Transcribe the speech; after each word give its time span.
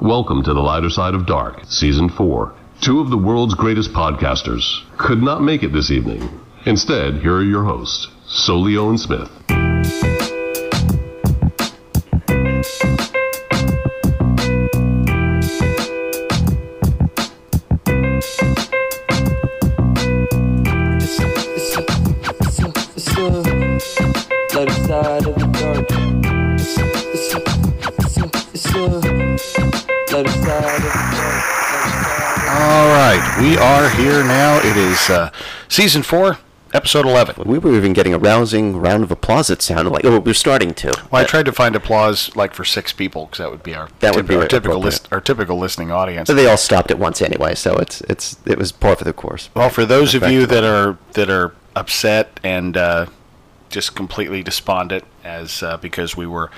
Welcome 0.00 0.42
to 0.42 0.52
the 0.52 0.60
lighter 0.60 0.90
side 0.90 1.14
of 1.14 1.24
dark, 1.24 1.60
season 1.66 2.08
4. 2.08 2.52
Two 2.80 3.00
of 3.00 3.10
the 3.10 3.16
world's 3.16 3.54
greatest 3.54 3.92
podcasters 3.92 4.82
could 4.98 5.22
not 5.22 5.40
make 5.40 5.62
it 5.62 5.72
this 5.72 5.92
evening. 5.92 6.28
Instead, 6.66 7.20
here 7.20 7.36
are 7.36 7.44
your 7.44 7.64
hosts, 7.64 8.08
Solio 8.26 8.90
and 8.90 9.00
Smith. 9.00 9.63
We 33.44 33.58
are 33.58 33.90
here 33.90 34.24
now. 34.24 34.56
It 34.58 34.74
is 34.74 35.10
uh, 35.10 35.30
season 35.68 36.02
four, 36.02 36.38
episode 36.72 37.04
eleven. 37.04 37.46
We 37.46 37.58
were 37.58 37.74
even 37.74 37.92
getting 37.92 38.14
a 38.14 38.18
rousing 38.18 38.78
round 38.78 39.04
of 39.04 39.10
applause. 39.10 39.50
It 39.50 39.60
sounded 39.60 39.90
like. 39.90 40.02
Oh, 40.02 40.18
we 40.18 40.30
are 40.30 40.34
starting 40.34 40.72
to. 40.72 40.94
Well, 41.10 41.22
I 41.22 41.26
tried 41.26 41.44
to 41.44 41.52
find 41.52 41.76
applause 41.76 42.34
like 42.34 42.54
for 42.54 42.64
six 42.64 42.94
people 42.94 43.26
because 43.26 43.38
that 43.38 43.50
would 43.50 43.62
be 43.62 43.74
our 43.74 43.90
That 44.00 44.16
would 44.16 44.26
be 44.26 44.36
our 44.36 44.46
typical 44.46 44.80
list, 44.80 45.08
our 45.12 45.20
typical 45.20 45.58
listening 45.58 45.90
audience. 45.90 46.26
But 46.26 46.34
they 46.34 46.46
all 46.46 46.56
stopped 46.56 46.90
at 46.90 46.98
once 46.98 47.20
anyway, 47.20 47.54
so 47.54 47.76
it's 47.76 48.00
it's 48.02 48.38
it 48.46 48.56
was 48.56 48.72
par 48.72 48.96
for 48.96 49.04
the 49.04 49.12
course. 49.12 49.50
Well, 49.54 49.68
for 49.68 49.84
those 49.84 50.14
of 50.14 50.26
you 50.26 50.46
that 50.46 50.64
are 50.64 50.96
that 51.12 51.28
are 51.28 51.54
upset 51.76 52.40
and 52.42 52.78
uh, 52.78 53.06
just 53.68 53.94
completely 53.94 54.42
despondent 54.42 55.04
as 55.22 55.62
uh, 55.62 55.76
because 55.76 56.16
we 56.16 56.26
were 56.26 56.50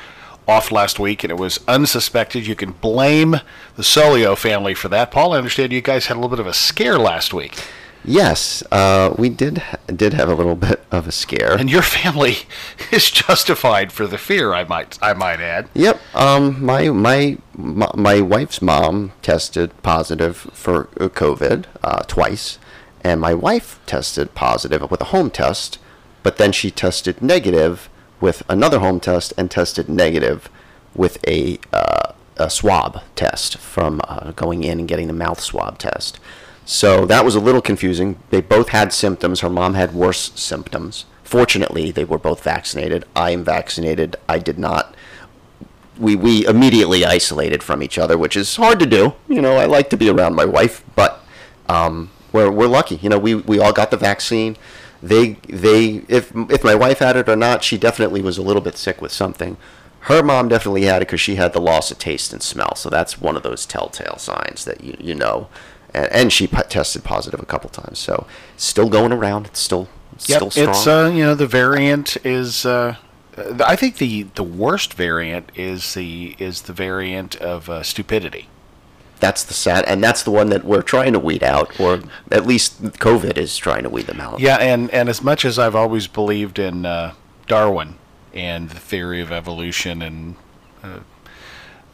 off 0.49 0.71
last 0.71 0.99
week 0.99 1.25
and 1.25 1.31
it 1.31 1.37
was 1.39 1.59
unsuspected, 1.67 2.47
you 2.47 2.55
can 2.55 2.73
blame 2.73 3.33
the 3.77 3.83
Solio 3.83 4.37
family 4.37 4.75
for 4.75 4.89
that. 4.89 5.11
Paul, 5.11 5.33
I 5.33 5.38
understand 5.38 5.73
you 5.73 5.80
guys 5.83 6.07
had 6.07 6.16
a 6.16 6.21
little 6.21 6.30
bit 6.37 6.41
of 6.41 6.47
a 6.47 6.53
scare 6.55 6.99
last 6.99 7.33
week, 7.35 7.55
Yes, 8.09 8.63
uh, 8.71 9.13
we 9.19 9.29
did 9.29 9.61
did 9.87 10.13
have 10.15 10.29
a 10.29 10.35
little 10.35 10.55
bit 10.55 10.80
of 10.93 11.09
a 11.09 11.13
scare. 11.13 11.55
and 11.59 11.69
your 11.69 11.83
family 11.83 12.37
is 12.93 13.11
justified 13.11 13.91
for 13.91 14.07
the 14.07 14.16
fear. 14.16 14.55
I 14.55 14.63
might 14.63 14.97
I 15.03 15.13
might 15.13 15.41
add. 15.41 15.69
Yep. 15.75 16.01
Um, 16.15 16.65
my, 16.65 16.88
my 16.91 17.37
my 17.57 18.21
wife's 18.21 18.63
mom 18.63 19.10
tested 19.23 19.73
positive 19.83 20.37
for 20.53 20.88
uh, 21.01 21.09
COVID 21.09 21.65
uh, 21.83 22.03
twice, 22.07 22.60
and 23.03 23.21
my 23.21 23.35
wife 23.35 23.81
tested 23.87 24.37
positive 24.37 24.88
with 24.88 25.01
a 25.01 25.07
home 25.07 25.31
test, 25.31 25.81
but 26.23 26.37
then 26.37 26.53
she 26.53 26.71
tested 26.71 27.21
negative 27.21 27.88
with 28.21 28.43
another 28.49 28.79
home 28.79 29.01
test 29.01 29.33
and 29.37 29.51
tested 29.51 29.89
negative 29.89 30.49
with 30.95 31.19
a 31.27 31.59
uh, 31.73 32.13
a 32.37 32.51
swab 32.51 33.03
test 33.15 33.57
from 33.57 34.01
uh, 34.09 34.33
going 34.33 34.63
in 34.63 34.79
and 34.79 34.89
getting 34.89 35.07
the 35.07 35.13
mouth 35.13 35.41
swab 35.41 35.79
test. 35.79 36.19
So 36.65 37.07
that 37.07 37.25
was 37.25 37.35
a 37.35 37.41
little 37.41 37.63
confusing. 37.63 38.19
They 38.31 38.41
both 38.41 38.71
had 38.71 38.93
symptoms. 38.93 39.41
Her 39.41 39.51
mom 39.51 39.75
had 39.75 39.95
worse 39.95 40.33
symptoms. 40.35 41.07
Fortunately, 41.23 41.91
they 41.91 42.05
were 42.05 42.19
both 42.19 42.43
vaccinated. 42.43 43.05
I 43.15 43.31
am 43.31 43.45
vaccinated. 43.45 44.17
I 44.29 44.39
did 44.39 44.59
not 44.59 44.95
we 45.99 46.17
we 46.17 46.47
immediately 46.47 47.05
isolated 47.05 47.63
from 47.63 47.83
each 47.83 47.99
other, 47.99 48.19
which 48.19 48.37
is 48.37 48.57
hard 48.57 48.79
to 48.81 48.87
do. 48.87 49.15
You 49.29 49.41
know, 49.41 49.57
I 49.57 49.67
like 49.67 49.91
to 49.91 49.97
be 49.97 50.09
around 50.09 50.35
my 50.35 50.45
wife, 50.45 50.85
but 50.95 51.25
um, 51.69 52.11
we're 52.33 52.51
we're 52.51 52.67
lucky. 52.67 52.97
You 52.97 53.09
know, 53.09 53.19
we 53.19 53.35
we 53.35 53.59
all 53.59 53.73
got 53.73 53.91
the 53.91 53.97
vaccine. 53.97 54.57
They 55.07 55.35
they 55.49 56.02
if 56.09 56.32
if 56.51 56.65
my 56.65 56.74
wife 56.74 56.99
had 56.99 57.16
it 57.16 57.29
or 57.29 57.37
not, 57.37 57.62
she 57.62 57.79
definitely 57.79 58.23
was 58.23 58.38
a 58.38 58.43
little 58.43 58.62
bit 58.62 58.76
sick 58.76 59.01
with 59.01 59.13
something. 59.13 59.57
Her 60.01 60.23
mom 60.23 60.48
definitely 60.48 60.82
had 60.82 61.02
it 61.02 61.09
because 61.09 61.21
she 61.21 61.35
had 61.35 61.52
the 61.52 61.60
loss 61.60 61.90
of 61.90 61.98
taste 61.98 62.32
and 62.32 62.43
smell. 62.43 62.74
So 62.76 62.88
that's 62.90 63.21
one 63.21 63.37
of 63.37 63.43
those 63.43 63.66
telltale 63.66 64.19
signs 64.19 64.65
that 64.65 64.82
you 64.82 64.97
you 65.00 65.15
know. 65.15 65.48
And, 65.94 66.12
and 66.12 66.32
she 66.32 66.47
p- 66.47 66.62
tested 66.69 67.04
positive 67.04 67.41
a 67.41 67.47
couple 67.47 67.71
times. 67.71 67.98
So 67.98 68.26
still 68.56 68.88
going 68.88 69.12
around. 69.12 69.47
It's 69.47 69.60
still 69.60 69.88
still 70.19 70.50
strong. 70.50 70.69
it's 70.69 70.86
uh, 70.86 71.10
you 71.14 71.22
know 71.25 71.34
the 71.34 71.47
variant 71.47 72.16
is. 72.25 72.66
Uh, 72.66 72.97
I 73.64 73.76
think 73.76 73.98
the 73.98 74.25
the 74.34 74.42
worst 74.42 74.94
variant 74.94 75.50
is 75.54 75.94
the 75.94 76.36
is 76.38 76.62
the 76.62 76.72
variant 76.72 77.36
of 77.36 77.69
uh, 77.69 77.82
stupidity. 77.82 78.48
That's 79.21 79.44
the 79.44 79.54
sad, 79.54 79.84
and 79.87 80.03
that's 80.03 80.22
the 80.22 80.31
one 80.31 80.50
that 80.50 80.65
we're 80.65 80.82
trying 80.82 81.12
to 81.15 81.19
weed 81.19 81.43
out, 81.43 81.78
or 81.81 82.00
at 82.31 82.47
least 82.47 82.82
COVID 82.82 83.37
is 83.37 83.56
trying 83.56 83.82
to 83.84 83.88
weed 83.88 84.06
them 84.06 84.21
out. 84.21 84.41
Yeah, 84.41 84.56
and 84.56 84.91
and 84.91 85.09
as 85.09 85.22
much 85.22 85.44
as 85.44 85.59
I've 85.59 85.75
always 85.75 86.06
believed 86.06 86.59
in 86.59 86.84
uh, 86.87 87.15
Darwin 87.47 87.97
and 88.34 88.71
the 88.71 88.78
theory 88.78 89.21
of 89.21 89.32
evolution 89.32 90.03
and 90.03 90.37
uh, 90.82 91.00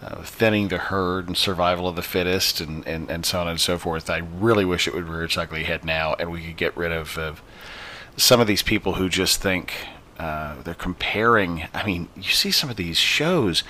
uh, 0.03 0.23
thinning 0.23 0.69
the 0.69 0.79
herd 0.79 1.29
and 1.29 1.37
survival 1.37 1.87
of 1.87 1.95
the 1.95 2.03
fittest 2.03 2.61
and, 2.61 2.85
and, 2.89 3.09
and 3.09 3.25
so 3.25 3.41
on 3.41 3.47
and 3.47 3.61
so 3.61 3.79
forth, 3.79 4.11
I 4.11 4.19
really 4.19 4.65
wish 4.65 4.89
it 4.89 4.95
would 4.95 5.09
rear 5.09 5.25
its 5.25 5.39
ugly 5.39 5.63
head 5.63 5.85
now 5.85 6.15
and 6.15 6.33
we 6.33 6.45
could 6.45 6.57
get 6.57 6.77
rid 6.77 6.91
of, 6.91 7.41
some 8.17 8.41
of 8.41 8.47
these 8.47 8.63
people 8.63 8.95
who 8.95 9.09
just 9.09 9.41
think 9.41 9.73
uh, 10.19 10.61
they're 10.63 10.75
comparing. 10.75 11.65
I 11.73 11.87
mean, 11.87 12.09
you 12.15 12.25
see 12.25 12.51
some 12.51 12.69
of 12.69 12.77
these 12.77 12.99
shows 12.99 13.65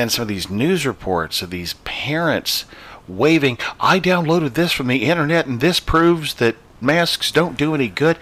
and 0.00 0.10
some 0.10 0.22
of 0.22 0.28
these 0.28 0.50
news 0.50 0.86
reports 0.86 1.42
of 1.42 1.50
these 1.50 1.74
parents 1.84 2.64
waving, 3.06 3.58
I 3.78 4.00
downloaded 4.00 4.54
this 4.54 4.72
from 4.72 4.86
the 4.86 5.04
internet 5.04 5.46
and 5.46 5.60
this 5.60 5.78
proves 5.78 6.34
that 6.34 6.56
masks 6.80 7.30
don't 7.30 7.58
do 7.58 7.74
any 7.74 7.88
good. 7.88 8.18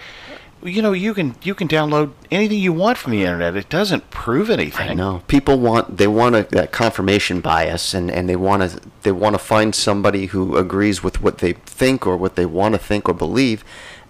You 0.61 0.81
know, 0.81 0.91
you 0.91 1.13
can 1.13 1.35
you 1.41 1.55
can 1.55 1.69
download 1.69 2.11
anything 2.29 2.59
you 2.59 2.73
want 2.73 2.97
from 2.97 3.13
the 3.13 3.21
internet. 3.21 3.55
It 3.55 3.69
doesn't 3.69 4.09
prove 4.09 4.49
anything. 4.49 4.89
I 4.89 4.93
know 4.93 5.23
people 5.29 5.57
want 5.57 5.95
they 5.97 6.07
want 6.07 6.35
a, 6.35 6.43
that 6.51 6.73
confirmation 6.73 7.39
bias, 7.39 7.93
and, 7.93 8.11
and 8.11 8.27
they 8.27 8.35
want 8.35 8.69
to 8.69 8.81
they 9.03 9.13
want 9.13 9.35
to 9.35 9.39
find 9.39 9.73
somebody 9.73 10.25
who 10.25 10.57
agrees 10.57 11.01
with 11.01 11.21
what 11.21 11.37
they 11.37 11.53
think 11.53 12.05
or 12.05 12.17
what 12.17 12.35
they 12.35 12.45
want 12.45 12.75
to 12.75 12.77
think 12.77 13.07
or 13.07 13.13
believe, 13.13 13.63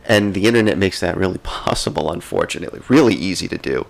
and 0.06 0.34
the 0.34 0.48
internet 0.48 0.80
makes 0.80 1.00
that 1.02 1.16
really 1.16 1.38
possible. 1.44 2.12
Unfortunately, 2.12 2.82
really 2.88 3.14
easy 3.14 3.48
to 3.48 3.60
do, 3.60 3.86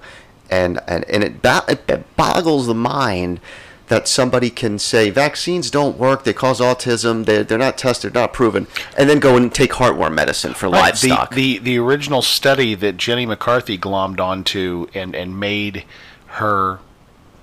and 0.49 0.81
and 0.85 1.05
and 1.05 1.23
it, 1.23 1.41
ba- 1.41 1.63
it 1.69 2.15
boggles 2.17 2.67
the 2.67 2.75
mind 2.75 3.39
that 3.89 4.07
somebody 4.07 4.49
can 4.49 4.79
say 4.79 5.09
vaccines 5.09 5.69
don't 5.69 5.97
work, 5.97 6.23
they 6.23 6.33
cause 6.33 6.59
autism, 6.61 7.25
they're, 7.25 7.43
they're 7.43 7.57
not 7.57 7.77
tested, 7.77 8.13
not 8.13 8.33
proven, 8.33 8.65
and 8.97 9.09
then 9.09 9.19
go 9.19 9.35
and 9.35 9.53
take 9.53 9.71
heartworm 9.71 10.13
medicine 10.13 10.53
for 10.53 10.67
Right, 10.69 10.81
livestock. 10.93 11.35
The, 11.35 11.57
the 11.57 11.63
the 11.65 11.79
original 11.79 12.21
study 12.21 12.73
that 12.75 12.97
Jenny 12.97 13.25
McCarthy 13.25 13.77
glommed 13.77 14.19
onto 14.19 14.87
and 14.93 15.13
and 15.15 15.39
made 15.39 15.83
her 16.27 16.79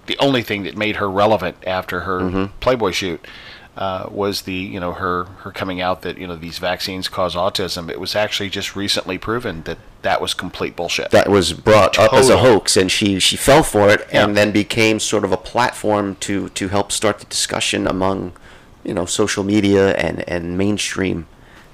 the 0.06 0.16
only 0.18 0.42
thing 0.42 0.62
that 0.62 0.76
made 0.76 0.96
her 0.96 1.10
relevant 1.10 1.56
after 1.66 2.00
her 2.00 2.20
Mm-hmm. 2.20 2.58
Playboy 2.60 2.92
shoot 2.92 3.24
uh, 3.76 4.08
was 4.10 4.42
the 4.42 4.54
you 4.54 4.80
know 4.80 4.92
her 4.92 5.24
her 5.40 5.52
coming 5.52 5.80
out 5.80 6.02
that 6.02 6.16
you 6.18 6.26
know 6.26 6.36
these 6.36 6.58
vaccines 6.58 7.08
cause 7.08 7.34
autism. 7.34 7.90
It 7.90 8.00
was 8.00 8.14
actually 8.16 8.48
just 8.48 8.74
recently 8.74 9.18
proven 9.18 9.62
that 9.64 9.78
that 10.02 10.20
was 10.20 10.32
complete 10.34 10.76
bullshit. 10.76 11.10
that 11.10 11.28
was 11.28 11.52
brought 11.52 11.98
up 11.98 12.12
as 12.12 12.30
a 12.30 12.38
hoax, 12.38 12.76
and 12.76 12.90
she 12.90 13.18
she 13.20 13.36
fell 13.36 13.62
for 13.62 13.88
it, 13.90 14.06
Yeah. 14.12 14.24
and 14.24 14.36
then 14.36 14.50
became 14.52 14.98
sort 15.00 15.24
of 15.24 15.32
a 15.32 15.36
platform 15.36 16.16
to 16.20 16.48
to 16.50 16.68
help 16.68 16.90
start 16.90 17.18
the 17.18 17.26
discussion 17.26 17.86
among, 17.86 18.32
you 18.82 18.94
know, 18.94 19.04
social 19.04 19.44
media 19.44 19.94
and 19.96 20.26
and 20.28 20.56
mainstream 20.56 21.26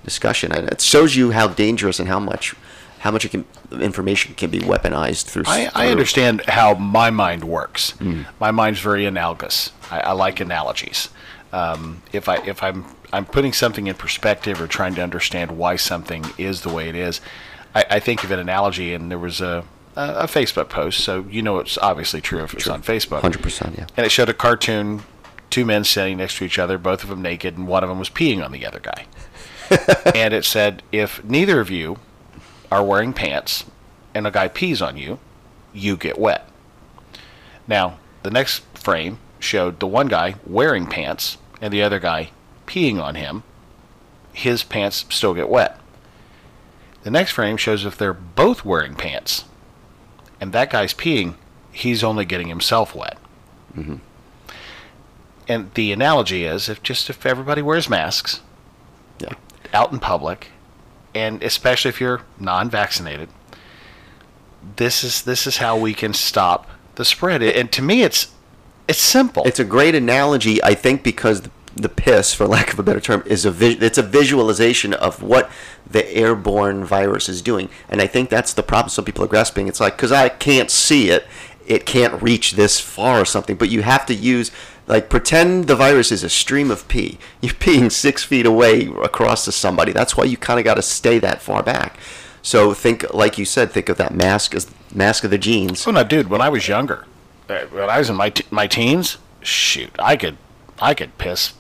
discussion. 0.05 0.51
And 0.51 0.69
it 0.69 0.81
shows 0.81 1.15
you 1.15 1.31
how 1.31 1.47
dangerous 1.49 2.01
and 2.01 2.09
how 2.09 2.19
much 2.19 2.55
how 3.01 3.11
much 3.11 3.29
can, 3.31 3.45
information 3.81 4.35
can 4.35 4.51
be 4.51 4.61
weaponized 4.61 5.25
through. 5.27 5.43
I, 5.47 5.69
I 5.75 5.89
understand 5.89 6.43
how 6.47 6.75
my 6.75 7.11
mind 7.11 7.45
works. 7.45 7.91
Hmm. 7.93 8.23
My 8.41 8.51
mind's 8.53 8.81
very 8.81 9.07
analogous. 9.07 9.71
I, 9.91 10.01
I 10.01 10.13
like 10.13 10.39
analogies. 10.41 11.09
Um, 11.53 12.03
if 12.13 12.29
I 12.29 12.37
if 12.47 12.63
I'm 12.63 12.85
I'm 13.13 13.27
putting 13.27 13.53
something 13.53 13.87
in 13.87 13.95
perspective 13.95 14.61
or 14.61 14.67
trying 14.67 14.95
to 14.95 15.03
understand 15.03 15.53
why 15.53 15.77
something 15.77 16.25
is 16.39 16.63
the 16.63 16.71
way 16.71 16.89
it 16.89 16.97
is, 16.97 17.21
I, 17.75 17.85
I 17.91 18.01
think 18.01 18.25
of 18.25 18.31
an 18.31 18.39
analogy. 18.39 18.95
And 18.95 19.11
there 19.11 19.19
was 19.19 19.41
a, 19.41 19.65
a 19.97 20.15
a 20.15 20.25
Facebook 20.25 20.69
post, 20.69 21.01
so 21.01 21.27
you 21.29 21.43
know 21.43 21.59
it's 21.59 21.77
obviously 21.79 22.21
true 22.21 22.43
if 22.43 22.55
it's 22.55 22.69
on 22.69 22.83
Facebook. 22.83 23.21
Hundred 23.21 23.43
percent, 23.43 23.77
yeah. 23.77 23.87
And 23.97 24.07
it 24.07 24.11
showed 24.11 24.31
a 24.31 24.35
cartoon, 24.35 25.03
two 25.51 25.67
men 25.67 25.85
standing 25.85 26.17
next 26.17 26.39
to 26.39 26.45
each 26.45 26.59
other, 26.59 26.79
both 26.79 27.03
of 27.03 27.11
them 27.11 27.21
naked, 27.21 27.59
and 27.59 27.69
one 27.69 27.83
of 27.83 27.91
them 27.91 27.99
was 27.99 28.09
peeing 28.09 28.45
on 28.45 28.53
the 28.53 28.65
other 28.67 28.81
guy. 28.81 29.07
and 30.15 30.35
it 30.35 30.45
said, 30.45 30.83
if 30.93 31.23
neither 31.25 31.61
of 31.61 31.71
you 31.71 31.99
are 32.71 32.85
wearing 32.85 33.13
pants 33.13 33.65
and 34.15 34.27
a 34.27 34.31
guy 34.31 34.49
pees 34.49 34.83
on 34.83 34.97
you, 34.97 35.19
you 35.73 35.97
get 35.97 36.19
wet. 36.19 36.49
Now, 37.67 37.99
the 38.23 38.31
next 38.31 38.61
frame 38.77 39.19
showed 39.39 39.81
the 39.81 39.87
one 39.87 40.09
guy 40.09 40.37
wearing 40.47 40.87
pants 40.87 41.39
and 41.63 41.73
the 41.73 41.83
other 41.83 41.99
guy 41.99 42.31
peeing 42.67 43.03
on 43.03 43.15
him. 43.15 43.43
His 44.35 44.63
pants 44.65 45.05
still 45.09 45.33
get 45.33 45.49
wet. 45.49 45.79
The 47.05 47.11
next 47.11 47.33
frame 47.33 47.57
shows 47.57 47.85
if 47.85 47.97
they're 47.97 48.13
both 48.13 48.65
wearing 48.65 48.95
pants 48.95 49.45
and 50.41 50.53
that 50.53 50.71
guy's 50.71 50.93
peeing, 50.93 51.35
he's 51.71 52.03
only 52.05 52.25
getting 52.25 52.49
himself 52.49 52.95
wet. 52.95 53.17
Mm-hmm. 53.77 53.97
And 55.49 55.73
the 55.75 55.93
analogy 55.93 56.45
is 56.45 56.69
if 56.69 56.83
just 56.83 57.09
if 57.11 57.25
everybody 57.27 57.63
wears 57.63 57.89
masks 57.89 58.41
Yeah. 59.19 59.35
out 59.73 59.93
in 59.93 59.99
public, 59.99 60.49
and 61.15 61.43
especially 61.43 61.89
if 61.91 62.01
you're 62.01 62.23
non-vaccinated, 62.39 63.29
this 64.77 65.03
is 65.05 65.23
this 65.23 65.47
is 65.47 65.59
how 65.59 65.77
we 65.77 65.93
can 65.95 66.15
stop 66.15 66.69
the 66.95 67.05
spread. 67.05 67.43
And 67.43 67.71
to 67.73 67.83
me, 67.83 68.03
it's 68.03 68.29
it's 68.89 68.99
simple. 68.99 69.45
It's 69.45 69.61
a 69.61 69.65
great 69.65 69.95
analogy, 69.95 70.63
I 70.63 70.75
think, 70.75 71.03
because 71.03 71.43
the, 71.43 71.51
the 71.75 71.89
piss, 71.89 72.35
for 72.35 72.47
lack 72.47 72.73
of 72.73 72.79
a 72.79 72.83
better 72.83 73.01
term, 73.01 73.23
is 73.27 73.45
a 73.45 73.51
vis- 73.51 73.83
it's 73.83 73.99
a 73.99 74.03
visualization 74.03 74.93
of 74.95 75.23
what 75.23 75.51
the 75.89 76.09
airborne 76.15 76.85
virus 76.85 77.29
is 77.29 77.43
doing, 77.43 77.69
and 77.89 78.01
I 78.01 78.07
think 78.07 78.29
that's 78.29 78.53
the 78.53 78.63
problem. 78.63 78.91
Some 78.91 79.05
people 79.05 79.25
are 79.25 79.29
grasping. 79.29 79.69
It's 79.69 79.81
like 79.81 79.97
because 79.97 80.13
I 80.13 80.29
can't 80.29 80.71
see 80.71 81.11
it, 81.11 81.27
it 81.67 81.87
can't 81.87 82.21
reach 82.23 82.53
this 82.53 82.81
far 82.81 83.21
or 83.21 83.25
something. 83.25 83.57
But 83.57 83.71
you 83.71 83.83
have 83.83 84.07
to 84.07 84.15
use 84.15 84.51
like 84.87 85.09
pretend 85.09 85.69
the 85.69 85.77
virus 85.77 86.11
is 86.11 86.25
a 86.25 86.29
stream 86.29 86.71
of 86.71 86.89
pee. 86.89 87.19
You're 87.41 87.55
peeing 87.55 87.91
six 87.91 88.25
feet 88.25 88.47
away 88.47 88.87
across 89.03 89.45
to 89.45 89.53
somebody. 89.53 89.93
That's 89.93 90.17
why 90.17 90.25
you 90.25 90.37
kind 90.37 90.59
of 90.59 90.65
got 90.65 90.75
to 90.75 90.83
stay 90.83 91.19
that 91.21 91.43
far 91.43 91.63
back. 91.63 91.99
So 92.43 92.75
think, 92.75 93.15
like 93.15 93.39
you 93.39 93.45
said, 93.45 93.71
think 93.71 93.89
of 93.89 93.97
that 93.99 94.15
mask 94.15 94.55
as 94.55 94.69
mask 94.93 95.25
of 95.25 95.31
the 95.31 95.39
genes. 95.39 95.87
Oh 95.87 95.93
no, 95.93 96.03
dude! 96.03 96.29
When 96.29 96.41
I 96.41 96.49
was 96.49 96.67
younger, 96.67 97.07
when 97.49 97.89
I 97.91 97.99
was 97.99 98.09
in 98.11 98.17
my 98.17 98.31
t- 98.31 98.45
my 98.51 98.67
teens, 98.67 99.19
shoot, 99.43 99.91
I 99.99 100.17
could 100.17 100.37
I 100.81 100.95
could 100.95 101.17
piss 101.19 101.53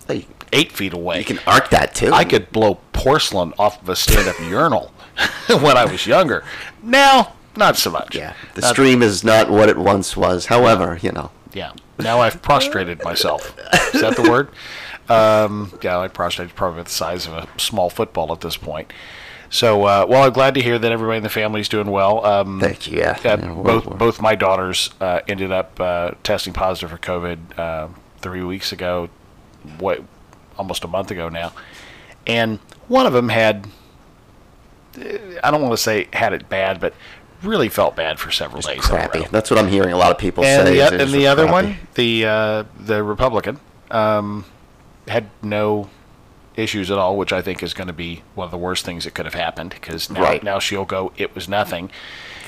eight 0.53 0.73
feet 0.73 0.93
away. 0.93 1.19
You 1.21 1.25
can 1.25 1.39
arc 1.47 1.71
that 1.71 1.95
too. 1.95 2.13
I 2.13 2.25
could 2.25 2.51
blow 2.53 2.77
porcelain 2.93 3.53
off 3.59 3.81
of 3.83 3.89
a 3.89 3.97
stand-up 3.97 4.39
urinal 4.49 4.93
when 5.61 5.77
I 5.77 5.85
was 5.85 6.07
younger. 6.07 6.45
Now, 6.83 7.35
not 7.57 7.77
so 7.77 7.91
much. 7.91 8.15
Yeah, 8.15 8.35
the 8.55 8.61
Not- 8.63 8.71
stream 8.75 9.03
is 9.03 9.25
not 9.25 9.51
what 9.51 9.69
it 9.69 9.77
once 9.79 10.17
was. 10.17 10.47
However, 10.47 10.99
you 11.03 11.13
know, 11.13 11.31
Yeah. 11.53 11.73
Now 11.99 12.21
I've 12.21 12.43
prostrated 12.43 13.05
myself. 13.05 13.57
Is 13.95 14.01
that 14.01 14.17
the 14.17 14.29
word? 14.31 14.49
Um, 15.09 15.77
yeah, 15.83 15.99
I 15.99 16.07
prostrated 16.09 16.55
probably 16.55 16.85
the 16.85 16.89
size 16.89 17.27
of 17.27 17.33
a 17.35 17.49
small 17.59 17.91
football 17.91 18.33
at 18.33 18.41
this 18.41 18.57
point. 18.57 18.93
So, 19.55 19.85
uh, 19.85 20.07
well, 20.09 20.23
I'm 20.25 20.33
glad 20.33 20.55
to 20.55 20.63
hear 20.63 20.79
that 20.79 20.91
everybody 20.91 21.19
in 21.19 21.23
the 21.23 21.29
family 21.29 21.61
is 21.61 21.69
doing 21.69 21.91
well. 21.91 22.25
Um, 22.25 22.59
Thank 22.59 22.87
you, 22.91 22.99
yeah. 23.01 23.11
uh, 23.23 23.37
Yeah, 23.37 23.37
both 23.53 23.85
we're- 23.85 23.99
both 23.99 24.19
my 24.21 24.35
daughters 24.35 24.89
uh, 24.99 25.21
ended 25.29 25.53
up 25.53 25.79
uh, 25.79 26.13
testing 26.23 26.55
positive 26.55 26.89
for 26.91 26.97
COVID 26.97 27.59
uh, 27.59 27.89
three 28.23 28.43
weeks 28.43 28.73
ago, 28.73 29.11
what 29.79 30.03
almost 30.57 30.85
a 30.85 30.89
month 30.89 31.11
ago 31.11 31.29
now, 31.29 31.53
and 32.27 32.61
one 32.89 33.05
of 33.07 33.13
them 33.13 33.29
had. 33.29 33.67
I 35.43 35.51
don't 35.51 35.61
want 35.63 35.73
to 35.73 35.79
say 35.83 36.09
had 36.15 36.33
it 36.33 36.49
bad, 36.49 36.81
but 36.81 36.95
really 37.43 37.69
felt 37.69 37.95
bad 37.95 38.19
for 38.19 38.31
several 38.31 38.61
days. 38.63 38.81
crappy. 38.81 39.27
That's 39.31 39.51
what 39.51 39.59
I'm 39.59 39.69
hearing 39.69 39.93
a 39.93 39.97
lot 39.99 40.11
of 40.13 40.19
people 40.19 40.45
and 40.45 40.67
say. 40.67 40.75
the, 40.75 40.81
is 40.81 40.87
o- 40.87 40.91
they're 40.97 41.01
and 41.07 41.11
the 41.15 41.27
other 41.27 41.47
crappy. 41.47 41.67
one, 41.69 41.77
the 41.95 42.25
uh, 42.27 42.65
the 42.81 43.03
Republican, 43.05 43.59
um, 43.91 44.45
had 45.09 45.29
no 45.43 45.91
issues 46.57 46.91
at 46.91 46.99
all, 46.99 47.17
which 47.17 47.33
I 47.33 47.43
think 47.43 47.63
is 47.63 47.75
going 47.75 47.87
to 47.89 47.93
be 47.93 48.23
one 48.35 48.45
of 48.47 48.51
the 48.51 48.59
worst 48.59 48.85
things 48.85 49.05
that 49.05 49.15
could 49.15 49.25
have 49.27 49.35
happened 49.35 49.71
because 49.71 50.11
now, 50.11 50.23
Right. 50.23 50.43
now 50.43 50.59
she'll 50.59 50.85
go, 50.85 51.13
it 51.17 51.35
was 51.35 51.49
nothing. 51.49 51.91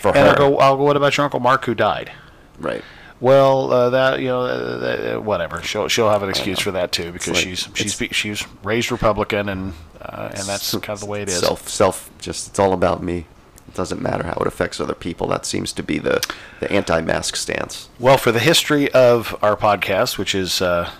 for 0.01 0.09
and 0.09 0.19
her, 0.19 0.29
I'll 0.31 0.37
go, 0.51 0.59
I'll 0.59 0.77
go, 0.77 0.85
what 0.85 0.97
about 0.97 1.17
your 1.17 1.25
Uncle 1.25 1.41
Mark 1.41 1.65
who 1.65 1.75
died? 1.75 2.13
right? 2.59 2.83
Well, 3.21 3.73
uh, 3.73 3.91
that 3.91 4.21
you 4.21 4.27
know, 4.27 4.43
uh, 4.43 5.15
uh, 5.17 5.21
whatever. 5.21 5.63
She'll 5.63 5.89
she'll 5.89 6.11
have 6.11 6.23
an 6.23 6.29
excuse 6.29 6.59
for 6.59 6.73
that 6.73 6.93
too 6.93 7.11
because 7.13 7.29
like- 7.29 7.37
she's 7.43 7.69
she's 7.75 7.95
she's 8.11 8.45
raised 8.63 8.91
Republican 8.93 9.49
and 9.49 9.73
uh, 10.03 10.31
and 10.35 10.43
that's 10.47 10.73
kind 10.73 10.91
of 10.91 11.01
the 11.01 11.07
way 11.07 11.23
it 11.23 11.29
is. 11.29 11.39
Self, 11.39 11.69
self, 11.69 12.11
just 12.19 12.49
it's 12.49 12.59
all 12.59 12.73
about 12.75 13.03
me. 13.03 13.27
It 13.69 13.75
doesn't 13.75 14.03
matter 14.03 14.25
how 14.25 14.35
it 14.41 14.47
affects 14.47 14.79
other 14.81 14.95
people. 14.95 15.29
That 15.29 15.47
seems 15.47 15.73
to 15.75 15.83
be 15.83 15.99
the 15.99 16.21
the 16.61 16.71
anti-mask 16.71 17.37
stance. 17.37 17.89
Well, 17.99 18.19
for 18.19 18.31
the 18.33 18.41
history 18.41 18.91
of 18.93 19.35
our 19.43 19.57
podcast, 19.57 20.19
which 20.19 20.35
is 20.35 20.61
uh, 20.61 20.91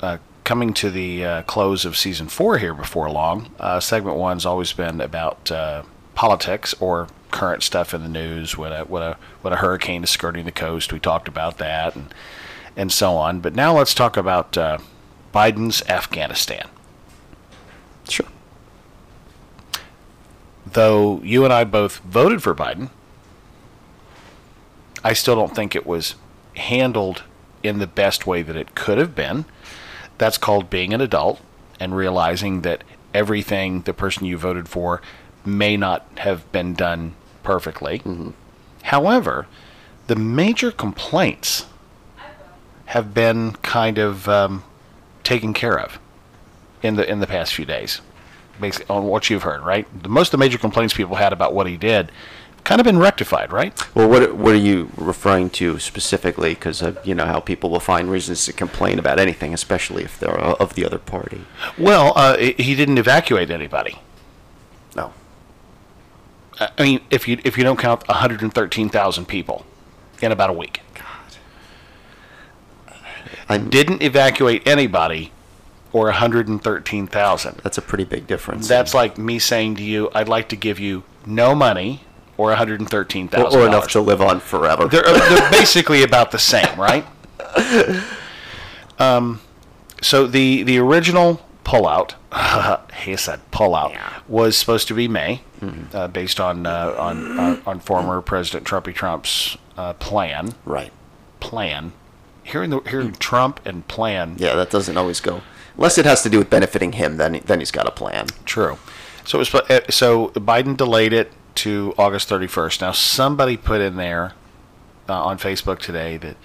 uh, 0.00 0.18
coming 0.48 0.72
to 0.72 0.90
the 0.90 1.22
uh, 1.22 1.42
close 1.42 1.84
of 1.84 1.94
season 1.94 2.26
four 2.26 2.56
here 2.56 2.72
before 2.72 3.10
long, 3.10 3.54
uh, 3.60 3.78
segment 3.78 4.16
one's 4.16 4.46
always 4.46 4.72
been 4.72 4.98
about 4.98 5.50
uh, 5.50 5.82
politics 6.14 6.72
or 6.80 7.06
current 7.30 7.62
stuff 7.62 7.92
in 7.92 8.02
the 8.02 8.08
news. 8.08 8.56
When 8.56 8.72
a 8.72 8.82
when 8.86 9.02
a 9.02 9.18
when 9.42 9.52
a 9.52 9.56
hurricane 9.56 10.02
is 10.04 10.08
skirting 10.08 10.46
the 10.46 10.50
coast, 10.50 10.90
we 10.90 11.00
talked 11.00 11.28
about 11.28 11.58
that 11.58 11.94
and 11.94 12.14
and 12.78 12.90
so 12.90 13.12
on. 13.12 13.40
But 13.40 13.54
now 13.54 13.76
let's 13.76 13.92
talk 13.92 14.16
about 14.16 14.56
uh, 14.56 14.78
Biden's 15.34 15.82
Afghanistan. 15.82 16.66
Sure. 18.08 18.28
Though 20.64 21.20
you 21.22 21.44
and 21.44 21.52
I 21.52 21.64
both 21.64 21.98
voted 21.98 22.42
for 22.42 22.54
Biden, 22.54 22.88
I 25.04 25.12
still 25.12 25.36
don't 25.36 25.54
think 25.54 25.76
it 25.76 25.86
was 25.86 26.14
handled 26.56 27.24
in 27.62 27.80
the 27.80 27.86
best 27.86 28.26
way 28.26 28.40
that 28.40 28.56
it 28.56 28.74
could 28.74 28.96
have 28.96 29.14
been. 29.14 29.44
That's 30.18 30.38
called 30.38 30.68
being 30.68 30.92
an 30.92 31.00
adult 31.00 31.40
and 31.80 31.96
realizing 31.96 32.62
that 32.62 32.84
everything 33.14 33.82
the 33.82 33.94
person 33.94 34.26
you 34.26 34.36
voted 34.36 34.68
for 34.68 35.00
may 35.44 35.76
not 35.76 36.06
have 36.18 36.50
been 36.52 36.74
done 36.74 37.14
perfectly. 37.42 38.02
However, 38.82 39.46
the 40.08 40.16
major 40.16 40.70
complaints 40.70 41.66
have 42.86 43.14
been 43.14 43.52
kind 43.52 43.98
of 43.98 44.28
um, 44.28 44.64
taken 45.22 45.52
care 45.54 45.78
of 45.78 45.98
in 46.82 46.96
the 46.96 47.08
in 47.10 47.20
the 47.20 47.26
past 47.26 47.54
few 47.54 47.64
days, 47.64 48.00
basically 48.60 48.94
on 48.94 49.04
what 49.04 49.30
you've 49.30 49.42
heard, 49.42 49.62
right? 49.62 49.86
Most 50.08 50.28
of 50.28 50.32
the 50.32 50.38
major 50.38 50.58
complaints 50.58 50.94
people 50.94 51.16
had 51.16 51.32
about 51.32 51.54
what 51.54 51.66
he 51.66 51.76
did 51.76 52.10
kind 52.68 52.82
of 52.82 52.84
been 52.84 52.98
rectified, 52.98 53.50
right? 53.50 53.72
Well, 53.94 54.10
what 54.10 54.36
what 54.36 54.52
are 54.52 54.58
you 54.58 54.90
referring 54.98 55.48
to 55.50 55.78
specifically? 55.78 56.50
Because 56.50 56.84
you 57.02 57.14
know 57.14 57.24
how 57.24 57.40
people 57.40 57.70
will 57.70 57.80
find 57.80 58.10
reasons 58.10 58.44
to 58.44 58.52
complain 58.52 58.98
about 58.98 59.18
anything, 59.18 59.54
especially 59.54 60.04
if 60.04 60.20
they're 60.20 60.38
uh, 60.38 60.54
of 60.60 60.74
the 60.74 60.84
other 60.84 60.98
party. 60.98 61.46
Well, 61.78 62.12
uh, 62.14 62.36
he 62.36 62.74
didn't 62.74 62.98
evacuate 62.98 63.50
anybody. 63.50 64.00
No. 64.94 65.14
I 66.60 66.68
I 66.76 66.82
mean, 66.82 67.00
if 67.08 67.26
you 67.26 67.38
if 67.42 67.56
you 67.56 67.64
don't 67.64 67.78
count 67.78 68.06
113,000 68.06 69.24
people 69.24 69.64
in 70.20 70.30
about 70.30 70.50
a 70.50 70.52
week, 70.52 70.82
God. 70.94 72.96
I'm, 73.48 73.70
didn't 73.70 74.02
evacuate 74.02 74.68
anybody, 74.68 75.32
or 75.90 76.04
113,000. 76.04 77.60
that's 77.62 77.78
a 77.78 77.82
pretty 77.82 78.04
big 78.04 78.26
difference. 78.26 78.68
That's 78.68 78.92
like 78.92 79.16
me 79.16 79.38
saying 79.38 79.76
to 79.76 79.82
you, 79.82 80.10
I'd 80.14 80.28
like 80.28 80.50
to 80.50 80.56
give 80.56 80.78
you 80.78 81.04
no 81.24 81.54
money 81.54 82.02
or 82.38 82.46
113,000 82.48 83.44
or, 83.58 83.62
or 83.62 83.66
enough 83.66 83.88
to 83.88 84.00
live 84.00 84.22
on 84.22 84.40
forever. 84.40 84.86
They're, 84.88 85.06
uh, 85.06 85.18
they're 85.28 85.50
basically 85.60 86.02
about 86.02 86.30
the 86.30 86.38
same, 86.38 86.80
right? 86.80 87.04
Um, 88.98 89.40
so 90.02 90.26
the 90.26 90.62
the 90.62 90.78
original 90.78 91.40
pullout, 91.64 92.14
he 93.04 93.16
said 93.16 93.40
pullout, 93.50 93.96
was 94.28 94.56
supposed 94.56 94.88
to 94.88 94.94
be 94.94 95.08
May, 95.08 95.42
uh, 95.92 96.08
based 96.08 96.40
on 96.40 96.66
uh, 96.66 96.94
on 96.98 97.38
uh, 97.38 97.60
on 97.66 97.80
former 97.80 98.20
President 98.20 98.66
Trumpy 98.66 98.94
Trump's 98.94 99.56
uh, 99.76 99.92
plan. 99.94 100.54
right. 100.64 100.92
Plan. 101.40 101.92
Hearing 102.42 102.70
the 102.70 102.80
hearing 102.80 103.12
Trump 103.12 103.60
and 103.64 103.86
plan. 103.86 104.36
Yeah, 104.38 104.54
that 104.56 104.70
doesn't 104.70 104.96
always 104.96 105.20
go. 105.20 105.42
Unless 105.76 105.98
it 105.98 106.06
has 106.06 106.22
to 106.22 106.30
do 106.30 106.38
with 106.38 106.50
benefiting 106.50 106.92
him, 106.92 107.16
then 107.16 107.34
he- 107.34 107.40
then 107.40 107.60
he's 107.60 107.70
got 107.70 107.86
a 107.86 107.90
plan. 107.92 108.26
True. 108.44 108.78
So 109.24 109.38
it 109.38 109.52
was 109.52 109.54
uh, 109.54 109.80
so 109.90 110.28
Biden 110.30 110.76
delayed 110.76 111.12
it 111.12 111.30
to 111.58 111.92
August 111.98 112.28
31st. 112.28 112.80
Now 112.80 112.92
somebody 112.92 113.56
put 113.56 113.80
in 113.80 113.96
there 113.96 114.34
uh, 115.08 115.24
on 115.24 115.38
Facebook 115.38 115.78
today 115.78 116.16
that 116.16 116.36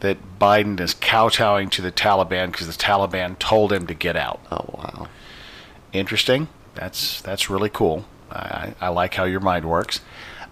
that 0.00 0.18
Biden 0.40 0.80
is 0.80 0.94
kowtowing 0.94 1.70
to 1.70 1.82
the 1.82 1.92
Taliban 1.92 2.50
because 2.50 2.66
the 2.66 2.72
Taliban 2.72 3.38
told 3.38 3.72
him 3.72 3.86
to 3.86 3.94
get 3.94 4.16
out. 4.16 4.40
Oh 4.50 4.64
wow. 4.72 5.08
Interesting. 5.92 6.48
That's 6.74 7.20
that's 7.20 7.50
really 7.50 7.68
cool. 7.68 8.06
I, 8.30 8.74
I 8.80 8.88
like 8.88 9.14
how 9.14 9.24
your 9.24 9.40
mind 9.40 9.68
works. 9.68 10.00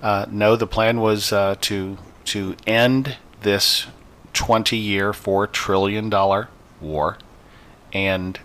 Uh, 0.03 0.27
no, 0.31 0.55
the 0.55 0.67
plan 0.67 1.01
was 1.01 1.33
uh, 1.33 1.57
to 1.63 1.99
to 2.27 2.55
end 2.67 3.17
this 3.41 3.87
20-year, 4.35 5.13
four 5.13 5.47
trillion 5.47 6.11
dollar 6.11 6.49
war, 6.81 7.17
and 7.93 8.39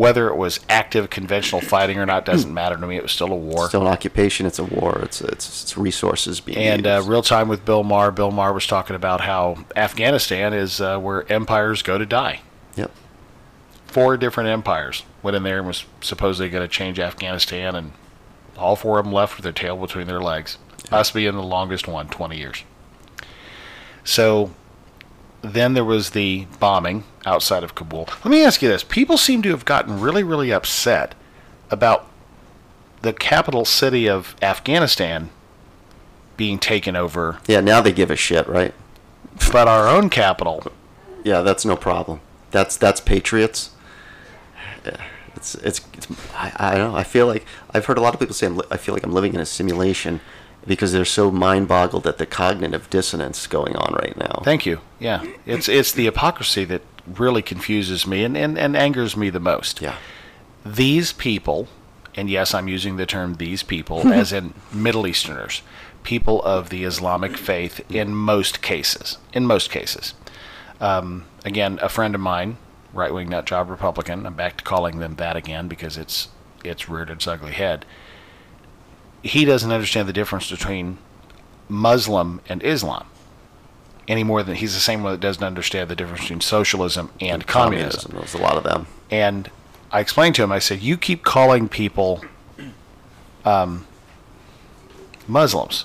whether 0.00 0.28
it 0.28 0.36
was 0.36 0.60
active 0.70 1.10
conventional 1.10 1.60
fighting 1.60 1.98
or 1.98 2.06
not 2.06 2.24
doesn't 2.24 2.54
matter 2.54 2.74
to 2.74 2.86
me. 2.86 2.96
It 2.96 3.02
was 3.02 3.12
still 3.12 3.30
a 3.30 3.36
war. 3.36 3.68
Still 3.68 3.82
an 3.82 3.86
occupation. 3.86 4.46
It's 4.46 4.58
a 4.58 4.64
war. 4.64 4.98
It's 5.02 5.20
it's, 5.20 5.62
it's 5.62 5.76
resources 5.76 6.40
being 6.40 6.56
And 6.56 6.86
uh, 6.86 7.02
real 7.04 7.20
time 7.20 7.48
with 7.48 7.66
Bill 7.66 7.82
Maher. 7.82 8.10
Bill 8.10 8.30
Maher 8.30 8.54
was 8.54 8.66
talking 8.66 8.96
about 8.96 9.20
how 9.20 9.66
Afghanistan 9.76 10.54
is 10.54 10.80
uh, 10.80 10.98
where 10.98 11.30
empires 11.30 11.82
go 11.82 11.98
to 11.98 12.06
die. 12.06 12.40
yep. 12.76 12.90
Four 13.88 14.16
different 14.16 14.48
empires 14.48 15.02
went 15.22 15.36
in 15.36 15.42
there 15.42 15.58
and 15.58 15.66
was 15.66 15.84
supposedly 16.00 16.48
going 16.48 16.66
to 16.66 16.74
change 16.74 16.98
Afghanistan, 16.98 17.76
and 17.76 17.92
all 18.56 18.76
four 18.76 18.98
of 18.98 19.04
them 19.04 19.12
left 19.12 19.36
with 19.36 19.44
their 19.44 19.52
tail 19.52 19.76
between 19.76 20.06
their 20.06 20.22
legs. 20.22 20.56
Us 20.90 21.10
being 21.10 21.34
the 21.34 21.42
longest 21.42 21.86
one, 21.86 22.08
20 22.08 22.38
years. 22.38 22.64
So 24.02 24.54
then 25.42 25.74
there 25.74 25.84
was 25.84 26.10
the 26.10 26.46
bombing 26.58 27.04
outside 27.26 27.64
of 27.64 27.74
Kabul. 27.74 28.08
Let 28.24 28.30
me 28.30 28.44
ask 28.44 28.62
you 28.62 28.68
this: 28.68 28.84
People 28.84 29.16
seem 29.16 29.42
to 29.42 29.50
have 29.50 29.64
gotten 29.64 30.00
really, 30.00 30.22
really 30.22 30.52
upset 30.52 31.14
about 31.70 32.06
the 33.02 33.12
capital 33.12 33.64
city 33.64 34.08
of 34.08 34.34
Afghanistan 34.42 35.30
being 36.36 36.58
taken 36.58 36.96
over 36.96 37.38
Yeah. 37.46 37.60
Now 37.60 37.80
they 37.80 37.92
give 37.92 38.10
a 38.10 38.16
shit, 38.16 38.46
right? 38.48 38.74
but 39.52 39.68
our 39.68 39.88
own 39.88 40.10
capital. 40.10 40.62
Yeah, 41.24 41.40
that's 41.42 41.64
no 41.64 41.76
problem. 41.76 42.20
That's 42.50 42.76
that's 42.76 43.00
patriots. 43.00 43.70
It's 45.36 45.54
it's, 45.56 45.80
it's 45.94 46.06
I, 46.34 46.52
I 46.56 46.74
don't 46.76 46.92
know. 46.92 46.96
I 46.98 47.04
feel 47.04 47.26
like 47.26 47.46
I've 47.72 47.86
heard 47.86 47.96
a 47.98 48.00
lot 48.00 48.12
of 48.14 48.20
people 48.20 48.34
say 48.34 48.46
I'm 48.46 48.56
li- 48.56 48.66
I 48.70 48.76
feel 48.76 48.94
like 48.94 49.04
I'm 49.04 49.12
living 49.12 49.34
in 49.34 49.40
a 49.40 49.46
simulation 49.46 50.20
because 50.66 50.92
they're 50.92 51.04
so 51.04 51.30
mind 51.30 51.68
boggled 51.68 52.06
at 52.06 52.18
the 52.18 52.26
cognitive 52.26 52.88
dissonance 52.90 53.46
going 53.46 53.76
on 53.76 53.94
right 53.94 54.16
now. 54.16 54.42
Thank 54.44 54.66
you. 54.66 54.80
Yeah, 54.98 55.24
it's 55.46 55.68
it's 55.68 55.92
the 55.92 56.04
hypocrisy 56.04 56.64
that 56.66 56.82
really 57.06 57.42
confuses 57.42 58.06
me 58.06 58.24
and, 58.24 58.36
and, 58.36 58.58
and 58.58 58.76
angers 58.76 59.16
me 59.16 59.30
the 59.30 59.40
most. 59.40 59.80
Yeah. 59.80 59.96
These 60.64 61.12
people, 61.12 61.68
and 62.14 62.28
yes, 62.28 62.54
I'm 62.54 62.68
using 62.68 62.96
the 62.96 63.06
term 63.06 63.34
these 63.34 63.62
people 63.62 64.06
as 64.12 64.32
in 64.32 64.54
Middle 64.72 65.06
Easterners, 65.06 65.62
people 66.02 66.42
of 66.42 66.70
the 66.70 66.84
Islamic 66.84 67.36
faith 67.36 67.80
in 67.90 68.14
most 68.14 68.62
cases. 68.62 69.18
In 69.32 69.46
most 69.46 69.70
cases. 69.70 70.14
Um, 70.80 71.26
again, 71.44 71.78
a 71.82 71.88
friend 71.88 72.14
of 72.14 72.20
mine, 72.20 72.56
right 72.92 73.12
wing 73.12 73.28
nut 73.28 73.46
job 73.46 73.68
Republican, 73.68 74.26
I'm 74.26 74.34
back 74.34 74.58
to 74.58 74.64
calling 74.64 74.98
them 74.98 75.16
that 75.16 75.36
again 75.36 75.68
because 75.68 75.96
it's 75.96 76.28
it's 76.62 76.88
reared 76.88 77.10
its 77.10 77.26
ugly 77.26 77.52
head. 77.52 77.86
He 79.22 79.44
doesn't 79.44 79.70
understand 79.70 80.08
the 80.08 80.12
difference 80.12 80.50
between 80.50 80.98
Muslim 81.68 82.40
and 82.48 82.62
Islam 82.62 83.06
any 84.10 84.24
more 84.24 84.42
than 84.42 84.56
he's 84.56 84.74
the 84.74 84.80
same 84.80 85.04
one 85.04 85.12
that 85.12 85.20
doesn't 85.20 85.44
understand 85.44 85.88
the 85.88 85.94
difference 85.94 86.22
between 86.22 86.40
socialism 86.40 87.10
and 87.20 87.46
communism. 87.46 88.10
There's 88.12 88.34
a 88.34 88.38
lot 88.38 88.56
of 88.56 88.64
them. 88.64 88.88
And 89.08 89.48
I 89.92 90.00
explained 90.00 90.34
to 90.34 90.42
him, 90.42 90.50
I 90.50 90.58
said, 90.58 90.80
you 90.80 90.96
keep 90.96 91.22
calling 91.22 91.68
people 91.68 92.24
um, 93.44 93.86
Muslims. 95.28 95.84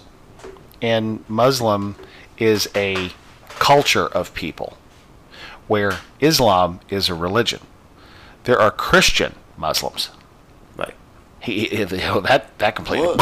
And 0.82 1.24
Muslim 1.28 1.96
is 2.40 2.68
a 2.76 3.12
culture 3.50 4.08
of 4.08 4.34
people, 4.34 4.78
where 5.68 6.00
Islam 6.20 6.80
is 6.90 7.10
a 7.10 7.14
religion. 7.14 7.60
There 8.46 8.60
are 8.60 8.72
Christian 8.72 9.36
Muslims. 9.56 10.10
He, 11.46 11.68
he- 11.68 11.84
that, 11.84 12.58
that 12.58 12.76
completely 12.76 13.16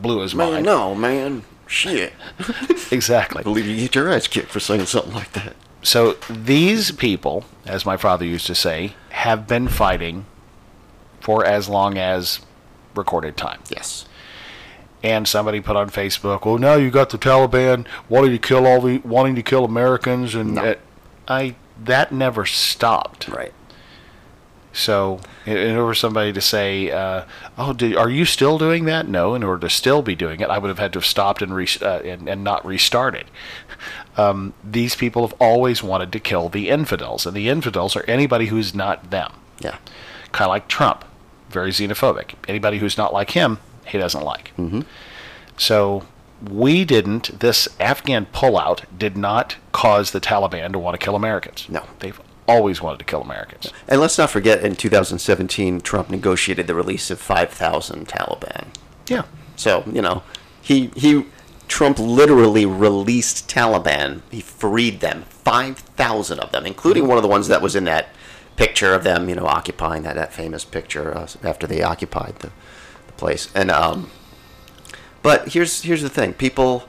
blew 0.00 0.20
his 0.20 0.34
Man, 0.34 0.52
mind. 0.52 0.66
no, 0.66 0.94
man. 0.94 1.42
Shit. 1.66 2.12
Exactly. 2.92 3.42
believe 3.44 3.66
you 3.66 3.76
get 3.76 3.94
your 3.94 4.08
ass 4.12 4.26
kicked 4.26 4.48
for 4.50 4.58
saying 4.58 4.86
something 4.86 5.14
like 5.14 5.32
that. 5.32 5.54
So 5.82 6.14
these 6.28 6.90
people, 6.90 7.44
as 7.64 7.86
my 7.86 7.96
father 7.96 8.24
used 8.24 8.46
to 8.48 8.54
say, 8.56 8.94
have 9.10 9.46
been 9.46 9.68
fighting 9.68 10.26
for 11.20 11.44
as 11.46 11.68
long 11.68 11.96
as 11.96 12.40
recorded 12.96 13.36
time. 13.36 13.60
Yes. 13.70 14.06
And 15.04 15.26
somebody 15.28 15.60
put 15.60 15.76
on 15.76 15.88
Facebook, 15.88 16.44
"Well, 16.44 16.58
now 16.58 16.74
you 16.74 16.90
got 16.90 17.10
the 17.10 17.16
Taliban 17.18 17.86
wanting 18.08 18.32
to 18.32 18.38
kill 18.38 18.66
all 18.66 18.80
the 18.80 18.98
wanting 18.98 19.36
to 19.36 19.42
kill 19.42 19.64
Americans," 19.64 20.34
and 20.34 20.56
No. 20.56 20.62
uh, 20.64 20.74
I 21.28 21.54
that 21.84 22.10
never 22.12 22.44
stopped. 22.44 23.28
Right. 23.28 23.54
So, 24.72 25.20
in, 25.46 25.56
in 25.56 25.76
order 25.76 25.90
for 25.90 25.94
somebody 25.94 26.32
to 26.32 26.40
say, 26.40 26.90
uh, 26.90 27.24
"Oh, 27.58 27.72
do, 27.72 27.96
are 27.98 28.10
you 28.10 28.24
still 28.24 28.58
doing 28.58 28.84
that?" 28.84 29.08
No. 29.08 29.34
In 29.34 29.42
order 29.42 29.66
to 29.66 29.70
still 29.70 30.02
be 30.02 30.14
doing 30.14 30.40
it, 30.40 30.48
I 30.48 30.58
would 30.58 30.68
have 30.68 30.78
had 30.78 30.92
to 30.92 30.98
have 30.98 31.06
stopped 31.06 31.42
and 31.42 31.54
re- 31.54 31.66
uh, 31.80 32.00
and, 32.00 32.28
and 32.28 32.44
not 32.44 32.64
restarted. 32.64 33.26
Um, 34.16 34.54
these 34.62 34.94
people 34.94 35.26
have 35.26 35.36
always 35.40 35.82
wanted 35.82 36.12
to 36.12 36.20
kill 36.20 36.48
the 36.48 36.68
infidels, 36.68 37.26
and 37.26 37.34
the 37.36 37.48
infidels 37.48 37.96
are 37.96 38.04
anybody 38.06 38.46
who's 38.46 38.74
not 38.74 39.10
them. 39.10 39.32
Yeah. 39.60 39.78
Kind 40.32 40.46
of 40.46 40.50
like 40.50 40.68
Trump, 40.68 41.04
very 41.48 41.70
xenophobic. 41.70 42.34
Anybody 42.46 42.78
who's 42.78 42.96
not 42.96 43.12
like 43.12 43.30
him, 43.30 43.58
he 43.86 43.98
doesn't 43.98 44.22
like. 44.22 44.52
Mm-hmm. 44.56 44.82
So 45.56 46.04
we 46.48 46.84
didn't. 46.84 47.40
This 47.40 47.68
Afghan 47.78 48.26
pullout 48.26 48.84
did 48.96 49.16
not 49.16 49.56
cause 49.72 50.12
the 50.12 50.20
Taliban 50.20 50.72
to 50.72 50.78
want 50.78 50.98
to 50.98 51.04
kill 51.04 51.16
Americans. 51.16 51.66
No. 51.68 51.84
they've 51.98 52.20
always 52.50 52.82
wanted 52.82 52.98
to 52.98 53.04
kill 53.04 53.22
Americans. 53.22 53.72
And 53.88 54.00
let's 54.00 54.18
not 54.18 54.30
forget, 54.30 54.64
in 54.64 54.76
2017, 54.76 55.80
Trump 55.80 56.10
negotiated 56.10 56.66
the 56.66 56.74
release 56.74 57.10
of 57.10 57.20
5,000 57.20 58.08
Taliban. 58.08 58.68
Yeah. 59.06 59.24
So 59.56 59.84
you 59.92 60.00
know, 60.00 60.22
he 60.62 60.90
he 60.96 61.26
Trump 61.68 61.98
literally 61.98 62.66
released 62.66 63.48
Taliban. 63.48 64.22
He 64.30 64.40
freed 64.40 65.00
them, 65.00 65.22
5,000 65.28 66.40
of 66.40 66.50
them, 66.50 66.66
including 66.66 67.06
one 67.06 67.16
of 67.16 67.22
the 67.22 67.28
ones 67.28 67.46
that 67.48 67.62
was 67.62 67.76
in 67.76 67.84
that 67.84 68.08
picture 68.56 68.92
of 68.92 69.04
them, 69.04 69.28
you 69.28 69.34
know, 69.34 69.46
occupying 69.46 70.02
that, 70.02 70.16
that 70.16 70.32
famous 70.32 70.64
picture 70.64 71.16
uh, 71.16 71.28
after 71.44 71.66
they 71.66 71.82
occupied 71.82 72.36
the, 72.40 72.50
the 73.06 73.12
place. 73.12 73.48
And 73.54 73.70
um, 73.70 74.10
but 75.22 75.48
here's 75.48 75.82
here's 75.82 76.02
the 76.02 76.08
thing: 76.08 76.32
people, 76.34 76.88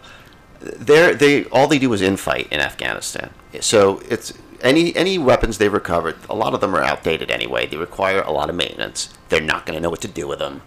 they 0.59 1.13
they 1.13 1.45
all 1.45 1.67
they 1.67 1.79
do 1.79 1.91
is 1.93 2.01
infight 2.01 2.47
in 2.51 2.59
Afghanistan. 2.59 3.31
So 3.59 4.01
it's 4.09 4.33
any 4.63 4.95
any 4.95 5.17
weapons 5.17 5.57
they've 5.57 5.71
recovered. 5.71 6.15
A 6.29 6.35
lot 6.35 6.53
of 6.53 6.61
them 6.61 6.75
are 6.75 6.81
outdated 6.83 7.31
anyway. 7.31 7.67
They 7.67 7.77
require 7.77 8.21
a 8.21 8.31
lot 8.31 8.49
of 8.49 8.55
maintenance. 8.55 9.09
They're 9.29 9.41
not 9.41 9.65
going 9.65 9.75
to 9.77 9.81
know 9.81 9.89
what 9.89 10.01
to 10.01 10.07
do 10.07 10.27
with 10.27 10.39
them. 10.39 10.61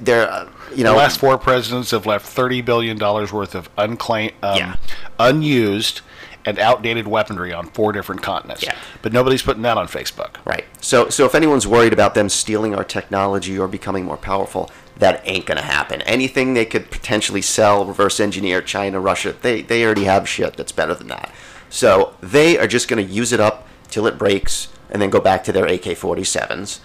They're 0.00 0.28
uh, 0.30 0.48
you 0.74 0.84
know 0.84 0.92
The 0.92 0.98
last 0.98 1.20
four 1.20 1.38
presidents 1.38 1.90
have 1.92 2.06
left 2.06 2.26
thirty 2.26 2.60
billion 2.60 2.98
dollars 2.98 3.32
worth 3.32 3.54
of 3.54 3.68
unclaimed, 3.78 4.32
um, 4.42 4.56
Yeah. 4.58 4.76
unused, 5.20 6.00
and 6.44 6.58
outdated 6.58 7.06
weaponry 7.06 7.52
on 7.52 7.68
four 7.70 7.92
different 7.92 8.22
continents. 8.22 8.62
Yeah. 8.62 8.76
But 9.02 9.12
nobody's 9.12 9.42
putting 9.42 9.62
that 9.62 9.76
on 9.76 9.86
Facebook. 9.86 10.36
Right. 10.44 10.64
So, 10.80 11.08
so 11.08 11.24
if 11.24 11.34
anyone's 11.34 11.66
worried 11.66 11.92
about 11.92 12.14
them 12.14 12.28
stealing 12.28 12.74
our 12.74 12.84
technology 12.84 13.58
or 13.58 13.68
becoming 13.68 14.04
more 14.04 14.16
powerful, 14.16 14.70
that 14.96 15.20
ain't 15.24 15.46
gonna 15.46 15.62
happen. 15.62 16.02
Anything 16.02 16.54
they 16.54 16.64
could 16.64 16.90
potentially 16.90 17.42
sell, 17.42 17.84
reverse 17.84 18.18
engineer, 18.18 18.60
China, 18.60 18.98
Russia, 18.98 19.34
they 19.40 19.62
they 19.62 19.84
already 19.84 20.04
have 20.04 20.28
shit 20.28 20.56
that's 20.56 20.72
better 20.72 20.94
than 20.94 21.08
that. 21.08 21.30
So 21.70 22.14
they 22.20 22.58
are 22.58 22.66
just 22.66 22.88
gonna 22.88 23.02
use 23.02 23.32
it 23.32 23.40
up 23.40 23.66
till 23.90 24.06
it 24.06 24.18
breaks, 24.18 24.68
and 24.90 25.00
then 25.00 25.10
go 25.10 25.20
back 25.20 25.44
to 25.44 25.52
their 25.52 25.66
AK-47s. 25.66 26.80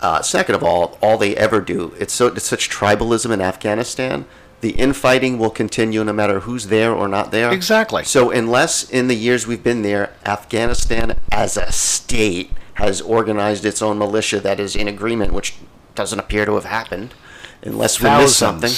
Uh, 0.00 0.22
second 0.22 0.54
of 0.54 0.62
all, 0.62 0.96
all 1.02 1.18
they 1.18 1.36
ever 1.36 1.60
do 1.60 1.92
it's 1.98 2.14
so 2.14 2.28
it's 2.28 2.46
such 2.46 2.70
tribalism 2.70 3.32
in 3.32 3.40
Afghanistan. 3.40 4.26
The 4.60 4.70
infighting 4.70 5.38
will 5.38 5.50
continue 5.50 6.02
no 6.02 6.12
matter 6.12 6.40
who's 6.40 6.66
there 6.66 6.92
or 6.92 7.06
not 7.06 7.30
there. 7.30 7.52
Exactly. 7.52 8.04
So 8.04 8.30
unless 8.30 8.88
in 8.88 9.06
the 9.06 9.14
years 9.14 9.46
we've 9.46 9.62
been 9.62 9.82
there, 9.82 10.14
Afghanistan 10.24 11.18
as 11.30 11.56
a 11.56 11.70
state 11.70 12.50
has 12.74 13.00
organized 13.00 13.64
its 13.64 13.82
own 13.82 13.98
militia 13.98 14.40
that 14.40 14.58
is 14.58 14.74
in 14.74 14.88
agreement, 14.88 15.32
which 15.32 15.54
doesn't 15.94 16.18
appear 16.18 16.44
to 16.44 16.54
have 16.54 16.64
happened, 16.64 17.14
unless 17.62 18.00
we 18.00 18.08
miss 18.10 18.36
something. 18.36 18.70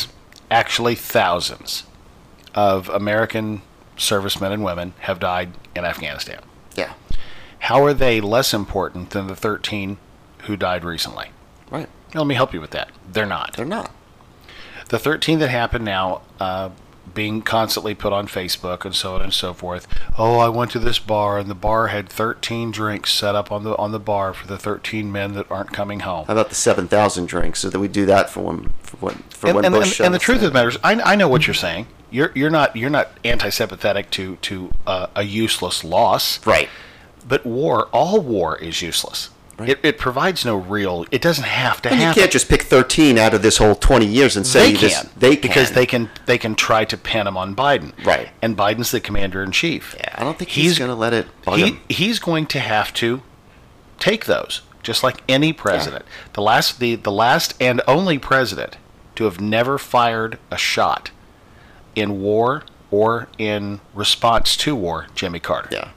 Actually 0.50 0.94
thousands, 0.94 1.84
of 2.54 2.88
American 2.88 3.62
servicemen 4.00 4.52
and 4.52 4.64
women 4.64 4.94
have 5.00 5.20
died 5.20 5.52
in 5.74 5.84
Afghanistan. 5.84 6.40
Yeah. 6.74 6.94
How 7.60 7.84
are 7.84 7.94
they 7.94 8.20
less 8.20 8.54
important 8.54 9.10
than 9.10 9.26
the 9.26 9.36
13 9.36 9.98
who 10.44 10.56
died 10.56 10.84
recently? 10.84 11.28
Right. 11.70 11.88
Let 12.14 12.26
me 12.26 12.34
help 12.34 12.52
you 12.54 12.60
with 12.60 12.70
that. 12.70 12.90
They're 13.10 13.26
not. 13.26 13.52
They're 13.54 13.66
not. 13.66 13.92
the 14.88 14.98
13 14.98 15.38
that 15.38 15.50
happened 15.50 15.84
now 15.84 16.22
uh, 16.40 16.70
being 17.14 17.42
constantly 17.42 17.94
put 17.94 18.12
on 18.12 18.26
facebook 18.28 18.84
and 18.84 18.94
so 18.94 19.14
on 19.16 19.22
and 19.22 19.32
so 19.34 19.52
forth 19.52 19.86
oh 20.16 20.38
i 20.38 20.48
went 20.48 20.70
to 20.70 20.78
this 20.78 20.98
bar 21.00 21.38
and 21.38 21.50
the 21.50 21.54
bar 21.56 21.88
had 21.88 22.08
13 22.08 22.70
drinks 22.70 23.12
set 23.12 23.34
up 23.34 23.50
on 23.50 23.64
the 23.64 23.76
on 23.76 23.90
the 23.90 23.98
bar 23.98 24.32
for 24.32 24.46
the 24.46 24.56
13 24.58 25.10
men 25.10 25.34
that 25.34 25.50
aren't 25.50 25.72
coming 25.72 26.00
home 26.00 26.24
How 26.26 26.34
about 26.34 26.50
the 26.50 26.54
seven 26.54 26.86
thousand 26.88 27.26
drinks? 27.26 27.60
So 27.60 27.70
that 27.70 27.78
we 27.80 27.88
do 27.88 28.06
that 28.06 28.30
for 28.30 28.42
when 28.42 28.70
for 28.82 28.96
when 28.98 29.14
for 29.30 29.46
and, 29.48 29.56
when 29.56 29.64
and, 29.64 29.74
Bush. 29.74 29.98
and, 29.98 30.06
and 30.06 30.14
the 30.14 30.18
truth 30.20 30.38
of 30.42 30.48
the 30.48 30.52
matter 30.52 30.68
is 30.68 30.78
I, 30.84 31.00
I 31.00 31.14
know 31.16 31.28
what 31.28 31.46
you're 31.46 31.54
saying 31.54 31.86
you're 32.10 32.32
you're 32.34 32.50
not 32.50 32.76
you're 32.76 32.90
not 32.90 33.10
anti-sympathetic 33.24 34.10
to 34.10 34.36
to 34.36 34.70
uh, 34.86 35.06
a 35.14 35.22
useless 35.22 35.84
loss 35.84 36.44
right. 36.46 36.68
but 37.26 37.44
war 37.44 37.88
all 37.92 38.20
war 38.20 38.56
is 38.58 38.82
useless 38.82 39.30
Right. 39.58 39.68
it, 39.68 39.80
it 39.82 39.98
provides 39.98 40.46
no 40.46 40.56
real 40.56 41.04
it 41.10 41.20
doesn't 41.20 41.44
have 41.44 41.82
to 41.82 41.90
And 41.90 42.00
you 42.00 42.12
can't 42.14 42.32
just 42.32 42.48
pick 42.48 42.62
thirteen 42.62 43.18
out 43.18 43.34
of 43.34 43.42
this 43.42 43.58
whole 43.58 43.74
twenty 43.74 44.06
years 44.06 44.34
and 44.34 44.46
say 44.46 44.72
they 44.72 44.80
this. 44.80 45.02
They 45.18 45.36
can 45.36 45.42
because 45.42 45.72
they 45.72 45.84
can 45.84 46.08
they 46.24 46.38
can 46.38 46.54
try 46.54 46.86
to 46.86 46.96
pin 46.96 47.26
him 47.26 47.36
on 47.36 47.54
Biden. 47.54 47.92
Right. 48.02 48.30
And 48.40 48.56
Biden's 48.56 48.90
the 48.90 49.00
commander 49.00 49.42
in 49.42 49.52
chief. 49.52 49.94
Yeah, 49.98 50.14
I 50.16 50.24
don't 50.24 50.38
think 50.38 50.50
he's, 50.52 50.78
going 50.78 50.88
to 50.88 50.94
let 50.94 51.12
it 51.12 51.26
he, 51.52 51.72
him. 51.72 51.80
he's 51.90 52.18
going 52.18 52.46
to 52.46 52.58
have 52.58 52.94
to 52.94 53.20
take 53.98 54.24
those 54.24 54.62
just 54.82 55.02
like 55.02 55.22
any 55.28 55.52
president. 55.52 56.06
The 56.32 56.40
last 56.40 56.80
the 56.80 56.94
the 56.94 57.12
last 57.12 57.54
and 57.60 57.82
only 57.86 58.18
president 58.18 58.78
to 59.16 59.24
have 59.24 59.42
never 59.42 59.76
fired 59.76 60.38
a 60.50 60.56
shot 60.56 61.10
in 61.94 62.20
war 62.22 62.62
or 62.90 63.28
in 63.38 63.80
response 63.94 64.56
to 64.58 64.74
war, 64.74 65.06
Jimmy 65.14 65.40
Carter. 65.40 65.68
Yeah. 65.72 65.88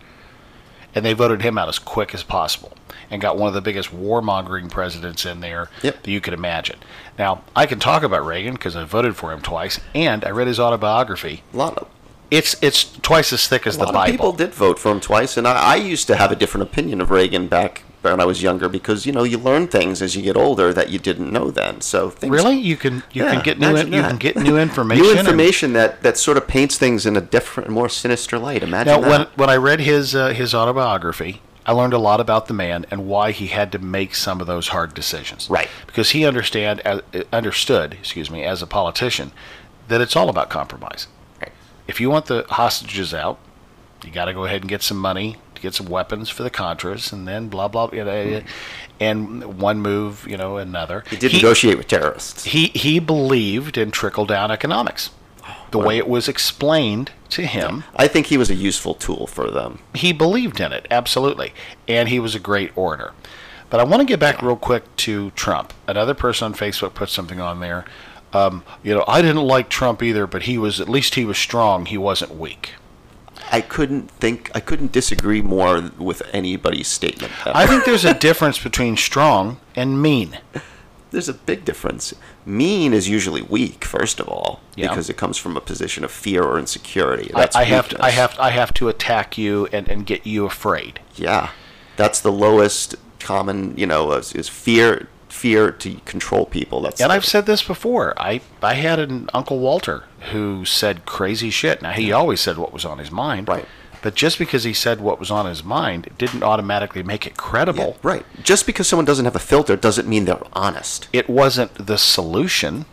And 0.96 1.04
they 1.04 1.14
voted 1.14 1.42
him 1.42 1.58
out 1.58 1.70
as 1.70 1.80
quick 1.80 2.14
as 2.14 2.22
possible 2.24 2.74
and 3.10 3.22
got 3.22 3.38
one 3.38 3.48
of 3.48 3.54
the 3.54 3.62
biggest 3.62 3.90
warmongering 3.90 4.70
presidents 4.70 5.26
in 5.26 5.40
there 5.40 5.70
Yep. 5.82 6.04
that 6.04 6.12
you 6.12 6.22
could 6.22 6.34
imagine. 6.34 6.78
Now, 7.18 7.42
I 7.56 7.66
can 7.66 7.80
talk 7.80 8.04
about 8.04 8.26
Reagan 8.26 8.54
because 8.54 8.76
I 8.76 8.84
voted 8.84 9.16
for 9.16 9.32
him 9.32 9.42
twice 9.42 9.80
and 9.96 10.24
I 10.24 10.30
read 10.30 10.48
his 10.48 10.60
autobiography. 10.60 11.44
A 11.54 11.58
lot 11.58 11.78
of 11.78 11.88
It's 12.34 12.56
it's 12.62 12.84
twice 13.02 13.32
as 13.34 13.48
thick 13.48 13.68
as 13.68 13.76
a 13.76 13.80
the 13.80 13.86
lot 13.86 13.94
Bible. 13.94 14.10
of 14.10 14.12
people 14.12 14.32
did 14.34 14.54
vote 14.54 14.80
for 14.80 14.92
him 14.92 15.00
twice, 15.00 15.38
and 15.38 15.48
I, 15.48 15.74
I 15.74 15.76
used 15.76 16.08
to 16.08 16.16
have 16.16 16.32
a 16.32 16.36
different 16.36 16.64
opinion 16.70 17.00
of 17.02 17.12
Reagan 17.12 17.48
back 17.48 17.84
when 18.02 18.20
I 18.20 18.26
was 18.26 18.42
younger 18.44 18.68
because 18.68 19.06
you 19.06 19.12
know 19.14 19.24
you 19.24 19.38
learn 19.38 19.68
things 19.68 20.02
as 20.02 20.16
you 20.16 20.22
get 20.24 20.36
older 20.36 20.74
that 20.74 20.90
you 20.90 21.00
didn't 21.00 21.32
know 21.32 21.52
then. 21.52 21.80
So 21.82 22.10
things, 22.10 22.32
Really? 22.32 22.58
You 22.60 22.76
can 22.76 22.96
you 23.14 23.24
Yeah, 23.24 23.34
can 23.36 23.44
get 23.44 23.60
new 23.60 23.76
in, 23.76 23.94
you 23.94 24.02
can 24.02 24.18
get 24.18 24.36
new 24.50 24.58
information. 24.58 25.04
new 25.04 25.12
and- 25.12 25.20
information 25.20 25.74
that 25.74 26.02
that 26.04 26.18
sort 26.18 26.38
of 26.38 26.48
paints 26.48 26.78
things 26.78 27.06
in 27.06 27.16
a 27.16 27.22
different, 27.22 27.70
more 27.70 27.88
sinister 27.90 28.40
light. 28.40 28.64
Imagine 28.64 28.94
Now, 28.94 29.00
that. 29.02 29.10
when 29.10 29.28
when 29.36 29.50
I 29.50 29.56
read 29.58 29.80
his 29.82 30.16
uh, 30.16 30.30
his 30.30 30.54
autobiography, 30.56 31.42
I 31.66 31.72
learned 31.72 31.94
a 31.94 31.98
lot 32.10 32.20
about 32.20 32.48
the 32.48 32.54
man 32.54 32.86
and 32.92 33.06
why 33.08 33.32
he 33.32 33.48
had 33.48 33.72
to 33.74 33.80
make 33.80 34.16
some 34.16 34.42
of 34.42 34.48
those 34.48 34.70
hard 34.70 34.94
decisions. 34.94 35.50
Right. 35.50 35.70
Because 35.88 36.10
he 36.12 36.26
understand 36.26 36.82
as, 36.82 37.02
understood, 37.32 37.94
excuse 37.94 38.30
me, 38.30 38.44
as 38.44 38.62
a 38.62 38.68
politician, 38.68 39.32
that 39.88 40.02
it's 40.02 40.16
all 40.16 40.30
about 40.30 40.50
compromise. 40.50 41.08
If 41.88 42.00
you 42.00 42.10
want 42.10 42.26
the 42.26 42.46
hostages 42.50 43.14
out, 43.14 43.40
you 44.04 44.12
got 44.12 44.26
to 44.26 44.34
go 44.34 44.46
ahead 44.46 44.62
and 44.62 44.70
get 44.70 44.82
some 44.82 44.98
money 44.98 45.38
to 45.56 45.62
get 45.62 45.74
some 45.74 45.88
weapons 45.88 46.30
for 46.30 46.44
the 46.44 46.52
Contras, 46.52 47.14
and 47.14 47.28
then 47.28 47.48
blah 47.50 47.68
blah. 47.68 47.90
You 47.92 48.04
know, 48.04 48.42
and 49.00 49.60
one 49.60 49.80
move, 49.80 50.28
you 50.28 50.38
know, 50.38 50.58
another. 50.58 51.04
He 51.10 51.16
did 51.16 51.34
negotiate 51.34 51.78
with 51.78 51.88
terrorists. 51.88 52.46
He 52.46 52.68
he 52.68 53.00
believed 53.00 53.78
in 53.78 53.92
trickle 53.92 54.26
down 54.26 54.52
economics, 54.52 55.12
the 55.72 55.80
way 55.80 55.98
it 55.98 56.08
was 56.08 56.28
explained 56.28 57.12
to 57.30 57.46
him. 57.46 57.84
I 57.96 58.08
think 58.08 58.28
he 58.28 58.38
was 58.38 58.50
a 58.50 58.56
useful 58.56 58.94
tool 58.94 59.28
for 59.28 59.50
them. 59.50 59.80
He 59.94 60.14
believed 60.14 60.60
in 60.60 60.72
it 60.72 60.88
absolutely, 60.92 61.54
and 61.88 62.10
he 62.10 62.20
was 62.20 62.36
a 62.36 62.40
great 62.40 62.76
orator. 62.78 63.14
But 63.70 63.80
I 63.80 63.86
want 63.86 64.02
to 64.02 64.06
get 64.06 64.20
back 64.20 64.44
real 64.44 64.56
quick 64.56 64.96
to 64.98 65.32
Trump. 65.32 65.74
Another 65.88 66.14
person 66.14 66.46
on 66.46 66.54
Facebook 66.54 66.94
put 66.94 67.10
something 67.10 67.40
on 67.40 67.60
there. 67.60 67.86
Um, 68.34 68.64
you 68.82 68.94
know, 68.94 69.04
I 69.08 69.22
didn't 69.22 69.44
like 69.44 69.70
Trump 69.70 70.02
either, 70.02 70.26
but 70.28 70.44
he 70.44 70.58
was 70.58 70.80
at 70.82 70.90
least 70.90 71.16
he 71.16 71.26
was 71.26 71.38
strong. 71.38 71.86
He 71.86 71.98
wasn't 71.98 72.36
weak. 72.36 72.72
I 73.52 73.62
couldn't 73.62 74.10
think. 74.12 74.50
I 74.56 74.60
couldn't 74.60 74.92
disagree 74.92 75.42
more 75.42 75.92
with 76.00 76.24
anybody's 76.34 76.88
statement. 76.88 77.32
I 77.46 77.68
think 77.68 77.86
there's 77.86 78.06
a 78.06 78.14
difference 78.14 78.58
between 78.58 78.98
strong 78.98 79.60
and 79.76 80.02
mean. 80.02 80.40
there's 81.12 81.30
a 81.30 81.34
big 81.34 81.64
difference. 81.64 82.14
Mean 82.46 82.94
is 82.94 83.08
usually 83.08 83.42
weak, 83.44 83.86
first 83.86 84.20
of 84.20 84.28
all, 84.28 84.60
Yeah. 84.76 84.90
because 84.90 85.10
it 85.10 85.18
comes 85.18 85.38
from 85.38 85.56
a 85.56 85.62
position 85.62 86.04
of 86.04 86.12
fear 86.12 86.42
or 86.44 86.58
insecurity. 86.58 87.32
I, 87.34 87.40
That's 87.42 87.56
I 87.56 87.64
have 87.66 87.90
to, 87.90 88.04
I 88.04 88.10
have 88.10 88.36
I 88.40 88.50
have 88.50 88.74
to 88.76 88.90
attack 88.90 89.38
you 89.38 89.68
and, 89.72 89.88
and 89.88 90.06
get 90.06 90.26
you 90.26 90.46
afraid. 90.46 91.00
Yeah, 91.16 91.50
that's 91.96 92.20
the 92.20 92.32
lowest 92.32 92.96
common. 93.20 93.78
You 93.78 93.86
know, 93.86 94.12
is, 94.14 94.34
is 94.34 94.50
fear. 94.50 95.08
Fear 95.34 95.72
to 95.72 95.96
control 96.06 96.46
people. 96.46 96.82
That's 96.82 97.02
And 97.02 97.12
I've 97.12 97.26
said 97.26 97.48
this 97.48 97.64
before. 97.64 98.14
I, 98.18 98.42
I 98.62 98.76
had 98.76 99.00
an 99.00 99.30
Uncle 99.34 99.60
Walter 99.60 100.04
who 100.32 100.64
said 100.64 101.06
crazy 101.06 101.50
shit. 101.50 101.82
Now, 101.82 101.92
he 101.92 102.12
always 102.12 102.40
said 102.40 102.58
what 102.58 102.72
was 102.72 102.86
on 102.86 103.00
his 103.00 103.12
mind. 103.12 103.48
Right. 103.48 103.66
But 104.04 104.16
just 104.16 104.38
because 104.38 104.64
he 104.64 104.74
said 104.74 105.02
what 105.02 105.20
was 105.20 105.32
on 105.32 105.46
his 105.48 105.64
mind, 105.64 106.06
it 106.06 106.18
didn't 106.18 106.44
automatically 106.44 107.04
make 107.04 107.26
it 107.26 107.36
credible. 107.36 107.98
Yeah, 108.04 108.10
right. 108.10 108.26
Just 108.44 108.66
because 108.66 108.88
someone 108.88 109.06
doesn't 109.06 109.26
have 109.26 109.36
a 109.36 109.40
filter 109.40 109.76
doesn't 109.76 110.08
mean 110.08 110.26
they're 110.26 110.40
honest. 110.54 111.10
It 111.12 111.28
wasn't 111.28 111.88
the 111.88 111.98
solution. 111.98 112.86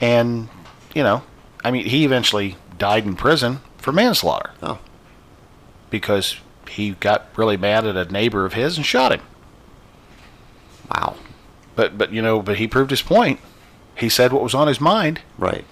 And, 0.00 0.48
you 0.94 1.02
know, 1.02 1.22
I 1.64 1.70
mean, 1.70 1.86
he 1.86 2.04
eventually 2.04 2.56
died 2.78 3.04
in 3.04 3.16
prison 3.16 3.60
for 3.78 3.90
manslaughter 3.92 4.52
Oh, 4.62 4.78
because 5.90 6.36
he 6.70 6.92
got 6.92 7.26
really 7.36 7.56
mad 7.56 7.84
at 7.84 7.96
a 7.96 8.10
neighbor 8.10 8.46
of 8.46 8.54
his 8.54 8.76
and 8.76 8.86
shot 8.86 9.12
him. 9.12 9.20
Wow. 10.94 11.16
But, 11.74 11.96
but 11.96 12.12
you 12.12 12.20
know, 12.22 12.42
but 12.42 12.58
he 12.58 12.66
proved 12.68 12.90
his 12.90 13.02
point. 13.02 13.40
He 13.96 14.08
said 14.08 14.32
what 14.32 14.42
was 14.42 14.54
on 14.54 14.68
his 14.68 14.80
mind. 14.80 15.20
Right. 15.38 15.64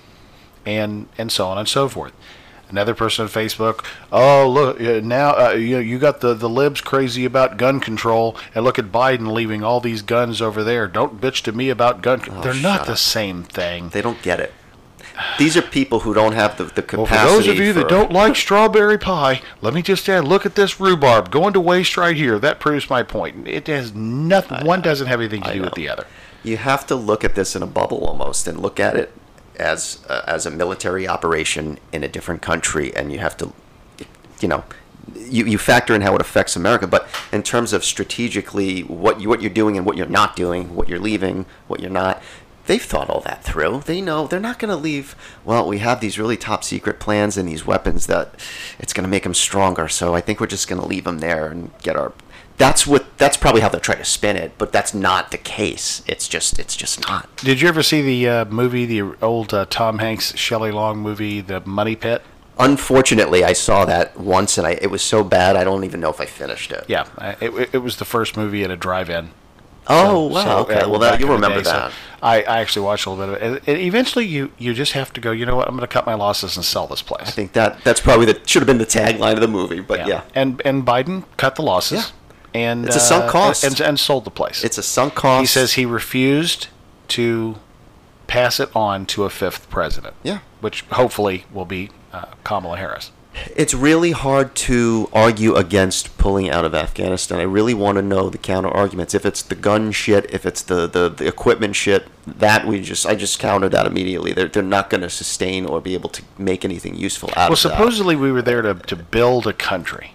and 0.66 1.08
and 1.18 1.32
so 1.32 1.46
on 1.48 1.58
and 1.58 1.68
so 1.68 1.88
forth. 1.88 2.12
Another 2.68 2.94
person 2.94 3.24
on 3.24 3.28
Facebook, 3.28 3.84
oh 4.12 4.48
look 4.48 4.80
uh, 4.80 5.00
now 5.02 5.30
uh, 5.36 5.50
you 5.50 5.78
you 5.78 5.98
got 5.98 6.20
the 6.20 6.34
the 6.34 6.48
libs 6.48 6.80
crazy 6.80 7.24
about 7.24 7.56
gun 7.56 7.80
control, 7.80 8.36
and 8.54 8.64
look 8.64 8.78
at 8.78 8.92
Biden 8.92 9.32
leaving 9.32 9.64
all 9.64 9.80
these 9.80 10.02
guns 10.02 10.40
over 10.40 10.62
there. 10.62 10.86
Don't 10.86 11.20
bitch 11.20 11.42
to 11.42 11.52
me 11.52 11.68
about 11.68 12.00
gun. 12.00 12.20
Con-. 12.20 12.40
They're 12.42 12.54
not 12.54 12.80
shut 12.80 12.86
the 12.86 12.96
same 12.96 13.42
thing. 13.42 13.88
They 13.88 14.02
don't 14.02 14.22
get 14.22 14.38
it. 14.38 14.52
These 15.38 15.56
are 15.56 15.62
people 15.62 16.00
who 16.00 16.14
don't 16.14 16.32
have 16.32 16.56
the, 16.56 16.64
the 16.64 16.82
capacity. 16.82 16.96
Well, 16.96 17.06
for 17.06 17.36
those 17.36 17.48
of 17.48 17.56
you 17.56 17.72
that 17.72 17.88
don't 17.88 18.12
like 18.12 18.36
strawberry 18.36 18.98
pie, 18.98 19.42
let 19.62 19.74
me 19.74 19.82
just 19.82 20.08
add, 20.08 20.24
look 20.24 20.44
at 20.46 20.54
this 20.54 20.80
rhubarb 20.80 21.30
going 21.30 21.52
to 21.54 21.60
waste 21.60 21.96
right 21.96 22.16
here. 22.16 22.38
That 22.38 22.60
proves 22.60 22.88
my 22.90 23.02
point. 23.02 23.46
It 23.48 23.66
has 23.66 23.94
nothing. 23.94 24.66
One 24.66 24.80
doesn't 24.82 25.06
have 25.06 25.20
anything 25.20 25.42
to 25.42 25.50
I 25.50 25.54
do 25.54 25.62
with 25.62 25.74
the 25.74 25.88
other. 25.88 26.06
you 26.42 26.56
have 26.56 26.86
to 26.86 26.94
look 26.94 27.24
at 27.24 27.34
this 27.34 27.54
in 27.56 27.62
a 27.62 27.66
bubble 27.66 28.04
almost 28.04 28.46
and 28.46 28.60
look 28.60 28.80
at 28.80 28.96
it 28.96 29.12
as 29.56 30.02
uh, 30.08 30.22
as 30.26 30.46
a 30.46 30.50
military 30.50 31.06
operation 31.06 31.78
in 31.92 32.02
a 32.02 32.08
different 32.08 32.40
country 32.40 32.94
and 32.96 33.12
you 33.12 33.18
have 33.18 33.36
to 33.36 33.52
you 34.40 34.48
know 34.48 34.64
you, 35.14 35.44
you 35.44 35.58
factor 35.58 35.94
in 35.94 36.00
how 36.00 36.14
it 36.14 36.20
affects 36.22 36.56
America 36.56 36.86
but 36.86 37.06
in 37.30 37.42
terms 37.42 37.74
of 37.74 37.84
strategically 37.84 38.80
what 38.82 39.20
you 39.20 39.28
what 39.28 39.42
you're 39.42 39.50
doing 39.50 39.76
and 39.76 39.84
what 39.84 39.98
you're 39.98 40.06
not 40.06 40.34
doing 40.34 40.74
what 40.74 40.88
you're 40.88 40.98
leaving 41.00 41.44
what 41.66 41.80
you're 41.80 41.90
not 41.90 42.22
they've 42.70 42.84
thought 42.84 43.10
all 43.10 43.20
that 43.20 43.42
through 43.42 43.80
they 43.86 44.00
know 44.00 44.28
they're 44.28 44.38
not 44.38 44.60
going 44.60 44.68
to 44.70 44.76
leave 44.76 45.16
well 45.44 45.66
we 45.66 45.78
have 45.78 46.00
these 46.00 46.20
really 46.20 46.36
top 46.36 46.62
secret 46.62 47.00
plans 47.00 47.36
and 47.36 47.48
these 47.48 47.66
weapons 47.66 48.06
that 48.06 48.32
it's 48.78 48.92
going 48.92 49.02
to 49.02 49.10
make 49.10 49.24
them 49.24 49.34
stronger 49.34 49.88
so 49.88 50.14
I 50.14 50.20
think 50.20 50.38
we're 50.38 50.46
just 50.46 50.68
going 50.68 50.80
to 50.80 50.86
leave 50.86 51.02
them 51.04 51.18
there 51.18 51.48
and 51.48 51.70
get 51.82 51.96
our 51.96 52.12
that's 52.58 52.86
what 52.86 53.18
that's 53.18 53.36
probably 53.36 53.60
how 53.60 53.68
they'll 53.70 53.80
try 53.80 53.96
to 53.96 54.04
spin 54.04 54.36
it 54.36 54.52
but 54.56 54.70
that's 54.70 54.94
not 54.94 55.32
the 55.32 55.38
case 55.38 56.02
it's 56.06 56.28
just 56.28 56.60
it's 56.60 56.76
just 56.76 57.00
not 57.08 57.34
Did 57.38 57.60
you 57.60 57.66
ever 57.68 57.82
see 57.82 58.02
the 58.02 58.28
uh, 58.28 58.44
movie, 58.44 58.86
the 58.86 59.16
old 59.20 59.52
uh, 59.52 59.66
Tom 59.68 59.98
Hanks, 59.98 60.36
Shelley 60.36 60.70
Long 60.70 60.98
movie, 60.98 61.40
The 61.40 61.60
Money 61.66 61.96
Pit? 61.96 62.22
unfortunately 62.58 63.42
i 63.42 63.54
saw 63.54 63.86
that 63.86 64.14
once 64.20 64.58
and 64.58 64.66
I, 64.66 64.72
it 64.72 64.90
was 64.90 65.00
so 65.00 65.24
bad 65.24 65.56
i 65.56 65.64
don't 65.64 65.82
even 65.84 65.98
know 65.98 66.10
if 66.10 66.20
i 66.20 66.26
finished 66.26 66.70
it 66.70 66.84
Yeah, 66.88 67.06
it, 67.40 67.70
it 67.72 67.78
was 67.78 67.96
the 67.96 68.04
first 68.04 68.36
movie 68.36 68.62
at 68.64 68.70
a 68.70 68.76
drive-in. 68.76 69.30
Oh 69.90 70.28
So- 70.28 70.34
wow 70.34 70.44
so, 70.44 70.58
okay 70.62 70.80
uh, 70.80 70.88
well 70.88 71.00
that, 71.00 71.20
you 71.20 71.26
in 71.26 71.30
the 71.32 71.34
remember 71.36 71.58
day, 71.58 71.64
so 71.64 71.72
that 71.72 71.92
I, 72.22 72.42
I 72.42 72.60
actually 72.60 72.84
watched 72.84 73.06
a 73.06 73.10
little 73.10 73.34
bit 73.34 73.42
of 73.42 73.52
it. 73.56 73.62
And, 73.66 73.78
eventually, 73.80 74.26
you 74.26 74.52
you 74.58 74.74
just 74.74 74.92
have 74.92 75.10
to 75.14 75.20
go. 75.22 75.30
You 75.32 75.46
know 75.46 75.56
what? 75.56 75.66
I'm 75.68 75.74
going 75.74 75.88
to 75.88 75.92
cut 75.92 76.04
my 76.04 76.12
losses 76.14 76.54
and 76.56 76.64
sell 76.64 76.86
this 76.86 77.00
place. 77.00 77.26
i 77.28 77.30
think 77.30 77.52
that 77.54 77.82
that's 77.82 78.00
probably 78.00 78.26
the 78.26 78.38
should 78.46 78.60
have 78.60 78.66
been 78.66 78.78
the 78.78 78.84
tagline 78.84 79.34
of 79.34 79.40
the 79.40 79.48
movie 79.48 79.80
but 79.80 80.06
yeah, 80.06 80.22
And 80.34 80.60
and 80.64 80.84
Biden 80.86 81.24
cut 81.38 81.56
the 81.56 81.62
losses. 81.62 81.98
Yeah. 81.98 82.06
And 82.52 82.84
It's 82.86 82.96
a 82.96 83.00
sunk 83.00 83.24
uh, 83.26 83.30
cost. 83.30 83.62
And, 83.64 83.80
and 83.80 83.98
sold 83.98 84.24
the 84.24 84.30
place. 84.30 84.64
it's 84.64 84.76
a 84.76 84.82
sunk 84.82 85.14
cost 85.14 85.40
he 85.40 85.46
says 85.46 85.74
he 85.74 85.86
refused 85.86 86.66
to 87.08 87.56
pass 88.26 88.58
it 88.60 88.68
on 88.74 89.06
to 89.06 89.24
a 89.24 89.30
fifth 89.30 89.70
president. 89.70 90.14
Yeah. 90.22 90.40
Which 90.60 90.82
hopefully 90.90 91.44
will 91.52 91.64
be 91.64 91.90
uh, 92.12 92.26
Kamala 92.44 92.76
Harris. 92.76 93.12
It's 93.56 93.74
really 93.74 94.10
hard 94.10 94.54
to 94.54 95.08
argue 95.12 95.54
against 95.54 96.16
pulling 96.18 96.50
out 96.50 96.64
of 96.64 96.74
Afghanistan. 96.74 97.38
I 97.38 97.42
really 97.44 97.74
want 97.74 97.96
to 97.96 98.02
know 98.02 98.28
the 98.28 98.38
counter 98.38 98.68
arguments. 98.68 99.14
If 99.14 99.24
it's 99.24 99.42
the 99.42 99.54
gun 99.54 99.92
shit, 99.92 100.32
if 100.32 100.44
it's 100.44 100.62
the, 100.62 100.86
the, 100.86 101.08
the 101.08 101.26
equipment 101.26 101.76
shit, 101.76 102.06
that 102.26 102.66
we 102.66 102.80
just 102.80 103.06
I 103.06 103.14
just 103.14 103.38
countered 103.38 103.72
that 103.72 103.86
immediately. 103.86 104.32
They're, 104.32 104.48
they're 104.48 104.62
not 104.62 104.90
going 104.90 105.00
to 105.02 105.10
sustain 105.10 105.64
or 105.64 105.80
be 105.80 105.94
able 105.94 106.10
to 106.10 106.22
make 106.38 106.64
anything 106.64 106.96
useful 106.96 107.30
out 107.30 107.36
Well, 107.36 107.52
of 107.52 107.62
that. 107.62 107.68
Well, 107.70 107.78
supposedly 107.78 108.16
we 108.16 108.32
were 108.32 108.42
there 108.42 108.62
to, 108.62 108.74
to 108.74 108.96
build 108.96 109.46
a 109.46 109.52
country. 109.52 110.14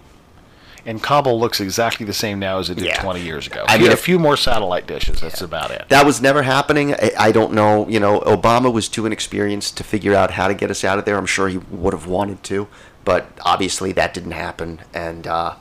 And 0.88 1.02
Kabul 1.02 1.40
looks 1.40 1.60
exactly 1.60 2.06
the 2.06 2.14
same 2.14 2.38
now 2.38 2.60
as 2.60 2.70
it 2.70 2.76
did 2.76 2.86
Yeah. 2.86 3.02
20 3.02 3.22
years 3.22 3.48
ago. 3.48 3.66
I 3.68 3.80
mean, 3.80 3.92
a 3.92 3.96
few 3.98 4.20
more 4.20 4.38
satellite 4.38 4.86
dishes. 4.86 5.20
That's 5.20 5.42
about 5.42 5.72
it. 5.72 5.86
That 5.90 6.06
was 6.06 6.22
never 6.22 6.44
happening. 6.44 6.94
I, 6.94 7.12
I 7.18 7.32
don't 7.32 7.54
know. 7.54 7.88
You 7.90 8.00
know, 8.00 8.20
Obama 8.20 8.72
was 8.72 8.88
too 8.88 9.08
inexperienced 9.08 9.78
to 9.78 9.84
figure 9.84 10.14
out 10.14 10.32
how 10.32 10.48
to 10.48 10.54
get 10.54 10.70
us 10.70 10.84
out 10.84 11.00
of 11.00 11.06
there. 11.06 11.18
I'm 11.18 11.26
sure 11.26 11.50
he 11.50 11.58
would 11.58 11.94
have 11.94 12.06
wanted 12.06 12.44
to, 12.44 12.68
but 13.06 13.28
obviously 13.44 13.92
that 13.94 14.14
didn't 14.14 14.32
happen. 14.32 14.82
And 14.94 15.26
uh, 15.28 15.56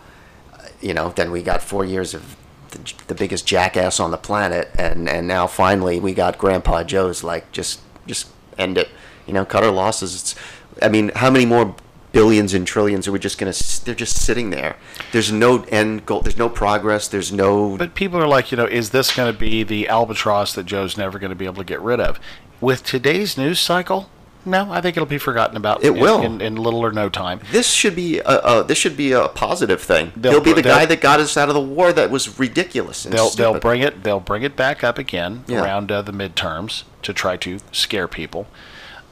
you 0.80 0.94
know, 0.94 1.10
then 1.10 1.30
we 1.30 1.42
got 1.42 1.62
four 1.62 1.84
years 1.84 2.14
of 2.14 2.36
the, 2.70 2.94
the 3.06 3.14
biggest 3.14 3.46
jackass 3.46 4.00
on 4.00 4.10
the 4.10 4.16
planet, 4.16 4.70
and 4.76 5.08
and 5.08 5.28
now 5.28 5.46
finally 5.46 6.00
we 6.00 6.12
got 6.12 6.38
Grandpa 6.38 6.82
Joe's 6.82 7.22
like 7.22 7.52
just 7.52 7.80
just 8.06 8.28
end 8.58 8.78
it. 8.78 8.88
You 9.26 9.32
know, 9.32 9.44
cut 9.44 9.64
our 9.64 9.70
losses. 9.70 10.14
It's, 10.14 10.34
I 10.82 10.88
mean, 10.88 11.10
how 11.14 11.30
many 11.30 11.46
more 11.46 11.74
billions 12.12 12.52
and 12.52 12.66
trillions 12.66 13.08
are 13.08 13.12
we 13.12 13.18
just 13.18 13.38
gonna? 13.38 13.54
They're 13.84 13.94
just 13.94 14.22
sitting 14.22 14.50
there. 14.50 14.76
There's 15.12 15.32
no 15.32 15.62
end 15.64 16.06
goal. 16.06 16.20
There's 16.20 16.36
no 16.36 16.48
progress. 16.48 17.08
There's 17.08 17.32
no. 17.32 17.76
But 17.76 17.94
people 17.94 18.18
are 18.20 18.28
like, 18.28 18.50
you 18.50 18.56
know, 18.56 18.66
is 18.66 18.90
this 18.90 19.14
going 19.14 19.32
to 19.32 19.38
be 19.38 19.62
the 19.62 19.88
albatross 19.88 20.54
that 20.54 20.66
Joe's 20.66 20.96
never 20.96 21.18
going 21.18 21.30
to 21.30 21.36
be 21.36 21.44
able 21.44 21.56
to 21.56 21.64
get 21.64 21.80
rid 21.80 22.00
of? 22.00 22.18
With 22.60 22.84
today's 22.84 23.36
news 23.36 23.60
cycle, 23.60 24.08
no, 24.44 24.70
I 24.72 24.80
think 24.80 24.96
it'll 24.96 25.06
be 25.06 25.18
forgotten 25.18 25.56
about. 25.56 25.82
It 25.84 25.88
in, 25.94 26.00
will. 26.00 26.20
in, 26.22 26.40
in 26.40 26.56
little 26.56 26.80
or 26.80 26.92
no 26.92 27.08
time. 27.08 27.40
this 27.52 27.70
should 27.70 27.96
be 27.96 28.20
a, 28.24 28.62
this 28.66 28.78
should 28.78 28.96
be 28.96 29.12
a 29.12 29.28
positive 29.28 29.80
thing. 29.80 30.12
They'll 30.16 30.32
He'll 30.32 30.40
be 30.42 30.52
the 30.52 30.62
guy 30.62 30.86
that 30.86 31.00
got 31.00 31.20
us 31.20 31.36
out 31.36 31.48
of 31.48 31.54
the 31.54 31.60
war 31.60 31.92
that 31.92 32.10
was 32.10 32.38
ridiculous. 32.38 33.04
They'll 33.04 33.30
they'll 33.30 33.60
bring 33.60 33.80
it 33.82 34.02
they'll 34.02 34.20
bring 34.20 34.42
it 34.42 34.56
back 34.56 34.82
up 34.84 34.98
again 34.98 35.44
Yeah. 35.46 35.62
around 35.62 35.90
uh, 35.90 36.02
the 36.02 36.12
midterms 36.12 36.84
to 37.02 37.12
try 37.12 37.36
to 37.38 37.58
scare 37.72 38.08
people. 38.08 38.46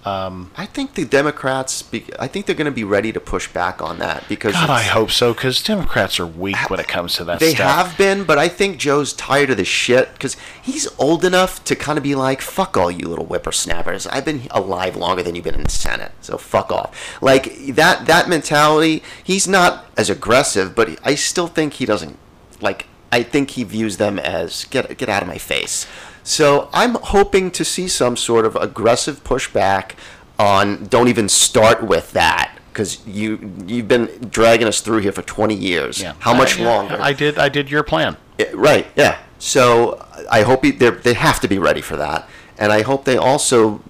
Um, 0.04 0.50
I 0.56 0.66
think 0.66 0.94
the 0.94 1.04
Democrats. 1.04 1.80
Be, 1.82 2.04
I 2.18 2.26
think 2.26 2.46
they're 2.46 2.56
going 2.56 2.64
to 2.64 2.72
be 2.72 2.82
ready 2.82 3.12
to 3.12 3.20
push 3.20 3.46
back 3.46 3.80
on 3.80 3.98
that 4.00 4.28
because 4.28 4.52
God, 4.54 4.68
I 4.68 4.82
hope 4.82 5.12
so 5.12 5.32
because 5.32 5.62
Democrats 5.62 6.18
are 6.18 6.26
weak 6.26 6.68
when 6.70 6.80
it 6.80 6.88
comes 6.88 7.14
to 7.16 7.24
that 7.24 7.38
they 7.38 7.54
stuff. 7.54 7.88
have 7.88 7.98
been. 7.98 8.24
But 8.24 8.36
I 8.36 8.48
think 8.48 8.78
Joe's 8.78 9.12
tired 9.12 9.50
of 9.50 9.58
this 9.58 9.68
shit 9.68 10.12
because 10.14 10.36
he's 10.60 10.88
old 10.98 11.24
enough 11.24 11.62
to 11.64 11.76
kind 11.76 11.98
of 11.98 12.02
be 12.02 12.16
like, 12.16 12.40
"Fuck 12.40 12.76
all 12.76 12.90
you 12.90 13.06
little 13.06 13.26
whippersnappers. 13.26 14.08
I've 14.08 14.24
been 14.24 14.48
alive 14.50 14.96
longer 14.96 15.22
than 15.22 15.36
you've 15.36 15.44
been 15.44 15.54
in 15.54 15.62
the 15.62 15.70
Senate, 15.70 16.10
so 16.20 16.36
fuck 16.36 16.72
off." 16.72 17.22
Like 17.22 17.54
that 17.74 18.06
that 18.06 18.28
mentality. 18.28 19.04
He's 19.22 19.46
not 19.46 19.86
as 19.96 20.10
aggressive, 20.10 20.74
but 20.74 20.98
I 21.04 21.14
still 21.14 21.46
think 21.46 21.74
he 21.74 21.86
doesn't 21.86 22.18
like. 22.60 22.86
I 23.12 23.22
think 23.22 23.50
he 23.50 23.62
views 23.62 23.98
them 23.98 24.18
as 24.18 24.64
get 24.64 24.98
get 24.98 25.08
out 25.08 25.22
of 25.22 25.28
my 25.28 25.38
face. 25.38 25.86
So 26.24 26.68
I'm 26.72 26.94
hoping 26.94 27.50
to 27.52 27.64
see 27.64 27.88
some 27.88 28.16
sort 28.16 28.44
of 28.44 28.56
aggressive 28.56 29.24
pushback 29.24 29.92
on. 30.38 30.84
Don't 30.86 31.08
even 31.08 31.28
start 31.28 31.82
with 31.82 32.12
that 32.12 32.56
because 32.68 33.04
you 33.06 33.52
you've 33.66 33.88
been 33.88 34.06
dragging 34.30 34.66
us 34.66 34.80
through 34.80 34.98
here 34.98 35.12
for 35.12 35.22
20 35.22 35.54
years. 35.54 36.00
Yeah. 36.00 36.14
How 36.20 36.34
much 36.34 36.58
I- 36.60 36.64
longer? 36.64 36.96
I 37.00 37.12
did 37.12 37.38
I 37.38 37.48
did 37.48 37.70
your 37.70 37.82
plan. 37.82 38.16
Yeah, 38.38 38.46
right. 38.54 38.86
Yeah. 38.96 39.18
So 39.38 40.04
I 40.30 40.42
hope 40.42 40.62
they're, 40.62 40.92
they 40.92 41.14
have 41.14 41.40
to 41.40 41.48
be 41.48 41.58
ready 41.58 41.80
for 41.80 41.96
that, 41.96 42.28
and 42.58 42.70
I 42.72 42.82
hope 42.82 43.04
they 43.04 43.16
also 43.16 43.82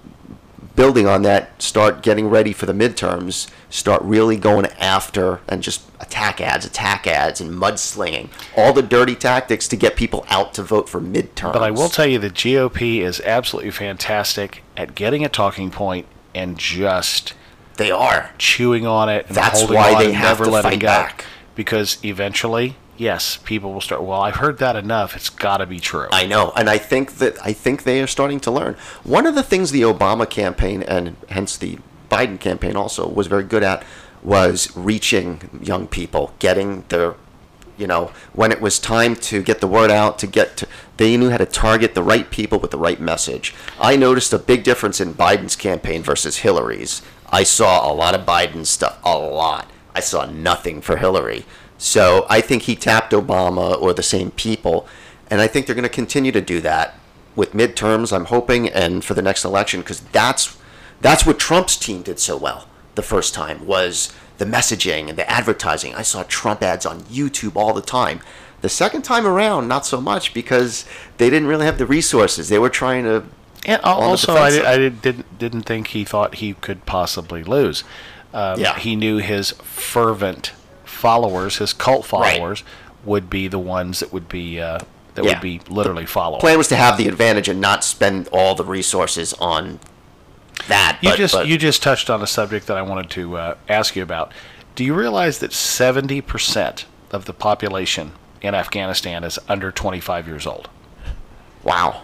building 0.75 1.07
on 1.07 1.21
that, 1.23 1.61
start 1.61 2.01
getting 2.01 2.29
ready 2.29 2.53
for 2.53 2.65
the 2.65 2.73
midterms, 2.73 3.49
start 3.69 4.01
really 4.01 4.37
going 4.37 4.65
after 4.79 5.41
and 5.47 5.61
just 5.61 5.83
attack 5.99 6.41
ads, 6.41 6.65
attack 6.65 7.05
ads, 7.07 7.39
and 7.39 7.51
mudslinging. 7.51 8.29
All 8.57 8.73
the 8.73 8.81
dirty 8.81 9.15
tactics 9.15 9.67
to 9.69 9.75
get 9.75 9.95
people 9.95 10.25
out 10.29 10.53
to 10.55 10.63
vote 10.63 10.89
for 10.89 10.99
midterms. 10.99 11.53
But 11.53 11.63
I 11.63 11.71
will 11.71 11.89
tell 11.89 12.07
you 12.07 12.19
the 12.19 12.29
GOP 12.29 12.99
is 12.99 13.21
absolutely 13.21 13.71
fantastic 13.71 14.63
at 14.75 14.95
getting 14.95 15.23
a 15.23 15.29
talking 15.29 15.69
point 15.71 16.07
and 16.35 16.57
just 16.57 17.33
they 17.77 17.91
are. 17.91 18.31
chewing 18.37 18.85
on 18.85 19.09
it 19.09 19.27
and 19.27 19.35
That's 19.35 19.59
holding 19.59 19.77
why 19.77 19.93
on 19.93 20.03
they 20.03 20.13
have 20.13 20.39
never 20.39 20.45
to 20.45 20.51
letting 20.51 20.71
fight 20.71 20.79
go. 20.79 20.87
back. 20.87 21.25
Because 21.55 21.97
eventually, 22.03 22.75
yes, 22.97 23.37
people 23.37 23.73
will 23.73 23.81
start. 23.81 24.03
Well, 24.03 24.21
I've 24.21 24.35
heard 24.35 24.57
that 24.59 24.75
enough. 24.75 25.15
It's 25.15 25.29
got 25.29 25.57
to 25.57 25.65
be 25.65 25.79
true. 25.79 26.07
I 26.11 26.25
know, 26.25 26.51
and 26.55 26.69
I 26.69 26.77
think 26.77 27.15
that 27.15 27.37
I 27.45 27.53
think 27.53 27.83
they 27.83 28.01
are 28.01 28.07
starting 28.07 28.39
to 28.41 28.51
learn. 28.51 28.75
One 29.03 29.25
of 29.25 29.35
the 29.35 29.43
things 29.43 29.71
the 29.71 29.81
Obama 29.81 30.29
campaign 30.29 30.83
and 30.83 31.15
hence 31.29 31.57
the 31.57 31.79
Biden 32.09 32.39
campaign 32.39 32.75
also 32.75 33.07
was 33.07 33.27
very 33.27 33.43
good 33.43 33.63
at 33.63 33.83
was 34.21 34.75
reaching 34.75 35.59
young 35.61 35.87
people, 35.87 36.33
getting 36.39 36.85
their 36.89 37.15
you 37.77 37.87
know, 37.87 38.11
when 38.33 38.51
it 38.51 38.61
was 38.61 38.79
time 38.79 39.15
to 39.15 39.41
get 39.41 39.59
the 39.59 39.67
word 39.67 39.89
out, 39.89 40.19
to 40.19 40.27
get 40.27 40.57
to, 40.57 40.67
they 40.97 41.17
knew 41.17 41.31
how 41.31 41.37
to 41.37 41.45
target 41.45 41.95
the 41.95 42.03
right 42.03 42.29
people 42.29 42.59
with 42.59 42.71
the 42.71 42.77
right 42.77 42.99
message. 42.99 43.53
I 43.79 43.95
noticed 43.95 44.31
a 44.31 44.39
big 44.39 44.63
difference 44.63 45.01
in 45.01 45.15
Biden's 45.15 45.55
campaign 45.55 46.03
versus 46.03 46.37
Hillary's. 46.37 47.01
I 47.31 47.43
saw 47.43 47.91
a 47.91 47.93
lot 47.93 48.13
of 48.13 48.27
Biden 48.27 48.65
stuff, 48.65 48.99
a 49.03 49.17
lot. 49.17 49.69
I 49.95 50.01
saw 50.01 50.25
nothing 50.25 50.81
for 50.81 50.97
Hillary. 50.97 51.45
So 51.83 52.25
I 52.29 52.39
think 52.39 52.63
he 52.63 52.77
tapped 52.77 53.11
Obama 53.11 53.77
or 53.81 53.93
the 53.93 54.01
same 54.01 54.31
people, 54.31 54.87
and 55.29 55.41
I 55.41 55.47
think 55.47 55.65
they're 55.65 55.75
going 55.75 55.83
to 55.83 55.89
continue 55.89 56.31
to 56.31 56.39
do 56.39 56.61
that 56.61 56.97
with 57.35 57.51
midterms. 57.51 58.13
I'm 58.15 58.23
hoping, 58.25 58.69
and 58.69 59.03
for 59.03 59.15
the 59.15 59.21
next 59.21 59.43
election, 59.43 59.81
because 59.81 59.99
that's 59.99 60.57
that's 61.01 61.25
what 61.25 61.37
Trump's 61.39 61.75
team 61.75 62.01
did 62.01 62.21
so 62.21 62.37
well 62.37 62.69
the 62.95 63.01
first 63.01 63.33
time 63.33 63.65
was 63.65 64.13
the 64.37 64.45
messaging 64.45 65.09
and 65.09 65.17
the 65.17 65.29
advertising. 65.29 65.93
I 65.93 66.03
saw 66.03 66.23
Trump 66.23 66.63
ads 66.63 66.85
on 66.85 67.01
YouTube 67.01 67.57
all 67.57 67.73
the 67.73 67.81
time. 67.81 68.21
The 68.61 68.69
second 68.69 69.01
time 69.01 69.27
around, 69.27 69.67
not 69.67 69.85
so 69.85 69.99
much 69.99 70.33
because 70.33 70.85
they 71.17 71.29
didn't 71.29 71.49
really 71.49 71.65
have 71.65 71.79
the 71.79 71.85
resources. 71.85 72.47
They 72.47 72.59
were 72.59 72.69
trying 72.69 73.03
to. 73.03 73.25
And 73.65 73.81
also, 73.83 74.35
I, 74.35 74.49
did, 74.51 74.65
I 74.65 74.77
did, 74.77 75.01
didn't 75.01 75.37
didn't 75.37 75.63
think 75.63 75.87
he 75.87 76.05
thought 76.05 76.35
he 76.35 76.53
could 76.53 76.85
possibly 76.85 77.43
lose. 77.43 77.83
Um, 78.33 78.57
Yeah. 78.61 78.79
He 78.79 78.95
knew 78.95 79.17
his 79.17 79.51
fervent 79.51 80.53
followers, 81.07 81.57
his 81.57 81.73
cult 81.73 82.09
Right. 82.13 82.37
followers, 82.37 82.63
would 83.03 83.29
be 83.29 83.49
the 83.49 83.59
ones 83.59 83.99
that 83.99 84.13
would 84.13 84.29
be 84.29 84.61
uh, 84.61 84.79
that 85.15 85.23
Yeah. 85.25 85.31
would 85.31 85.41
be 85.41 85.59
literally 85.69 86.05
following. 86.05 86.39
Plan 86.39 86.57
was 86.57 86.69
to 86.69 86.75
have 86.77 86.97
the 86.97 87.07
advantage 87.09 87.47
and 87.49 87.59
not 87.59 87.83
spend 87.83 88.29
all 88.31 88.55
the 88.55 88.63
resources 88.63 89.33
on 89.33 89.79
that. 90.69 90.97
You 91.01 91.09
but- 91.09 91.17
just 91.17 91.33
but- 91.33 91.47
you 91.47 91.57
just 91.57 91.83
touched 91.83 92.09
on 92.09 92.21
a 92.21 92.27
subject 92.27 92.67
that 92.67 92.77
I 92.77 92.81
wanted 92.81 93.09
to 93.11 93.37
uh, 93.37 93.55
ask 93.67 93.95
you 93.97 94.01
about. 94.03 94.31
Do 94.75 94.83
you 94.85 94.93
realize 94.95 95.39
that 95.39 95.51
seventy 95.53 96.21
percent 96.21 96.85
of 97.11 97.25
the 97.25 97.33
population 97.33 98.13
in 98.41 98.55
Afghanistan 98.55 99.23
is 99.25 99.37
under 99.49 99.71
twenty 99.71 99.99
five 99.99 100.25
years 100.27 100.47
old? 100.47 100.69
wow. 101.63 102.01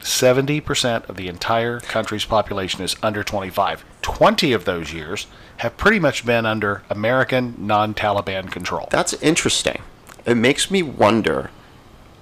Seventy 0.00 0.60
percent 0.60 1.06
of 1.06 1.16
the 1.16 1.26
entire 1.28 1.80
country's 1.80 2.24
population 2.26 2.82
is 2.84 2.96
under 3.02 3.24
twenty 3.24 3.50
five. 3.50 3.82
Twenty 4.02 4.52
of 4.52 4.64
those 4.64 4.92
years 4.92 5.26
have 5.58 5.76
pretty 5.76 5.98
much 5.98 6.24
been 6.24 6.46
under 6.46 6.82
American 6.90 7.54
non-Taliban 7.58 8.50
control. 8.50 8.88
That's 8.90 9.12
interesting. 9.14 9.82
It 10.24 10.36
makes 10.36 10.70
me 10.70 10.82
wonder 10.82 11.50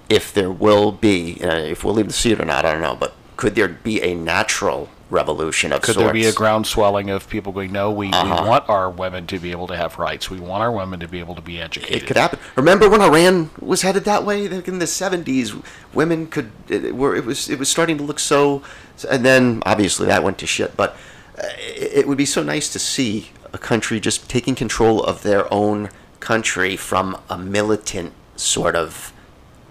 if 0.09 0.33
there 0.33 0.51
will 0.51 0.91
be, 0.91 1.39
uh, 1.43 1.55
if 1.57 1.83
we'll 1.83 1.93
leave 1.95 2.07
the 2.07 2.13
seat 2.13 2.39
or 2.39 2.45
not, 2.45 2.65
I 2.65 2.73
don't 2.73 2.81
know, 2.81 2.95
but 2.95 3.13
could 3.35 3.55
there 3.55 3.67
be 3.67 4.01
a 4.01 4.15
natural 4.15 4.89
revolution 5.09 5.71
of 5.71 5.77
sorts? 5.77 5.85
Could 5.85 5.93
sorts? 5.95 6.05
there 6.05 6.13
be 6.13 6.25
a 6.25 6.31
groundswelling 6.33 7.09
of 7.13 7.29
people 7.29 7.51
going, 7.51 7.71
no, 7.71 7.91
we, 7.91 8.07
Uh-huh. 8.11 8.41
we 8.43 8.49
want 8.49 8.67
our 8.69 8.89
women 8.89 9.27
to 9.27 9.37
be 9.39 9.51
able 9.51 9.67
to 9.67 9.75
have 9.75 9.99
rights. 9.99 10.29
We 10.29 10.39
want 10.39 10.63
our 10.63 10.71
women 10.71 10.99
to 11.01 11.07
be 11.07 11.19
able 11.19 11.35
to 11.35 11.41
be 11.41 11.61
educated. 11.61 12.03
It 12.03 12.07
could 12.07 12.17
happen. 12.17 12.39
Remember 12.55 12.89
when 12.89 13.01
Iran 13.01 13.51
was 13.59 13.83
headed 13.83 14.05
that 14.05 14.25
way? 14.25 14.47
Like 14.47 14.67
in 14.67 14.79
the 14.79 14.87
seventies, 14.87 15.53
women 15.93 16.27
could. 16.27 16.51
It, 16.69 16.95
were 16.95 17.15
it 17.15 17.25
was 17.25 17.49
it 17.49 17.59
was 17.59 17.69
starting 17.69 17.97
to 17.99 18.03
look 18.03 18.19
so, 18.19 18.63
and 19.09 19.23
then 19.23 19.61
obviously 19.65 20.07
that 20.07 20.23
went 20.23 20.37
to 20.39 20.47
shit. 20.47 20.75
But 20.75 20.97
it, 21.37 21.99
it 21.99 22.07
would 22.07 22.17
be 22.17 22.25
so 22.25 22.43
nice 22.43 22.71
to 22.73 22.79
see 22.79 23.29
a 23.53 23.57
country 23.57 23.99
just 23.99 24.29
taking 24.29 24.55
control 24.55 25.03
of 25.03 25.23
their 25.23 25.51
own 25.53 25.89
country 26.19 26.75
from 26.75 27.19
a 27.29 27.37
militant 27.37 28.13
sort 28.35 28.75
of 28.75 29.13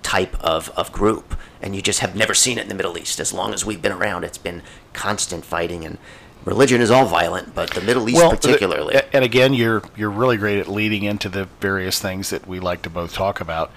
type 0.03 0.37
of, 0.43 0.71
of 0.77 0.93
group. 0.93 1.37
And 1.61 1.75
you 1.75 1.83
just 1.83 2.01
have 2.01 2.15
never 2.15 2.35
seen 2.35 2.59
it 2.59 2.63
in 2.63 2.69
the 2.69 2.75
Middle 2.75 2.97
East. 2.99 3.19
As 3.19 3.33
long 3.33 3.53
as 3.53 3.65
we've 3.65 3.83
been 3.83 3.93
around, 3.93 4.25
it's 4.25 4.39
been 4.39 4.63
constant 4.93 5.45
fighting 5.45 5.85
and 5.85 5.99
religion 6.45 6.81
is 6.81 6.91
all 6.91 7.07
violent, 7.07 7.55
but 7.55 7.71
the 7.73 7.81
Middle 7.81 8.09
East 8.09 8.21
the- 8.21 8.37
particularly. 8.37 8.95
a- 8.95 9.15
and 9.15 9.25
again, 9.25 9.53
you're 9.53 9.83
you're 9.97 10.11
really 10.11 10.37
great 10.37 10.59
at 10.59 10.69
leading 10.69 11.03
into 11.03 11.29
the 11.29 11.47
various 11.61 11.99
things 11.99 12.31
that 12.31 12.47
we 12.47 12.61
like 12.61 12.83
to 12.83 12.91
both 12.91 13.13
talk 13.13 13.41
about. 13.41 13.71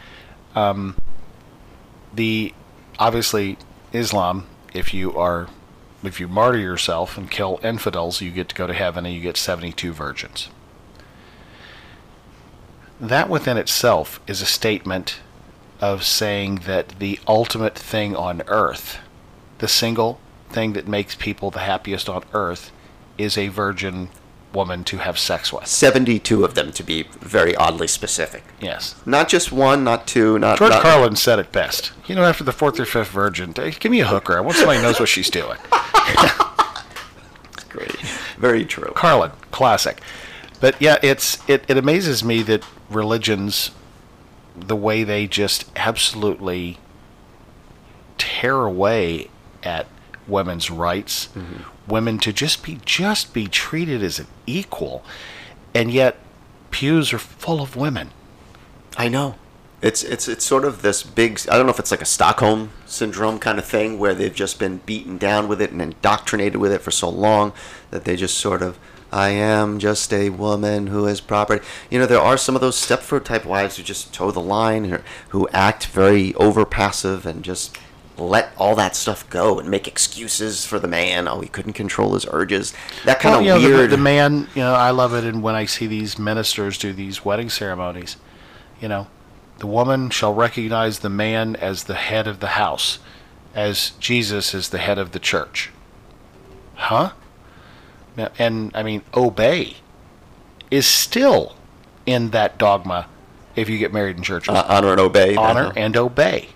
Um, 0.55 0.95
the 2.13 2.53
obviously 2.99 3.57
Islam, 3.91 4.45
if 4.73 4.93
you 4.93 5.15
are 5.17 5.47
if 6.03 6.19
you 6.19 6.27
martyr 6.27 6.59
yourself 6.59 7.17
and 7.17 7.29
kill 7.29 7.59
infidels, 7.63 8.21
you 8.21 8.31
get 8.31 8.49
to 8.49 8.55
go 8.55 8.67
to 8.67 8.73
heaven 8.73 9.05
and 9.05 9.13
you 9.13 9.21
get 9.21 9.37
72 9.37 9.91
virgins. 9.91 10.49
That 12.99 13.29
within 13.29 13.57
itself 13.57 14.19
is 14.27 14.41
a 14.41 14.45
statement 14.45 15.19
of 15.81 16.03
saying 16.03 16.63
that 16.65 16.99
the 16.99 17.19
ultimate 17.27 17.77
thing 17.77 18.15
on 18.15 18.41
earth, 18.47 18.99
the 19.59 19.67
single 19.67 20.19
thing 20.49 20.73
that 20.73 20.87
makes 20.87 21.15
people 21.15 21.51
the 21.51 21.59
happiest 21.59 22.09
on 22.09 22.23
earth, 22.33 22.71
is 23.17 23.37
a 23.37 23.47
virgin 23.47 24.09
woman 24.53 24.83
to 24.85 24.97
have 24.97 25.17
sex 25.19 25.53
with. 25.53 25.67
72 25.67 26.43
of 26.43 26.55
them 26.55 26.71
to 26.71 26.83
be 26.83 27.03
very 27.19 27.55
oddly 27.55 27.87
specific. 27.87 28.43
Yes. 28.59 28.95
Not 29.05 29.29
just 29.29 29.51
one, 29.51 29.83
not 29.83 30.07
two, 30.07 30.39
not. 30.39 30.57
George 30.57 30.71
not, 30.71 30.81
Carlin 30.81 31.15
said 31.15 31.39
it 31.39 31.51
best. 31.51 31.91
You 32.07 32.15
know, 32.15 32.23
after 32.23 32.43
the 32.43 32.51
fourth 32.51 32.79
or 32.79 32.85
fifth 32.85 33.09
virgin, 33.09 33.51
give 33.51 33.91
me 33.91 33.99
a 34.01 34.07
hooker. 34.07 34.37
I 34.37 34.41
want 34.41 34.57
somebody 34.57 34.79
who 34.79 34.83
knows 34.83 34.99
what 34.99 35.09
she's 35.09 35.29
doing. 35.29 35.57
Great. 37.69 37.95
Very 38.37 38.65
true. 38.65 38.91
Carlin, 38.95 39.31
classic. 39.51 40.01
But 40.59 40.81
yeah, 40.81 40.97
it's 41.01 41.47
it, 41.47 41.63
it 41.67 41.77
amazes 41.77 42.23
me 42.23 42.41
that 42.43 42.63
religions, 42.89 43.71
the 44.55 44.75
way 44.75 45.03
they 45.03 45.27
just 45.27 45.69
absolutely 45.75 46.77
tear 48.17 48.55
away 48.55 49.29
at 49.63 49.87
women's 50.29 50.69
rights, 50.69 51.29
women 51.87 52.19
to 52.19 52.31
just 52.31 52.63
be 52.63 52.79
just 52.85 53.33
be 53.33 53.47
treated 53.47 54.03
as 54.03 54.19
an 54.19 54.27
equal, 54.45 55.03
and 55.73 55.91
yet 55.91 56.17
pews 56.71 57.11
are 57.13 57.19
full 57.19 57.61
of 57.61 57.75
women. 57.75 58.11
I 58.97 59.07
know. 59.07 59.35
It's 59.81 60.03
it's 60.03 60.27
it's 60.27 60.45
sort 60.45 60.65
of 60.65 60.81
this 60.81 61.03
big. 61.03 61.39
I 61.49 61.55
don't 61.55 61.65
know 61.65 61.71
if 61.71 61.79
it's 61.79 61.91
like 61.91 62.01
a 62.01 62.05
Stockholm 62.05 62.71
syndrome 62.85 63.39
kind 63.39 63.57
of 63.57 63.65
thing 63.65 63.97
where 63.97 64.13
they've 64.13 64.33
just 64.33 64.59
been 64.59 64.81
beaten 64.85 65.17
down 65.17 65.47
with 65.47 65.61
it 65.61 65.71
and 65.71 65.81
indoctrinated 65.81 66.57
with 66.57 66.73
it 66.73 66.81
for 66.81 66.91
so 66.91 67.09
long 67.09 67.53
that 67.91 68.03
they 68.03 68.15
just 68.15 68.37
sort 68.37 68.61
of. 68.61 68.77
I 69.11 69.29
am 69.29 69.79
just 69.79 70.13
a 70.13 70.29
woman 70.29 70.87
who 70.87 71.07
is 71.07 71.19
property. 71.19 71.65
You 71.89 71.97
know, 71.97 72.05
there 72.05 72.19
are 72.19 72.37
some 72.37 72.53
of 72.53 72.61
those 72.61 72.75
Stepford 72.75 73.23
type 73.23 73.43
wives 73.43 73.77
who 73.77 73.83
just 73.83 74.13
toe 74.13 74.29
the 74.29 74.39
line, 74.39 74.91
or 74.91 75.03
who 75.29 75.47
act 75.49 75.87
very 75.87 76.35
over 76.35 76.63
passive 76.65 77.25
and 77.25 77.43
just 77.43 77.75
let 78.19 78.51
all 78.57 78.75
that 78.75 78.95
stuff 78.95 79.27
go 79.29 79.59
and 79.59 79.69
make 79.69 79.87
excuses 79.87 80.65
for 80.65 80.77
the 80.79 80.87
man. 80.87 81.27
Oh, 81.27 81.41
he 81.41 81.47
couldn't 81.47 81.73
control 81.73 82.13
his 82.13 82.25
urges. 82.31 82.73
That 83.05 83.19
kind 83.19 83.33
Well, 83.33 83.39
of 83.39 83.45
you 83.45 83.51
know, 83.53 83.59
the- 83.59 83.77
weird. 83.77 83.89
The, 83.91 83.97
man, 83.97 84.47
you 84.55 84.61
know, 84.61 84.73
I 84.73 84.91
love 84.91 85.13
it, 85.13 85.23
and 85.23 85.41
when 85.41 85.55
I 85.55 85.65
see 85.65 85.87
these 85.87 86.19
ministers 86.19 86.77
do 86.77 86.93
these 86.93 87.23
wedding 87.25 87.49
ceremonies, 87.49 88.17
you 88.81 88.87
know, 88.87 89.07
the 89.57 89.67
woman 89.67 90.09
shall 90.09 90.33
recognize 90.33 90.99
the 90.99 91.09
man 91.09 91.55
as 91.55 91.85
the 91.85 91.95
head 91.95 92.27
of 92.27 92.39
the 92.39 92.47
house, 92.47 92.99
as 93.55 93.91
Jesus 93.99 94.53
is 94.53 94.69
the 94.69 94.77
head 94.77 94.97
of 94.97 95.11
the 95.11 95.19
church. 95.19 95.71
Huh? 96.75 97.11
And 98.37 98.71
I 98.75 98.83
mean, 98.83 99.01
obey 99.13 99.77
is 100.71 100.85
still 100.85 101.55
in 102.05 102.31
that 102.31 102.57
dogma. 102.57 103.07
If 103.55 103.67
you 103.69 103.77
get 103.77 103.91
married 103.91 104.15
in 104.17 104.23
church. 104.23 104.47
uh, 104.47 104.63
honor 104.67 104.91
and 104.91 104.99
obey. 105.01 105.35
honor 105.35 105.63
Uh-huh. 105.65 105.73
and 105.75 105.97
obey. 105.97 106.49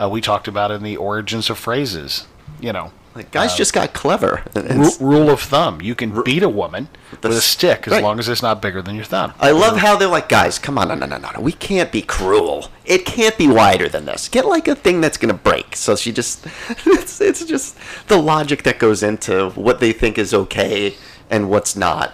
Uh, 0.00 0.08
we 0.08 0.20
talked 0.20 0.48
about 0.48 0.70
in 0.70 0.82
the 0.82 0.96
origins 0.96 1.50
of 1.50 1.58
phrases. 1.58 2.26
You 2.60 2.72
know, 2.72 2.92
Like, 3.14 3.30
guys 3.30 3.54
just 3.54 3.72
got 3.72 3.92
clever. 3.92 4.42
Ru- 4.54 4.90
rule 5.00 5.30
of 5.30 5.40
thumb: 5.40 5.80
you 5.82 5.94
can 5.94 6.22
beat 6.22 6.42
a 6.42 6.48
woman 6.48 6.88
with 7.10 7.32
a 7.32 7.40
stick 7.40 7.86
as 7.86 7.92
right. 7.92 8.02
long 8.02 8.18
as 8.18 8.28
it's 8.28 8.42
not 8.42 8.62
bigger 8.62 8.80
than 8.82 8.94
your 8.96 9.04
thumb. 9.04 9.34
I 9.40 9.50
love 9.50 9.78
how 9.78 9.96
they're 9.96 10.08
like, 10.08 10.28
guys, 10.28 10.58
come 10.58 10.78
on, 10.78 10.88
no, 10.88 10.94
no, 10.94 11.06
no, 11.06 11.18
no, 11.18 11.30
no. 11.34 11.40
We 11.40 11.52
can't 11.52 11.90
be 11.92 12.00
cruel. 12.02 12.70
It 12.84 13.04
can't 13.04 13.36
be 13.36 13.48
wider 13.48 13.88
than 13.88 14.04
this. 14.04 14.28
Get 14.28 14.46
like 14.46 14.68
a 14.68 14.74
thing 14.74 15.00
that's 15.00 15.16
gonna 15.18 15.34
break. 15.34 15.76
So 15.76 15.96
she 15.96 16.12
just, 16.12 16.46
it's, 16.86 17.20
it's 17.20 17.44
just 17.44 17.76
the 18.08 18.16
logic 18.18 18.62
that 18.64 18.78
goes 18.78 19.02
into 19.02 19.50
what 19.50 19.80
they 19.80 19.92
think 19.92 20.16
is 20.18 20.32
okay 20.34 20.94
and 21.30 21.50
what's 21.50 21.76
not. 21.76 22.12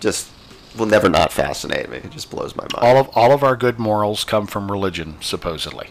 Just 0.00 0.30
will 0.76 0.86
never 0.86 1.08
not 1.08 1.32
fascinate 1.32 1.88
me. 1.90 1.98
It 1.98 2.10
just 2.10 2.30
blows 2.30 2.56
my 2.56 2.64
mind. 2.64 2.74
all 2.84 2.96
of 2.98 3.08
all 3.16 3.32
of 3.32 3.42
our 3.42 3.56
good 3.56 3.78
morals 3.78 4.24
come 4.24 4.46
from 4.46 4.70
religion, 4.70 5.16
supposedly. 5.20 5.88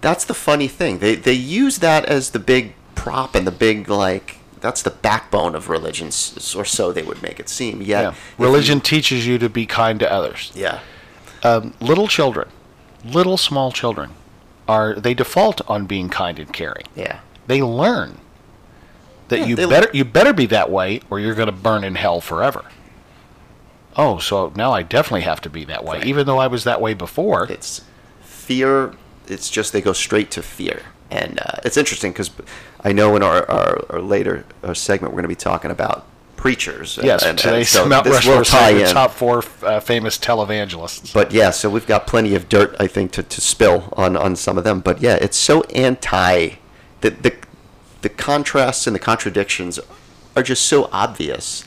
That's 0.00 0.24
the 0.24 0.34
funny 0.34 0.68
thing. 0.68 0.98
They 0.98 1.14
they 1.14 1.32
use 1.32 1.78
that 1.78 2.04
as 2.06 2.30
the 2.30 2.38
big 2.38 2.74
prop 2.94 3.34
and 3.34 3.46
the 3.46 3.50
big 3.52 3.88
like 3.88 4.36
that's 4.60 4.82
the 4.82 4.90
backbone 4.90 5.54
of 5.54 5.68
religion, 5.70 6.08
or 6.08 6.64
so 6.66 6.92
they 6.92 7.02
would 7.02 7.22
make 7.22 7.40
it 7.40 7.48
seem. 7.48 7.80
Yet, 7.80 8.02
Yeah. 8.02 8.08
if 8.10 8.34
you- 8.38 8.44
Religion 8.44 8.80
teaches 8.80 9.26
you 9.26 9.38
to 9.38 9.48
be 9.48 9.64
kind 9.64 9.98
to 10.00 10.12
others. 10.12 10.52
yeah, 10.54 10.80
Um, 11.42 11.72
little 11.80 12.06
children, 12.08 12.48
little 13.02 13.38
small 13.38 13.72
children, 13.72 14.10
are 14.68 14.94
they 14.94 15.14
default 15.14 15.62
on 15.66 15.86
being 15.86 16.10
kind 16.10 16.38
and 16.38 16.52
caring. 16.52 16.84
yeah, 16.94 17.20
They 17.46 17.62
learn 17.62 18.18
that 19.28 19.40
Yeah, 19.40 19.46
you 19.46 19.56
better 19.56 19.90
you 19.94 20.04
better 20.04 20.32
be 20.34 20.44
that 20.46 20.70
way, 20.70 21.00
or 21.08 21.18
you're 21.18 21.34
going 21.34 21.46
to 21.46 21.52
burn 21.52 21.82
in 21.82 21.94
hell 21.94 22.20
forever. 22.20 22.64
Oh, 23.96 24.18
so 24.18 24.52
now 24.54 24.72
I 24.72 24.82
definitely 24.82 25.22
have 25.22 25.40
to 25.42 25.50
be 25.50 25.64
that 25.64 25.84
way, 25.84 25.98
Right. 25.98 26.06
even 26.06 26.26
though 26.26 26.38
I 26.38 26.46
was 26.48 26.64
that 26.64 26.80
way 26.82 26.92
before. 26.94 27.46
it's 27.50 27.80
fear. 28.22 28.92
It's 29.30 29.50
just 29.50 29.72
they 29.72 29.80
go 29.80 29.92
straight 29.92 30.30
to 30.32 30.42
fear, 30.42 30.82
and 31.10 31.38
uh, 31.40 31.58
it's 31.64 31.76
interesting 31.76 32.12
because 32.12 32.30
I 32.82 32.92
know 32.92 33.16
in 33.16 33.22
our, 33.22 33.48
our, 33.50 33.84
our 33.90 34.00
later 34.00 34.44
uh 34.62 34.74
segment 34.74 35.12
we're 35.12 35.22
going 35.22 35.34
to 35.34 35.36
be 35.40 35.44
talking 35.50 35.70
about 35.70 36.06
preachers. 36.36 36.96
and- 36.96 37.06
yes, 37.06 37.22
and, 37.22 37.38
today's 37.38 37.68
so 37.68 37.86
Mount 37.86 38.06
Rushmore 38.06 38.44
tie 38.44 38.70
in. 38.70 38.86
top 38.88 39.10
four 39.12 39.44
uh, 39.62 39.78
famous 39.80 40.16
televangelists. 40.18 41.12
But 41.12 41.32
yeah, 41.32 41.50
so 41.50 41.68
we've 41.68 41.86
got 41.86 42.06
plenty 42.06 42.34
of 42.34 42.48
dirt, 42.48 42.74
I 42.80 42.86
think, 42.86 43.12
to, 43.12 43.22
to 43.22 43.40
spill 43.40 43.92
on, 43.96 44.16
on 44.16 44.36
some 44.36 44.56
of 44.56 44.64
them. 44.64 44.80
But 44.80 45.00
yeah, 45.02 45.16
it's 45.20 45.36
so 45.36 45.62
anti. 45.64 46.50
The, 47.02 47.10
the 47.10 47.34
the 48.02 48.08
contrasts 48.08 48.86
and 48.86 48.94
the 48.96 49.00
contradictions 49.00 49.78
are 50.34 50.42
just 50.42 50.64
so 50.64 50.88
obvious. 50.92 51.64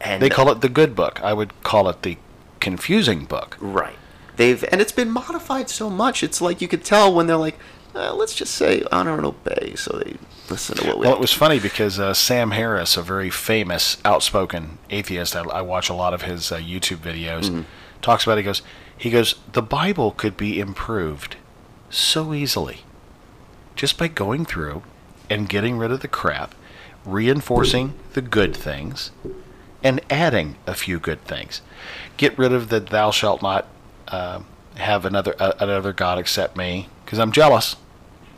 And 0.00 0.20
They 0.20 0.28
call 0.28 0.50
it 0.50 0.60
the 0.60 0.68
good 0.68 0.94
book. 0.96 1.20
I 1.22 1.32
would 1.32 1.52
call 1.62 1.88
it 1.88 2.02
the 2.02 2.16
confusing 2.60 3.24
book. 3.24 3.56
right. 3.60 3.96
They've 4.36 4.62
and 4.70 4.80
it's 4.80 4.92
been 4.92 5.10
modified 5.10 5.70
so 5.70 5.90
much. 5.90 6.22
It's 6.22 6.40
like 6.40 6.60
you 6.60 6.68
could 6.68 6.84
tell 6.84 7.12
when 7.12 7.26
they're 7.26 7.36
like, 7.36 7.58
uh, 7.94 8.14
let's 8.14 8.34
just 8.34 8.54
say 8.54 8.82
honor 8.92 9.16
and 9.16 9.24
obey, 9.24 9.74
so 9.76 9.98
they 9.98 10.16
listen 10.50 10.76
to 10.76 10.86
what 10.86 10.98
we. 10.98 11.06
Well, 11.06 11.14
it 11.14 11.20
was 11.20 11.32
funny 11.32 11.58
because 11.58 11.98
uh, 11.98 12.12
Sam 12.12 12.50
Harris, 12.50 12.96
a 12.96 13.02
very 13.02 13.30
famous, 13.30 13.96
outspoken 14.04 14.78
atheist, 14.90 15.34
I, 15.34 15.40
I 15.44 15.62
watch 15.62 15.88
a 15.88 15.94
lot 15.94 16.12
of 16.12 16.22
his 16.22 16.52
uh, 16.52 16.58
YouTube 16.58 16.98
videos, 16.98 17.64
talks 18.02 18.24
about. 18.24 18.38
It, 18.38 18.42
he 18.42 18.44
goes, 18.44 18.62
he 18.98 19.10
goes, 19.10 19.34
the 19.52 19.62
Bible 19.62 20.10
could 20.10 20.36
be 20.36 20.60
improved 20.60 21.36
so 21.88 22.34
easily, 22.34 22.80
just 23.74 23.96
by 23.96 24.08
going 24.08 24.44
through 24.44 24.82
and 25.30 25.48
getting 25.48 25.78
rid 25.78 25.90
of 25.90 26.00
the 26.00 26.08
crap, 26.08 26.54
reinforcing 27.06 27.94
the 28.12 28.22
good 28.22 28.54
things, 28.54 29.10
and 29.82 30.00
adding 30.10 30.56
a 30.66 30.74
few 30.74 30.98
good 30.98 31.24
things. 31.24 31.62
Get 32.18 32.36
rid 32.36 32.52
of 32.52 32.68
the 32.68 32.80
"Thou 32.80 33.10
shalt 33.10 33.40
not 33.42 33.66
uh, 34.08 34.40
have 34.76 35.04
another 35.04 35.34
uh, 35.38 35.52
another 35.58 35.92
god 35.92 36.18
except 36.18 36.56
me," 36.56 36.88
because 37.04 37.18
I'm 37.18 37.32
jealous. 37.32 37.76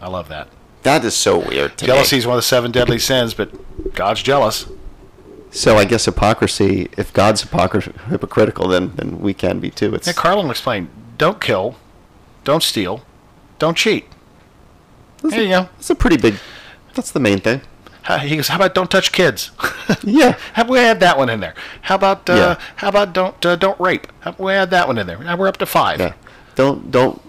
I 0.01 0.09
love 0.09 0.29
that. 0.29 0.49
that 0.85 1.05
is 1.05 1.15
so 1.15 1.39
weird. 1.39 1.77
Jealousy 1.77 2.17
is 2.19 2.27
one 2.27 2.35
of 2.35 2.39
the 2.39 2.43
seven 2.43 2.71
deadly 2.71 2.99
sins, 2.99 3.35
but 3.35 3.51
God's 3.95 4.23
jealous. 4.23 4.67
So 5.51 5.77
I 5.77 5.85
guess 5.85 6.05
hypocrisy. 6.05 6.89
If 6.97 7.13
God's 7.13 7.43
hypocr- 7.45 7.97
hypocritical, 8.09 8.69
then 8.69 8.93
then 8.97 9.21
we 9.21 9.35
can 9.35 9.61
be 9.61 9.71
too. 9.71 9.95
It's 9.95 10.07
Yeah, 10.07 10.13
Carlin 10.13 10.51
explained: 10.51 10.89
don't 11.17 11.41
kill, 11.41 11.77
don't 12.45 12.63
steal, 12.63 13.03
don't 13.59 13.77
cheat. 13.77 14.07
There 15.23 15.43
you 15.43 15.49
go. 15.49 15.69
it's 15.79 15.91
a 15.91 15.95
pretty 15.95 16.17
big. 16.17 16.37
That's 16.95 17.11
the 17.11 17.21
main 17.21 17.41
thing. 17.41 17.61
How- 18.09 18.19
He 18.19 18.37
goes, 18.37 18.49
how 18.49 18.57
about 18.57 18.75
don't 18.75 18.91
touch 18.91 19.13
kids? 19.13 19.51
Yeah. 20.03 20.37
Have 20.53 20.69
we 20.69 20.79
had 20.79 21.01
that 21.01 21.17
one 21.17 21.29
in 21.31 21.41
there? 21.41 21.55
How 21.83 21.95
about 21.95 22.29
uh, 22.29 22.35
Yeah. 22.35 22.59
how 22.77 22.89
about 22.89 23.13
don't 23.15 23.45
uh, 23.47 23.57
don't 23.57 23.79
rape? 23.81 24.07
Have 24.21 24.39
we 24.39 24.53
had 24.53 24.71
that 24.71 24.87
one 24.87 24.99
in 24.99 25.07
there? 25.07 25.19
Now 25.19 25.37
we're 25.37 25.49
up 25.49 25.57
to 25.59 25.67
five. 25.67 25.99
Yeah. 26.01 26.13
Don't 26.55 26.91
don't 26.91 27.21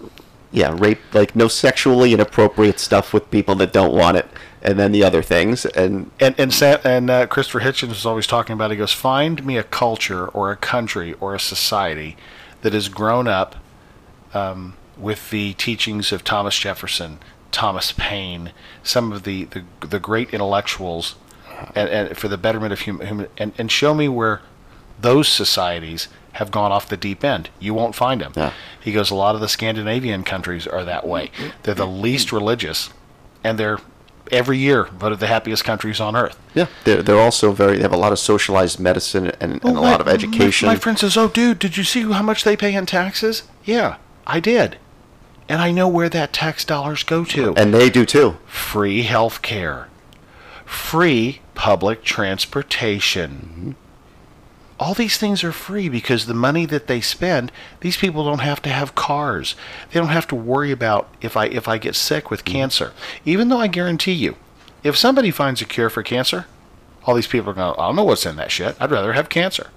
yeah, 0.52 0.74
rape 0.78 0.98
like 1.14 1.34
no 1.36 1.48
sexually 1.48 2.12
inappropriate 2.12 2.78
stuff 2.80 3.12
with 3.14 3.30
people 3.30 3.54
that 3.56 3.72
don't 3.72 3.94
want 3.94 4.16
it 4.18 4.26
and 4.62 4.78
then 4.78 4.92
the 4.92 5.02
other 5.04 5.22
things 5.22 5.64
and 5.64 6.10
And 6.20 6.34
and 6.38 6.52
Sam, 6.52 6.78
and 6.84 7.08
uh, 7.08 7.26
Christopher 7.28 7.60
Hitchens 7.60 7.88
was 7.88 8.04
always 8.04 8.26
talking 8.26 8.52
about. 8.54 8.70
He 8.70 8.76
goes, 8.76 8.92
find 8.92 9.44
me 9.46 9.56
a 9.56 9.62
culture 9.62 10.26
or 10.28 10.50
a 10.50 10.56
country 10.56 11.14
or 11.20 11.34
a 11.34 11.40
society 11.40 12.16
that 12.62 12.72
has 12.74 12.88
grown 12.90 13.26
up 13.26 13.56
um, 14.34 14.74
with 14.98 15.30
the 15.30 15.54
teachings 15.54 16.12
of 16.12 16.24
Thomas 16.24 16.58
Jefferson, 16.58 17.18
Thomas 17.52 17.92
Paine, 17.92 18.52
some 18.82 19.12
of 19.12 19.22
the 19.24 19.44
the, 19.44 19.64
the 19.86 19.98
great 20.00 20.30
intellectuals, 20.32 21.16
and, 21.74 21.88
and 21.88 22.16
for 22.16 22.28
the 22.28 22.38
betterment 22.38 22.72
of 22.72 22.80
human, 22.80 23.06
human 23.06 23.28
and, 23.38 23.52
and 23.58 23.70
show 23.70 23.94
me 23.94 24.08
where 24.08 24.40
those 25.00 25.28
societies 25.28 26.08
have 26.32 26.50
gone 26.50 26.70
off 26.70 26.88
the 26.88 26.96
deep 26.96 27.24
end. 27.24 27.50
You 27.58 27.74
won't 27.74 27.94
find 27.94 28.20
them. 28.20 28.32
Yeah. 28.36 28.52
He 28.80 28.92
goes, 28.92 29.10
a 29.10 29.14
lot 29.14 29.34
of 29.34 29.40
the 29.40 29.48
Scandinavian 29.48 30.22
countries 30.22 30.66
are 30.66 30.84
that 30.84 31.06
way. 31.06 31.30
They're 31.64 31.74
the 31.74 31.86
least 31.86 32.30
religious, 32.32 32.90
and 33.42 33.58
they're 33.58 33.78
every 34.30 34.58
year 34.58 34.84
voted 34.84 35.18
the 35.18 35.26
happiest 35.26 35.64
countries 35.64 35.98
on 35.98 36.14
earth. 36.14 36.38
yeah, 36.54 36.66
they're, 36.84 37.02
they're 37.02 37.18
also 37.18 37.50
very 37.50 37.76
they 37.78 37.82
have 37.82 37.92
a 37.92 37.96
lot 37.96 38.12
of 38.12 38.18
socialized 38.20 38.78
medicine 38.78 39.32
and, 39.40 39.54
and 39.54 39.64
a 39.64 39.68
Oh, 39.68 39.72
lot 39.82 40.00
of 40.00 40.06
education. 40.06 40.66
My, 40.68 40.74
my 40.74 40.78
friend 40.78 40.96
says, 40.98 41.16
"Oh, 41.16 41.26
dude, 41.28 41.58
did 41.58 41.76
you 41.76 41.82
see 41.82 42.02
how 42.02 42.22
much 42.22 42.44
they 42.44 42.56
pay 42.56 42.72
in 42.74 42.86
taxes?" 42.86 43.42
Yeah, 43.64 43.96
I 44.28 44.38
did, 44.38 44.76
and 45.50 45.60
I 45.60 45.70
know 45.70 45.88
where 45.88 46.08
that 46.08 46.32
tax 46.32 46.64
dollars 46.64 47.02
go 47.02 47.24
to. 47.26 47.54
and 47.56 47.74
they 47.74 47.90
do 47.90 48.06
too. 48.06 48.36
free 48.46 49.02
health 49.02 49.42
care, 49.42 49.88
free 50.64 51.40
public 51.54 52.02
transportation. 52.04 53.30
Mm-hmm. 53.30 53.70
All 54.78 54.94
these 54.94 55.18
things 55.18 55.44
are 55.44 55.52
free 55.52 55.90
because 55.90 56.24
the 56.24 56.32
money 56.32 56.64
that 56.64 56.86
they 56.86 57.02
spend, 57.02 57.52
these 57.80 57.98
people 57.98 58.24
don't 58.24 58.38
have 58.40 58.62
to 58.62 58.70
have 58.70 58.94
cars. 58.94 59.54
They 59.92 60.00
don't 60.00 60.08
have 60.08 60.26
to 60.28 60.34
worry 60.34 60.70
about 60.72 61.08
if 61.20 61.36
I 61.36 61.46
if 61.46 61.68
I 61.68 61.76
get 61.78 61.94
sick 61.94 62.30
with 62.30 62.44
Mm-hmm. 62.44 62.52
cancer. 62.58 62.92
Even 63.26 63.48
though 63.50 63.58
I 63.60 63.66
guarantee 63.66 64.12
you, 64.12 64.36
if 64.82 64.96
somebody 64.96 65.30
finds 65.30 65.60
a 65.60 65.66
cure 65.66 65.90
for 65.90 66.02
cancer, 66.02 66.46
all 67.04 67.14
these 67.14 67.26
people 67.26 67.50
are 67.50 67.54
going, 67.54 67.74
I 67.78 67.86
don't 67.88 67.96
know 67.96 68.04
what's 68.04 68.24
in 68.24 68.36
that 68.36 68.50
shit. 68.50 68.74
I'd 68.80 68.90
rather 68.90 69.12
have 69.12 69.28
cancer. 69.28 69.68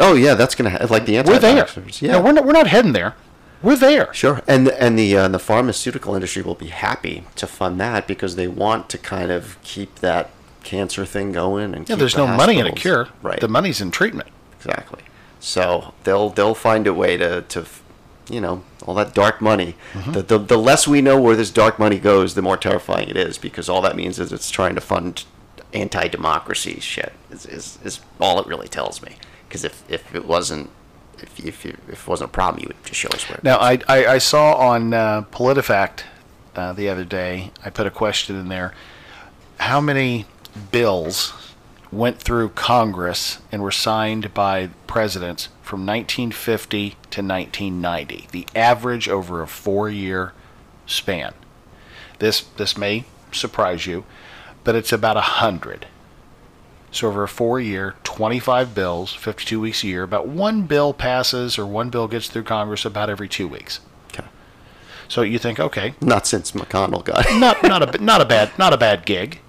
Oh 0.00 0.14
yeah, 0.14 0.34
that's 0.34 0.54
gonna 0.56 0.70
ha- 0.70 0.86
like 0.90 1.06
the 1.06 1.16
anti 1.18 1.30
We're 1.30 1.38
there. 1.38 1.68
Yeah, 2.00 2.12
No, 2.12 2.22
we're 2.22 2.32
not, 2.32 2.44
we're 2.44 2.52
not 2.52 2.66
heading 2.66 2.92
there. 2.94 3.14
We're 3.62 3.76
there. 3.76 4.12
Sure, 4.12 4.42
and 4.48 4.68
and 4.68 4.98
the 4.98 5.16
uh, 5.16 5.28
the 5.28 5.38
pharmaceutical 5.38 6.14
industry 6.14 6.42
will 6.42 6.54
be 6.54 6.68
happy 6.68 7.24
to 7.36 7.46
fund 7.46 7.80
that 7.80 8.06
because 8.06 8.36
they 8.36 8.48
want 8.48 8.88
to 8.90 8.98
kind 8.98 9.30
of 9.30 9.56
keep 9.62 9.96
that 10.00 10.30
cancer 10.64 11.04
thing 11.04 11.32
going 11.32 11.74
and 11.74 11.88
Yeah, 11.88 11.96
there's 11.96 12.14
the 12.14 12.26
no 12.26 12.36
money 12.36 12.58
in 12.58 12.66
a 12.66 12.72
cure. 12.72 13.08
right? 13.22 13.40
The 13.40 13.48
money's 13.48 13.80
in 13.80 13.90
treatment. 13.90 14.28
exactly. 14.56 15.02
So 15.40 15.92
they'll 16.04 16.30
they'll 16.30 16.54
find 16.54 16.86
a 16.86 16.94
way 16.94 17.16
to 17.16 17.42
to 17.42 17.64
you 18.30 18.40
know 18.40 18.62
all 18.86 18.94
that 18.94 19.14
dark 19.14 19.40
money. 19.40 19.74
Mm-hmm. 19.92 20.12
The, 20.12 20.22
the 20.22 20.38
the 20.38 20.56
less 20.58 20.86
we 20.88 21.00
know 21.02 21.20
where 21.20 21.36
this 21.36 21.50
dark 21.50 21.78
money 21.78 21.98
goes, 21.98 22.34
the 22.34 22.42
more 22.42 22.56
terrifying 22.56 23.08
it 23.08 23.16
is 23.16 23.38
because 23.38 23.68
all 23.68 23.80
that 23.82 23.96
means 23.96 24.18
is 24.18 24.32
it's 24.32 24.50
trying 24.50 24.74
to 24.76 24.80
fund 24.80 25.24
anti-democracy 25.74 26.80
shit. 26.80 27.12
Is 27.30 27.46
is, 27.46 27.78
is 27.84 28.00
all 28.20 28.40
it 28.40 28.46
really 28.46 28.68
tells 28.68 29.02
me. 29.02 29.16
Because 29.48 29.64
if, 29.64 29.82
if 29.90 30.14
it 30.14 30.24
wasn't 30.24 30.70
if 31.22 31.44
if, 31.44 31.66
it, 31.66 31.78
if 31.88 32.02
it 32.02 32.08
wasn't 32.08 32.30
a 32.30 32.32
problem, 32.32 32.62
you 32.62 32.68
would 32.68 32.84
just 32.84 33.00
show 33.00 33.08
us 33.10 33.28
where. 33.28 33.40
Now. 33.42 33.58
I, 33.58 33.78
I, 33.88 34.06
I 34.06 34.18
saw 34.18 34.54
on 34.54 34.92
uh, 34.94 35.22
PolitiFact 35.30 36.02
uh, 36.54 36.72
the 36.72 36.88
other 36.88 37.04
day, 37.04 37.50
I 37.64 37.70
put 37.70 37.86
a 37.86 37.90
question 37.90 38.36
in 38.36 38.48
there. 38.48 38.74
How 39.58 39.80
many 39.80 40.26
bills 40.70 41.32
went 41.90 42.18
through 42.18 42.50
Congress 42.50 43.38
and 43.50 43.62
were 43.62 43.70
signed 43.70 44.34
by 44.34 44.70
presidents 44.86 45.48
from 45.62 45.86
1950 45.86 46.90
to 46.90 47.22
1990? 47.22 48.28
The 48.30 48.46
average 48.54 49.08
over 49.08 49.42
a 49.42 49.46
four 49.46 49.88
year 49.88 50.32
span. 50.86 51.32
This, 52.18 52.42
this 52.42 52.76
may 52.76 53.04
surprise 53.32 53.86
you, 53.86 54.04
but 54.64 54.74
it's 54.74 54.92
about 54.92 55.16
100. 55.16 55.86
So 56.92 57.08
over 57.08 57.22
a 57.24 57.28
four 57.28 57.58
year, 57.58 57.94
25 58.04 58.74
bills, 58.74 59.12
52 59.14 59.58
weeks 59.60 59.82
a 59.82 59.86
year, 59.86 60.02
about 60.02 60.28
one 60.28 60.62
bill 60.62 60.92
passes 60.92 61.58
or 61.58 61.66
one 61.66 61.88
bill 61.90 62.06
gets 62.06 62.28
through 62.28 62.44
Congress 62.44 62.84
about 62.84 63.08
every 63.10 63.28
two 63.28 63.48
weeks. 63.48 63.80
Okay. 64.12 64.26
So 65.08 65.22
you 65.22 65.38
think, 65.38 65.58
okay, 65.58 65.94
Not 66.02 66.26
since 66.26 66.52
McConnell 66.52 67.02
got 67.02 67.24
it. 67.26 67.38
not 67.40 67.62
not 67.62 67.94
a 67.94 68.02
not 68.04 68.20
a 68.20 68.24
bad 68.26 68.50
not 68.58 68.72
a 68.72 68.76
bad 68.76 69.06
gig. 69.06 69.40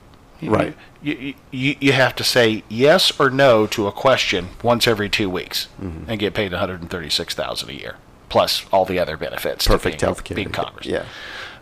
Right. 0.42 0.76
You, 1.02 1.34
you, 1.52 1.76
you 1.80 1.92
have 1.94 2.16
to 2.16 2.24
say 2.24 2.64
yes 2.70 3.18
or 3.20 3.30
no 3.30 3.68
to 3.68 3.88
a 3.88 3.92
question 3.92 4.50
once 4.64 4.88
every 4.88 5.10
two 5.10 5.30
weeks 5.30 5.68
Mm-hmm. 5.82 6.10
and 6.10 6.20
get 6.20 6.34
paid 6.34 6.52
136,000 6.54 7.70
a 7.70 7.74
year 7.74 7.96
plus 8.30 8.66
all 8.72 8.84
the 8.86 9.00
other 9.00 9.16
benefits. 9.18 9.66
to 9.66 9.70
Perfect 9.72 10.00
being, 10.00 10.08
health 10.08 10.24
care. 10.24 10.36
Being 10.36 10.50
Congress. 10.50 10.86
Yeah. 10.88 11.06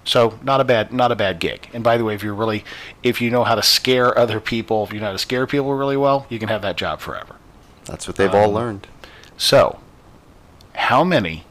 So 0.03 0.39
not 0.41 0.59
a 0.61 0.63
bad 0.63 0.91
not 0.91 1.11
a 1.11 1.15
bad 1.15 1.39
gig. 1.39 1.69
And 1.73 1.83
by 1.83 1.97
the 1.97 2.03
way, 2.03 2.15
if 2.15 2.23
you're 2.23 2.33
really 2.33 2.63
if 3.03 3.21
you 3.21 3.29
know 3.29 3.43
how 3.43 3.55
to 3.55 3.63
scare 3.63 4.17
other 4.17 4.39
people, 4.39 4.83
if 4.83 4.93
you 4.93 4.99
know 4.99 5.07
how 5.07 5.11
to 5.11 5.19
scare 5.19 5.45
people 5.47 5.73
really 5.75 5.97
well, 5.97 6.25
you 6.29 6.39
can 6.39 6.49
have 6.49 6.61
that 6.63 6.77
job 6.77 6.99
forever. 6.99 7.35
That's 7.85 8.07
what 8.07 8.15
they've 8.15 8.33
Um, 8.33 8.35
all 8.35 8.51
learned. 8.51 8.87
So, 9.37 9.79
how 10.73 11.03
many 11.03 11.45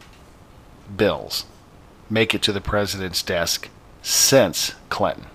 bills 0.96 1.44
make 2.08 2.34
it 2.34 2.42
to 2.42 2.52
the 2.52 2.60
president's 2.60 3.22
desk 3.22 3.68
since 4.02 4.74
Clinton? 4.88 5.26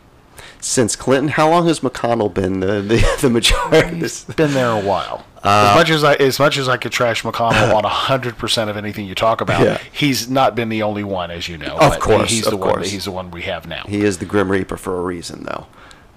Since 0.59 0.95
Clinton, 0.95 1.29
how 1.29 1.49
long 1.49 1.67
has 1.67 1.81
McConnell 1.81 2.33
been 2.33 2.59
the 2.59 2.81
the, 2.81 3.17
the 3.21 3.29
majority? 3.29 4.01
Been 4.35 4.53
there 4.53 4.71
a 4.71 4.81
while. 4.81 5.25
Uh, 5.45 5.67
as 5.69 5.75
much 5.75 5.89
as 5.91 6.03
I 6.03 6.13
as 6.15 6.39
much 6.39 6.57
as 6.57 6.67
I 6.67 6.77
could 6.77 6.91
trash 6.91 7.21
McConnell 7.23 7.75
on 7.75 7.83
hundred 7.83 8.37
percent 8.37 8.69
of 8.69 8.77
anything 8.77 9.05
you 9.05 9.13
talk 9.15 9.41
about, 9.41 9.61
Yeah. 9.61 9.77
he's 9.91 10.29
not 10.29 10.55
been 10.55 10.69
the 10.69 10.81
only 10.83 11.03
one, 11.03 11.29
as 11.29 11.47
you 11.47 11.57
know. 11.57 11.77
Of 11.77 11.99
course, 11.99 12.31
he's 12.31 12.45
of 12.47 12.51
the 12.51 12.57
one. 12.57 12.81
He's 12.83 13.05
the 13.05 13.11
one 13.11 13.29
we 13.31 13.43
have 13.43 13.67
now. 13.67 13.83
He 13.87 14.01
is 14.01 14.17
the 14.17 14.25
Grim 14.25 14.49
Reaper 14.49 14.75
for 14.77 14.97
a 14.97 15.01
reason, 15.01 15.43
though. 15.43 15.67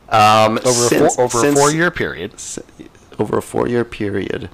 Um, 0.08 0.52
over 0.58 0.70
since- 0.72 0.92
a 0.92 1.16
four, 1.16 1.24
over 1.26 1.38
since- 1.40 1.58
a 1.58 1.60
four 1.60 1.70
year 1.70 1.90
period. 1.90 2.32
over 3.18 3.36
a 3.38 3.42
four 3.42 3.68
year 3.68 3.84
period. 3.84 4.48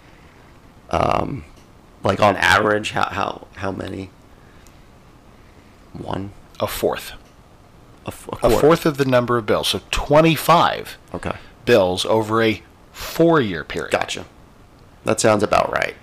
Um, 0.90 1.44
like 2.02 2.20
on 2.20 2.36
average, 2.36 2.90
how 2.92 3.04
how 3.10 3.46
how 3.56 3.70
many? 3.70 4.10
One. 5.92 6.32
A 6.60 6.66
fourth. 6.66 7.12
A, 8.04 8.08
f- 8.08 8.28
A 8.32 8.36
quarter. 8.36 8.56
fourth 8.58 8.86
of 8.86 8.96
the 8.96 9.04
number 9.04 9.36
of 9.38 9.46
bills. 9.46 9.68
So 9.68 9.80
25 9.90 10.98
Okay. 11.14 11.32
bills 11.64 12.04
over 12.04 12.42
a 12.42 12.62
four 12.92 13.40
year 13.40 13.64
period. 13.64 13.92
Gotcha. 13.92 14.24
That 15.04 15.20
sounds 15.20 15.42
about 15.42 15.70
right. 15.72 15.94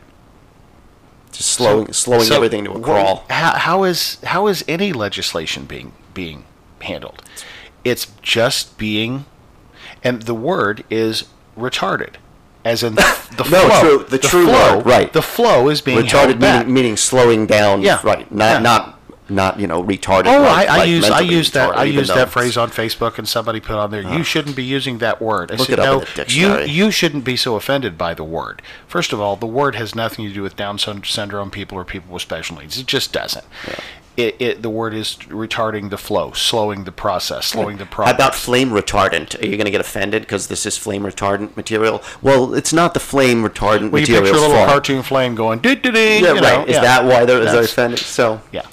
Just 1.32 1.50
slowing 1.52 1.88
So- 1.88 1.92
slowing 1.94 2.24
so 2.24 2.36
everything 2.36 2.64
to 2.66 2.72
a 2.74 2.80
crawl. 2.80 3.24
How, 3.30 3.58
how 3.58 3.84
is 3.84 4.18
how 4.24 4.48
is 4.48 4.64
any 4.68 4.92
legislation 4.94 5.66
being 5.66 5.94
being 6.14 6.44
handled? 6.82 7.22
It's 7.84 8.08
just 8.22 8.78
being, 8.78 9.26
and 10.04 10.24
the 10.24 10.36
word 10.36 10.84
is 10.90 11.26
retarded, 11.58 12.16
as 12.64 12.84
in 12.84 12.96
the, 12.96 13.02
the 13.38 13.50
No, 13.50 13.68
flow. 13.70 13.80
true- 13.82 14.06
the 14.08 14.18
true 14.20 14.46
flow, 14.46 14.78
word, 14.78 14.86
right. 14.86 15.12
The 15.14 15.22
flow 15.22 15.70
is 15.70 15.82
being 15.82 16.00
retarded 16.06 16.40
meaning, 16.40 16.74
meaning 16.74 16.98
slowing 16.98 17.48
down. 17.48 17.82
Yeah, 17.82 18.00
Right. 18.04 18.30
Not 18.32 18.52
yeah. 18.54 18.60
not 18.60 19.00
not 19.32 19.60
you 19.60 19.68
know 19.68 19.84
retarded. 19.84 20.28
Oh, 20.28 20.42
like- 20.42 20.70
I, 20.70 20.74
I 20.74 20.78
like 20.78 20.90
use 20.90 21.10
I 21.10 21.20
use 21.22 21.52
that 21.52 21.78
I 21.78 21.84
use 21.86 22.08
that 22.10 22.30
phrase 22.30 22.58
on 22.58 22.70
Facebook, 22.70 23.18
and 23.18 23.28
somebody 23.28 23.60
put 23.60 23.76
on 23.76 23.92
there, 23.92 24.02
"You 24.02 24.20
ah. 24.20 24.24
shouldn't 24.24 24.56
be 24.56 24.64
using 24.64 25.00
that 25.00 25.22
word." 25.22 25.52
I 25.52 25.56
Look 25.56 25.68
said, 25.68 25.80
it 25.80 25.86
up 25.86 25.94
in 25.94 26.00
the 26.00 26.06
you 26.06 26.16
dictionary." 26.16 26.70
you 26.70 26.92
shouldn't 26.92 27.24
be 27.24 27.36
so 27.36 27.56
offended 27.56 27.98
by 27.98 28.14
the 28.14 28.24
word. 28.24 28.62
First 28.88 29.14
of 29.14 29.20
all, 29.20 29.36
the 29.36 29.48
word 29.48 29.76
has 29.76 29.96
nothing 29.96 30.28
to 30.28 30.34
do 30.34 30.42
with 30.42 30.56
Down 30.56 30.78
syn- 30.78 31.04
syndrome 31.04 31.52
people 31.52 31.78
or 31.78 31.86
people 31.86 32.14
with 32.14 32.22
special 32.22 32.58
needs. 32.58 32.78
It 32.78 32.86
just 32.88 33.12
doesn't. 33.14 33.46
It, 34.18 34.36
it 34.42 34.62
the 34.62 34.70
word 34.70 34.94
is 34.94 35.16
retarding 35.30 35.90
the 35.90 35.98
flow, 35.98 36.34
slowing 36.34 36.84
the 36.84 36.92
process, 36.92 37.46
slowing 37.48 37.78
the 37.78 37.86
How 37.86 37.92
progress. 37.92 38.16
about 38.16 38.36
flame 38.36 38.70
retardant? 38.70 39.42
Are 39.42 39.46
you 39.46 39.56
going 39.56 39.66
to 39.66 39.72
get 39.72 39.80
offended 39.80 40.24
because 40.24 40.48
this 40.48 40.66
is 40.66 40.78
flame 40.78 41.04
retardant 41.04 41.56
material? 41.56 42.04
Well, 42.22 42.54
it's 42.54 42.74
not 42.74 42.94
the 42.94 43.00
flame 43.00 43.42
retardant 43.42 43.92
well, 43.92 44.02
you 44.02 44.14
material. 44.14 44.24
picture 44.24 44.38
a 44.38 44.42
little 44.42 44.66
cartoon 44.66 45.02
flame 45.02 45.34
going, 45.36 45.60
doo 45.60 45.76
doo 45.76 45.92
doo. 45.92 46.00
Yeah, 46.00 46.34
you 46.34 46.42
know, 46.42 46.58
right. 46.58 46.68
Is 46.68 46.76
yeah. 46.76 46.82
that 46.82 47.06
why 47.06 47.24
they're, 47.24 47.46
they're 47.46 47.64
offended? 47.64 48.00
So 48.00 48.42
Yeah. 48.52 48.66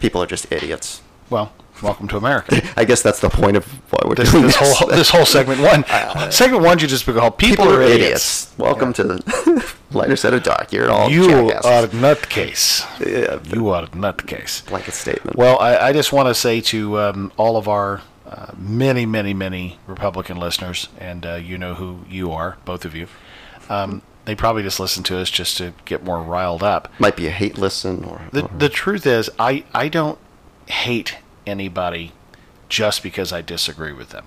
People 0.00 0.22
are 0.22 0.26
just 0.26 0.50
idiots. 0.52 1.02
Well, 1.30 1.52
welcome 1.82 2.08
to 2.08 2.16
America. 2.16 2.62
I 2.76 2.84
guess 2.84 3.02
that's 3.02 3.20
the 3.20 3.28
point 3.28 3.56
of 3.56 3.64
why 3.92 4.00
we're 4.08 4.14
This, 4.14 4.30
doing 4.32 4.44
this 4.44 4.56
this. 4.56 4.78
whole 4.78 4.88
this 4.88 5.10
whole 5.10 5.26
segment 5.26 5.60
one, 5.60 5.84
segment 6.32 6.62
one, 6.62 6.78
you 6.78 6.86
just 6.86 7.06
be 7.06 7.12
called 7.12 7.38
"People, 7.38 7.64
people 7.66 7.74
are 7.76 7.82
idiots." 7.82 8.46
idiots. 8.46 8.58
Welcome 8.58 8.92
to 8.94 9.04
the 9.04 9.74
lighter 9.90 10.16
side 10.16 10.34
of 10.34 10.42
dark. 10.42 10.72
You're 10.72 10.90
all 10.90 11.10
You 11.10 11.28
jackasses. 11.50 11.66
are 11.66 11.84
a 11.84 11.88
nutcase. 11.88 12.84
Yeah, 13.00 13.40
You 13.54 13.68
are 13.68 13.84
a 13.84 13.88
nutcase. 13.88 14.66
blanket 14.68 14.94
statement. 14.94 15.36
Well, 15.36 15.58
I, 15.58 15.76
I 15.88 15.92
just 15.92 16.12
want 16.12 16.28
to 16.28 16.34
say 16.34 16.60
to 16.62 16.98
um, 16.98 17.32
all 17.36 17.56
of 17.56 17.68
our 17.68 18.02
uh, 18.26 18.52
many, 18.56 19.06
many, 19.06 19.32
many 19.34 19.78
Republican 19.86 20.36
listeners, 20.38 20.88
and 20.98 21.24
uh, 21.26 21.34
you 21.36 21.56
know 21.58 21.74
who 21.74 22.00
you 22.08 22.30
are, 22.32 22.56
both 22.64 22.84
of 22.84 22.94
you. 22.94 23.06
Um, 23.70 24.02
they 24.28 24.34
probably 24.34 24.62
just 24.62 24.78
listen 24.78 25.02
to 25.04 25.18
us 25.18 25.30
just 25.30 25.56
to 25.56 25.72
get 25.86 26.04
more 26.04 26.20
riled 26.22 26.62
up. 26.62 26.92
might 27.00 27.16
be 27.16 27.26
a 27.26 27.30
hate 27.30 27.56
listen 27.56 28.04
or, 28.04 28.20
The, 28.30 28.44
or- 28.44 28.50
the 28.58 28.68
truth 28.68 29.06
is, 29.06 29.30
I, 29.38 29.64
I 29.72 29.88
don't 29.88 30.18
hate 30.66 31.16
anybody 31.46 32.12
just 32.68 33.02
because 33.02 33.32
I 33.32 33.40
disagree 33.40 33.94
with 33.94 34.10
them. 34.10 34.26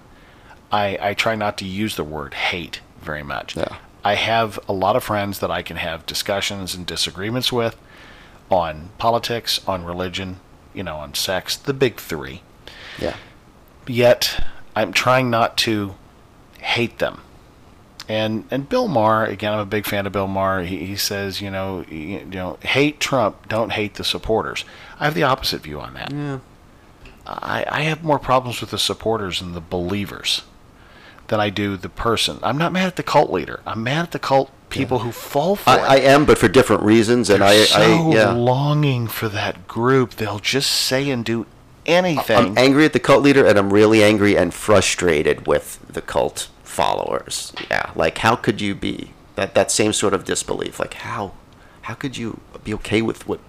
I, 0.72 0.98
I 1.00 1.14
try 1.14 1.36
not 1.36 1.56
to 1.60 1.66
use 1.66 1.98
the 1.98 2.04
word 2.04 2.34
hate 2.34 2.82
very 3.00 3.22
much. 3.22 3.56
Yeah. 3.56 3.78
I 4.04 4.16
have 4.16 4.60
a 4.68 4.74
lot 4.74 4.96
of 4.96 5.04
friends 5.04 5.38
that 5.38 5.52
I 5.52 5.62
can 5.62 5.78
have 5.78 6.08
discussions 6.08 6.74
and 6.74 6.84
disagreements 6.88 7.52
with 7.52 7.76
on 8.50 8.90
politics, 8.98 9.62
on 9.68 9.84
religion, 9.86 10.40
you 10.74 10.82
know, 10.82 10.98
on 10.98 11.14
sex, 11.14 11.56
the 11.56 11.74
big 11.76 11.98
three. 11.98 12.42
yeah. 13.00 13.18
Yet 13.88 14.44
I'm 14.76 14.94
trying 14.94 15.30
not 15.30 15.58
to 15.60 15.94
hate 16.60 16.98
them. 16.98 17.22
And 18.12 18.44
and 18.52 18.68
Bill 18.68 18.90
Maher, 18.90 19.24
again, 19.24 19.54
I'm 19.54 19.60
a 19.60 19.66
big 19.66 19.86
fan 19.86 20.06
of 20.06 20.12
Bill 20.12 20.28
Maher. 20.28 20.64
He, 20.64 20.86
he 20.86 20.98
says, 20.98 21.40
you 21.40 21.50
know, 21.50 21.86
you, 21.90 21.98
you 21.98 22.26
know, 22.26 22.58
hate 22.62 23.00
Trump, 23.00 23.48
don't 23.48 23.72
hate 23.72 23.94
the 23.94 24.04
supporters. 24.04 24.66
I 25.00 25.06
have 25.06 25.14
the 25.14 25.24
opposite 25.24 25.62
view 25.62 25.80
on 25.80 25.94
that. 25.94 26.12
Yeah. 26.12 26.40
I, 27.26 27.66
I 27.70 27.82
have 27.84 28.04
more 28.04 28.20
problems 28.20 28.60
with 28.60 28.72
the 28.72 28.78
supporters 28.78 29.40
and 29.40 29.56
the 29.56 29.62
believers 29.62 30.42
than 31.28 31.40
I 31.40 31.50
do 31.50 31.78
the 31.78 31.88
person. 31.88 32.40
I'm 32.44 32.58
not 32.58 32.74
mad 32.74 32.88
at 32.88 32.98
the 32.98 33.04
cult 33.04 33.32
leader. 33.32 33.62
I'm 33.66 33.82
mad 33.82 34.04
at 34.04 34.12
the 34.12 34.20
cult 34.20 34.52
people 34.70 35.00
who 35.00 35.14
fall 35.14 35.56
for 35.56 35.70
I, 35.70 35.78
it. 35.78 35.82
I 35.82 35.96
am, 36.12 36.26
but 36.26 36.38
for 36.38 36.50
different 36.50 36.84
reasons, 36.84 37.30
and 37.30 37.42
I, 37.42 37.54
They're 37.54 37.66
so 37.66 38.12
I 38.12 38.14
yeah. 38.14 38.32
longing 38.34 39.08
for 39.08 39.30
that 39.30 39.70
group. 39.70 40.16
They'll 40.16 40.40
just 40.40 40.70
say 40.70 41.10
and 41.10 41.24
do 41.24 41.46
anything. 41.86 42.38
I'm 42.38 42.58
angry 42.58 42.84
at 42.84 42.92
the 42.92 43.00
cult 43.00 43.24
leader, 43.24 43.46
and 43.46 43.58
I'm 43.58 43.72
really 43.72 44.04
angry 44.04 44.36
and 44.36 44.54
frustrated 44.54 45.48
with 45.48 45.80
the 45.88 46.02
cult 46.02 46.50
followers. 46.72 47.54
Yeah, 47.70 47.92
like 47.96 48.20
how 48.20 48.36
could 48.36 48.62
you 48.62 48.74
be 48.76 49.12
that 49.36 49.54
that 49.56 49.72
same 49.72 49.94
sort 49.94 50.14
of 50.14 50.26
disbelief? 50.26 50.80
Like 50.80 50.96
how 50.96 51.34
how 51.84 51.94
could 51.94 52.18
you 52.18 52.40
be 52.64 52.74
okay 52.76 53.02
with 53.02 53.28
what 53.28 53.40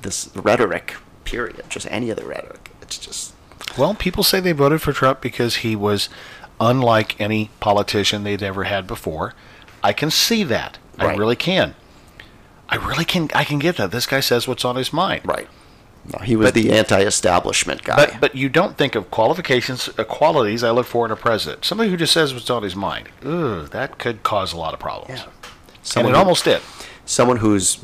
this 0.00 0.30
rhetoric? 0.34 0.94
Period. 1.24 1.62
Just 1.68 1.86
any 1.90 2.10
other 2.10 2.24
rhetoric. 2.26 2.70
It's 2.80 2.98
just 2.98 3.34
Well, 3.78 3.94
people 3.94 4.22
say 4.22 4.40
they 4.40 4.52
voted 4.52 4.82
for 4.82 4.92
Trump 4.92 5.20
because 5.20 5.56
he 5.56 5.76
was 5.76 6.08
unlike 6.60 7.20
any 7.20 7.50
politician 7.60 8.24
they'd 8.24 8.42
ever 8.42 8.64
had 8.64 8.86
before. 8.86 9.34
I 9.82 9.92
can 9.92 10.10
see 10.10 10.44
that. 10.44 10.78
I 10.98 11.14
really 11.14 11.36
can. 11.36 11.74
I 12.68 12.76
really 12.76 13.04
can. 13.04 13.30
I 13.34 13.44
can 13.44 13.58
get 13.58 13.76
that. 13.76 13.90
This 13.90 14.06
guy 14.06 14.20
says 14.20 14.46
what's 14.46 14.64
on 14.64 14.76
his 14.76 14.92
mind. 14.92 15.22
right. 15.24 15.48
No, 16.04 16.18
he 16.24 16.34
was 16.34 16.48
But- 16.48 16.54
the 16.54 16.72
anti-establishment 16.72 17.84
guy. 17.84 17.96
But 17.96 18.20
but 18.20 18.34
you 18.34 18.48
don't 18.48 18.76
think 18.76 18.94
of 18.94 19.10
qualifications, 19.10 19.88
uh, 19.98 20.04
qualities 20.04 20.64
I 20.64 20.70
look 20.70 20.86
for 20.86 21.06
in 21.06 21.12
a 21.12 21.16
president. 21.16 21.64
Somebody 21.64 21.90
who 21.90 21.96
just 21.96 22.12
says 22.12 22.34
what's 22.34 22.50
on 22.50 22.62
his 22.62 22.74
mind. 22.74 23.08
Ugh, 23.24 23.68
that 23.70 23.98
could 23.98 24.22
cause 24.22 24.52
a 24.52 24.56
lot 24.56 24.74
of 24.74 24.80
problems. 24.80 25.20
Yeah. 25.20 25.26
And 25.26 25.32
Someone 25.82 26.12
it 26.12 26.16
who- 26.16 26.20
almost 26.22 26.44
did. 26.44 26.60
someone 27.04 27.36
who's 27.38 27.78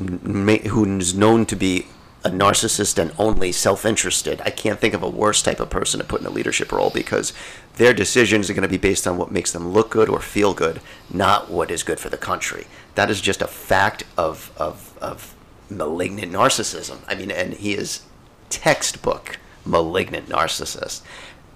who's 0.68 1.14
known 1.14 1.46
to 1.46 1.56
be 1.56 1.86
a 2.24 2.30
narcissist 2.30 2.98
and 2.98 3.12
only 3.18 3.52
self-interested. 3.52 4.40
I 4.44 4.50
can't 4.50 4.80
think 4.80 4.92
of 4.94 5.02
a 5.04 5.08
worse 5.08 5.40
type 5.40 5.60
of 5.60 5.70
person 5.70 6.00
to 6.00 6.04
put 6.06 6.20
in 6.20 6.26
a 6.26 6.30
leadership 6.30 6.72
role 6.72 6.90
because 6.90 7.32
their 7.76 7.92
decisions 7.94 8.50
are 8.50 8.54
going 8.54 8.62
to 8.62 8.68
be 8.68 8.76
based 8.76 9.06
on 9.06 9.16
what 9.16 9.30
makes 9.30 9.52
them 9.52 9.68
look 9.72 9.90
good 9.90 10.08
or 10.08 10.18
feel 10.20 10.52
good, 10.52 10.80
not 11.08 11.48
what 11.48 11.70
is 11.70 11.84
good 11.84 12.00
for 12.00 12.08
the 12.08 12.16
country. 12.16 12.66
That 12.96 13.08
is 13.10 13.20
just 13.20 13.40
a 13.40 13.46
fact 13.46 14.02
of 14.16 14.50
of 14.56 14.92
of 15.00 15.34
malignant 15.70 16.32
narcissism. 16.32 16.98
I 17.06 17.14
mean, 17.14 17.30
and 17.30 17.52
he 17.54 17.74
is 17.74 18.00
textbook 18.50 19.38
malignant 19.64 20.28
narcissist. 20.28 21.02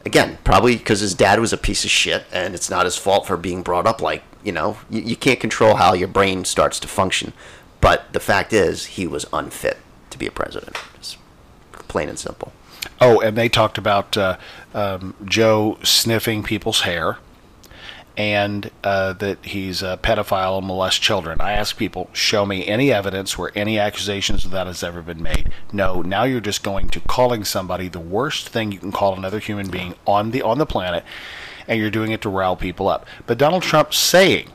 Again, 0.05 0.39
probably 0.45 0.77
because 0.77 1.01
his 1.01 1.15
dad 1.15 1.39
was 1.39 1.53
a 1.53 1.57
piece 1.59 1.85
of 1.85 1.91
shit, 1.91 2.25
and 2.33 2.55
it's 2.55 2.69
not 2.69 2.87
his 2.87 2.97
fault 2.97 3.27
for 3.27 3.37
being 3.37 3.63
brought 3.63 3.87
up 3.87 4.01
like 4.01 4.25
you 4.43 4.53
know. 4.53 4.79
You, 4.91 5.01
you 5.03 5.17
can't 5.17 5.41
control 5.41 5.77
how 5.77 5.95
your 5.95 6.09
brain 6.09 6.45
starts 6.45 6.81
to 6.81 6.89
function, 6.89 7.33
but 7.81 8.13
the 8.13 8.21
fact 8.21 8.53
is, 8.53 8.87
he 8.87 9.07
was 9.07 9.27
unfit 9.33 9.79
to 10.11 10.19
be 10.19 10.27
a 10.27 10.31
president. 10.33 10.77
Just 10.99 11.19
plain 11.73 12.09
and 12.09 12.19
simple. 12.19 12.53
Oh, 13.01 13.21
and 13.21 13.37
they 13.37 13.49
talked 13.49 13.79
about 13.79 14.17
uh, 14.17 14.39
um, 14.75 15.15
Joe 15.25 15.79
sniffing 15.83 16.43
people's 16.43 16.81
hair, 16.83 17.19
and 18.17 18.71
uh, 18.85 19.15
that 19.15 19.45
he's 19.45 19.83
a 19.83 19.99
pedophile 20.03 20.59
and 20.59 20.67
molests 20.67 21.01
children. 21.01 21.41
I 21.41 21.53
ask 21.53 21.77
people, 21.77 22.11
show 22.13 22.45
me 22.45 22.67
any 22.67 22.93
evidence 22.93 23.39
where 23.39 23.51
any 23.55 23.79
accusations 23.79 24.45
of 24.45 24.51
that 24.51 24.67
has 24.67 24.83
ever 24.83 25.03
been 25.03 25.23
made. 25.23 25.51
No, 25.73 26.03
now 26.03 26.25
you're 26.25 26.41
just 26.41 26.63
going 26.63 26.89
to 26.91 27.01
calling 27.01 27.45
somebody 27.45 27.89
the 27.89 28.01
worst 28.01 28.49
thing 28.49 28.73
you 28.73 28.79
can 28.79 28.93
call 28.93 29.17
another 29.17 29.39
human 29.39 29.71
being 29.71 29.95
on 30.07 30.31
the 30.31 30.43
on 30.43 30.59
the 30.59 30.67
planet, 30.67 31.05
and 31.67 31.81
you're 31.81 31.91
doing 31.91 32.13
it 32.13 32.21
to 32.23 32.29
rile 32.29 32.57
people 32.57 32.89
up. 32.89 33.07
But 33.27 33.39
Donald 33.39 33.63
Trump 33.63 33.95
saying 33.95 34.49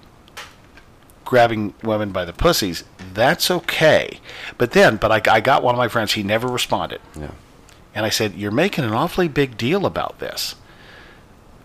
grabbing 1.27 1.73
women 1.83 2.11
by 2.11 2.23
the 2.23 2.31
pussies, 2.31 2.85
that's 3.13 3.51
okay. 3.51 4.19
But 4.57 4.71
then, 4.71 4.95
but 4.95 5.11
I, 5.11 5.35
I 5.35 5.41
got 5.41 5.61
one 5.61 5.75
of 5.75 5.79
my 5.79 5.89
friends, 5.89 6.13
he 6.13 6.23
never 6.23 6.47
responded. 6.47 7.01
Yeah. 7.19 7.31
And 7.93 8.05
I 8.05 8.09
said, 8.09 8.35
You're 8.35 8.51
making 8.51 8.85
an 8.85 8.93
awfully 8.93 9.27
big 9.27 9.57
deal 9.57 9.85
about 9.85 10.19
this, 10.19 10.55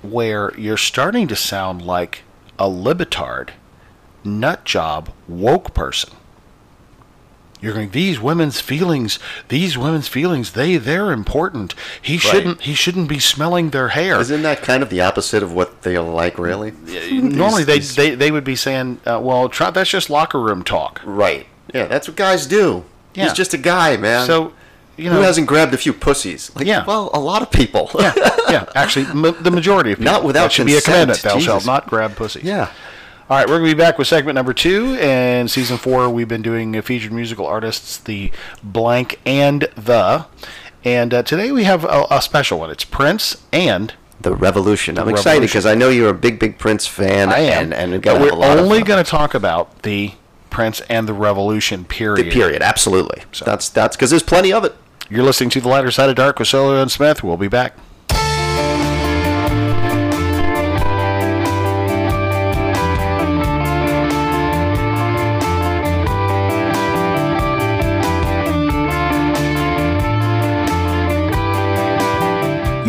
where 0.03 0.53
you're 0.59 0.77
starting 0.77 1.29
to 1.29 1.37
sound 1.37 1.83
like 1.83 2.23
a 2.59 2.65
libetard, 2.69 3.51
nut 4.25 4.65
job, 4.65 5.11
woke 5.29 5.75
person. 5.75 6.13
You're 7.61 7.75
going, 7.75 7.91
these 7.91 8.19
women's 8.19 8.61
feelings, 8.61 9.21
these 9.47 9.79
women's 9.79 10.09
feelings, 10.09 10.53
they 10.55 10.79
they're 10.79 11.13
important. 11.13 11.75
He 12.01 12.19
shouldn't 12.19 12.63
he 12.63 12.75
shouldn't 12.75 13.09
be 13.09 13.21
smelling 13.21 13.71
their 13.71 13.89
hair. 13.91 14.21
Isn't 14.21 14.43
that 14.43 14.63
kind 14.63 14.83
of 14.83 14.91
the 14.91 15.01
opposite 15.01 15.45
of 15.45 15.53
what 15.53 15.83
they 15.83 15.97
like, 15.97 16.39
really? 16.39 16.73
Normally 17.13 17.63
they, 17.63 17.79
These- 17.79 17.95
they 17.95 18.15
they 18.17 18.33
would 18.33 18.43
be 18.43 18.57
saying, 18.57 19.01
uh, 19.07 19.21
well, 19.23 19.49
Trump, 19.49 19.77
that's 19.77 19.91
just 19.91 20.11
locker 20.11 20.41
room 20.41 20.65
talk. 20.65 21.01
Right. 21.05 21.47
Yeah, 21.73 21.85
that's 21.87 22.09
what 22.09 22.17
guys 22.17 22.47
do. 22.49 22.85
Yeah. 23.15 23.25
He's 23.25 23.33
just 23.35 23.55
a 23.55 23.59
guy, 23.59 23.97
man. 23.97 24.27
So, 24.27 24.53
you 24.97 25.11
know, 25.11 25.17
who 25.17 25.23
hasn't 25.23 25.47
grabbed 25.47 25.75
a 25.75 25.79
few 25.79 25.93
pussies? 25.93 26.51
Like, 26.55 26.67
Yeah. 26.67 26.85
Well, 26.85 27.11
a 27.15 27.21
lot 27.21 27.43
of 27.43 27.51
people. 27.51 27.91
yeah, 27.99 28.13
yeah. 28.49 28.65
Actually, 28.75 29.07
m- 29.07 29.37
the 29.41 29.51
majority 29.51 29.93
of 29.93 29.99
people. 30.01 30.13
Not 30.13 30.25
without 30.25 30.45
that 30.45 30.53
should 30.53 30.67
be 30.67 30.73
a 30.73 30.81
consent, 30.81 30.95
commandment. 31.19 31.23
Thou 31.23 31.39
shalt 31.39 31.67
not 31.67 31.87
grab 31.89 32.17
pussies. 32.17 32.45
yeah. 32.45 32.71
All 33.31 33.39
right, 33.39 33.49
we're 33.49 33.59
going 33.61 33.71
to 33.71 33.77
be 33.77 33.81
back 33.83 33.97
with 33.99 34.09
segment 34.09 34.35
number 34.35 34.53
two. 34.53 34.95
And 35.01 35.51
season 35.51 35.79
four, 35.79 36.11
we've 36.11 36.29
been 36.29 36.43
doing 36.43 36.81
featured 36.83 37.13
musical 37.13 37.47
artists, 37.47 37.97
the 37.97 38.31
blank 38.63 39.19
and 39.25 39.63
the. 39.75 40.27
And 40.85 41.15
uh, 41.15 41.23
today 41.23 41.51
we 41.53 41.65
have 41.65 41.85
a, 41.85 42.07
a 42.11 42.21
special 42.21 42.59
one. 42.59 42.71
It's 42.71 42.85
Prince 42.85 43.43
and 43.53 43.95
The 44.21 44.35
Revolution. 44.35 44.99
I'm 44.99 45.07
The 45.07 45.13
excited 45.13 45.47
because 45.47 45.65
I 45.65 45.75
know 45.75 45.89
you're 45.89 46.11
a 46.11 46.15
big, 46.15 46.39
big 46.41 46.59
Prince 46.59 46.87
fan. 46.87 47.31
I 47.31 47.39
am. 47.39 47.73
And, 47.73 47.75
and 47.75 47.93
we're 47.93 48.01
but 48.01 48.21
we're 48.21 48.31
a 48.31 48.35
lot 48.35 48.59
of 48.59 48.65
only 48.65 48.83
going 48.83 49.03
to 49.03 49.09
talk 49.11 49.33
about 49.33 49.83
the 49.83 50.13
Prince 50.51 50.83
and 50.91 51.09
the 51.09 51.15
Revolution 51.15 51.85
period. 51.87 52.27
The 52.27 52.31
period, 52.33 52.61
absolutely. 52.61 53.23
So- 53.33 53.47
That's 53.47 53.71
that's 53.71 53.97
because 53.97 54.11
there's 54.11 54.23
plenty 54.25 54.53
of 54.53 54.65
it. 54.65 54.75
You're 55.11 55.25
listening 55.25 55.51
to 55.51 55.61
the 55.61 55.69
lighter 55.69 55.91
side 55.91 56.09
of 56.09 56.17
dark 56.17 56.39
with 56.39 56.49
Solo 56.49 56.81
and 56.81 56.91
Smith. 56.91 57.23
We'll 57.23 57.37
be 57.37 57.49
back. 57.49 57.77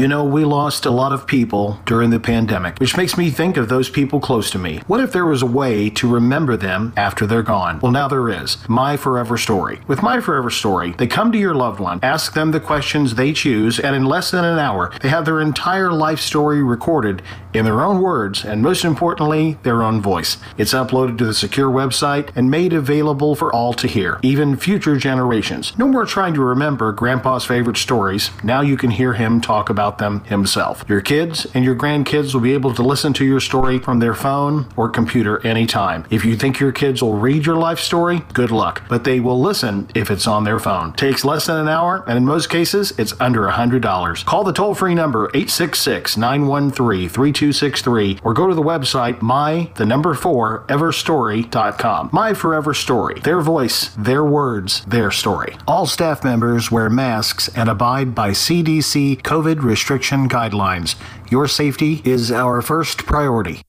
You 0.04 0.10
know, 0.10 0.26
we 0.26 0.44
lost 0.44 0.86
a 0.86 0.92
lot 0.92 1.14
of 1.14 1.26
people 1.26 1.80
during 1.86 2.10
the 2.10 2.20
pandemic, 2.20 2.78
which 2.80 2.98
makes 2.98 3.18
me 3.18 3.30
think 3.30 3.56
of 3.56 3.70
those 3.70 3.90
people 3.90 4.20
close 4.20 4.52
to 4.52 4.60
me. 4.60 4.82
What 4.86 5.00
if 5.00 5.14
there 5.14 5.26
was 5.26 5.42
a 5.42 5.46
way 5.46 5.90
to 5.92 6.14
remember 6.14 6.58
them 6.58 6.92
after 6.98 7.26
they're 7.26 7.42
gone? 7.42 7.80
Well, 7.80 7.94
now 7.94 8.10
there 8.10 8.28
is. 8.28 8.58
My 8.68 8.98
Forever 8.98 9.38
Story. 9.38 9.80
With 9.88 10.04
My 10.04 10.20
Forever 10.20 10.50
Story, 10.50 10.94
they 10.98 11.08
come 11.08 11.32
to 11.32 11.38
your 11.38 11.56
loved 11.56 11.80
one, 11.80 12.02
ask 12.04 12.34
them 12.34 12.52
the 12.52 12.60
questions 12.60 13.16
they 13.16 13.32
choose, 13.32 13.80
and 13.80 13.96
in 13.96 14.04
less 14.04 14.30
than 14.30 14.44
an 14.44 14.60
hour, 14.60 14.92
they 15.02 15.08
have 15.08 15.24
their 15.24 15.40
entire 15.40 15.94
life 15.94 16.20
story 16.20 16.62
recorded 16.62 17.22
in 17.54 17.66
their 17.66 17.82
own 17.82 18.02
words, 18.02 18.44
and 18.44 18.62
most 18.62 18.84
importantly, 18.84 19.58
their 19.64 19.84
own 19.84 20.02
voice. 20.02 20.38
It's 20.58 20.74
uploaded 20.74 21.18
to 21.20 21.26
the 21.26 21.34
secure 21.34 21.70
website 21.70 22.30
and 22.36 22.50
made 22.50 22.74
available 22.74 23.36
for 23.36 23.54
all 23.54 23.74
to 23.74 23.88
hear, 23.88 24.20
even 24.22 24.58
future 24.58 24.98
generations. 24.98 25.78
No 25.78 25.88
more 25.88 26.06
trying 26.06 26.34
to 26.34 26.42
remember 26.42 26.92
Grandpa's 26.92 27.46
favorite 27.46 27.78
stories. 27.78 28.32
Now 28.44 28.62
you 28.62 28.78
can 28.78 28.92
hear 28.92 29.14
him 29.14 29.42
talk 29.42 29.70
about 29.70 29.98
them 29.98 30.24
himself. 30.26 30.84
Your 30.88 31.02
kids 31.02 31.46
and 31.54 31.64
your 31.64 31.76
grandkids 31.76 32.34
will 32.34 32.42
be 32.42 32.54
able 32.54 32.74
to 32.74 32.82
listen 32.82 33.14
to 33.14 33.26
your 33.26 33.40
story 33.40 33.80
from 33.80 34.00
their 34.00 34.14
phone 34.14 34.68
or 34.76 34.90
computer 34.90 35.46
anytime. 35.46 36.06
If 36.10 36.26
you 36.26 36.36
think 36.36 36.60
your 36.60 36.72
kids 36.72 37.02
will 37.02 37.18
read 37.18 37.46
your 37.46 37.56
life 37.56 37.80
story, 37.80 38.22
good 38.34 38.52
luck. 38.52 38.84
But 38.90 39.04
they 39.04 39.20
will 39.20 39.40
listen 39.40 39.90
if 39.96 40.10
it's 40.10 40.28
on 40.28 40.44
their 40.44 40.60
phone. 40.60 40.94
Takes 40.94 41.26
less 41.26 41.46
than 41.46 41.58
an 41.58 41.68
hour, 41.68 42.04
and 42.08 42.18
in 42.18 42.26
most 42.26 42.50
cases, 42.50 42.94
it's 42.98 43.20
under 43.20 43.48
$100. 43.48 44.26
Call 44.26 44.44
the 44.44 44.54
toll 44.54 44.76
free 44.76 44.96
number 44.96 45.26
866 45.34 46.18
913 46.18 47.10
3263 47.52 48.20
or 48.24 48.34
go 48.34 48.48
to 48.48 48.56
the 48.56 48.62
website 48.62 49.22
my, 49.22 49.70
the 49.76 49.86
number 49.86 50.14
four, 50.14 50.66
everstory.com. 50.68 52.10
My 52.14 52.34
Forever 52.34 52.74
Story. 52.74 53.20
Their 53.20 53.42
voice, 53.42 53.90
their 53.98 54.24
words, 54.24 54.86
their 54.86 55.12
story. 55.12 55.58
All 55.68 55.86
staff 55.86 56.24
members 56.24 56.72
wear 56.72 56.90
masks 56.90 57.50
and 57.50 57.68
abide 57.70 58.16
by 58.16 58.30
CDC 58.32 59.22
COVID 59.24 59.62
restriction 59.62 60.30
guidelines. 60.30 60.96
Your 61.30 61.48
safety 61.48 62.02
is 62.06 62.32
our 62.32 62.62
first 62.62 63.06
priority. 63.06 63.62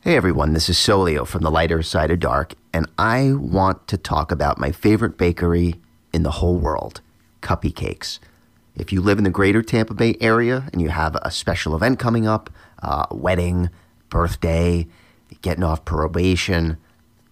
Hey 0.00 0.16
everyone, 0.16 0.52
this 0.52 0.68
is 0.68 0.76
Solio 0.76 1.26
from 1.26 1.42
the 1.42 1.50
lighter 1.50 1.82
side 1.82 2.10
of 2.10 2.20
dark, 2.20 2.54
and 2.74 2.86
I 2.98 3.32
want 3.32 3.88
to 3.88 3.96
talk 3.96 4.30
about 4.30 4.58
my 4.58 4.70
favorite 4.70 5.16
bakery 5.16 5.76
in 6.12 6.24
the 6.24 6.32
whole 6.32 6.58
world, 6.58 7.00
Cuppy 7.40 7.74
Cakes. 7.74 8.20
If 8.76 8.92
you 8.92 9.00
live 9.00 9.18
in 9.18 9.24
the 9.24 9.30
greater 9.30 9.62
Tampa 9.62 9.94
Bay 9.94 10.16
area 10.20 10.68
and 10.72 10.82
you 10.82 10.88
have 10.88 11.16
a 11.22 11.30
special 11.30 11.76
event 11.76 12.00
coming 12.00 12.26
up, 12.26 12.50
uh, 12.82 13.06
a 13.10 13.14
wedding, 13.14 13.70
birthday, 14.10 14.88
getting 15.42 15.62
off 15.62 15.84
probation, 15.84 16.78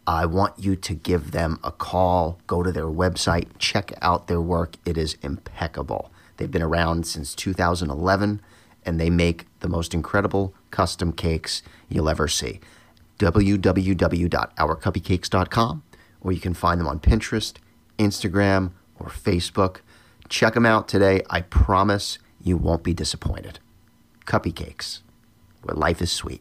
I 0.07 0.25
want 0.27 0.55
you 0.59 0.77
to 0.77 0.95
give 0.95 1.33
them 1.33 1.59
a 1.65 1.73
call, 1.73 2.39
go 2.47 2.63
to 2.63 2.71
their 2.71 2.87
website, 2.87 3.49
check 3.59 3.93
out 4.03 4.29
their 4.29 4.41
work. 4.41 4.77
It 4.85 4.97
is 4.97 5.17
impeccable. 5.23 6.13
They've 6.37 6.49
been 6.51 6.63
around 6.63 7.07
since 7.07 7.35
2011 7.35 8.41
and 8.85 9.01
they 9.01 9.11
make 9.11 9.47
the 9.61 9.69
most 9.69 9.95
incredible 9.95 10.55
custom 10.71 11.13
cakes 11.13 11.63
you'll 11.89 12.09
ever 12.09 12.27
see. 12.29 12.61
www.ourcuppycakes.com 13.19 15.83
or 16.21 16.33
you 16.33 16.41
can 16.41 16.55
find 16.55 16.81
them 16.81 16.89
on 16.89 17.01
Pinterest, 17.01 17.57
Instagram, 17.99 18.71
or 18.99 19.09
Facebook. 19.09 19.81
Check 20.33 20.55
them 20.55 20.65
out 20.65 20.89
today. 20.89 21.21
I 21.29 21.43
promise 21.43 22.19
you 22.43 22.57
won't 22.57 22.83
be 22.83 22.95
disappointed. 22.95 23.59
Cuppy 24.25 24.51
Cakes, 24.51 25.03
where 25.63 25.77
life 25.77 26.01
is 26.01 26.11
sweet. 26.11 26.41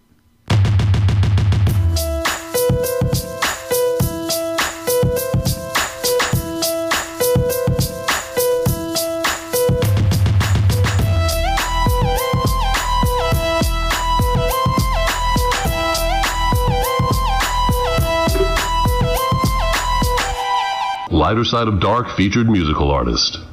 Lighter 21.10 21.44
Side 21.44 21.68
of 21.68 21.82
Dark 21.82 22.10
featured 22.16 22.50
musical 22.50 22.90
artist. 22.90 23.51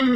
We 0.00 0.06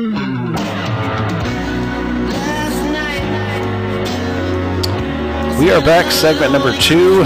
are 5.72 5.82
back, 5.82 6.10
segment 6.10 6.52
number 6.52 6.72
two, 6.78 7.22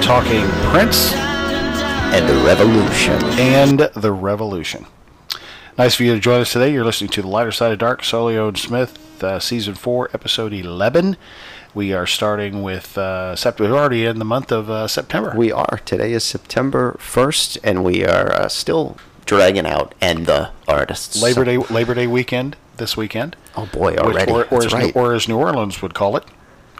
talking 0.00 0.46
Prince 0.70 1.12
And 2.14 2.28
the 2.28 2.44
Revolution. 2.46 3.14
and 3.40 3.80
the 3.80 4.12
Revolution. 4.12 4.86
Nice 5.76 5.96
for 5.96 6.04
you 6.04 6.14
to 6.14 6.20
join 6.20 6.42
us 6.42 6.52
today. 6.52 6.72
You're 6.72 6.84
listening 6.84 7.10
to 7.10 7.22
the 7.22 7.28
lighter 7.28 7.50
side 7.50 7.72
of 7.72 7.80
dark, 7.80 8.02
Solio 8.02 8.46
and 8.46 8.56
Smith, 8.56 9.24
uh, 9.24 9.40
season 9.40 9.74
four, 9.74 10.10
episode 10.14 10.52
eleven. 10.52 11.16
We 11.74 11.92
are 11.92 12.06
starting 12.06 12.62
with 12.62 12.96
uh, 12.96 13.34
September. 13.34 13.72
We're 13.72 13.80
already 13.80 14.04
in 14.04 14.20
the 14.20 14.24
month 14.24 14.52
of 14.52 14.70
uh, 14.70 14.86
September. 14.86 15.34
We 15.36 15.50
are. 15.50 15.80
Today 15.84 16.12
is 16.12 16.22
September 16.22 16.96
1st, 17.00 17.58
and 17.64 17.82
we 17.82 18.04
are 18.04 18.32
uh, 18.32 18.48
still 18.48 18.96
dragging 19.24 19.66
out 19.66 19.94
and 20.00 20.26
the 20.26 20.50
artists. 20.68 21.20
Labor 21.22 21.44
Day 21.44 21.56
Labor 21.58 21.94
Day 21.94 22.06
weekend 22.06 22.56
this 22.76 22.96
weekend. 22.96 23.36
Oh 23.56 23.66
boy, 23.66 23.92
Which- 23.92 24.00
already. 24.00 24.32
or, 24.32 24.44
or, 24.46 24.64
as, 24.64 24.72
right. 24.72 24.94
or 24.96 25.14
as 25.14 25.28
New 25.28 25.36
Orleans 25.38 25.80
would 25.82 25.94
call 25.94 26.16
it, 26.16 26.24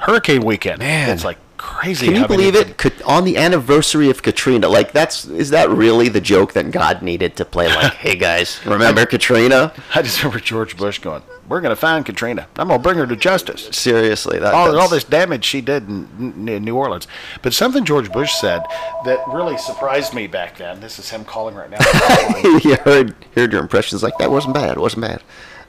Hurricane 0.01 0.43
Weekend. 0.43 0.79
Man. 0.81 1.11
it's 1.11 1.25
like 1.25 1.39
crazy. 1.63 2.07
Can 2.07 2.17
you 2.17 2.27
believe 2.27 2.57
it? 2.57 2.77
Could, 2.77 3.01
on 3.03 3.25
the 3.25 3.37
anniversary 3.37 4.11
of 4.11 4.23
Katrina, 4.23 4.69
like 4.69 4.93
that's 4.93 5.25
is 5.25 5.51
that 5.51 5.71
really 5.71 6.09
the 6.09 6.21
joke 6.21 6.53
that 6.55 6.71
God 6.71 7.03
needed 7.03 7.37
to 7.37 7.45
play? 7.45 7.69
Like, 7.69 7.95
hey 7.95 8.17
guys, 8.17 8.61
remember 8.67 9.07
Katrina? 9.07 9.73
I 9.95 10.03
just 10.03 10.23
remember 10.23 10.41
George 10.41 10.77
Bush 10.77 10.99
going, 10.99 11.23
"We're 11.49 11.61
going 11.61 11.71
to 11.71 11.77
find 11.81 12.05
Katrina. 12.05 12.49
I'm 12.57 12.69
going 12.69 12.81
to 12.81 12.83
bring 12.83 12.99
her 12.99 13.07
to 13.07 13.17
justice." 13.17 13.69
Seriously, 13.71 14.41
that 14.41 14.53
all, 14.53 14.77
all 14.77 14.89
this 14.89 15.05
damage 15.05 15.45
she 15.45 15.61
did 15.61 15.89
in, 15.89 16.49
in 16.49 16.65
New 16.65 16.77
Orleans. 16.77 17.07
But 17.43 17.55
something 17.55 17.85
George 17.85 18.11
Bush 18.13 18.33
said 18.33 18.65
that 19.05 19.21
really 19.29 19.57
surprised 19.57 20.13
me 20.13 20.27
back 20.27 20.59
then. 20.59 20.81
This 20.81 20.99
is 20.99 21.09
him 21.11 21.25
calling 21.25 21.55
right 21.55 21.71
now. 21.71 21.79
you 22.65 22.75
heard 22.77 23.15
heard 23.37 23.53
your 23.53 23.63
impressions 23.63 24.03
like 24.03 24.19
that 24.19 24.31
wasn't 24.31 24.55
bad. 24.55 24.77
It 24.77 24.81
wasn't 24.81 25.03
bad. 25.03 25.23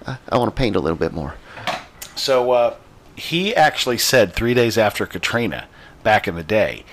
I, 0.08 0.18
I 0.30 0.38
want 0.38 0.54
to 0.54 0.60
paint 0.60 0.76
a 0.76 0.80
little 0.80 0.98
bit 0.98 1.14
more. 1.14 1.36
so 2.16 2.52
uh, 2.52 2.76
he 3.16 3.56
actually 3.56 4.00
said 4.00 4.34
three 4.34 4.56
days 4.56 4.78
after 4.78 5.06
Katrina, 5.06 5.68
back 6.04 6.28
in 6.28 6.36
the 6.36 6.44
day, 6.44 6.84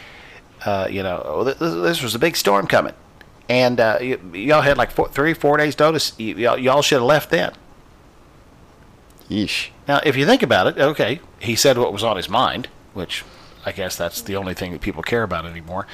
uh, 0.65 0.87
you 0.91 1.03
know, 1.03 1.23
oh, 1.25 1.45
th- 1.45 1.59
th- 1.59 1.83
this 1.83 2.03
was 2.03 2.15
a 2.15 2.19
big 2.19 2.37
storm 2.37 2.67
coming. 2.67 2.95
And 3.49 3.81
uh, 3.81 3.99
y- 4.01 4.19
y'all 4.33 4.63
had 4.63 4.79
like 4.79 4.91
four, 4.91 5.09
three, 5.09 5.35
four 5.35 5.57
days 5.57 5.79
notice. 5.79 6.13
Y- 6.19 6.27
y'all, 6.37 6.57
y'all 6.59 6.83
should 6.83 6.97
have 6.99 7.05
left 7.05 7.31
then. 7.31 7.53
Yeesh. 9.29 9.69
Now, 9.87 10.01
if 10.05 10.17
you 10.17 10.27
think 10.27 10.43
about 10.43 10.67
it, 10.67 10.79
okay, 10.79 11.21
he 11.39 11.55
said 11.55 11.79
what 11.79 11.93
was 11.93 12.03
on 12.03 12.17
his 12.17 12.29
mind, 12.29 12.69
which 12.95 13.25
I 13.65 13.73
guess 13.73 13.97
that's 13.97 14.21
the 14.23 14.37
only 14.37 14.55
thing 14.55 14.73
that 14.73 14.81
people 14.81 15.03
care 15.03 15.23
about 15.23 15.47
anymore. 15.47 15.87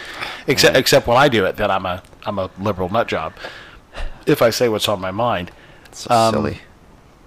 Except, 0.47 0.77
except 0.77 1.07
when 1.07 1.17
I 1.17 1.29
do 1.29 1.45
it, 1.45 1.57
then 1.57 1.71
I'm 1.71 1.85
a 1.87 2.03
I'm 2.25 2.39
a 2.39 2.51
liberal 2.59 2.89
nut 2.89 3.09
job. 3.09 3.33
If 4.27 4.43
I 4.43 4.51
say 4.51 4.69
what's 4.69 4.89
on 4.89 5.01
my 5.01 5.11
mind, 5.11 5.51
So 5.93 6.15
Um, 6.15 6.35
silly. 6.35 6.59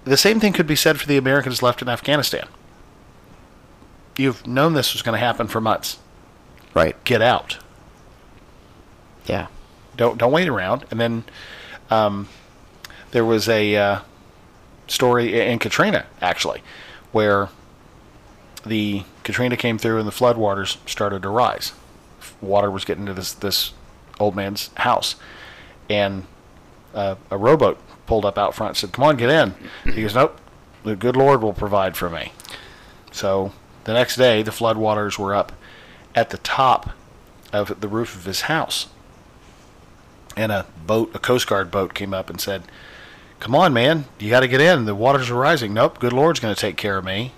the 0.04 0.16
same 0.16 0.38
thing 0.40 0.52
could 0.52 0.66
be 0.66 0.76
said 0.76 1.00
for 1.00 1.06
the 1.06 1.16
Americans 1.16 1.62
left 1.62 1.80
in 1.82 1.88
Afghanistan. 1.88 2.46
You've 4.20 4.46
known 4.46 4.74
this 4.74 4.92
was 4.92 5.00
going 5.00 5.18
to 5.18 5.24
happen 5.24 5.46
for 5.46 5.62
months. 5.62 5.98
Right. 6.74 7.02
Get 7.04 7.22
out. 7.22 7.56
Yeah. 9.24 9.46
Don't 9.96 10.18
don't 10.18 10.30
wait 10.30 10.46
around. 10.46 10.84
And 10.90 11.00
then 11.00 11.24
um, 11.90 12.28
there 13.12 13.24
was 13.24 13.48
a 13.48 13.76
uh, 13.76 14.00
story 14.86 15.40
in 15.40 15.58
Katrina 15.58 16.04
actually, 16.20 16.62
where 17.12 17.48
the 18.66 19.04
Katrina 19.24 19.56
came 19.56 19.78
through 19.78 19.98
and 19.98 20.06
the 20.06 20.12
floodwaters 20.12 20.76
started 20.86 21.22
to 21.22 21.28
rise. 21.30 21.72
Water 22.42 22.70
was 22.70 22.84
getting 22.84 23.06
to 23.06 23.14
this 23.14 23.32
this 23.32 23.72
old 24.18 24.36
man's 24.36 24.70
house, 24.76 25.16
and 25.88 26.26
uh, 26.94 27.16
a 27.30 27.38
rowboat 27.38 27.78
pulled 28.06 28.26
up 28.26 28.36
out 28.36 28.54
front. 28.54 28.70
and 28.70 28.76
Said, 28.76 28.92
"Come 28.92 29.04
on, 29.04 29.16
get 29.16 29.30
in." 29.30 29.54
He 29.94 30.02
goes, 30.02 30.14
"Nope, 30.14 30.38
the 30.84 30.94
good 30.94 31.16
Lord 31.16 31.42
will 31.42 31.54
provide 31.54 31.96
for 31.96 32.10
me." 32.10 32.32
So 33.12 33.52
the 33.84 33.94
next 33.94 34.16
day, 34.16 34.42
the 34.42 34.50
floodwaters 34.50 35.18
were 35.18 35.34
up 35.34 35.52
at 36.14 36.30
the 36.30 36.38
top 36.38 36.90
of 37.52 37.80
the 37.80 37.88
roof 37.88 38.14
of 38.14 38.24
his 38.24 38.42
house 38.42 38.88
and 40.36 40.52
a 40.52 40.66
boat, 40.86 41.10
a 41.14 41.18
Coast 41.18 41.46
Guard 41.46 41.70
boat, 41.70 41.94
came 41.94 42.14
up 42.14 42.30
and 42.30 42.40
said, 42.40 42.62
"Come 43.40 43.54
on, 43.54 43.72
man, 43.72 44.06
you 44.18 44.30
got 44.30 44.40
to 44.40 44.48
get 44.48 44.60
in. 44.60 44.84
The 44.84 44.94
waters 44.94 45.30
are 45.30 45.34
rising." 45.34 45.74
Nope, 45.74 45.98
good 45.98 46.12
Lord's 46.12 46.40
going 46.40 46.54
to 46.54 46.60
take 46.60 46.76
care 46.76 46.98
of 46.98 47.04
me. 47.04 47.32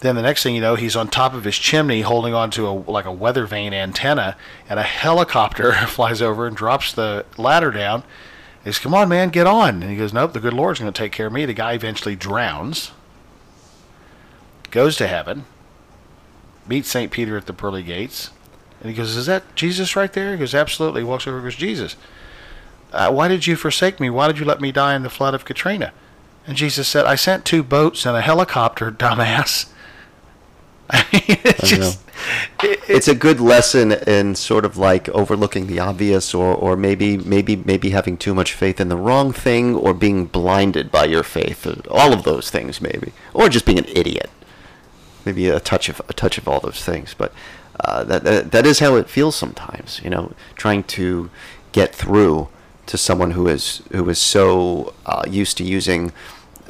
Then 0.00 0.14
the 0.14 0.22
next 0.22 0.42
thing 0.42 0.54
you 0.54 0.60
know, 0.60 0.74
he's 0.74 0.94
on 0.94 1.08
top 1.08 1.32
of 1.32 1.44
his 1.44 1.56
chimney 1.56 2.02
holding 2.02 2.34
onto 2.34 2.66
a 2.66 2.70
like 2.70 3.06
a 3.06 3.12
weather 3.12 3.46
vane 3.46 3.72
antenna, 3.72 4.36
and 4.68 4.78
a 4.78 4.84
helicopter 4.84 5.72
flies 5.86 6.20
over 6.20 6.46
and 6.46 6.56
drops 6.56 6.92
the 6.92 7.24
ladder 7.36 7.70
down. 7.70 8.02
He 8.62 8.72
says, 8.72 8.78
"Come 8.78 8.94
on, 8.94 9.08
man, 9.08 9.30
get 9.30 9.46
on!" 9.46 9.82
And 9.82 9.90
he 9.90 9.96
goes, 9.96 10.12
"Nope, 10.12 10.32
the 10.32 10.40
good 10.40 10.54
Lord's 10.54 10.80
going 10.80 10.92
to 10.92 10.98
take 10.98 11.12
care 11.12 11.26
of 11.26 11.32
me." 11.32 11.46
The 11.46 11.54
guy 11.54 11.72
eventually 11.72 12.16
drowns, 12.16 12.92
goes 14.70 14.96
to 14.96 15.06
heaven, 15.06 15.44
meets 16.68 16.88
Saint 16.88 17.12
Peter 17.12 17.36
at 17.36 17.46
the 17.46 17.52
pearly 17.52 17.82
gates, 17.82 18.30
and 18.80 18.90
he 18.90 18.96
goes, 18.96 19.16
"Is 19.16 19.26
that 19.26 19.54
Jesus 19.54 19.96
right 19.96 20.12
there?" 20.12 20.32
He 20.32 20.38
goes, 20.38 20.54
"Absolutely." 20.54 21.02
He 21.02 21.06
walks 21.06 21.26
over, 21.26 21.38
and 21.38 21.46
goes, 21.46 21.56
"Jesus, 21.56 21.96
uh, 22.92 23.10
why 23.10 23.28
did 23.28 23.46
you 23.46 23.56
forsake 23.56 24.00
me? 24.00 24.10
Why 24.10 24.26
did 24.26 24.38
you 24.38 24.44
let 24.44 24.60
me 24.60 24.72
die 24.72 24.94
in 24.94 25.02
the 25.02 25.10
flood 25.10 25.34
of 25.34 25.44
Katrina?" 25.44 25.92
And 26.46 26.56
Jesus 26.56 26.86
said, 26.86 27.04
"I 27.04 27.14
sent 27.14 27.44
two 27.44 27.62
boats 27.62 28.06
and 28.06 28.16
a 28.16 28.20
helicopter, 28.20 28.90
dumbass." 28.92 29.66
I 30.90 31.04
mean, 31.12 31.38
it's 31.42 31.64
I 31.64 31.66
just 31.66 32.00
it, 32.62 32.80
it's 32.88 33.08
a 33.08 33.14
good 33.14 33.40
lesson 33.40 33.92
in 33.92 34.34
sort 34.34 34.64
of 34.64 34.76
like 34.76 35.08
overlooking 35.08 35.66
the 35.66 35.80
obvious 35.80 36.34
or, 36.34 36.54
or 36.54 36.76
maybe 36.76 37.16
maybe 37.16 37.56
maybe 37.56 37.90
having 37.90 38.16
too 38.16 38.34
much 38.34 38.52
faith 38.52 38.80
in 38.80 38.88
the 38.88 38.96
wrong 38.96 39.32
thing 39.32 39.74
or 39.74 39.92
being 39.92 40.26
blinded 40.26 40.90
by 40.90 41.04
your 41.04 41.22
faith 41.22 41.66
all 41.90 42.12
of 42.12 42.22
those 42.22 42.50
things 42.50 42.80
maybe 42.80 43.12
or 43.34 43.48
just 43.48 43.66
being 43.66 43.78
an 43.78 43.86
idiot 43.88 44.30
maybe 45.26 45.48
a 45.48 45.60
touch 45.60 45.88
of 45.88 46.00
a 46.08 46.12
touch 46.12 46.38
of 46.38 46.48
all 46.48 46.60
those 46.60 46.82
things 46.82 47.14
but 47.14 47.32
uh, 47.80 48.02
that, 48.04 48.24
that 48.24 48.52
that 48.52 48.64
is 48.64 48.78
how 48.78 48.96
it 48.96 49.10
feels 49.10 49.36
sometimes 49.36 50.00
you 50.02 50.08
know 50.08 50.32
trying 50.54 50.82
to 50.82 51.28
get 51.72 51.94
through 51.94 52.48
to 52.86 52.96
someone 52.96 53.32
who 53.32 53.48
is 53.48 53.82
who 53.92 54.08
is 54.08 54.18
so 54.18 54.94
uh, 55.04 55.24
used 55.28 55.56
to 55.58 55.64
using 55.64 56.12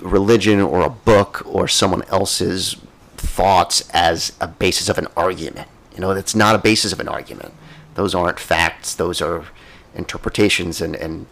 religion 0.01 0.61
or 0.61 0.83
a 0.83 0.91
book 0.91 1.43
or 1.47 1.69
someone 1.69 2.03
else's 2.05 2.77
thoughts 3.17 3.89
as 3.93 4.33
a 4.41 4.47
basis 4.47 4.89
of 4.89 4.99
an 4.99 5.09
argument. 5.17 5.69
You 5.95 6.01
know, 6.01 6.15
that's 6.15 6.35
not 6.35 6.55
a 6.55 6.59
basis 6.59 6.93
of 6.93 7.01
an 7.01 7.09
argument. 7.09 7.55
Those 7.95 8.15
aren't 8.15 8.39
facts. 8.39 8.95
Those 8.95 9.23
are 9.23 9.45
interpretations 9.95 10.81
and, 10.81 10.95
and 10.95 11.27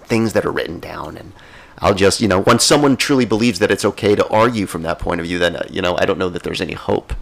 things 0.00 0.32
that 0.34 0.44
are 0.44 0.52
written 0.52 0.80
down. 0.80 1.16
And 1.16 1.32
I'll 1.80 1.94
just, 1.94 2.20
you 2.20 2.28
know, 2.28 2.40
once 2.40 2.64
someone 2.64 2.96
truly 2.96 3.24
believes 3.24 3.58
that 3.60 3.70
it's 3.70 3.84
okay 3.84 4.14
to 4.14 4.26
argue 4.28 4.66
from 4.66 4.82
that 4.82 4.98
point 4.98 5.20
of 5.20 5.26
view, 5.26 5.38
then, 5.38 5.56
uh, 5.56 5.64
you 5.70 5.80
know, 5.80 5.96
I 5.96 6.06
don't 6.06 6.18
know 6.18 6.28
that 6.28 6.42
there's 6.42 6.60
any 6.60 6.74
hope. 6.74 7.12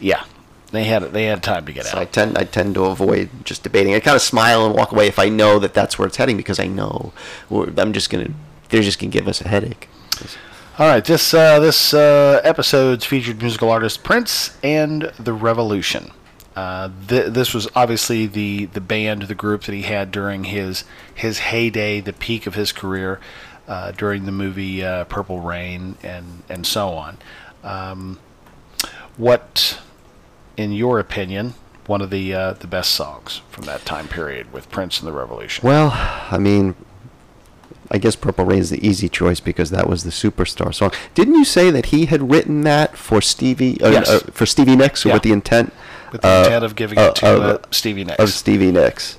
yeah, 0.00 0.24
they 0.72 0.84
had 0.84 1.02
they 1.12 1.24
had 1.24 1.42
time 1.42 1.64
to 1.66 1.72
get 1.72 1.86
So 1.86 1.98
I 1.98 2.04
tend 2.04 2.36
I 2.36 2.44
tend 2.44 2.74
to 2.74 2.84
avoid 2.86 3.30
just 3.44 3.62
debating. 3.62 3.94
I 3.94 4.00
kind 4.00 4.14
of 4.16 4.22
smile 4.22 4.66
and 4.66 4.74
walk 4.74 4.92
away 4.92 5.06
if 5.06 5.18
I 5.18 5.28
know 5.28 5.58
that 5.60 5.72
that's 5.74 5.98
where 5.98 6.06
it's 6.06 6.16
heading 6.18 6.36
because 6.36 6.58
I 6.60 6.66
know 6.66 7.12
we're- 7.48 7.72
I'm 7.78 7.92
just 7.92 8.10
gonna 8.10 8.28
they're 8.68 8.82
just 8.82 8.98
gonna 8.98 9.10
give 9.10 9.26
us 9.28 9.40
a 9.40 9.48
headache. 9.48 9.88
All 10.78 10.86
right, 10.86 11.04
this 11.04 11.32
uh, 11.34 11.58
this 11.58 11.94
uh, 11.94 12.40
episode's 12.44 13.04
featured 13.04 13.40
musical 13.40 13.70
artist 13.70 14.04
Prince 14.04 14.56
and 14.62 15.12
the 15.18 15.32
Revolution. 15.32 16.10
Uh, 16.58 16.90
th- 17.06 17.32
this 17.32 17.54
was 17.54 17.68
obviously 17.76 18.26
the 18.26 18.64
the 18.64 18.80
band, 18.80 19.22
the 19.22 19.34
group 19.34 19.62
that 19.62 19.72
he 19.72 19.82
had 19.82 20.10
during 20.10 20.42
his 20.42 20.82
his 21.14 21.38
heyday, 21.38 22.00
the 22.00 22.12
peak 22.12 22.48
of 22.48 22.54
his 22.56 22.72
career, 22.72 23.20
uh, 23.68 23.92
during 23.92 24.26
the 24.26 24.32
movie 24.32 24.82
uh, 24.82 25.04
Purple 25.04 25.38
Rain, 25.38 25.94
and 26.02 26.42
and 26.48 26.66
so 26.66 26.88
on. 26.88 27.16
Um, 27.62 28.18
what, 29.16 29.78
in 30.56 30.72
your 30.72 30.98
opinion, 30.98 31.54
one 31.86 32.00
of 32.00 32.10
the 32.10 32.34
uh, 32.34 32.52
the 32.54 32.66
best 32.66 32.90
songs 32.90 33.40
from 33.50 33.66
that 33.66 33.84
time 33.84 34.08
period 34.08 34.52
with 34.52 34.68
Prince 34.68 34.98
and 34.98 35.06
the 35.06 35.12
Revolution? 35.12 35.64
Well, 35.64 35.92
I 35.92 36.38
mean, 36.38 36.74
I 37.90 37.98
guess 37.98 38.16
Purple 38.16 38.44
Rain 38.44 38.58
is 38.58 38.70
the 38.70 38.86
easy 38.86 39.08
choice 39.08 39.40
because 39.40 39.70
that 39.70 39.88
was 39.88 40.04
the 40.04 40.10
superstar 40.10 40.74
song. 40.74 40.92
Didn't 41.14 41.34
you 41.34 41.44
say 41.44 41.70
that 41.70 41.86
he 41.86 42.06
had 42.06 42.30
written 42.30 42.62
that 42.62 42.96
for 42.96 43.20
Stevie? 43.22 43.80
Uh, 43.80 43.90
Yes. 43.90 44.08
uh, 44.10 44.18
for 44.32 44.44
Stevie 44.46 44.76
Nicks, 44.76 45.04
Yeah. 45.04 45.14
with 45.14 45.22
the 45.22 45.32
intent? 45.32 45.72
With 46.12 46.20
the 46.22 46.28
uh, 46.28 46.42
intent 46.44 46.64
of 46.64 46.76
giving 46.76 46.98
uh, 46.98 47.02
it 47.02 47.14
to 47.16 47.26
of- 47.36 47.42
uh, 47.42 47.58
Stevie 47.70 48.04
Nicks. 48.04 48.18
Of 48.22 48.30
Stevie 48.32 48.72
Nicks, 48.72 49.18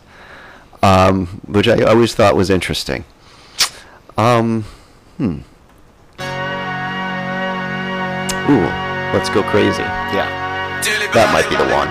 um, 0.84 1.42
which 1.48 1.68
I 1.68 1.82
always 1.84 2.14
thought 2.14 2.36
was 2.36 2.50
interesting. 2.52 3.06
Um, 4.18 4.66
hmm. 5.18 5.40
Ooh, 8.50 8.66
let's 9.14 9.30
go 9.30 9.44
crazy. 9.44 9.82
yeah. 10.14 10.82
That 11.14 11.32
might 11.34 11.48
be 11.50 11.56
the 11.56 11.68
one. 11.74 11.88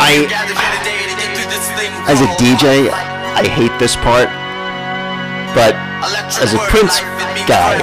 I, 0.00 0.28
as 2.08 2.20
a 2.20 2.26
DJ, 2.40 2.88
I 2.90 3.46
hate 3.48 3.76
this 3.78 3.96
part, 3.96 4.28
but 5.54 5.74
as 6.40 6.54
a 6.54 6.58
Prince 6.68 7.00
guy, 7.46 7.78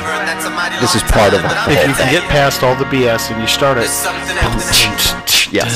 this 0.81 0.95
is 0.95 1.03
part 1.03 1.33
of 1.33 1.41
the 1.41 1.49
If 1.71 1.87
you 1.87 1.93
can 1.95 2.11
get 2.11 2.23
past 2.29 2.63
all 2.63 2.75
the 2.75 2.85
BS 2.85 3.31
and 3.31 3.41
you 3.41 3.47
start 3.47 3.77
it, 3.77 3.89
Yes. 5.51 5.71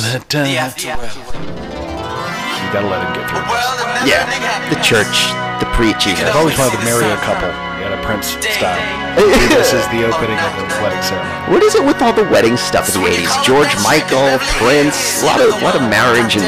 you 0.84 2.68
gotta 2.74 2.88
let 2.88 3.02
him 3.02 3.14
get 3.14 3.26
through. 3.30 3.42
this. 3.50 4.10
Yeah, 4.10 4.26
the 4.70 4.80
church, 4.82 5.30
the 5.60 5.68
preaching. 5.74 6.16
I've 6.22 6.36
always 6.36 6.58
wanted 6.58 6.78
to 6.80 6.84
marry 6.86 7.06
a 7.06 7.18
couple 7.26 7.50
in 7.86 7.92
a 7.94 8.00
Prince 8.06 8.38
style. 8.54 8.80
This 9.50 9.74
is 9.74 9.84
the 9.90 10.06
opening 10.08 10.38
of 10.38 10.54
the 10.56 10.64
wedding 10.82 11.02
ceremony. 11.02 11.52
What 11.52 11.64
is 11.64 11.76
it 11.76 11.84
with 11.84 12.02
all 12.02 12.14
the 12.14 12.24
wedding 12.30 12.56
stuff 12.56 12.88
in 12.96 13.02
the 13.02 13.10
80s? 13.10 13.44
George 13.44 13.74
Michael, 13.84 14.38
Prince, 14.62 15.22
a 15.24 15.26
lot 15.26 15.42
of, 15.42 15.62
lot 15.62 15.76
of 15.76 15.82
marriage 15.90 16.38
and 16.38 16.46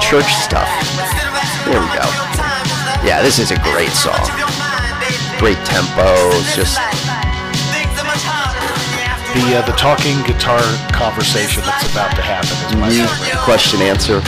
church 0.00 0.30
stuff. 0.40 0.68
There 1.66 1.80
we 1.80 1.86
go. 1.92 2.06
Yeah, 3.04 3.20
this 3.22 3.38
is 3.38 3.50
a 3.50 3.58
great 3.60 3.90
song. 3.90 4.16
Great 5.40 5.56
tempo. 5.64 6.04
It's 6.36 6.54
just, 6.54 6.76
The 9.32 9.56
uh, 9.56 9.64
the 9.64 9.72
talking 9.72 10.20
guitar 10.26 10.60
conversation 10.92 11.62
that's 11.64 11.90
about 11.90 12.14
to 12.14 12.20
happen 12.20 12.50
is 12.68 12.76
my 12.76 12.90
mm, 12.90 13.06
favorite. 13.24 13.38
question 13.44 13.80
answer. 13.80 14.20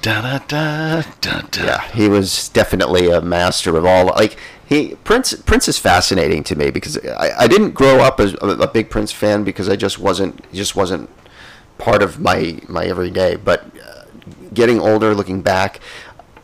Dun, 0.00 0.42
dun, 0.48 1.04
dun. 1.20 1.66
Yeah, 1.66 1.82
he 1.92 2.08
was 2.08 2.48
definitely 2.48 3.08
a 3.10 3.20
master 3.20 3.76
of 3.76 3.84
all. 3.84 4.06
Like 4.06 4.36
he 4.66 4.96
Prince 5.04 5.34
Prince 5.34 5.68
is 5.68 5.78
fascinating 5.78 6.42
to 6.44 6.56
me 6.56 6.70
because 6.70 6.98
I, 7.06 7.30
I 7.40 7.46
didn't 7.46 7.72
grow 7.72 7.98
up 8.00 8.18
as 8.18 8.34
a, 8.42 8.46
a 8.46 8.66
big 8.68 8.90
Prince 8.90 9.12
fan 9.12 9.44
because 9.44 9.68
I 9.68 9.76
just 9.76 9.98
wasn't 9.98 10.50
just 10.52 10.74
wasn't 10.74 11.10
part 11.78 12.02
of 12.02 12.18
my 12.18 12.58
my 12.68 12.84
everyday. 12.86 13.36
But 13.36 13.66
getting 14.58 14.80
older, 14.80 15.14
looking 15.14 15.40
back, 15.40 15.78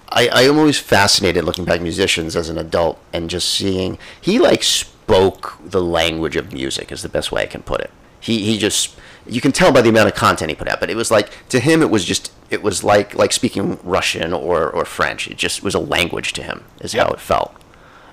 I, 0.09 0.29
I 0.29 0.43
am 0.43 0.57
always 0.57 0.79
fascinated 0.79 1.43
looking 1.43 1.65
back 1.65 1.77
at 1.77 1.83
musicians 1.83 2.37
as 2.37 2.49
an 2.49 2.57
adult 2.57 3.01
and 3.13 3.29
just 3.29 3.53
seeing 3.53 3.99
he 4.21 4.39
like 4.39 4.63
spoke 4.63 5.59
the 5.61 5.83
language 5.83 6.37
of 6.37 6.53
music 6.53 6.93
is 6.93 7.03
the 7.03 7.09
best 7.09 7.33
way 7.33 7.43
I 7.43 7.47
can 7.47 7.63
put 7.63 7.81
it. 7.81 7.91
He 8.21 8.45
he 8.45 8.57
just 8.57 8.97
you 9.27 9.41
can 9.41 9.51
tell 9.51 9.73
by 9.73 9.83
the 9.83 9.89
amount 9.89 10.09
of 10.09 10.15
content 10.15 10.51
he 10.51 10.55
put 10.55 10.69
out, 10.69 10.79
but 10.79 10.91
it 10.91 10.97
was 10.97 11.11
like 11.11 11.31
to 11.49 11.59
him 11.59 11.83
it 11.83 11.91
was 11.91 12.05
just 12.05 12.33
it 12.51 12.63
was 12.63 12.85
like 12.85 13.17
like 13.17 13.33
speaking 13.33 13.81
Russian 13.83 14.33
or, 14.33 14.71
or 14.71 14.85
French. 14.85 15.27
It 15.27 15.37
just 15.37 15.65
was 15.65 15.75
a 15.75 15.81
language 15.81 16.33
to 16.35 16.43
him 16.45 16.63
is 16.81 16.93
how 16.93 17.09
it 17.09 17.21
felt. 17.21 17.53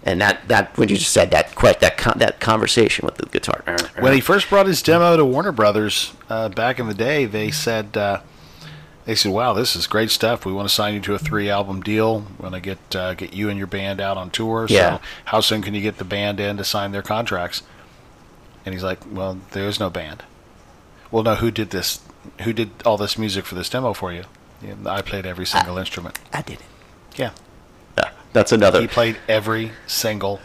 And 0.04 0.20
that, 0.20 0.47
that 0.47 0.76
when 0.80 0.89
you 0.89 0.97
just 0.97 1.14
said 1.14 1.30
that 1.30 1.56
that 1.56 1.97
con- 1.97 2.18
that 2.18 2.39
conversation 2.39 3.06
with 3.06 3.18
the 3.18 3.28
guitar. 3.28 3.62
When 3.99 4.14
he 4.14 4.20
first 4.20 4.49
brought 4.49 4.66
his 4.66 4.82
demo 4.82 5.16
to 5.16 5.24
Warner 5.24 5.52
Brothers 5.52 6.14
uh, 6.28 6.49
back 6.49 6.80
in 6.80 6.88
the 6.88 6.95
day, 6.95 7.26
they 7.26 7.52
said 7.52 7.95
uh, 7.95 8.22
they 9.06 9.16
said, 9.16 9.32
"Wow, 9.32 9.54
this 9.54 9.76
is 9.76 9.88
great 9.88 10.12
stuff. 10.12 10.45
We 10.45 10.54
want 10.54 10.68
to 10.70 10.74
sign 10.74 10.93
you 10.93 10.99
to 11.02 11.16
a 11.16 11.20
three-album 11.20 11.82
deal. 11.82 12.20
We 12.38 12.43
want 12.43 12.56
to 12.56 12.62
get 12.62 12.95
uh, 12.95 13.14
get 13.16 13.34
you 13.34 13.49
and 13.49 13.58
your 13.58 13.68
band 13.68 13.99
out 13.99 14.18
on 14.18 14.30
tour. 14.30 14.68
Yeah. 14.70 14.97
So 14.97 15.04
how 15.26 15.39
soon 15.41 15.62
can 15.62 15.74
you 15.74 15.82
get 15.82 15.97
the 15.97 16.04
band 16.06 16.39
in 16.39 16.58
to 16.58 16.64
sign 16.64 16.91
their 16.91 17.02
contracts?" 17.02 17.64
And 18.66 18.74
he's 18.74 18.84
like, 18.84 18.99
"Well, 19.12 19.39
there 19.52 19.68
is 19.68 19.80
no 19.80 19.89
band. 19.89 20.24
Well, 21.10 21.24
no, 21.24 21.36
who 21.36 21.52
did 21.52 21.72
this? 21.72 21.99
Who 22.41 22.54
did 22.54 22.70
all 22.86 22.97
this 22.97 23.18
music 23.18 23.45
for 23.45 23.56
this 23.56 23.70
demo 23.70 23.93
for 23.93 24.14
you? 24.14 24.24
Yeah, 24.62 24.76
I 24.86 25.02
played 25.02 25.26
every 25.26 25.45
single 25.45 25.78
instrument. 25.78 26.20
I 26.32 26.43
did 26.43 26.60
it. 26.60 26.66
Yeah, 27.18 27.32
Yeah, 27.97 28.12
that's 28.32 28.52
another. 28.52 28.80
he 28.80 28.88
played 28.88 29.18
every 29.28 29.72
single 29.88 30.39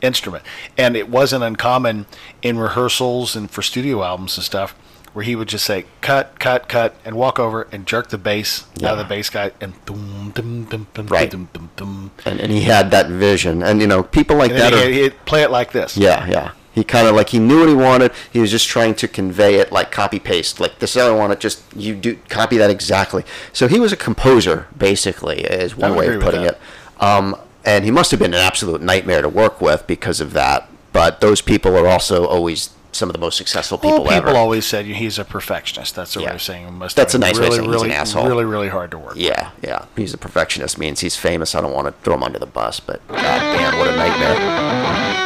instrument. 0.00 0.42
And 0.78 0.96
it 0.96 1.08
wasn't 1.08 1.44
uncommon 1.44 2.06
in 2.40 2.58
rehearsals 2.58 3.36
and 3.36 3.50
for 3.50 3.60
studio 3.62 4.02
albums 4.02 4.36
and 4.38 4.44
stuff 4.44 4.74
where 5.12 5.24
he 5.24 5.36
would 5.36 5.48
just 5.48 5.64
say 5.64 5.84
cut, 6.00 6.38
cut, 6.38 6.68
cut, 6.68 6.94
and 7.04 7.14
walk 7.16 7.38
over 7.38 7.68
and 7.72 7.86
jerk 7.86 8.08
the 8.08 8.18
bass 8.18 8.64
out 8.82 8.92
of 8.92 8.98
the 8.98 9.04
bass 9.04 9.28
guy 9.30 9.52
and 9.60 9.72
boom, 9.84 10.30
dum, 10.34 10.64
dum, 10.64 10.86
dum, 10.94 11.06
Right. 11.06 11.30
dum, 11.30 11.48
dum, 11.52 11.70
dum. 11.76 12.10
and, 12.24 12.40
and 12.40 12.50
he 12.52 12.62
had 12.62 12.90
that 12.90 13.08
vision, 13.08 13.62
and 13.62 13.80
you 13.80 13.86
know 13.86 14.02
people 14.02 14.36
like 14.36 14.50
And 14.50 14.60
that 14.60 14.70
then 14.72 14.88
are. 14.88 14.90
he'd, 14.90 15.24
play 15.26 15.42
it 15.42 15.50
like 15.50 15.72
this. 15.72 15.96
Yeah, 15.96 16.26
yeah. 16.28 16.50
He 16.74 16.82
kind 16.84 17.06
of 17.06 17.14
like 17.14 17.28
he 17.28 17.38
knew 17.38 17.60
what 17.60 17.68
he 17.68 17.74
wanted. 17.74 18.12
He 18.32 18.38
was 18.38 18.50
just 18.50 18.66
trying 18.66 18.94
to 18.94 19.06
convey 19.06 19.56
it 19.56 19.70
like 19.72 19.90
copy 19.92 20.18
paste. 20.18 20.58
Like 20.58 20.78
this 20.78 20.96
is 20.96 21.02
how 21.02 21.08
I 21.08 21.10
want 21.18 21.34
it. 21.34 21.38
Just 21.40 21.62
you 21.76 21.94
do 21.94 22.16
copy 22.30 22.56
that 22.56 22.70
exactly. 22.70 23.24
So 23.52 23.68
he 23.68 23.78
was 23.78 23.92
a 23.92 23.96
composer, 23.96 24.66
basically, 24.78 25.40
is 25.42 25.76
one 25.76 25.94
way 25.94 26.14
of 26.14 26.22
putting 26.22 26.42
it. 26.44 26.58
Um, 26.98 27.36
and 27.64 27.84
he 27.84 27.90
must 27.90 28.10
have 28.10 28.18
been 28.20 28.32
an 28.32 28.40
absolute 28.40 28.80
nightmare 28.80 29.20
to 29.20 29.28
work 29.28 29.60
with 29.60 29.86
because 29.86 30.18
of 30.22 30.32
that. 30.32 30.66
But 30.94 31.20
those 31.20 31.42
people 31.42 31.76
are 31.76 31.86
also 31.86 32.26
always 32.26 32.70
some 32.92 33.08
of 33.08 33.14
the 33.14 33.18
most 33.18 33.36
successful 33.38 33.78
people 33.78 34.04
Well, 34.04 34.12
people 34.12 34.30
ever. 34.30 34.38
always 34.38 34.66
said 34.66 34.84
he's 34.86 35.18
a 35.18 35.24
perfectionist. 35.24 35.94
That's 35.96 36.14
what 36.14 36.22
way 36.26 36.30
Yeah. 36.30 36.34
of 36.34 36.42
saying 36.42 36.74
must. 36.74 36.94
That's 36.94 37.14
a 37.14 37.18
nice 37.18 37.38
way 37.38 37.46
really, 37.46 37.48
of 37.48 37.54
saying 37.54 37.64
he's 37.72 37.74
really, 37.82 37.88
an 37.90 38.00
asshole. 38.00 38.26
Really, 38.26 38.44
really 38.44 38.68
hard 38.68 38.90
to 38.92 38.98
work. 38.98 39.14
with. 39.14 39.22
yeah, 39.22 39.50
yeah. 39.62 39.86
He's 39.96 40.12
a 40.14 40.18
perfectionist. 40.18 40.78
Means 40.78 41.00
he's 41.00 41.16
famous. 41.16 41.54
I 41.54 41.60
don't 41.62 41.72
want 41.72 41.88
to 41.88 41.94
throw 42.04 42.14
him 42.14 42.22
under 42.22 42.38
the 42.38 42.46
bus, 42.46 42.80
but 42.80 43.06
god 43.08 43.18
damn, 43.18 43.78
what 43.78 43.88
a 43.88 43.96
nightmare. 43.96 45.22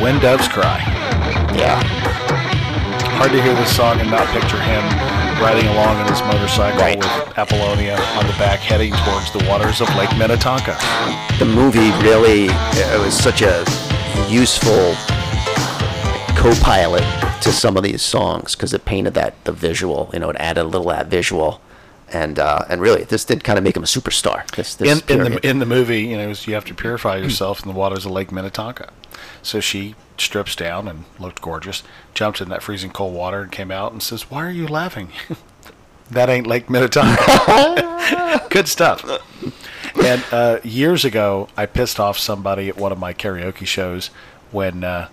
When 0.00 0.18
doves 0.20 0.48
cry. 0.48 0.78
Yeah, 1.54 1.82
Hard 3.18 3.32
to 3.32 3.42
hear 3.42 3.52
this 3.54 3.76
song 3.76 4.00
and 4.00 4.10
not 4.10 4.26
picture 4.28 4.58
him 4.58 4.82
riding 5.42 5.66
along 5.68 5.96
on 5.98 6.08
his 6.08 6.22
motorcycle 6.22 6.80
Right. 6.80 6.96
with 6.96 7.38
Apollonia 7.38 7.96
on 8.16 8.26
the 8.26 8.32
back, 8.34 8.60
heading 8.60 8.92
towards 9.04 9.30
the 9.32 9.44
waters 9.46 9.82
of 9.82 9.94
Lake 9.96 10.14
Minnetonka. 10.16 10.76
the 11.38 11.44
movie 11.44 11.90
really 12.02 12.46
it 12.46 12.98
was 13.00 13.12
such 13.14 13.42
a 13.42 13.64
useful 14.30 14.94
co-pilot 16.36 17.02
to 17.42 17.50
some 17.50 17.76
of 17.76 17.82
these 17.82 18.00
songs 18.00 18.54
because 18.54 18.72
it 18.72 18.84
painted 18.84 19.14
that 19.14 19.44
the 19.44 19.52
visual. 19.52 20.08
You 20.12 20.20
know, 20.20 20.30
it 20.30 20.36
added 20.38 20.62
a 20.62 20.64
little 20.64 20.90
of 20.90 20.96
that 20.96 21.06
visual. 21.08 21.60
And 22.12 22.38
uh, 22.38 22.64
and 22.68 22.80
really, 22.80 23.04
this 23.04 23.24
did 23.24 23.44
kind 23.44 23.58
of 23.58 23.64
make 23.64 23.76
him 23.76 23.82
a 23.82 23.86
superstar. 23.86 24.48
This, 24.52 24.74
this 24.74 25.02
in, 25.08 25.20
in 25.20 25.32
the 25.32 25.46
in 25.46 25.58
the 25.58 25.66
movie, 25.66 26.02
you 26.02 26.16
know, 26.16 26.30
you 26.30 26.54
have 26.54 26.64
to 26.66 26.74
purify 26.74 27.16
yourself 27.16 27.62
in 27.62 27.68
the 27.68 27.76
waters 27.76 28.04
of 28.04 28.12
Lake 28.12 28.32
Minnetonka. 28.32 28.92
So 29.42 29.60
she 29.60 29.94
strips 30.16 30.56
down 30.56 30.88
and 30.88 31.04
looked 31.18 31.40
gorgeous, 31.40 31.82
jumped 32.14 32.40
in 32.40 32.48
that 32.48 32.62
freezing 32.62 32.90
cold 32.90 33.14
water, 33.14 33.42
and 33.42 33.52
came 33.52 33.70
out 33.70 33.92
and 33.92 34.02
says, 34.02 34.30
"Why 34.30 34.44
are 34.44 34.50
you 34.50 34.66
laughing? 34.66 35.10
that 36.10 36.28
ain't 36.28 36.48
Lake 36.48 36.68
Minnetonka." 36.68 38.46
Good 38.50 38.66
stuff. 38.66 39.04
And 40.02 40.24
uh, 40.32 40.60
years 40.62 41.04
ago, 41.04 41.48
I 41.56 41.66
pissed 41.66 41.98
off 41.98 42.18
somebody 42.18 42.68
at 42.68 42.76
one 42.76 42.92
of 42.92 42.98
my 42.98 43.12
karaoke 43.12 43.66
shows 43.66 44.08
when 44.50 44.84
uh, 44.84 45.08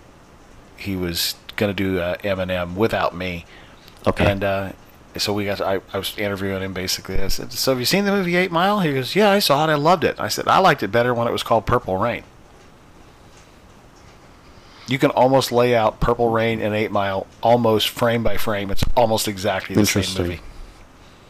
he 0.76 0.96
was 0.96 1.36
going 1.56 1.76
to 1.76 1.84
do 1.84 2.00
uh, 2.00 2.18
Eminem 2.18 2.76
without 2.76 3.16
me. 3.16 3.46
Okay. 4.06 4.30
And 4.30 4.44
uh, 4.44 4.72
so 5.18 5.34
we 5.34 5.46
got. 5.46 5.62
I, 5.62 5.82
I 5.94 5.98
was 5.98 6.18
interviewing 6.18 6.62
him 6.62 6.74
basically. 6.74 7.20
I 7.20 7.28
said, 7.28 7.52
"So 7.52 7.72
have 7.72 7.80
you 7.80 7.86
seen 7.86 8.06
the 8.06 8.12
movie 8.12 8.36
Eight 8.36 8.52
Mile?" 8.52 8.80
He 8.82 8.94
goes, 8.94 9.16
"Yeah, 9.16 9.30
I 9.30 9.40
saw 9.40 9.68
it. 9.68 9.72
I 9.72 9.76
loved 9.76 10.04
it." 10.04 10.20
I 10.20 10.28
said, 10.28 10.48
"I 10.48 10.60
liked 10.60 10.84
it 10.84 10.92
better 10.92 11.14
when 11.14 11.28
it 11.28 11.32
was 11.32 11.44
called 11.44 11.66
Purple 11.66 11.98
Rain." 11.98 12.24
You 14.88 14.98
can 14.98 15.12
almost 15.12 15.52
lay 15.52 15.76
out 15.76 16.00
Purple 16.00 16.30
Rain 16.30 16.62
and 16.62 16.74
Eight 16.74 16.92
Mile 16.92 17.28
almost 17.44 17.90
frame 17.90 18.24
by 18.24 18.38
frame. 18.38 18.72
It's 18.72 18.86
almost 18.96 19.28
exactly 19.28 19.76
the 19.76 19.86
same 19.86 20.02
Interesting. 20.02 20.24
movie. 20.24 20.42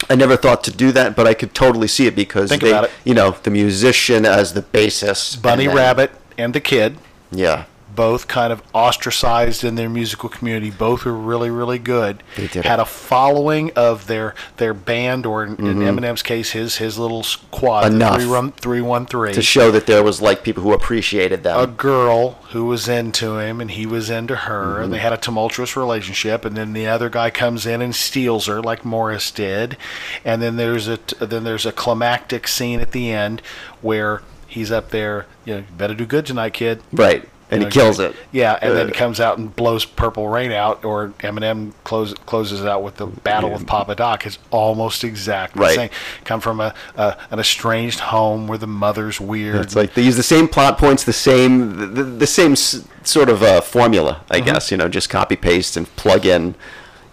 I 0.10 0.16
never 0.16 0.38
thought 0.38 0.64
to 0.66 0.72
do 0.72 0.91
that, 0.93 1.16
but 1.16 1.28
I 1.28 1.34
could 1.34 1.54
totally 1.54 1.88
see 1.88 2.06
it 2.08 2.16
because 2.16 2.50
Think 2.50 2.62
they, 2.62 2.70
about 2.70 2.86
it. 2.86 2.91
you 3.04 3.14
know, 3.14 3.36
the 3.43 3.50
musician 3.50 4.26
as 4.26 4.54
the 4.54 4.62
bassist, 4.62 5.41
Bunny 5.41 5.64
and 5.66 5.72
then- 5.72 5.78
Rabbit 5.78 6.12
and 6.38 6.54
the 6.54 6.60
kid, 6.62 6.98
Yeah, 7.32 7.66
both 7.98 8.30
kind 8.30 8.54
of 8.54 8.64
ostracized 8.74 9.66
in 9.66 9.76
their 9.76 9.89
musical 9.89 10.30
community. 10.30 10.72
Both 10.72 11.04
were 11.04 11.12
really, 11.12 11.50
really 11.50 11.80
good. 11.80 12.24
They 12.38 12.48
did 12.48 12.64
Had 12.64 12.80
it. 12.80 12.84
a 12.84 12.86
following 12.86 13.72
of 13.76 14.08
their 14.08 14.34
their 14.56 14.74
band, 14.74 15.26
or 15.26 15.43
in, 15.43 15.56
in 15.58 15.78
Eminem's 15.80 16.24
case, 16.24 16.52
his 16.52 16.78
his 16.78 16.98
little 16.98 17.24
squad, 17.24 17.86
Mm-hmm. 17.91 17.95
Enough 17.95 18.16
three 18.22 18.28
one 18.30 18.52
three 18.54 18.82
one 18.82 19.06
three. 19.06 19.34
to 19.34 19.41
show 19.41 19.72
that 19.72 19.86
there 19.88 20.02
was 20.04 20.22
like 20.22 20.43
people 20.43 20.64
who 20.64 20.72
appreciated 20.72 21.43
them. 21.43 21.60
a 21.60 21.68
girl 21.68 22.32
who 22.52 22.66
was 22.66 22.88
into 22.88 23.38
him 23.39 23.60
and 23.60 23.72
he 23.72 23.86
was 23.86 24.10
into 24.10 24.36
her 24.36 24.76
Mm-hmm. 24.76 24.84
and 24.84 24.93
they 24.93 25.00
had 25.00 25.12
a 25.12 25.18
tumultuous 25.18 25.76
relationship 25.76 26.45
and 26.45 26.56
then 26.56 26.72
the 26.74 26.88
other 26.88 27.10
guy 27.10 27.30
comes 27.30 27.66
in 27.66 27.82
and 27.82 27.93
steals 27.95 28.45
her 28.45 28.62
like 28.62 28.86
Morris 28.86 29.32
did 29.32 29.76
and 30.24 30.41
then 30.41 30.56
there's 30.56 30.88
a 30.88 31.00
then 31.20 31.43
there's 31.43 31.66
a 31.66 31.72
climactic 31.72 32.48
scene 32.48 32.80
at 32.80 32.91
the 32.91 33.10
end 33.12 33.41
where 33.82 34.22
he's 34.48 34.72
up 34.72 34.89
there 34.91 35.26
you 35.45 35.54
know 35.54 35.60
you 35.60 35.66
better 35.78 35.93
do 35.95 36.06
good 36.06 36.26
tonight 36.26 36.54
kid 36.54 36.82
right, 36.93 37.28
and 37.50 37.62
he 37.62 37.66
know, 37.66 37.72
kills 37.72 38.00
it. 38.00 38.16
yeah 38.32 38.58
and 38.62 38.76
then 38.76 38.89
Uh, 38.89 38.93
comes 38.93 39.20
out 39.20 39.38
and 39.38 39.56
blows 39.56 39.86
purple 39.86 40.28
rain 40.28 40.52
out 40.52 40.84
or 40.84 41.10
Eminem 41.20 41.72
close, 41.86 42.14
closes 42.26 42.62
it 42.62 42.68
out 42.68 42.84
with 42.84 42.98
the 42.98 43.06
battle 43.08 43.50
with 43.52 43.66
Papa 43.66 43.95
Doc 43.95 44.26
it's 44.26 44.38
almost 44.52 45.04
exactly 45.04 45.62
Right. 45.62 45.70
the 45.70 45.76
same 45.76 45.89
come 46.26 46.41
from 46.41 46.60
a, 46.60 46.74
a 46.98 47.16
an 47.32 47.39
estranged 47.39 48.00
home 48.00 48.48
where 48.48 48.58
the 48.58 48.68
mother's 48.68 49.22
weird 49.22 49.58
It's 49.62 49.76
like 49.76 49.93
they 49.93 50.02
use 50.04 50.18
the 50.18 50.24
same 50.24 50.48
plot 50.48 50.78
points, 50.78 51.04
the 51.06 51.14
same, 51.14 51.78
the, 51.78 51.86
the, 51.88 52.04
the 52.04 52.28
same 52.28 52.52
s- 52.54 52.86
sort 53.04 53.30
of 53.30 53.41
uh, 53.41 53.62
formula, 53.62 54.22
I 54.30 54.38
Mm-hmm. 54.38 54.45
guess. 54.45 54.70
You 54.72 54.78
know, 54.78 54.89
just 54.89 55.10
copy 55.10 55.36
paste 55.36 55.78
and 55.78 55.88
plug 55.95 56.26
in. 56.26 56.56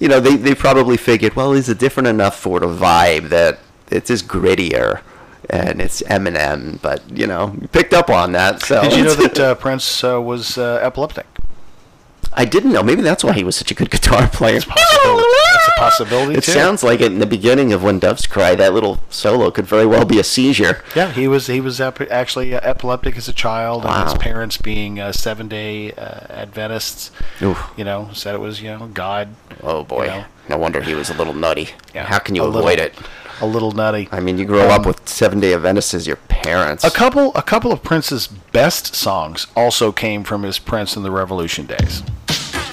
You 0.01 0.09
know, 0.09 0.19
they 0.21 0.37
they 0.37 0.55
probably 0.55 0.97
figured, 0.97 1.35
well, 1.37 1.53
is 1.53 1.69
it 1.69 1.79
different 1.79 2.09
enough 2.09 2.37
for 2.39 2.59
the 2.61 2.67
vibe 2.67 3.29
that 3.29 3.61
it 3.91 4.11
is 4.11 4.21
just 4.23 4.29
grittier 4.29 5.01
and 5.51 5.81
it's 5.81 6.03
Eminem, 6.03 6.81
but 6.83 7.03
you 7.11 7.27
know, 7.27 7.55
you 7.61 7.69
picked 7.69 7.93
up 7.95 8.11
on 8.11 8.33
that. 8.33 8.63
So 8.63 8.83
Did 8.83 8.93
you 8.95 9.05
know 9.05 9.15
that 9.15 9.39
uh, 9.41 9.55
Prince 9.55 10.03
uh, 10.05 10.21
was 10.21 10.59
uh, 10.59 10.81
epileptic? 10.83 11.27
I 12.37 12.45
didn't 12.45 12.73
know. 12.73 12.83
Maybe 12.83 13.01
that's 13.03 13.23
why 13.23 13.33
he 13.33 13.45
was 13.45 13.55
such 13.55 13.71
a 13.71 13.75
good 13.75 13.91
guitar 13.93 14.27
player. 14.27 14.59
That's 14.59 15.69
a 15.69 15.71
possibility 15.79 16.35
It 16.39 16.43
too. 16.43 16.51
sounds 16.51 16.83
like 16.83 17.01
it 17.01 17.13
in 17.13 17.21
the 17.21 17.27
beginning 17.27 17.73
of 17.73 17.85
When 17.85 18.01
Doves 18.01 18.27
Cry, 18.27 18.57
that 18.57 18.75
little 18.75 18.99
solo 19.09 19.53
could 19.53 19.67
very 19.67 19.87
well 19.87 20.05
be 20.05 20.19
a 20.19 20.25
seizure. 20.25 20.83
Yeah, 20.97 21.13
he 21.13 21.29
was 21.29 21.47
he 21.47 21.61
was 21.61 21.81
ep- 21.81 22.01
actually 22.11 22.53
uh, 22.55 22.61
epileptic 22.65 23.17
as 23.17 23.29
a 23.29 23.33
child, 23.33 23.85
and 23.87 24.09
his 24.09 24.19
parents 24.19 24.57
being 24.57 24.99
uh, 24.99 25.13
seven 25.13 25.47
day 25.47 25.93
uh, 25.93 26.27
Adventists, 26.31 27.13
Oof. 27.41 27.71
you 27.77 27.85
know, 27.85 28.11
said 28.13 28.35
it 28.35 28.39
was 28.39 28.61
you 28.61 28.71
know 28.77 28.87
God. 28.93 29.29
Oh 29.63 29.85
boy. 29.85 30.05
You 30.07 30.11
know. 30.11 30.25
No 30.49 30.59
wonder 30.59 30.83
he 30.83 30.95
was 30.95 31.09
a 31.11 31.15
little 31.15 31.33
nutty. 31.35 31.69
Yeah, 31.95 32.05
How 32.05 32.19
can 32.19 32.35
you 32.35 32.43
a 32.43 32.49
avoid 32.49 32.79
little- 32.81 32.87
it? 32.87 32.95
A 33.41 33.47
little 33.47 33.73
nutty. 33.73 34.09
I 34.13 34.21
mean, 34.21 34.39
you 34.39 34.45
grow 34.45 34.69
up 34.69 34.83
Um, 34.83 34.87
with 34.87 35.09
Seven 35.09 35.41
Day 35.41 35.55
Adventists 35.55 35.93
as 35.95 36.07
your 36.07 36.17
parents. 36.17 36.85
A 36.85 36.91
couple 36.91 37.33
a 37.35 37.43
couple 37.43 37.73
of 37.73 37.83
Prince's 37.83 38.27
best 38.29 38.95
songs 38.95 39.47
also 39.57 39.91
came 39.93 40.23
from 40.25 40.43
his 40.45 40.59
Prince 40.59 40.97
and 40.97 41.05
the 41.05 41.11
Revolution 41.11 41.67
days. 41.67 42.03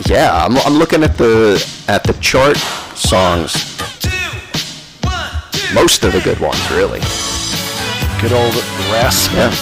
Yeah, 0.05 0.45
I'm, 0.45 0.57
I'm 0.59 0.73
looking 0.75 1.03
at 1.03 1.17
the 1.17 1.57
at 1.87 2.03
the 2.03 2.13
chart 2.13 2.57
songs. 2.95 3.53
Most 5.73 6.03
of 6.03 6.11
the 6.13 6.21
good 6.21 6.39
ones, 6.39 6.59
really. 6.71 6.99
Good 8.21 8.33
old 8.33 8.53
Rasmus 8.91 9.55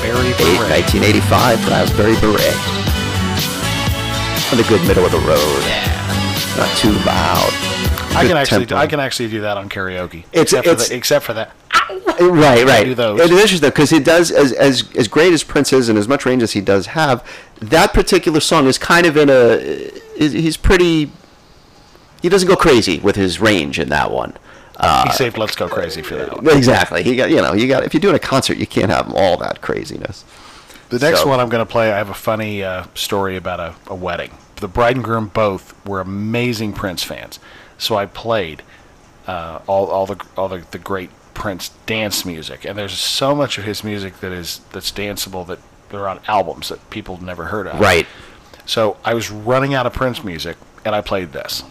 Berry 0.00 0.28
Eight, 0.28 0.38
Beret. 0.38 0.70
1985, 0.70 1.68
Raspberry 1.68 2.14
Beret. 2.22 2.56
And 4.50 4.58
the 4.58 4.64
good 4.68 4.80
middle 4.86 5.04
of 5.04 5.12
the 5.12 5.18
road. 5.26 5.62
Not 6.56 6.70
too 6.78 6.92
loud. 7.04 7.52
I 8.18 8.26
can 8.28 8.36
actually 8.36 8.66
tempo. 8.66 8.76
I 8.82 8.86
can 8.86 9.00
actually 9.00 9.28
do 9.30 9.40
that 9.42 9.56
on 9.56 9.68
karaoke. 9.68 10.24
It's- 10.32 10.52
except, 10.52 10.66
it's- 10.66 10.84
for 10.84 10.88
the, 10.90 10.96
except 10.96 11.24
for 11.24 11.32
that. 11.34 11.52
Right, 12.20 12.64
right. 12.66 12.84
do 12.84 12.94
those. 12.94 13.20
It 13.20 13.30
is 13.30 13.40
interesting 13.40 13.68
because 13.70 13.88
he 13.90 13.98
does 14.00 14.30
as 14.30 14.52
as 14.52 14.84
as 14.94 15.08
great 15.08 15.32
as 15.32 15.42
Prince 15.42 15.72
is, 15.72 15.88
and 15.88 15.98
as 15.98 16.06
much 16.08 16.26
range 16.26 16.42
as 16.42 16.52
he 16.52 16.60
does 16.60 16.86
have. 16.88 17.24
That 17.60 17.94
particular 17.94 18.40
song 18.40 18.66
is 18.66 18.76
kind 18.76 19.06
of 19.06 19.16
in 19.16 19.30
a. 19.30 19.90
He's 20.18 20.56
pretty. 20.58 21.10
He 22.20 22.28
doesn't 22.28 22.48
go 22.48 22.56
crazy 22.56 22.98
with 22.98 23.16
his 23.16 23.40
range 23.40 23.78
in 23.78 23.88
that 23.90 24.10
one. 24.10 24.36
he 25.06 25.12
saved 25.12 25.38
"Let's 25.38 25.54
Go 25.56 25.68
Crazy" 25.68 26.02
for 26.02 26.16
that 26.16 26.42
one. 26.42 26.56
Exactly. 26.56 27.02
He 27.02 27.16
got 27.16 27.30
you 27.30 27.36
know 27.36 27.54
you 27.54 27.68
got 27.68 27.84
if 27.84 27.94
you're 27.94 28.00
doing 28.00 28.16
a 28.16 28.18
concert 28.20 28.58
you 28.58 28.66
can't 28.66 28.90
have 28.90 29.12
all 29.14 29.36
that 29.38 29.60
craziness. 29.62 30.24
The 30.90 30.98
next 30.98 31.20
So- 31.20 31.28
one 31.28 31.38
I'm 31.40 31.48
going 31.48 31.64
to 31.64 31.70
play, 31.70 31.92
I 31.92 31.96
have 31.98 32.10
a 32.10 32.14
funny 32.14 32.62
uh, 32.64 32.84
story 32.94 33.36
about 33.36 33.60
a, 33.60 33.74
a 33.86 33.94
wedding. 33.94 34.32
The 34.56 34.68
bride 34.68 34.96
and 34.96 35.04
groom 35.04 35.28
both 35.28 35.74
were 35.86 36.00
amazing 36.00 36.72
Prince 36.72 37.02
fans, 37.04 37.38
so 37.78 37.96
I 37.96 38.06
played 38.06 38.62
uh, 39.26 39.60
all, 39.66 39.86
all 39.86 40.06
the 40.06 40.22
all 40.36 40.48
the, 40.48 40.64
the 40.70 40.78
great 40.78 41.10
Prince 41.34 41.70
dance 41.86 42.24
music, 42.24 42.64
and 42.64 42.76
there's 42.76 42.98
so 42.98 43.34
much 43.34 43.58
of 43.58 43.64
his 43.64 43.84
music 43.84 44.20
that 44.20 44.32
is 44.32 44.60
that's 44.72 44.90
danceable 44.90 45.46
that 45.46 45.60
they're 45.90 46.08
on 46.08 46.20
albums 46.26 46.68
that 46.68 46.90
people 46.90 47.22
never 47.22 47.46
heard 47.46 47.66
of. 47.66 47.80
Right. 47.80 48.06
So 48.66 48.98
I 49.04 49.14
was 49.14 49.30
running 49.30 49.72
out 49.72 49.86
of 49.86 49.94
Prince 49.94 50.22
music, 50.22 50.56
and 50.84 50.94
I 50.94 51.00
played 51.00 51.32
this. 51.32 51.62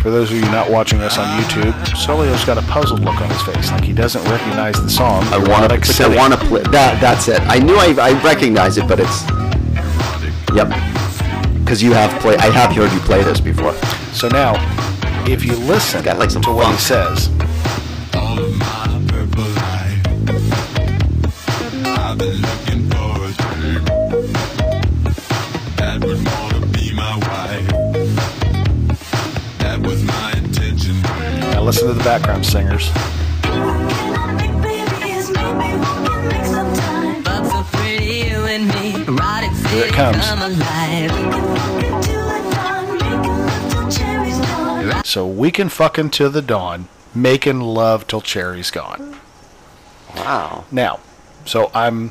For 0.00 0.10
those 0.10 0.30
of 0.30 0.38
you 0.38 0.46
not 0.46 0.70
watching 0.70 0.98
us 1.00 1.18
on 1.18 1.26
YouTube, 1.42 1.74
Solio's 1.94 2.42
got 2.46 2.56
a 2.56 2.62
puzzled 2.62 3.00
look 3.00 3.20
on 3.20 3.28
his 3.28 3.42
face, 3.42 3.70
like 3.70 3.84
he 3.84 3.92
doesn't 3.92 4.24
recognize 4.30 4.82
the 4.82 4.88
song. 4.88 5.24
I 5.24 5.36
want 5.36 5.70
to. 5.70 6.04
I 6.04 6.16
want 6.16 6.32
to 6.32 6.38
play 6.46 6.62
that. 6.62 6.98
That's 7.02 7.28
it. 7.28 7.42
I 7.42 7.58
knew 7.58 7.76
I, 7.76 7.94
I 8.00 8.12
recognize 8.22 8.78
it, 8.78 8.88
but 8.88 8.98
it's. 8.98 9.28
Yep. 10.54 10.68
Because 11.58 11.82
you 11.82 11.92
have 11.92 12.18
played. 12.22 12.38
I 12.38 12.50
have 12.50 12.74
heard 12.74 12.90
you 12.92 13.00
play 13.00 13.22
this 13.22 13.40
before. 13.40 13.74
So 14.14 14.28
now, 14.28 14.54
if 15.28 15.44
you 15.44 15.54
listen 15.54 16.02
Got, 16.02 16.18
like, 16.18 16.30
some 16.30 16.40
to 16.42 16.50
what 16.50 16.72
he 16.72 16.78
says, 16.78 17.28
all 18.14 18.38
of 18.38 18.58
my 18.58 19.02
purple 19.06 19.44
life. 19.44 19.60
Listen 31.70 31.86
to 31.86 31.94
the 31.94 32.02
background 32.02 32.44
singers. 32.44 32.88
Here 39.68 39.86
it 39.86 39.92
comes. 39.92 40.26
So 45.06 45.24
we 45.28 45.52
can 45.52 45.68
fuck 45.68 45.96
until 45.96 46.28
the 46.28 46.42
dawn, 46.42 46.88
making 47.14 47.60
love 47.60 48.08
till 48.08 48.20
Cherry's 48.20 48.72
gone. 48.72 49.20
Wow. 50.16 50.64
Now, 50.72 50.98
so 51.44 51.70
I'm, 51.72 52.10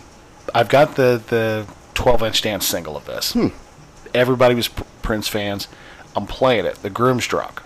I've 0.56 0.70
got 0.70 0.96
the 0.96 1.22
the 1.28 1.68
12 1.96 2.24
inch 2.24 2.42
dance 2.44 2.66
single 2.66 2.96
of 2.96 3.06
this. 3.06 3.34
Hmm. 3.34 3.48
Everybody 4.14 4.56
was 4.56 4.70
Prince 4.70 5.28
fans. 5.28 5.68
I'm 6.16 6.28
playing 6.28 6.66
it. 6.66 6.76
The 6.76 6.90
groom's 6.90 7.28
drunk. 7.28 7.62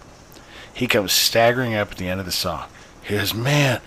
He 0.74 0.88
comes 0.88 1.12
staggering 1.12 1.76
up 1.76 1.92
at 1.92 1.98
the 1.98 2.08
end 2.08 2.20
of 2.20 2.26
the 2.26 2.32
song. 2.32 2.66
He 3.04 3.16
goes, 3.16 3.34
"Man, 3.34 3.82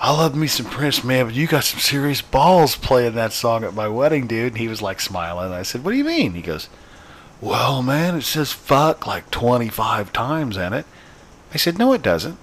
I 0.00 0.12
love 0.12 0.36
me 0.36 0.46
some 0.46 0.66
Prince, 0.66 1.02
man, 1.02 1.26
but 1.26 1.34
you 1.34 1.46
got 1.46 1.64
some 1.64 1.80
serious 1.80 2.22
balls 2.22 2.76
playing 2.76 3.14
that 3.14 3.32
song 3.32 3.64
at 3.64 3.74
my 3.74 3.88
wedding, 3.88 4.26
dude." 4.26 4.52
And 4.52 4.58
he 4.58 4.68
was 4.68 4.82
like 4.82 5.00
smiling. 5.00 5.52
I 5.52 5.62
said, 5.62 5.84
"What 5.84 5.92
do 5.92 5.96
you 5.96 6.04
mean?" 6.04 6.34
He 6.34 6.42
goes, 6.42 6.68
"Well, 7.40 7.82
man, 7.82 8.16
it 8.16 8.22
says 8.22 8.52
fuck 8.52 9.06
like 9.06 9.30
25 9.30 10.12
times 10.12 10.56
in 10.56 10.72
it." 10.72 10.86
I 11.52 11.56
said, 11.56 11.78
"No, 11.78 11.92
it 11.92 12.02
doesn't. 12.02 12.38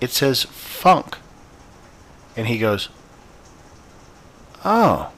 It 0.00 0.10
says 0.10 0.44
funk." 0.44 1.16
And 2.36 2.48
he 2.48 2.58
goes, 2.58 2.90
Oh. 4.66 5.12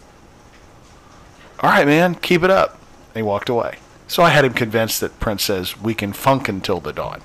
All 1.61 1.71
right, 1.71 1.87
man, 1.87 2.17
keep 2.17 2.43
it 2.43 2.51
up. 2.51 2.79
And 3.09 3.17
he 3.17 3.23
walked 3.23 3.49
away. 3.49 3.79
So 4.07 4.23
I 4.23 4.29
had 4.29 4.45
him 4.45 4.53
convinced 4.53 5.01
that 5.01 5.19
Prince 5.21 5.45
says 5.45 5.81
we 5.81 5.95
can 5.95 6.13
funk 6.13 6.51
until 6.51 6.81
the 6.81 6.93
dawn. 6.93 7.23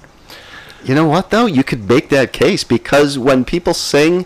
You 0.84 0.96
know 0.96 1.08
what 1.08 1.30
though? 1.30 1.46
You 1.46 1.64
could 1.64 1.88
make 1.88 2.10
that 2.10 2.34
case 2.34 2.64
because 2.64 3.18
when 3.18 3.46
people 3.46 3.74
sing, 3.74 4.26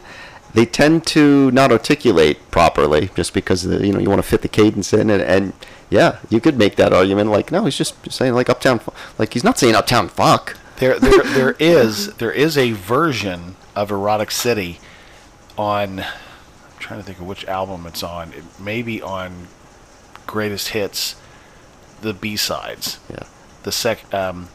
they 0.54 0.66
tend 0.66 1.06
to 1.08 1.52
not 1.52 1.72
articulate 1.72 2.50
properly 2.52 3.10
just 3.16 3.34
because 3.34 3.64
the, 3.64 3.86
you 3.86 3.94
know 3.94 4.00
you 4.00 4.10
want 4.10 4.20
to 4.20 4.28
fit 4.28 4.42
the 4.42 4.48
cadence 4.48 4.94
in 4.94 5.10
and, 5.10 5.22
and 5.22 5.54
yeah, 5.90 6.20
you 6.30 6.42
could 6.42 6.58
make 6.58 6.76
that 6.78 6.94
argument 6.94 7.30
like 7.30 7.52
no, 7.52 7.66
he's 7.66 7.78
just 7.78 8.12
saying 8.12 8.34
like 8.34 8.50
uptown 8.50 8.82
like 9.18 9.34
he's 9.34 9.44
not 9.44 9.58
saying 9.58 9.76
uptown 9.76 10.10
fuck. 10.10 10.58
There, 10.78 11.00
there, 11.00 11.24
there 11.24 11.56
is 11.60 12.14
there 12.16 12.32
is 12.32 12.58
a 12.58 12.72
version 12.72 13.56
of 13.76 13.92
Erotic 13.92 14.32
City 14.32 14.80
on. 15.58 16.00
I'm 16.00 16.80
trying 16.80 17.00
to 17.00 17.06
think 17.06 17.20
of 17.20 17.28
which 17.28 17.46
album 17.46 17.86
it's 17.86 18.04
on. 18.04 18.34
It 18.34 18.44
may 18.60 18.82
be 18.82 19.02
on 19.02 19.48
Greatest 20.28 20.70
Hits, 20.70 21.16
the 22.02 22.14
B 22.14 22.36
sides. 22.36 23.00
Yeah. 23.10 23.24
The 23.64 23.72
sec, 23.72 24.14
um, 24.14 24.50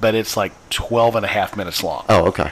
but 0.00 0.14
it's 0.14 0.36
like 0.36 0.52
12 0.70 1.16
and 1.16 1.24
a 1.24 1.28
half 1.28 1.56
minutes 1.56 1.82
long. 1.82 2.04
Oh, 2.08 2.26
okay. 2.26 2.50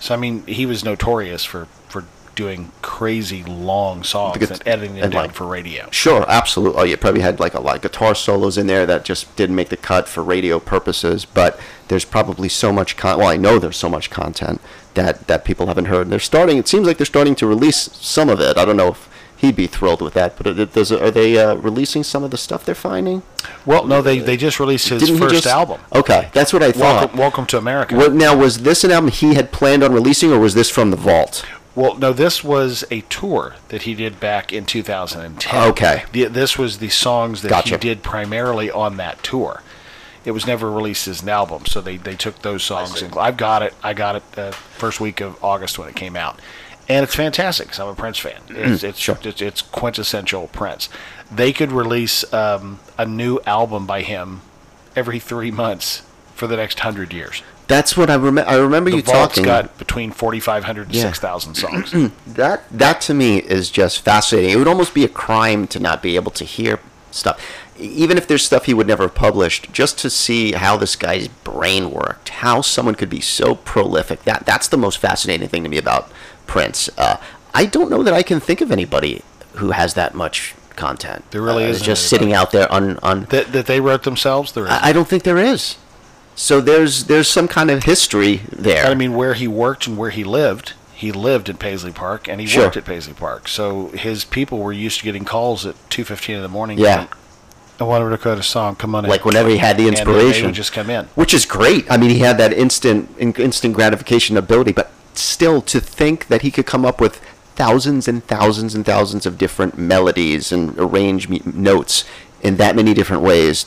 So 0.00 0.14
I 0.14 0.16
mean, 0.16 0.46
he 0.46 0.66
was 0.66 0.84
notorious 0.84 1.44
for 1.44 1.66
for 1.88 2.04
doing 2.34 2.70
crazy 2.82 3.42
long 3.44 4.02
songs 4.04 4.34
Because- 4.38 4.50
and 4.50 4.68
editing 4.68 4.94
them 4.96 5.04
and, 5.04 5.12
down 5.12 5.22
like, 5.22 5.32
for 5.32 5.46
radio. 5.46 5.88
Sure, 5.90 6.24
absolutely. 6.28 6.80
Oh, 6.80 6.84
you 6.84 6.96
probably 6.98 7.22
had 7.22 7.40
like 7.40 7.54
a 7.54 7.60
lot 7.60 7.76
of 7.76 7.82
guitar 7.82 8.14
solos 8.14 8.58
in 8.58 8.66
there 8.66 8.84
that 8.84 9.04
just 9.06 9.34
didn't 9.36 9.56
make 9.56 9.70
the 9.70 9.76
cut 9.76 10.06
for 10.06 10.22
radio 10.22 10.58
purposes. 10.58 11.24
But 11.24 11.58
there's 11.88 12.04
probably 12.04 12.48
so 12.50 12.72
much 12.72 12.96
con. 12.96 13.18
Well, 13.18 13.28
I 13.28 13.36
know 13.38 13.58
there's 13.58 13.78
so 13.78 13.88
much 13.88 14.10
content 14.10 14.60
that 14.94 15.26
that 15.28 15.44
people 15.44 15.66
haven't 15.66 15.86
heard. 15.86 16.02
And 16.02 16.12
They're 16.12 16.18
starting. 16.18 16.58
It 16.58 16.68
seems 16.68 16.86
like 16.86 16.98
they're 16.98 17.06
starting 17.06 17.34
to 17.36 17.46
release 17.46 17.90
some 17.94 18.28
of 18.28 18.38
it. 18.40 18.58
I 18.58 18.64
don't 18.66 18.76
know 18.76 18.88
if 18.88 19.08
he'd 19.36 19.56
be 19.56 19.66
thrilled 19.66 20.00
with 20.02 20.14
that. 20.14 20.36
But 20.36 20.72
does, 20.72 20.90
are 20.92 21.10
they 21.10 21.38
uh, 21.38 21.54
releasing 21.56 22.02
some 22.02 22.24
of 22.24 22.30
the 22.30 22.38
stuff 22.38 22.64
they're 22.64 22.74
finding? 22.74 23.22
Well, 23.64 23.86
no, 23.86 24.02
they 24.02 24.18
they 24.18 24.36
just 24.36 24.58
released 24.60 24.88
his 24.88 25.02
Didn't 25.02 25.18
first 25.18 25.34
just- 25.34 25.46
album. 25.46 25.80
Okay, 25.92 26.30
that's 26.32 26.52
what 26.52 26.62
I 26.62 26.72
thought. 26.72 27.00
Welcome, 27.00 27.18
Welcome 27.18 27.46
to 27.46 27.58
America. 27.58 27.96
What, 27.96 28.14
now, 28.14 28.36
was 28.36 28.58
this 28.62 28.84
an 28.84 28.90
album 28.90 29.10
he 29.10 29.34
had 29.34 29.52
planned 29.52 29.82
on 29.84 29.92
releasing, 29.92 30.32
or 30.32 30.38
was 30.38 30.54
this 30.54 30.70
from 30.70 30.90
the 30.90 30.96
vault? 30.96 31.44
Well, 31.74 31.94
no, 31.96 32.14
this 32.14 32.42
was 32.42 32.84
a 32.90 33.02
tour 33.02 33.56
that 33.68 33.82
he 33.82 33.94
did 33.94 34.18
back 34.18 34.50
in 34.50 34.64
2010. 34.64 35.62
Okay. 35.70 36.04
The, 36.12 36.24
this 36.24 36.56
was 36.56 36.78
the 36.78 36.88
songs 36.88 37.42
that 37.42 37.50
Gotcha. 37.50 37.74
he 37.74 37.76
did 37.76 38.02
primarily 38.02 38.70
on 38.70 38.96
that 38.96 39.22
tour. 39.22 39.62
It 40.24 40.30
was 40.30 40.46
never 40.46 40.70
released 40.70 41.06
as 41.06 41.22
an 41.22 41.28
album, 41.28 41.66
so 41.66 41.82
they, 41.82 41.98
they 41.98 42.14
took 42.16 42.40
those 42.40 42.62
songs. 42.64 43.02
and 43.02 43.14
I've 43.18 43.36
got 43.36 43.62
it. 43.62 43.74
I 43.82 43.92
got 43.92 44.16
it 44.16 44.22
uh, 44.38 44.50
first 44.52 45.00
week 45.00 45.20
of 45.20 45.36
August 45.44 45.78
when 45.78 45.86
it 45.88 45.94
came 45.94 46.16
out, 46.16 46.40
and 46.88 47.02
it's 47.04 47.14
fantastic 47.14 47.66
because 47.66 47.80
I'm 47.80 47.88
a 47.88 47.94
Prince 47.94 48.18
fan. 48.18 48.40
It's 48.48 48.82
it's, 48.84 48.98
sure. 48.98 49.18
it's 49.22 49.40
it's 49.42 49.62
quintessential 49.62 50.48
Prince. 50.48 50.88
They 51.30 51.52
could 51.52 51.72
release 51.72 52.30
um, 52.32 52.78
a 52.98 53.06
new 53.06 53.40
album 53.46 53.86
by 53.86 54.02
him 54.02 54.42
every 54.94 55.18
three 55.18 55.50
months 55.50 56.02
for 56.34 56.46
the 56.46 56.56
next 56.56 56.80
hundred 56.80 57.12
years. 57.12 57.42
That's 57.68 57.96
what 57.96 58.10
I 58.10 58.14
remember. 58.14 58.48
I 58.48 58.56
remember 58.56 58.90
The 58.90 58.96
you 58.98 59.02
talking. 59.02 59.42
got 59.42 59.76
between 59.76 60.12
4,500 60.12 60.86
and 60.86 60.94
Yeah. 60.94 61.02
6,000 61.02 61.54
songs. 61.56 61.92
That 62.26 62.62
that 62.70 63.00
to 63.02 63.14
me 63.14 63.38
is 63.38 63.70
just 63.70 64.02
fascinating. 64.02 64.50
It 64.50 64.56
would 64.56 64.68
almost 64.68 64.94
be 64.94 65.02
a 65.04 65.08
crime 65.08 65.66
to 65.68 65.80
not 65.80 66.00
be 66.02 66.14
able 66.14 66.30
to 66.32 66.44
hear 66.44 66.78
stuff, 67.10 67.40
even 67.76 68.18
if 68.18 68.28
there's 68.28 68.44
stuff 68.44 68.66
he 68.66 68.74
would 68.74 68.86
never 68.86 69.04
have 69.04 69.14
published. 69.16 69.72
Just 69.72 69.98
to 70.00 70.10
see 70.10 70.52
how 70.52 70.76
this 70.76 70.94
guy's 70.94 71.26
brain 71.28 71.90
worked, 71.90 72.28
how 72.28 72.60
someone 72.60 72.94
could 72.94 73.10
be 73.10 73.20
so 73.20 73.56
prolific. 73.56 74.22
That 74.22 74.46
that's 74.46 74.68
the 74.68 74.76
most 74.78 74.98
fascinating 74.98 75.48
thing 75.48 75.64
to 75.64 75.68
me 75.68 75.78
about 75.78 76.08
Prince. 76.46 76.88
Uh, 76.98 77.16
I 77.54 77.66
don't 77.66 77.90
know 77.90 78.02
that 78.02 78.14
I 78.14 78.22
can 78.22 78.40
think 78.40 78.60
of 78.60 78.70
anybody 78.70 79.22
who 79.54 79.70
has 79.70 79.94
that 79.94 80.14
much 80.14 80.54
content. 80.76 81.24
There 81.30 81.40
really 81.42 81.64
uh, 81.64 81.68
isn't 81.68 81.84
just 81.84 82.12
anybody. 82.12 82.24
sitting 82.30 82.34
out 82.34 82.50
there 82.52 82.70
on 82.72 82.98
on. 82.98 83.24
that, 83.26 83.52
that 83.52 83.66
they 83.66 83.80
wrote 83.80 84.02
themselves. 84.04 84.52
There 84.52 84.64
is. 84.64 84.70
I, 84.70 84.88
I 84.88 84.92
don't 84.92 85.08
think 85.08 85.22
there 85.22 85.38
is. 85.38 85.76
So 86.34 86.60
there's 86.60 87.04
there's 87.04 87.28
some 87.28 87.48
kind 87.48 87.70
of 87.70 87.84
history 87.84 88.42
there. 88.52 88.86
I 88.86 88.94
mean, 88.94 89.14
where 89.14 89.34
he 89.34 89.48
worked 89.48 89.86
and 89.86 89.96
where 89.96 90.10
he 90.10 90.22
lived. 90.24 90.74
He 90.94 91.12
lived 91.12 91.50
in 91.50 91.58
Paisley 91.58 91.92
Park, 91.92 92.26
and 92.26 92.40
he 92.40 92.46
Sure. 92.46 92.64
worked 92.64 92.76
at 92.78 92.86
Paisley 92.86 93.12
Park. 93.12 93.48
So 93.48 93.88
his 93.88 94.24
people 94.24 94.58
were 94.60 94.72
used 94.72 94.98
to 95.00 95.04
getting 95.04 95.24
calls 95.26 95.66
at 95.66 95.74
two 95.90 96.04
fifteen 96.04 96.36
in 96.36 96.42
the 96.42 96.48
morning. 96.48 96.78
Yeah. 96.78 97.06
I 97.78 97.84
want 97.84 98.00
to 98.00 98.06
record 98.06 98.38
a 98.38 98.42
song. 98.42 98.76
Come 98.76 98.94
on 98.94 99.04
in. 99.04 99.10
like 99.10 99.26
whenever 99.26 99.50
he 99.50 99.58
had 99.58 99.76
the 99.76 99.86
And 99.88 99.94
they 99.96 100.00
inspiration, 100.00 100.46
would 100.46 100.54
just 100.54 100.72
come 100.72 100.88
in. 100.88 101.04
which 101.14 101.34
is 101.34 101.44
great. 101.44 101.90
I 101.90 101.98
mean, 101.98 102.08
he 102.08 102.20
had 102.20 102.38
that 102.38 102.54
instant 102.54 103.10
in, 103.18 103.34
instant 103.34 103.74
gratification 103.74 104.38
ability, 104.38 104.72
but 104.72 104.90
still 105.18 105.62
to 105.62 105.80
think 105.80 106.28
that 106.28 106.42
he 106.42 106.50
could 106.50 106.66
come 106.66 106.84
up 106.84 107.00
with 107.00 107.16
thousands 107.56 108.06
and 108.06 108.24
thousands 108.24 108.74
and 108.74 108.84
thousands 108.84 109.26
of 109.26 109.38
different 109.38 109.78
melodies 109.78 110.52
and 110.52 110.78
arrange 110.78 111.28
notes 111.46 112.04
in 112.42 112.56
that 112.56 112.76
many 112.76 112.94
different 112.94 113.22
ways, 113.22 113.66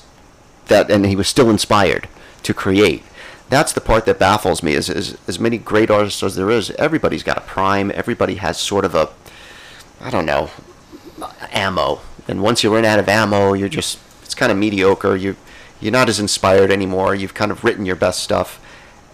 that 0.68 0.92
and 0.92 1.06
he 1.06 1.16
was 1.16 1.28
still 1.28 1.50
inspired 1.50 2.08
to 2.44 2.54
create. 2.54 3.04
That's 3.50 3.74
the 3.74 3.82
part 3.82 4.06
that 4.06 4.20
baffles 4.20 4.62
me. 4.62 4.74
Is, 4.74 4.90
is 4.90 5.18
as 5.28 5.40
many 5.40 5.58
great 5.58 5.90
artists 5.90 6.22
as 6.22 6.36
there 6.36 6.52
is, 6.52 6.70
everybody's 6.72 7.24
got 7.24 7.38
a 7.38 7.42
prime. 7.42 7.92
Everybody 7.96 8.36
has 8.36 8.60
sort 8.60 8.86
of 8.86 8.94
a, 8.94 9.10
I 10.00 10.12
don't 10.12 10.28
know, 10.28 10.52
ammo. 11.52 12.02
And 12.28 12.44
once 12.44 12.64
you 12.64 12.74
run 12.74 12.86
out 12.86 13.00
of 13.00 13.10
ammo, 13.10 13.54
you're 13.54 13.70
just 13.70 14.00
it's 14.22 14.36
kind 14.36 14.52
of 14.52 14.58
mediocre. 14.58 15.16
You're 15.16 15.36
you're 15.82 15.92
not 15.92 16.10
as 16.10 16.20
inspired 16.20 16.72
anymore. 16.72 17.16
You've 17.16 17.34
kind 17.34 17.52
of 17.52 17.64
written 17.64 17.86
your 17.86 17.96
best 17.96 18.22
stuff, 18.22 18.62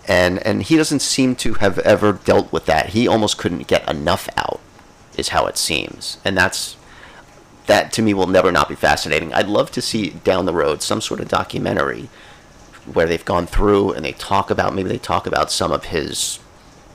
and 0.07 0.39
and 0.45 0.63
he 0.63 0.77
doesn't 0.77 1.01
seem 1.01 1.35
to 1.37 1.55
have 1.55 1.79
ever 1.79 2.13
dealt 2.13 2.51
with 2.51 2.65
that. 2.65 2.89
He 2.89 3.07
almost 3.07 3.37
couldn't 3.37 3.67
get 3.67 3.87
enough 3.89 4.27
out, 4.37 4.59
is 5.17 5.29
how 5.29 5.45
it 5.47 5.57
seems, 5.57 6.17
and 6.25 6.37
that's 6.37 6.77
that 7.67 7.91
to 7.93 8.01
me 8.01 8.13
will 8.13 8.27
never 8.27 8.51
not 8.51 8.69
be 8.69 8.75
fascinating. 8.75 9.33
I'd 9.33 9.47
love 9.47 9.71
to 9.71 9.81
see 9.81 10.11
down 10.11 10.45
the 10.45 10.53
road 10.53 10.81
some 10.83 11.01
sort 11.01 11.19
of 11.19 11.27
documentary 11.27 12.09
where 12.93 13.07
they've 13.07 13.25
gone 13.25 13.47
through 13.47 13.91
and 13.93 14.05
they 14.05 14.11
talk 14.11 14.51
about 14.51 14.75
maybe 14.75 14.89
they 14.89 14.99
talk 14.99 15.25
about 15.25 15.49
some 15.51 15.71
of 15.71 15.85
his 15.85 16.37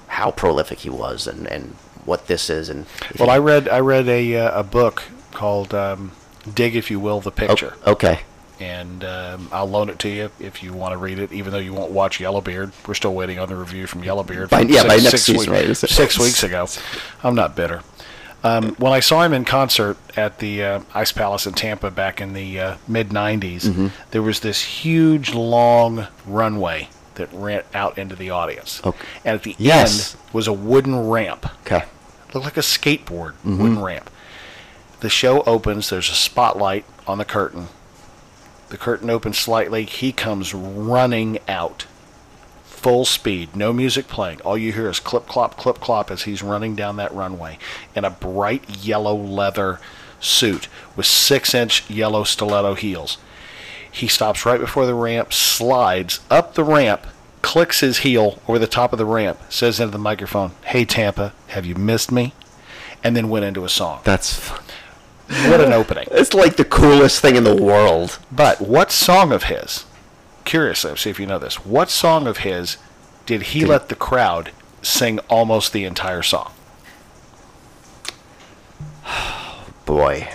how 0.07 0.31
prolific 0.31 0.81
he 0.81 0.91
was 0.91 1.27
and 1.27 1.47
and 1.49 1.75
what 2.05 2.29
this 2.29 2.49
is 2.49 2.69
and 2.69 2.87
Well, 3.19 3.29
he- 3.29 3.35
I 3.35 3.39
read 3.39 3.69
I 3.69 3.81
read 3.81 4.09
a 4.09 4.37
uh, 4.37 4.61
a 4.61 4.63
book 4.63 5.03
called 5.33 5.75
um, 5.75 6.13
"Dig, 6.55 6.77
If 6.77 6.91
You 6.91 7.01
Will, 7.01 7.21
the 7.21 7.31
Oh, 7.31 7.33
Picture," 7.47 7.75
okay 7.87 8.21
and 8.61 9.03
um, 9.05 9.49
I'll 9.53 9.69
loan 9.69 9.89
it 9.89 9.99
to 10.01 10.09
you 10.09 10.31
if 10.39 10.63
you 10.63 10.73
want 10.73 10.93
to 10.93 10.99
read 10.99 11.19
it. 11.19 11.33
Even 11.33 11.53
though 11.53 11.59
you 11.59 11.73
won't 11.73 11.91
watch 11.93 12.21
Yellowbeard, 12.21 12.73
we're 12.87 12.95
still 12.95 13.15
waiting 13.15 13.39
on 13.39 13.49
the 13.49 13.57
review 13.57 13.87
from 13.87 14.05
Yellowbeard. 14.05 14.51
By- 14.51 14.63
from 14.63 14.69
yeah, 14.71 14.83
by 14.83 14.97
next 14.97 15.11
six 15.11 15.23
season, 15.25 15.53
week- 15.53 15.69
right? 15.69 15.77
Six 15.77 16.19
weeks 16.19 16.43
ago. 16.43 16.67
I'm 17.25 17.35
not 17.35 17.57
bitter. 17.57 17.83
Um, 18.43 18.75
when 18.77 18.93
I 18.93 19.01
saw 19.01 19.23
him 19.23 19.35
in 19.35 19.45
concert 19.45 19.99
at 20.17 20.39
the 20.39 20.65
uh, 20.65 20.81
Ice 20.95 21.13
Palace 21.13 21.47
in 21.47 21.53
Tampa 21.53 21.91
back 21.91 22.21
in 22.23 22.33
the 22.33 22.59
uh, 22.61 22.77
mid 22.89 23.11
'90s, 23.11 23.63
Mm-hmm. 23.67 23.89
there 24.13 24.23
was 24.23 24.41
this 24.41 24.63
huge, 24.63 25.35
long 25.35 26.07
runway 26.27 26.89
that 27.17 27.29
ran 27.35 27.63
out 27.75 27.99
into 27.99 28.17
the 28.17 28.31
audience, 28.31 28.81
Okay. 28.83 29.07
and 29.27 29.35
at 29.35 29.43
the 29.43 29.55
Yes. 29.59 30.15
end 30.15 30.23
was 30.33 30.47
a 30.47 30.55
wooden 30.55 31.09
ramp 31.11 31.45
okay 31.67 31.85
looked 32.33 32.45
like 32.47 32.57
a 32.57 32.61
skateboard 32.61 33.35
wooden 33.45 33.83
ramp. 33.83 34.09
The 35.01 35.11
show 35.11 35.43
opens. 35.43 35.91
There's 35.91 36.09
a 36.09 36.15
spotlight 36.15 36.85
on 37.07 37.19
the 37.19 37.25
curtain. 37.27 37.67
The 38.71 38.79
curtain 38.79 39.11
opens 39.11 39.37
slightly. 39.37 39.85
He 39.85 40.13
comes 40.13 40.55
running 40.55 41.39
out, 41.49 41.87
full 42.65 43.05
speed, 43.05 43.55
no 43.55 43.73
music 43.73 44.07
playing. 44.07 44.41
All 44.43 44.57
you 44.57 44.73
hear 44.73 44.89
is 44.89 45.01
clip 45.01 45.27
clop, 45.27 45.57
clip 45.57 45.81
clop 45.81 46.11
as 46.11 46.23
he's 46.23 46.43
running 46.43 46.77
down 46.77 46.97
that 46.97 47.13
runway 47.13 47.59
in 47.95 48.05
a 48.05 48.11
bright 48.11 48.85
yellow 48.85 49.15
leather 49.15 49.81
suit 50.21 50.69
with 50.97 51.07
six-inch 51.07 51.91
yellow 51.91 52.25
stiletto 52.25 52.75
heels. 52.75 53.19
He 53.91 54.07
stops 54.07 54.47
right 54.47 54.61
before 54.61 54.87
the 54.87 54.95
ramp, 54.95 55.33
slides 55.33 56.21
up 56.31 56.55
the 56.55 56.63
ramp, 56.65 57.07
clicks 57.43 57.81
his 57.81 57.99
heel 57.99 58.41
over 58.47 58.59
the 58.59 58.67
top 58.69 58.93
of 58.93 58.99
the 58.99 59.05
ramp, 59.05 59.39
says 59.49 59.81
into 59.81 59.91
the 59.91 59.99
microphone, 59.99 60.53
Hey 60.65 60.85
Tampa, 60.85 61.33
have 61.49 61.67
you 61.67 61.75
missed 61.75 62.13
me? 62.13 62.35
And 63.03 63.17
then 63.17 63.31
went 63.31 63.47
into 63.47 63.65
a 63.65 63.69
song. 63.69 64.01
that's 64.05 64.53
What 65.31 65.61
an 65.61 65.73
opening. 65.73 66.09
it's 66.11 66.35
like 66.35 66.57
the 66.57 66.65
coolest 66.65 67.21
thing 67.21 67.37
in 67.37 67.45
the 67.45 67.55
world 67.55 68.19
But 68.33 68.61
what 68.61 68.91
song 68.91 69.31
of 69.33 69.45
his, 69.45 69.85
curious, 70.45 70.83
let's 70.83 71.03
see 71.03 71.11
if 71.11 71.21
you 71.21 71.27
know 71.27 71.39
this, 71.39 71.65
what 71.65 71.89
song 71.89 72.27
of 72.27 72.39
his 72.39 72.79
did 73.27 73.43
he 73.43 73.65
let 73.65 73.89
the 73.89 73.95
crowd 73.95 74.51
sing 74.83 75.21
almost 75.29 75.73
the 75.73 75.85
entire 75.85 76.23
song? 76.23 76.53
Boy. 79.87 80.29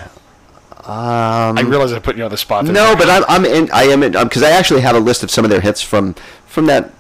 Um, 0.86 1.58
I 1.58 1.62
realize 1.62 1.92
I 1.92 2.00
put 2.00 2.16
you 2.16 2.24
on 2.24 2.32
the 2.32 2.38
spot. 2.38 2.66
No, 2.66 2.96
but 2.96 3.10
I'm, 3.10 3.24
I'm 3.28 3.44
in. 3.44 3.72
I 3.72 3.84
am 3.86 4.04
in 4.04 4.16
um, 4.16 4.28
because 4.28 4.44
I 4.44 4.52
actually 4.52 4.82
have 4.82 4.96
a 4.96 5.00
list 5.00 5.24
of 5.24 5.32
some 5.32 5.44
of 5.44 5.50
their 5.50 5.62
hits 5.62 5.82
from 5.82 6.14
from 6.46 6.68
that, 6.68 6.94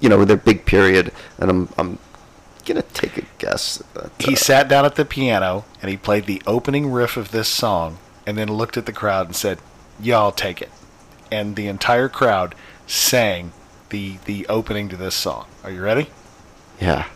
you 0.00 0.08
know, 0.08 0.24
their 0.24 0.38
big 0.38 0.64
period, 0.64 1.12
and 1.38 1.50
I'm 1.50 1.68
I'm 1.76 1.98
gonna 2.68 2.82
take 2.82 3.18
a 3.18 3.22
guess. 3.38 3.82
That, 3.94 4.10
he 4.18 4.36
sat 4.36 4.68
down 4.68 4.84
at 4.84 4.94
the 4.94 5.04
piano 5.04 5.64
and 5.80 5.90
he 5.90 5.96
played 5.96 6.26
the 6.26 6.42
opening 6.46 6.92
riff 6.92 7.16
of 7.16 7.30
this 7.30 7.48
song 7.48 7.98
and 8.26 8.36
then 8.36 8.52
looked 8.52 8.76
at 8.76 8.86
the 8.86 8.92
crowd 8.92 9.26
and 9.26 9.36
said, 9.36 9.58
"Y'all 10.00 10.32
take 10.32 10.62
it." 10.62 10.70
And 11.30 11.56
the 11.56 11.66
entire 11.66 12.08
crowd 12.08 12.54
sang 12.86 13.52
the 13.90 14.18
the 14.24 14.46
opening 14.48 14.88
to 14.90 14.96
this 14.96 15.14
song. 15.14 15.46
Are 15.64 15.70
you 15.70 15.82
ready? 15.82 16.10
yeah. 16.80 17.06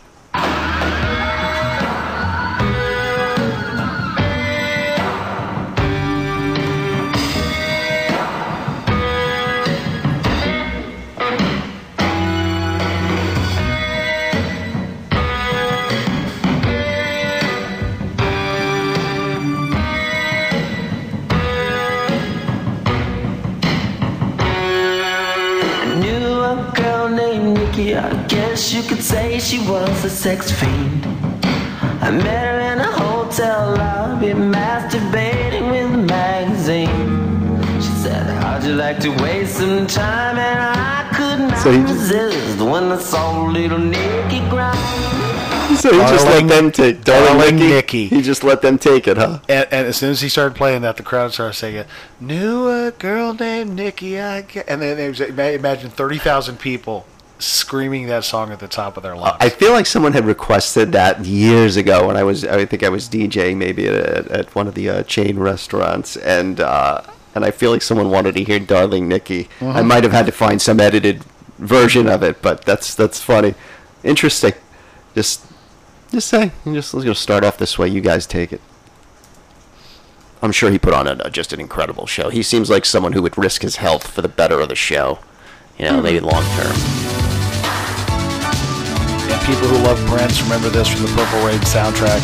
Named 27.83 27.95
Nikki. 27.95 27.95
I 27.95 28.27
guess 28.27 28.73
you 28.73 28.81
could 28.83 29.03
say 29.03 29.39
she 29.39 29.59
was 29.59 30.05
a 30.05 30.09
sex 30.09 30.51
fiend. 30.51 31.05
I 32.01 32.11
met 32.11 32.45
her 32.45 32.59
in 32.73 32.79
a 32.79 32.91
hotel 32.91 33.75
lobby, 33.77 34.27
masturbating 34.33 35.69
with 35.71 35.93
a 35.93 35.97
magazine. 35.97 37.81
She 37.81 37.89
said, 38.03 38.25
How'd 38.41 38.63
you 38.65 38.73
like 38.75 38.99
to 38.99 39.09
waste 39.23 39.57
some 39.57 39.87
time? 39.87 40.37
And 40.37 40.59
I 40.59 41.09
could 41.15 41.39
not 41.49 41.57
So 41.59 41.71
he 41.71 41.79
just- 41.81 42.11
resist 42.11 42.61
when 42.61 42.91
I 42.91 42.97
saw 42.97 43.43
little 43.45 43.79
Nikki 43.79 44.39
grind. 44.49 44.79
So 45.77 45.91
he 45.91 45.97
just 45.97 46.25
let 46.27 46.47
them 46.47 46.71
take 46.71 47.03
Darling 47.03 47.25
darling 47.37 47.55
Nikki. 47.55 47.67
Nikki. 47.69 48.07
He 48.07 48.21
just 48.21 48.43
let 48.43 48.61
them 48.61 48.77
take 48.77 49.07
it, 49.07 49.17
huh? 49.17 49.39
And, 49.49 49.67
and 49.71 49.87
as 49.87 49.97
soon 49.97 50.11
as 50.11 50.21
he 50.21 50.29
started 50.29 50.55
playing 50.55 50.83
that, 50.83 50.97
the 50.97 51.03
crowd 51.03 51.33
started 51.33 51.55
singing, 51.55 51.85
"Knew 52.19 52.67
a 52.69 52.91
girl 52.91 53.33
named 53.33 53.75
Nikki." 53.75 54.19
I 54.19 54.41
get, 54.41 54.69
and 54.69 54.81
then 54.83 54.97
there 54.97 55.09
was, 55.09 55.19
imagine 55.19 55.89
thirty 55.89 56.19
thousand 56.19 56.59
people 56.59 57.07
screaming 57.45 58.07
that 58.07 58.23
song 58.23 58.51
at 58.51 58.59
the 58.59 58.67
top 58.67 58.97
of 58.97 59.03
their 59.03 59.15
lungs. 59.15 59.37
I 59.39 59.49
feel 59.49 59.71
like 59.71 59.85
someone 59.85 60.13
had 60.13 60.25
requested 60.25 60.91
that 60.93 61.25
years 61.25 61.77
ago 61.77 62.07
when 62.07 62.17
I 62.17 62.23
was, 62.23 62.43
I 62.45 62.65
think 62.65 62.83
I 62.83 62.89
was 62.89 63.09
DJing 63.09 63.57
maybe 63.57 63.87
at, 63.87 64.27
at 64.27 64.55
one 64.55 64.67
of 64.67 64.75
the 64.75 64.89
uh, 64.89 65.03
chain 65.03 65.37
restaurants, 65.39 66.17
and 66.17 66.59
uh, 66.59 67.01
and 67.35 67.43
I 67.43 67.51
feel 67.51 67.71
like 67.71 67.81
someone 67.81 68.09
wanted 68.09 68.35
to 68.35 68.43
hear 68.43 68.59
"Darling 68.59 69.07
Nikki." 69.07 69.49
I 69.61 69.81
might 69.81 70.03
have 70.03 70.13
had 70.13 70.25
to 70.27 70.31
find 70.31 70.61
some 70.61 70.79
edited 70.79 71.23
version 71.57 72.07
of 72.07 72.23
it, 72.23 72.41
but 72.41 72.65
that's 72.65 72.95
that's 72.95 73.21
funny, 73.21 73.55
interesting. 74.03 74.53
Just 75.15 75.45
just 76.11 76.27
saying, 76.27 76.51
just 76.65 76.93
let's 76.93 77.05
go 77.05 77.13
start 77.13 77.43
off 77.43 77.57
this 77.57 77.77
way. 77.77 77.87
You 77.87 78.01
guys 78.01 78.27
take 78.27 78.53
it. 78.53 78.61
I'm 80.43 80.51
sure 80.51 80.69
he 80.69 80.77
put 80.77 80.93
on 80.93 81.07
a, 81.07 81.29
just 81.29 81.53
an 81.53 81.61
incredible 81.61 82.05
show. 82.05 82.29
He 82.29 82.43
seems 82.43 82.69
like 82.69 82.85
someone 82.85 83.13
who 83.13 83.21
would 83.21 83.37
risk 83.37 83.61
his 83.61 83.77
health 83.77 84.05
for 84.05 84.21
the 84.21 84.27
better 84.27 84.59
of 84.59 84.69
the 84.69 84.75
show. 84.75 85.19
You 85.79 85.85
know, 85.85 86.01
maybe 86.01 86.19
long 86.19 86.43
term. 86.43 87.12
People 89.45 89.67
who 89.67 89.77
love 89.83 89.99
Prince 90.07 90.41
remember 90.41 90.69
this 90.69 90.87
from 90.89 91.01
the 91.03 91.09
Purple 91.15 91.45
Rain 91.45 91.59
soundtrack. 91.61 92.21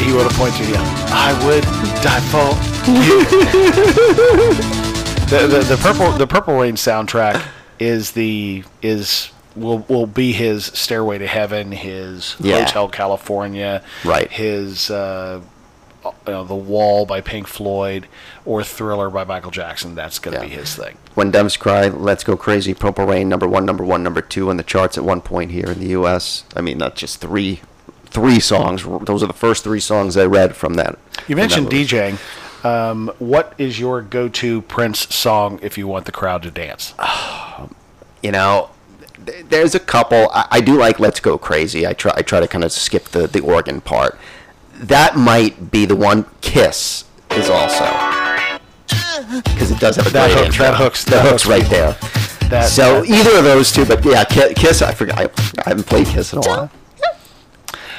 He 0.00 0.12
would 0.12 0.22
have 0.24 0.32
pointed 0.34 0.64
to 0.64 0.70
you. 0.70 0.76
I 0.78 1.32
would 1.46 1.64
die 2.02 2.20
for 2.32 2.48
you. 2.90 3.24
the, 5.26 5.46
the, 5.46 5.60
the 5.60 5.76
purple 5.80 6.10
the 6.12 6.26
Purple 6.26 6.58
Rain 6.58 6.74
soundtrack 6.74 7.42
is 7.78 8.12
the 8.12 8.64
is 8.82 9.30
will 9.54 9.78
will 9.88 10.06
be 10.06 10.32
his 10.32 10.64
Stairway 10.66 11.18
to 11.18 11.26
Heaven, 11.26 11.72
his 11.72 12.36
Yeah. 12.40 12.64
Hotel 12.64 12.88
California, 12.88 13.82
Right. 14.04 14.30
His 14.30 14.90
uh, 14.90 15.40
you 16.04 16.32
know, 16.32 16.44
The 16.44 16.54
Wall 16.54 17.06
by 17.06 17.20
Pink 17.20 17.46
Floyd 17.46 18.06
or 18.44 18.62
Thriller 18.64 19.10
by 19.10 19.24
Michael 19.24 19.50
Jackson. 19.50 19.94
That's 19.94 20.18
going 20.18 20.36
to 20.36 20.42
Yeah. 20.42 20.48
be 20.48 20.54
his 20.54 20.74
thing. 20.74 20.96
When 21.14 21.30
Doves 21.30 21.56
Cry, 21.56 21.88
Let's 21.88 22.24
Go 22.24 22.36
Crazy, 22.36 22.74
Purple 22.74 23.06
Rain, 23.06 23.28
number 23.28 23.46
one, 23.46 23.64
number 23.64 23.84
one, 23.84 24.02
number 24.02 24.20
two 24.20 24.50
on 24.50 24.56
the 24.56 24.62
charts 24.62 24.96
at 24.98 25.04
one 25.04 25.20
point 25.20 25.50
here 25.50 25.66
in 25.70 25.78
the 25.80 25.88
U.S. 25.88 26.44
I 26.56 26.60
mean, 26.60 26.78
not 26.78 26.94
just 26.96 27.20
three, 27.20 27.60
three 28.06 28.40
songs. 28.40 28.84
Those 29.04 29.22
are 29.22 29.26
the 29.28 29.32
first 29.32 29.64
three 29.64 29.80
songs 29.80 30.16
I 30.16 30.26
read 30.26 30.56
from 30.56 30.74
that. 30.74 30.98
You 31.28 31.36
from 31.36 31.36
that 31.36 31.36
mentioned. 31.36 31.68
DJing. 31.70 32.18
Um, 32.64 33.10
what 33.18 33.54
is 33.58 33.80
your 33.80 34.02
go-to 34.02 34.62
Prince 34.62 35.12
song 35.14 35.58
if 35.62 35.76
you 35.76 35.88
want 35.88 36.06
the 36.06 36.12
crowd 36.12 36.42
to 36.42 36.50
dance? 36.50 36.94
You 38.22 38.30
know, 38.30 38.70
there's 39.48 39.74
a 39.74 39.80
couple. 39.80 40.30
I, 40.32 40.46
I 40.52 40.60
do 40.60 40.76
like 40.78 41.00
Let's 41.00 41.18
Go 41.18 41.36
Crazy. 41.38 41.86
I 41.88 41.92
try. 41.92 42.12
I 42.16 42.22
try 42.22 42.38
to 42.38 42.46
kind 42.46 42.62
of 42.62 42.70
skip 42.70 43.06
the 43.06 43.26
the 43.26 43.40
organ 43.40 43.80
part. 43.80 44.16
That 44.74 45.16
might 45.16 45.70
be 45.70 45.84
the 45.86 45.96
one. 45.96 46.26
Kiss 46.40 47.04
is 47.30 47.48
also 47.48 47.84
because 49.44 49.70
it 49.70 49.78
does 49.80 49.96
have 49.96 50.06
a 50.06 50.10
That 50.10 50.26
great 50.26 50.36
hook- 50.38 50.46
intro. 50.46 50.64
that 50.66 50.74
hooks- 50.76 51.04
That 51.04 51.10
that 51.10 51.22
hooks 51.30 51.44
hooks 51.44 51.46
right 51.46 51.70
there. 51.70 51.96
That, 52.50 52.68
so 52.68 53.00
that- 53.02 53.08
either 53.10 53.38
of 53.38 53.44
those 53.44 53.72
two, 53.72 53.84
but 53.86 54.04
yeah, 54.04 54.24
Kiss. 54.24 54.82
I 54.82 54.92
forgot. 54.92 55.18
I, 55.18 55.24
I 55.64 55.68
haven't 55.70 55.86
played 55.86 56.06
Kiss 56.06 56.32
in 56.32 56.38
a 56.38 56.42
while. 56.42 56.70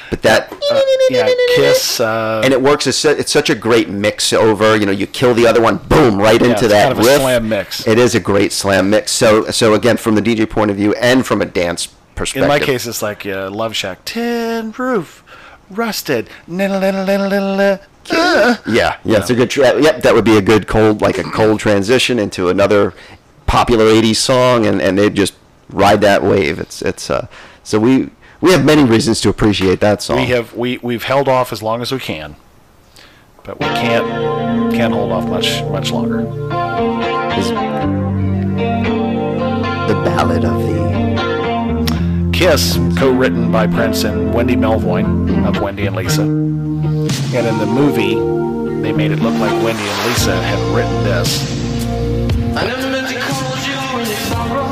But 0.09 0.21
that 0.21 0.53
uh, 0.71 0.81
yeah, 1.09 1.27
Kiss. 1.55 1.99
Uh, 1.99 2.41
and 2.43 2.53
it 2.53 2.61
works. 2.61 2.85
It's, 2.85 3.03
it's 3.03 3.31
such 3.31 3.49
a 3.49 3.55
great 3.55 3.89
mix 3.89 4.31
over. 4.31 4.75
You 4.77 4.85
know, 4.85 4.91
you 4.91 5.07
kill 5.07 5.33
the 5.33 5.47
other 5.47 5.59
one, 5.61 5.77
boom, 5.77 6.19
right 6.19 6.39
into 6.39 6.51
it's 6.51 6.61
that 6.67 6.89
kind 6.89 6.99
of 6.99 7.03
a 7.03 7.09
riff. 7.09 7.21
slam 7.21 7.49
mix. 7.49 7.87
It 7.87 7.97
is 7.97 8.13
a 8.13 8.19
great 8.19 8.51
slam 8.51 8.91
mix. 8.91 9.11
So, 9.11 9.49
so 9.49 9.73
again, 9.73 9.97
from 9.97 10.13
the 10.13 10.21
DJ 10.21 10.47
point 10.47 10.69
of 10.69 10.77
view 10.77 10.93
and 10.95 11.25
from 11.25 11.41
a 11.41 11.45
dance 11.45 11.87
perspective, 12.13 12.43
in 12.43 12.47
my 12.47 12.59
case, 12.59 12.85
it's 12.85 13.01
like 13.01 13.25
uh, 13.25 13.49
Love 13.49 13.75
Shack, 13.75 14.05
tin 14.05 14.71
roof, 14.77 15.22
rusted. 15.69 16.29
Uh. 18.11 18.57
yeah, 18.67 18.97
yeah, 19.05 19.19
it's 19.19 19.29
a 19.29 19.35
good. 19.35 19.49
Tra- 19.49 19.81
yep, 19.81 20.01
that 20.01 20.13
would 20.13 20.25
be 20.25 20.37
a 20.37 20.41
good 20.41 20.67
cold, 20.67 21.01
like 21.01 21.17
a 21.17 21.23
cold 21.23 21.59
transition 21.59 22.19
into 22.19 22.49
another 22.49 22.93
popular 23.45 23.85
'80s 23.85 24.17
song, 24.17 24.65
and 24.65 24.81
and 24.81 24.97
they 24.97 25.09
just 25.09 25.35
ride 25.69 26.01
that 26.01 26.21
wave. 26.23 26.59
It's 26.59 26.81
it's 26.81 27.09
uh, 27.09 27.27
so 27.63 27.79
we 27.79 28.09
we 28.41 28.51
have 28.51 28.65
many 28.65 28.83
reasons 28.83 29.21
to 29.21 29.29
appreciate 29.29 29.79
that 29.79 30.01
song. 30.01 30.17
We 30.17 30.25
have 30.27 30.53
we 30.53 30.77
we've 30.79 31.03
held 31.03 31.29
off 31.29 31.53
as 31.53 31.63
long 31.63 31.81
as 31.81 31.91
we 31.93 31.99
can, 31.99 32.35
but 33.43 33.59
we 33.59 33.65
can't 33.67 34.73
can't 34.73 34.93
hold 34.93 35.11
off 35.13 35.25
much 35.29 35.63
much 35.63 35.91
longer. 35.91 36.23
The 39.87 39.93
ballad 40.05 40.45
of 40.45 40.62
the 42.43 42.49
Kiss, 42.49 42.77
co-written 42.97 43.51
by 43.51 43.67
Prince 43.67 44.03
and 44.03 44.33
Wendy 44.33 44.55
Melvoin 44.55 45.45
of 45.47 45.61
Wendy 45.61 45.85
and 45.85 45.95
Lisa. 45.95 46.23
And 46.23 47.47
in 47.47 47.57
the 47.57 47.65
movie, 47.65 48.15
they 48.81 48.91
made 48.91 49.11
it 49.11 49.19
look 49.19 49.33
like 49.35 49.51
Wendy 49.63 49.83
and 49.83 50.07
Lisa 50.07 50.35
had 50.35 50.59
written 50.75 51.03
this. 51.03 51.49
I 52.55 52.65
never 52.67 52.89
meant 52.89 53.07
to 53.07 53.19
cause 53.19 53.67
you 53.67 53.75
any 53.99 54.15
sorrow. 54.15 54.65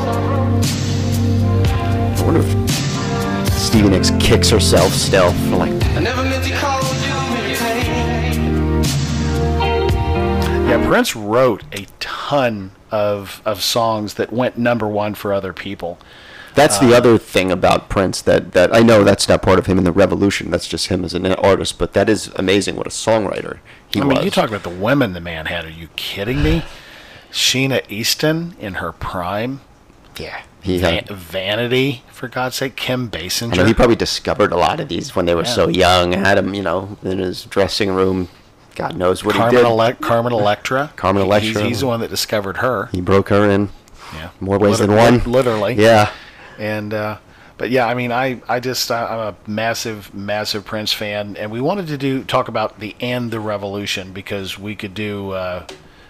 I 2.16 2.22
wonder 2.24 2.40
if 2.40 3.50
Stevie 3.52 3.88
Nicks 3.88 4.10
kicks 4.20 4.50
herself 4.50 4.92
still 4.92 5.32
for 5.32 5.56
like 5.56 5.72
I 5.72 6.00
never 6.00 6.22
meant 6.24 6.44
to 6.44 6.52
cause 6.56 7.06
you 7.06 7.14
any 7.38 7.54
pain. 7.56 8.82
Yeah, 10.68 10.86
Prince 10.86 11.16
wrote 11.16 11.62
a 11.72 11.86
ton 12.00 12.72
of 12.90 13.40
of 13.44 13.62
songs 13.62 14.14
that 14.14 14.32
went 14.32 14.58
number 14.58 14.86
one 14.86 15.14
for 15.14 15.32
other 15.32 15.52
people. 15.52 15.98
That's 16.54 16.76
Uh, 16.78 16.86
the 16.86 16.94
other 16.96 17.18
thing 17.18 17.50
about 17.50 17.88
Prince 17.88 18.20
that, 18.22 18.52
that 18.52 18.74
I 18.74 18.80
know 18.80 19.04
that's 19.04 19.28
not 19.28 19.40
part 19.42 19.58
of 19.58 19.66
him 19.66 19.78
in 19.78 19.84
the 19.84 19.92
revolution. 19.92 20.50
That's 20.50 20.68
just 20.68 20.88
him 20.88 21.04
as 21.04 21.14
an 21.14 21.26
artist. 21.34 21.78
But 21.78 21.92
that 21.94 22.08
is 22.08 22.30
amazing. 22.36 22.76
What 22.76 22.86
a 22.86 22.90
songwriter 22.90 23.58
he 23.88 24.00
I 24.00 24.04
mean, 24.04 24.16
was. 24.16 24.24
you 24.24 24.30
talk 24.30 24.48
about 24.48 24.62
the 24.62 24.68
women 24.70 25.12
the 25.14 25.20
man 25.20 25.46
had. 25.46 25.64
Are 25.64 25.70
you 25.70 25.88
kidding 25.96 26.42
me? 26.42 26.62
Sheena 27.30 27.82
Easton 27.88 28.54
in 28.60 28.74
her 28.74 28.92
prime. 28.92 29.60
yeah, 30.18 30.42
he 30.60 30.80
had. 30.80 31.08
Vanity, 31.08 32.02
for 32.12 32.28
God's 32.28 32.56
sake. 32.56 32.76
Kim 32.76 33.10
Basinger. 33.10 33.54
I 33.54 33.56
know 33.56 33.64
he 33.64 33.72
probably 33.74 33.96
discovered 33.96 34.52
a 34.52 34.56
lot 34.56 34.78
of 34.80 34.88
these 34.88 35.16
when 35.16 35.24
they 35.24 35.34
were 35.34 35.44
so 35.46 35.68
Yeah. 35.68 36.00
young. 36.00 36.12
Had 36.12 36.36
him, 36.38 36.52
you 36.54 36.62
know, 36.62 36.98
in 37.02 37.18
his 37.18 37.44
dressing 37.44 37.90
room. 37.94 38.28
God 38.74 38.96
knows 38.96 39.24
what 39.24 39.34
Carmen, 39.34 39.52
he 39.56 39.62
did. 39.62 39.66
Ele- 39.66 39.94
Carmen 40.00 40.32
Electra. 40.32 40.92
Carmen 40.96 41.22
He's, 41.22 41.26
Electra. 41.28 41.62
he's 41.62 41.80
the 41.80 41.86
one 41.86 42.00
that 42.00 42.10
discovered 42.10 42.58
her. 42.58 42.88
he 42.92 43.00
broke 43.00 43.28
her 43.30 43.48
in 43.50 43.70
Yeah. 44.14 44.28
more 44.40 44.58
ways 44.58 44.78
than 44.78 44.94
one. 44.94 45.22
Literally. 45.24 45.74
Yeah. 45.74 46.10
And 46.58 46.94
uh, 46.94 47.18
but 47.58 47.70
yeah, 47.70 47.86
I 47.86 47.94
mean, 47.94 48.12
I 48.12 48.42
I 48.48 48.60
just 48.60 48.90
I'm 48.90 49.18
a 49.18 49.36
massive 49.46 50.12
massive 50.14 50.64
Prince 50.64 50.92
fan, 50.92 51.36
and 51.36 51.50
we 51.50 51.60
wanted 51.60 51.86
to 51.88 51.98
do 51.98 52.24
talk 52.24 52.48
about 52.48 52.80
the 52.80 52.96
and 53.00 53.30
the 53.30 53.40
revolution 53.40 54.12
because 54.12 54.58
we 54.58 54.74
could 54.74 54.94
do. 54.94 55.30
Uh, 55.30 55.66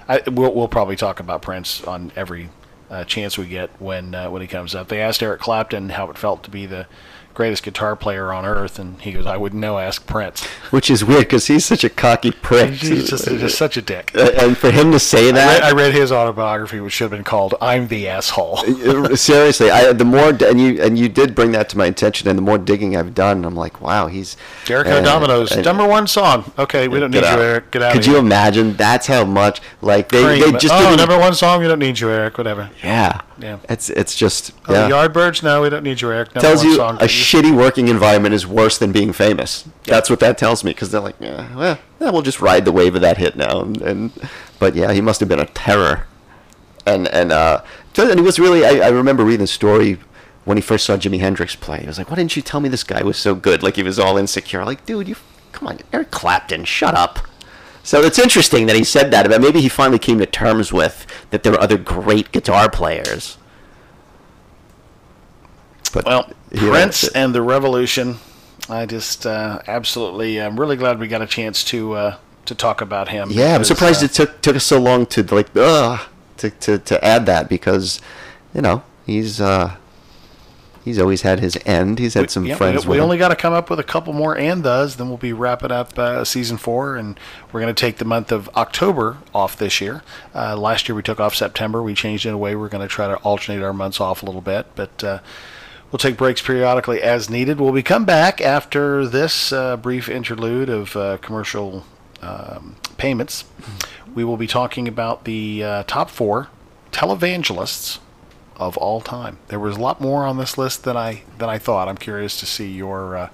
I, 0.08 0.22
we'll 0.28 0.54
we'll 0.54 0.68
probably 0.68 0.96
talk 0.96 1.20
about 1.20 1.42
Prince 1.42 1.84
on 1.84 2.12
every 2.16 2.48
uh, 2.90 3.04
chance 3.04 3.38
we 3.38 3.46
get 3.46 3.70
when 3.80 4.14
uh, 4.14 4.30
when 4.30 4.42
he 4.42 4.48
comes 4.48 4.74
up. 4.74 4.88
They 4.88 5.00
asked 5.00 5.22
Eric 5.22 5.40
Clapton 5.40 5.90
how 5.90 6.10
it 6.10 6.18
felt 6.18 6.42
to 6.44 6.50
be 6.50 6.66
the 6.66 6.86
greatest 7.34 7.62
guitar 7.62 7.96
player 7.96 8.32
on 8.32 8.44
earth, 8.44 8.78
and 8.78 9.00
he 9.00 9.12
goes, 9.12 9.26
"I 9.26 9.36
wouldn't 9.36 9.60
know. 9.60 9.78
Ask 9.78 10.06
Prince." 10.06 10.44
Which 10.70 10.90
is 10.90 11.04
weird 11.04 11.22
because 11.22 11.46
he's 11.46 11.64
such 11.64 11.84
a 11.84 11.88
cocky 11.90 12.30
prick. 12.30 12.70
He's 12.70 13.08
just, 13.10 13.26
just 13.26 13.58
such 13.58 13.76
a 13.76 13.82
dick. 13.82 14.12
Uh, 14.14 14.30
and 14.38 14.56
for 14.56 14.70
him 14.70 14.92
to 14.92 14.98
say 14.98 15.28
I 15.28 15.32
read, 15.32 15.34
that, 15.36 15.64
I 15.64 15.72
read 15.72 15.94
his 15.94 16.12
autobiography, 16.12 16.80
which 16.80 16.92
should 16.92 17.04
have 17.04 17.10
been 17.10 17.24
called 17.24 17.54
"I'm 17.60 17.88
the 17.88 18.08
Asshole." 18.08 18.60
Uh, 18.92 19.16
seriously, 19.16 19.70
I 19.70 19.92
the 19.92 20.04
more 20.04 20.30
and 20.30 20.60
you 20.60 20.82
and 20.82 20.98
you 20.98 21.08
did 21.08 21.34
bring 21.34 21.52
that 21.52 21.68
to 21.70 21.78
my 21.78 21.86
attention, 21.86 22.28
and 22.28 22.36
the 22.36 22.42
more 22.42 22.58
digging 22.58 22.96
I've 22.96 23.14
done, 23.14 23.44
I'm 23.44 23.54
like, 23.56 23.80
wow, 23.80 24.06
he's 24.06 24.36
Jericho 24.64 24.98
uh, 24.98 25.02
Dominos, 25.02 25.52
and- 25.52 25.64
number 25.64 25.86
one 25.86 26.06
song. 26.06 26.52
Okay, 26.58 26.88
we 26.88 27.00
don't 27.00 27.10
need 27.10 27.22
Get 27.22 27.36
you. 27.36 27.42
Eric. 27.42 27.70
Get 27.70 27.82
out 27.82 27.92
Could 27.92 28.06
you 28.06 28.18
imagine? 28.18 28.76
That's 28.76 29.06
how 29.06 29.24
much 29.24 29.60
like 29.80 30.08
they, 30.08 30.22
Cream. 30.22 30.40
they 30.40 30.58
just 30.58 30.72
oh, 30.74 30.94
number 30.94 31.18
one 31.18 31.34
song. 31.34 31.60
We 31.60 31.68
don't 31.68 31.78
need 31.78 31.98
you, 31.98 32.10
Eric. 32.10 32.38
Whatever. 32.38 32.70
yeah, 32.82 33.20
Yeah. 33.42 33.58
It's 33.68 33.90
it's 33.90 34.14
just 34.16 34.52
Oh, 34.68 34.72
yeah. 34.72 34.88
Yardbirds. 34.88 35.42
No, 35.42 35.62
we 35.62 35.68
don't 35.70 35.82
need 35.82 36.00
you, 36.00 36.10
Eric. 36.12 36.34
Number 36.34 36.46
tells 36.48 36.64
you 36.64 36.80
a 36.80 37.06
shitty 37.06 37.54
working 37.56 37.88
environment 37.88 38.34
is 38.34 38.46
worse 38.46 38.78
than 38.78 38.92
being 38.92 39.12
famous. 39.12 39.68
That's 39.84 40.08
what 40.08 40.20
that 40.20 40.38
tells 40.38 40.62
me 40.64 40.70
because 40.70 40.90
they're 40.90 41.00
like, 41.00 41.16
yeah, 41.20 41.54
well, 41.56 41.78
yeah, 42.00 42.10
we'll 42.10 42.22
just 42.22 42.40
ride 42.40 42.64
the 42.64 42.72
wave 42.72 42.94
of 42.94 43.00
that 43.02 43.18
hit 43.18 43.36
now. 43.36 43.60
And, 43.62 43.80
and 43.82 44.12
but 44.58 44.74
yeah, 44.74 44.92
he 44.92 45.00
must 45.00 45.20
have 45.20 45.28
been 45.28 45.40
a 45.40 45.46
terror. 45.46 46.06
And 46.86 47.08
and 47.08 47.32
uh, 47.32 47.62
and 47.96 48.18
he 48.18 48.24
was 48.24 48.38
really. 48.38 48.64
I, 48.64 48.86
I 48.86 48.88
remember 48.88 49.24
reading 49.24 49.40
the 49.40 49.46
story 49.46 49.98
when 50.44 50.56
he 50.56 50.60
first 50.62 50.84
saw 50.86 50.96
Jimi 50.96 51.20
Hendrix 51.20 51.54
play. 51.54 51.80
He 51.80 51.86
was 51.86 51.98
like, 51.98 52.10
why 52.10 52.16
didn't 52.16 52.34
you 52.36 52.42
tell 52.42 52.60
me 52.60 52.68
this 52.68 52.82
guy 52.84 53.02
was 53.02 53.16
so 53.16 53.34
good? 53.34 53.62
Like 53.62 53.76
he 53.76 53.82
was 53.82 53.98
all 53.98 54.16
insecure. 54.16 54.64
Like, 54.64 54.84
dude, 54.86 55.08
you 55.08 55.16
come 55.52 55.68
on, 55.68 55.78
Eric 55.92 56.10
Clapton, 56.10 56.64
shut 56.64 56.94
up. 56.94 57.20
So 57.82 58.00
it's 58.00 58.18
interesting 58.18 58.66
that 58.66 58.76
he 58.76 58.84
said 58.84 59.10
that, 59.10 59.28
but 59.28 59.40
maybe 59.40 59.60
he 59.60 59.68
finally 59.68 59.98
came 59.98 60.18
to 60.18 60.26
terms 60.26 60.72
with 60.72 61.06
that 61.30 61.42
there 61.42 61.52
are 61.52 61.60
other 61.60 61.76
great 61.76 62.30
guitar 62.30 62.70
players. 62.70 63.38
But 65.92 66.04
Well, 66.04 66.30
Prince 66.54 67.08
and 67.08 67.34
the 67.34 67.42
Revolution. 67.42 68.18
I 68.68 68.86
just 68.86 69.26
uh, 69.26 69.60
absolutely. 69.66 70.40
I'm 70.40 70.58
really 70.58 70.76
glad 70.76 71.00
we 71.00 71.08
got 71.08 71.22
a 71.22 71.26
chance 71.26 71.64
to 71.64 71.94
uh, 71.94 72.16
to 72.46 72.54
talk 72.54 72.80
about 72.80 73.08
him. 73.08 73.30
Yeah, 73.30 73.54
I'm 73.54 73.64
surprised 73.64 74.02
uh, 74.02 74.06
it 74.06 74.12
took 74.12 74.40
took 74.40 74.56
us 74.56 74.64
so 74.64 74.80
long 74.80 75.06
to 75.06 75.22
like 75.34 75.48
uh 75.56 75.98
to, 76.38 76.50
to, 76.50 76.78
to 76.78 77.04
add 77.04 77.26
that 77.26 77.48
because 77.48 78.00
you 78.54 78.62
know 78.62 78.82
he's 79.06 79.40
uh 79.40 79.76
he's 80.84 80.98
always 80.98 81.22
had 81.22 81.40
his 81.40 81.58
end. 81.64 81.98
He's 81.98 82.14
had 82.14 82.30
some 82.30 82.46
yeah, 82.46 82.56
friends. 82.56 82.86
We, 82.86 82.96
we 82.96 83.00
only 83.00 83.18
got 83.18 83.28
to 83.28 83.36
come 83.36 83.52
up 83.52 83.70
with 83.70 83.78
a 83.78 83.84
couple 83.84 84.12
more 84.12 84.36
and 84.36 84.62
does, 84.62 84.96
then 84.96 85.08
we'll 85.08 85.18
be 85.18 85.32
wrapping 85.32 85.72
up 85.72 85.98
uh, 85.98 86.24
season 86.24 86.56
four, 86.56 86.96
and 86.96 87.18
we're 87.52 87.60
going 87.60 87.74
to 87.74 87.80
take 87.80 87.98
the 87.98 88.04
month 88.04 88.32
of 88.32 88.48
October 88.56 89.18
off 89.34 89.56
this 89.56 89.80
year. 89.80 90.02
Uh, 90.34 90.56
last 90.56 90.88
year 90.88 90.96
we 90.96 91.02
took 91.02 91.20
off 91.20 91.34
September. 91.34 91.82
We 91.82 91.94
changed 91.94 92.26
it 92.26 92.34
away. 92.34 92.54
We're 92.54 92.68
going 92.68 92.86
to 92.86 92.92
try 92.92 93.08
to 93.08 93.16
alternate 93.16 93.62
our 93.62 93.72
months 93.72 94.00
off 94.00 94.22
a 94.22 94.26
little 94.26 94.42
bit, 94.42 94.66
but. 94.74 95.04
Uh, 95.04 95.18
We'll 95.90 95.98
take 95.98 96.16
breaks 96.16 96.40
periodically 96.40 97.02
as 97.02 97.28
needed. 97.28 97.60
We'll 97.60 97.70
we 97.70 97.82
come 97.82 98.06
back 98.06 98.40
after 98.40 99.06
this 99.06 99.52
uh, 99.52 99.76
brief 99.76 100.08
interlude 100.08 100.70
of 100.70 100.96
uh, 100.96 101.18
commercial 101.18 101.84
um, 102.22 102.76
payments? 102.96 103.44
We 104.14 104.24
will 104.24 104.38
be 104.38 104.46
talking 104.46 104.88
about 104.88 105.24
the 105.24 105.62
uh, 105.62 105.82
top 105.84 106.08
four 106.08 106.48
televangelists 106.92 107.98
of 108.66 108.76
all 108.76 109.00
time. 109.00 109.38
There 109.48 109.60
was 109.60 109.76
a 109.76 109.80
lot 109.80 110.00
more 110.00 110.24
on 110.24 110.38
this 110.38 110.56
list 110.58 110.84
than 110.84 110.96
I 110.96 111.22
than 111.38 111.48
I 111.48 111.58
thought. 111.58 111.88
I'm 111.88 111.96
curious 111.96 112.38
to 112.40 112.46
see 112.46 112.70
your 112.70 113.16
uh, 113.16 113.28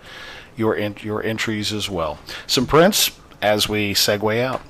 your 0.57 0.77
en- 0.77 0.97
your 1.01 1.23
entries 1.23 1.73
as 1.73 1.89
well. 1.89 2.19
Some 2.47 2.67
Prince 2.67 3.11
as 3.41 3.69
we 3.69 3.95
segue 3.95 4.41
out. 4.43 4.61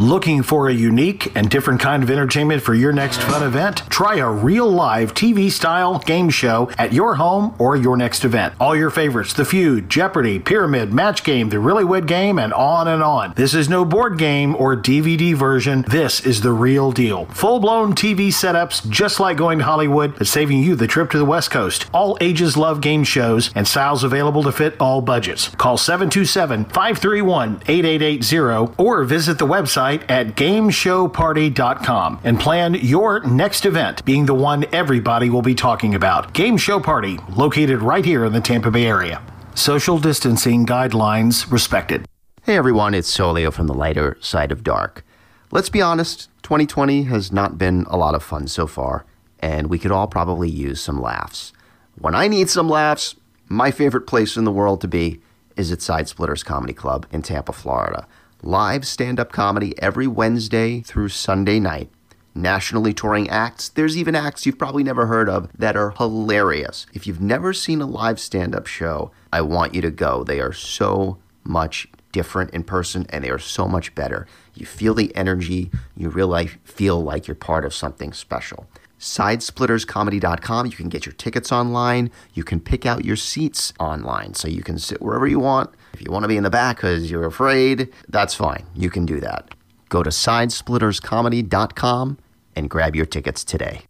Looking 0.00 0.42
for 0.42 0.66
a 0.66 0.72
unique 0.72 1.30
and 1.36 1.50
different 1.50 1.78
kind 1.78 2.02
of 2.02 2.10
entertainment 2.10 2.62
for 2.62 2.72
your 2.72 2.90
next 2.90 3.20
fun 3.20 3.42
event? 3.42 3.82
Try 3.90 4.16
a 4.16 4.30
real 4.30 4.66
live 4.66 5.12
TV 5.12 5.50
style 5.50 5.98
game 5.98 6.30
show 6.30 6.70
at 6.78 6.94
your 6.94 7.16
home 7.16 7.54
or 7.58 7.76
your 7.76 7.98
next 7.98 8.24
event. 8.24 8.54
All 8.58 8.74
your 8.74 8.88
favorites 8.88 9.34
The 9.34 9.44
Feud, 9.44 9.90
Jeopardy, 9.90 10.38
Pyramid, 10.38 10.90
Match 10.90 11.22
Game, 11.22 11.50
The 11.50 11.58
Newlywed 11.58 12.06
Game, 12.06 12.38
and 12.38 12.54
on 12.54 12.88
and 12.88 13.02
on. 13.02 13.34
This 13.36 13.52
is 13.52 13.68
no 13.68 13.84
board 13.84 14.16
game 14.16 14.56
or 14.56 14.74
DVD 14.74 15.34
version. 15.34 15.84
This 15.86 16.24
is 16.24 16.40
the 16.40 16.52
real 16.52 16.92
deal. 16.92 17.26
Full 17.26 17.60
blown 17.60 17.94
TV 17.94 18.28
setups, 18.28 18.88
just 18.88 19.20
like 19.20 19.36
going 19.36 19.58
to 19.58 19.64
Hollywood, 19.66 20.16
but 20.16 20.26
saving 20.26 20.62
you 20.62 20.76
the 20.76 20.86
trip 20.86 21.10
to 21.10 21.18
the 21.18 21.26
West 21.26 21.50
Coast. 21.50 21.90
All 21.92 22.16
ages 22.22 22.56
love 22.56 22.80
game 22.80 23.04
shows 23.04 23.50
and 23.54 23.68
styles 23.68 24.02
available 24.02 24.44
to 24.44 24.52
fit 24.52 24.80
all 24.80 25.02
budgets. 25.02 25.48
Call 25.56 25.76
727 25.76 26.64
531 26.64 27.60
8880 27.66 28.74
or 28.78 29.04
visit 29.04 29.36
the 29.36 29.46
website 29.46 29.89
at 29.94 30.36
gameshowparty.com 30.36 32.20
and 32.24 32.38
plan 32.40 32.74
your 32.74 33.20
next 33.20 33.64
event, 33.66 34.04
being 34.04 34.26
the 34.26 34.34
one 34.34 34.64
everybody 34.72 35.30
will 35.30 35.42
be 35.42 35.54
talking 35.54 35.94
about. 35.94 36.32
Game 36.32 36.56
Show 36.56 36.80
Party, 36.80 37.18
located 37.30 37.82
right 37.82 38.04
here 38.04 38.24
in 38.24 38.32
the 38.32 38.40
Tampa 38.40 38.70
Bay 38.70 38.86
area. 38.86 39.22
Social 39.54 39.98
distancing 39.98 40.64
guidelines 40.64 41.50
respected. 41.50 42.06
Hey 42.44 42.56
everyone, 42.56 42.94
it's 42.94 43.14
Solio 43.14 43.52
from 43.52 43.66
the 43.66 43.74
lighter 43.74 44.16
side 44.20 44.52
of 44.52 44.64
dark. 44.64 45.04
Let's 45.50 45.68
be 45.68 45.82
honest, 45.82 46.28
2020 46.42 47.02
has 47.04 47.32
not 47.32 47.58
been 47.58 47.84
a 47.90 47.96
lot 47.96 48.14
of 48.14 48.22
fun 48.22 48.46
so 48.48 48.66
far, 48.66 49.04
and 49.40 49.68
we 49.68 49.78
could 49.78 49.90
all 49.90 50.06
probably 50.06 50.48
use 50.48 50.80
some 50.80 51.00
laughs. 51.00 51.52
When 51.98 52.14
I 52.14 52.28
need 52.28 52.48
some 52.48 52.68
laughs, 52.68 53.16
my 53.48 53.70
favorite 53.70 54.06
place 54.06 54.36
in 54.36 54.44
the 54.44 54.52
world 54.52 54.80
to 54.80 54.88
be 54.88 55.20
is 55.56 55.72
at 55.72 55.82
Side 55.82 56.08
Splitters 56.08 56.42
Comedy 56.42 56.72
Club 56.72 57.06
in 57.10 57.20
Tampa, 57.20 57.52
Florida. 57.52 58.06
Live 58.42 58.86
stand 58.86 59.20
up 59.20 59.32
comedy 59.32 59.74
every 59.82 60.06
Wednesday 60.06 60.80
through 60.80 61.10
Sunday 61.10 61.60
night. 61.60 61.90
Nationally 62.34 62.94
touring 62.94 63.28
acts. 63.28 63.68
There's 63.68 63.98
even 63.98 64.14
acts 64.14 64.46
you've 64.46 64.58
probably 64.58 64.82
never 64.82 65.06
heard 65.06 65.28
of 65.28 65.50
that 65.58 65.76
are 65.76 65.90
hilarious. 65.90 66.86
If 66.94 67.06
you've 67.06 67.20
never 67.20 67.52
seen 67.52 67.82
a 67.82 67.86
live 67.86 68.18
stand 68.18 68.54
up 68.54 68.66
show, 68.66 69.10
I 69.30 69.42
want 69.42 69.74
you 69.74 69.82
to 69.82 69.90
go. 69.90 70.24
They 70.24 70.40
are 70.40 70.54
so 70.54 71.18
much 71.44 71.86
different 72.12 72.52
in 72.52 72.64
person 72.64 73.04
and 73.10 73.22
they 73.22 73.28
are 73.28 73.38
so 73.38 73.68
much 73.68 73.94
better. 73.94 74.26
You 74.54 74.64
feel 74.64 74.94
the 74.94 75.14
energy, 75.14 75.70
you 75.94 76.08
really 76.08 76.46
feel 76.64 77.02
like 77.02 77.28
you're 77.28 77.34
part 77.34 77.66
of 77.66 77.74
something 77.74 78.14
special. 78.14 78.66
Sidesplitterscomedy.com. 78.98 80.64
You 80.64 80.72
can 80.72 80.88
get 80.88 81.04
your 81.04 81.14
tickets 81.14 81.52
online. 81.52 82.10
You 82.32 82.44
can 82.44 82.60
pick 82.60 82.86
out 82.86 83.04
your 83.04 83.16
seats 83.16 83.74
online 83.78 84.32
so 84.32 84.48
you 84.48 84.62
can 84.62 84.78
sit 84.78 85.02
wherever 85.02 85.26
you 85.26 85.40
want. 85.40 85.74
If 86.00 86.06
you 86.06 86.12
want 86.12 86.24
to 86.24 86.28
be 86.28 86.36
in 86.38 86.44
the 86.44 86.50
back 86.50 86.76
because 86.76 87.10
you're 87.10 87.26
afraid, 87.26 87.90
that's 88.08 88.34
fine. 88.34 88.64
You 88.74 88.88
can 88.88 89.04
do 89.04 89.20
that. 89.20 89.54
Go 89.90 90.02
to 90.02 90.08
sidesplitterscomedy.com 90.08 92.18
and 92.56 92.70
grab 92.70 92.96
your 92.96 93.04
tickets 93.04 93.44
today. 93.44 93.82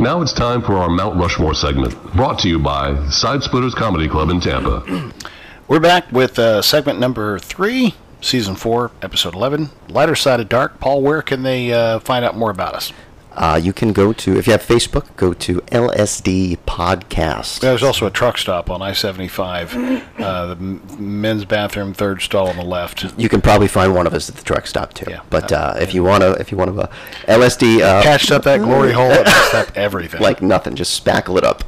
Now 0.00 0.20
it's 0.20 0.32
time 0.32 0.62
for 0.62 0.72
our 0.72 0.88
Mount 0.88 1.16
Rushmore 1.16 1.54
segment, 1.54 1.94
brought 2.16 2.40
to 2.40 2.48
you 2.48 2.58
by 2.58 3.08
Side 3.08 3.44
Splitters 3.44 3.76
Comedy 3.76 4.08
Club 4.08 4.30
in 4.30 4.40
Tampa. 4.40 5.12
We're 5.68 5.78
back 5.78 6.10
with 6.10 6.40
uh, 6.40 6.60
segment 6.60 6.98
number 6.98 7.38
three, 7.38 7.94
season 8.22 8.56
four, 8.56 8.90
episode 9.02 9.34
11, 9.34 9.70
Lighter 9.88 10.14
Side 10.14 10.40
of 10.40 10.48
Dark. 10.48 10.80
Paul, 10.80 11.02
where 11.02 11.20
can 11.20 11.42
they 11.42 11.72
uh, 11.72 11.98
find 11.98 12.24
out 12.24 12.36
more 12.36 12.50
about 12.50 12.74
us? 12.74 12.92
Uh, 13.34 13.58
you 13.62 13.72
can 13.72 13.92
go 13.92 14.12
to 14.12 14.36
if 14.36 14.46
you 14.46 14.52
have 14.52 14.62
Facebook, 14.62 15.14
go 15.16 15.32
to 15.32 15.60
LSD 15.62 16.58
Podcast. 16.66 17.60
There's 17.60 17.82
also 17.82 18.06
a 18.06 18.10
truck 18.10 18.36
stop 18.36 18.68
on 18.68 18.82
I 18.82 18.92
75, 18.92 19.74
uh, 20.18 20.54
the 20.54 20.56
men's 20.56 21.46
bathroom, 21.46 21.94
third 21.94 22.20
stall 22.20 22.48
on 22.48 22.56
the 22.56 22.64
left. 22.64 23.18
You 23.18 23.30
can 23.30 23.40
probably 23.40 23.68
find 23.68 23.94
one 23.94 24.06
of 24.06 24.12
us 24.12 24.28
at 24.28 24.36
the 24.36 24.42
truck 24.42 24.66
stop 24.66 24.92
too. 24.92 25.06
Yeah. 25.08 25.22
But 25.30 25.50
uh, 25.50 25.76
if 25.78 25.94
you 25.94 26.04
want 26.04 26.22
to, 26.22 26.32
if 26.32 26.52
you 26.52 26.58
want 26.58 26.74
to, 26.74 26.82
uh, 26.82 26.92
LSD 27.26 27.80
uh, 27.80 28.02
Patched 28.02 28.30
up 28.30 28.42
that 28.44 28.60
glory 28.60 28.92
hole 28.92 29.10
and 29.10 29.26
up 29.26 29.74
everything. 29.76 30.20
like 30.20 30.42
nothing, 30.42 30.74
just 30.74 31.02
spackle 31.02 31.38
it 31.38 31.44
up. 31.44 31.64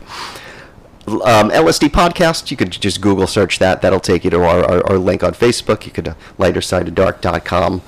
Um, 1.06 1.50
LSD 1.50 1.88
podcast. 1.88 2.50
You 2.50 2.56
could 2.56 2.72
just 2.72 3.00
Google 3.00 3.26
search 3.26 3.58
that. 3.58 3.82
That'll 3.82 4.00
take 4.00 4.24
you 4.24 4.30
to 4.30 4.42
our, 4.42 4.64
our, 4.64 4.90
our 4.92 4.98
link 4.98 5.22
on 5.22 5.32
Facebook. 5.32 5.84
You 5.84 5.92
could 5.92 6.08
uh, 6.08 6.14
lightersideofdark.com. 6.38 7.82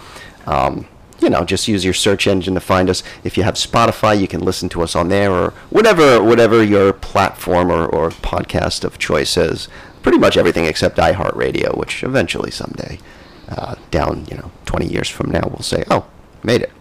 Um, 0.46 0.86
you 1.20 1.30
know, 1.30 1.44
just 1.44 1.66
use 1.66 1.84
your 1.84 1.94
search 1.94 2.26
engine 2.26 2.54
to 2.54 2.60
find 2.60 2.90
us. 2.90 3.02
If 3.24 3.38
you 3.38 3.42
have 3.42 3.54
Spotify, 3.54 4.20
you 4.20 4.28
can 4.28 4.40
listen 4.40 4.68
to 4.70 4.82
us 4.82 4.94
on 4.94 5.08
there 5.08 5.32
or 5.32 5.50
whatever 5.70 6.22
whatever 6.22 6.62
your 6.62 6.92
platform 6.92 7.70
or, 7.70 7.86
or 7.86 8.10
podcast 8.10 8.84
of 8.84 8.98
choice 8.98 9.36
is. 9.36 9.68
Pretty 10.02 10.18
much 10.18 10.36
everything 10.36 10.66
except 10.66 10.98
iHeartRadio, 10.98 11.76
which 11.76 12.04
eventually 12.04 12.50
someday 12.50 13.00
uh, 13.48 13.76
down, 13.90 14.26
you 14.30 14.36
know, 14.36 14.50
20 14.66 14.86
years 14.86 15.08
from 15.08 15.30
now, 15.30 15.42
we'll 15.48 15.62
say, 15.62 15.84
oh, 15.90 16.06
made 16.42 16.60
it. 16.60 16.72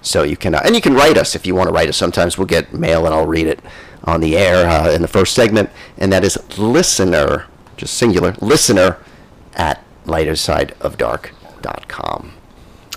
So 0.00 0.22
you 0.22 0.36
can, 0.36 0.54
uh, 0.54 0.62
and 0.64 0.74
you 0.74 0.80
can 0.80 0.94
write 0.94 1.18
us 1.18 1.34
if 1.34 1.46
you 1.46 1.54
want 1.54 1.68
to 1.68 1.72
write 1.72 1.88
us. 1.88 1.96
Sometimes 1.96 2.38
we'll 2.38 2.46
get 2.46 2.72
mail 2.72 3.04
and 3.04 3.14
I'll 3.14 3.26
read 3.26 3.46
it 3.46 3.60
on 4.04 4.20
the 4.20 4.36
air 4.36 4.68
uh, 4.68 4.90
in 4.90 5.02
the 5.02 5.08
first 5.08 5.34
segment, 5.34 5.70
and 5.98 6.12
that 6.12 6.24
is 6.24 6.36
listener, 6.58 7.46
just 7.76 7.94
singular, 7.94 8.34
listener 8.40 8.96
at 9.54 9.84
lightersideofdark.com. 10.06 12.32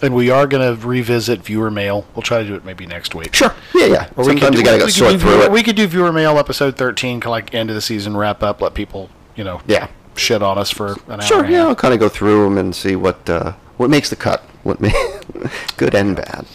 And 0.04 0.16
we 0.16 0.32
are 0.32 0.48
going 0.48 0.80
to 0.80 0.88
revisit 0.88 1.44
viewer 1.44 1.70
mail. 1.70 2.08
We'll 2.16 2.24
try 2.24 2.42
to 2.42 2.48
do 2.48 2.56
it 2.56 2.66
maybe 2.66 2.88
next 2.88 3.14
week. 3.14 3.36
Sure. 3.36 3.54
Yeah, 3.76 3.86
yeah. 3.86 4.10
Or 4.16 4.26
we 4.26 4.34
could 4.34 4.42
Sometimes 4.42 4.56
do- 4.56 4.60
you 4.60 4.66
gotta 4.66 4.80
go 4.80 4.88
sort 4.88 5.12
through 5.12 5.20
viewer, 5.32 5.44
it. 5.44 5.52
We 5.52 5.62
could 5.62 5.76
do 5.76 5.86
viewer 5.86 6.12
mail 6.12 6.40
episode 6.40 6.76
13, 6.76 7.20
kinda 7.20 7.30
like 7.30 7.54
end 7.54 7.70
of 7.70 7.76
the 7.76 7.82
season 7.82 8.18
wrap 8.18 8.42
up, 8.42 8.62
let 8.62 8.74
people, 8.74 9.12
you 9.36 9.44
know, 9.44 9.62
Yeah. 9.68 9.90
shit 10.16 10.42
on 10.42 10.58
us 10.58 10.72
for 10.72 10.94
an 11.08 11.20
hour. 11.20 11.22
Sure. 11.22 11.46
Yeah. 11.46 11.68
I'll 11.68 11.76
kind 11.76 11.94
of 11.94 12.00
go 12.00 12.10
through 12.10 12.46
them 12.46 12.58
and 12.58 12.76
see 12.76 12.96
what 12.96 13.30
uh, 13.30 13.54
what 13.78 13.92
makes 13.92 14.10
the 14.10 14.16
cut. 14.16 14.42
What 14.64 14.82
ma- 14.82 14.90
good 15.78 15.94
and 15.94 16.16
bad. 16.16 16.48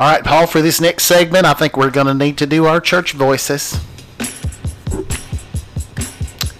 All 0.00 0.06
right, 0.06 0.22
Paul, 0.22 0.46
for 0.46 0.62
this 0.62 0.80
next 0.80 1.06
segment, 1.06 1.44
I 1.44 1.54
think 1.54 1.76
we're 1.76 1.90
going 1.90 2.06
to 2.06 2.14
need 2.14 2.38
to 2.38 2.46
do 2.46 2.66
our 2.66 2.80
church 2.80 3.14
voices. 3.14 3.84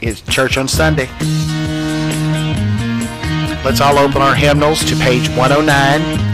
It's 0.01 0.21
church 0.23 0.59
on 0.59 0.67
Sunday. 0.67 1.09
Let's 3.65 3.81
all 3.81 3.97
open 3.97 4.23
our 4.23 4.35
hymnals 4.35 4.85
to 4.87 4.97
page 4.97 5.29
109 5.29 5.71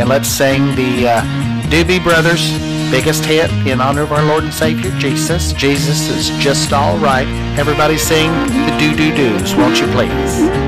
and 0.01 0.09
let's 0.09 0.29
sing 0.29 0.75
the 0.77 1.09
uh, 1.09 1.23
Doobie 1.69 2.03
Brothers' 2.03 2.53
biggest 2.91 3.27
hit 3.27 3.51
in 3.67 3.83
honor 3.83 4.03
of 4.03 4.13
our 4.13 4.25
Lord 4.25 4.45
and 4.45 4.55
Savior, 4.55 4.91
Jesus. 4.99 5.53
Jesus 5.53 6.09
is 6.09 6.31
just 6.43 6.73
all 6.73 6.97
right. 6.97 7.29
Everybody 7.59 7.99
sing 7.99 8.31
the 8.49 8.77
doo 8.79 8.97
doo 8.97 9.15
doos, 9.15 9.55
won't 9.55 9.79
you 9.79 9.87
please? 9.89 10.64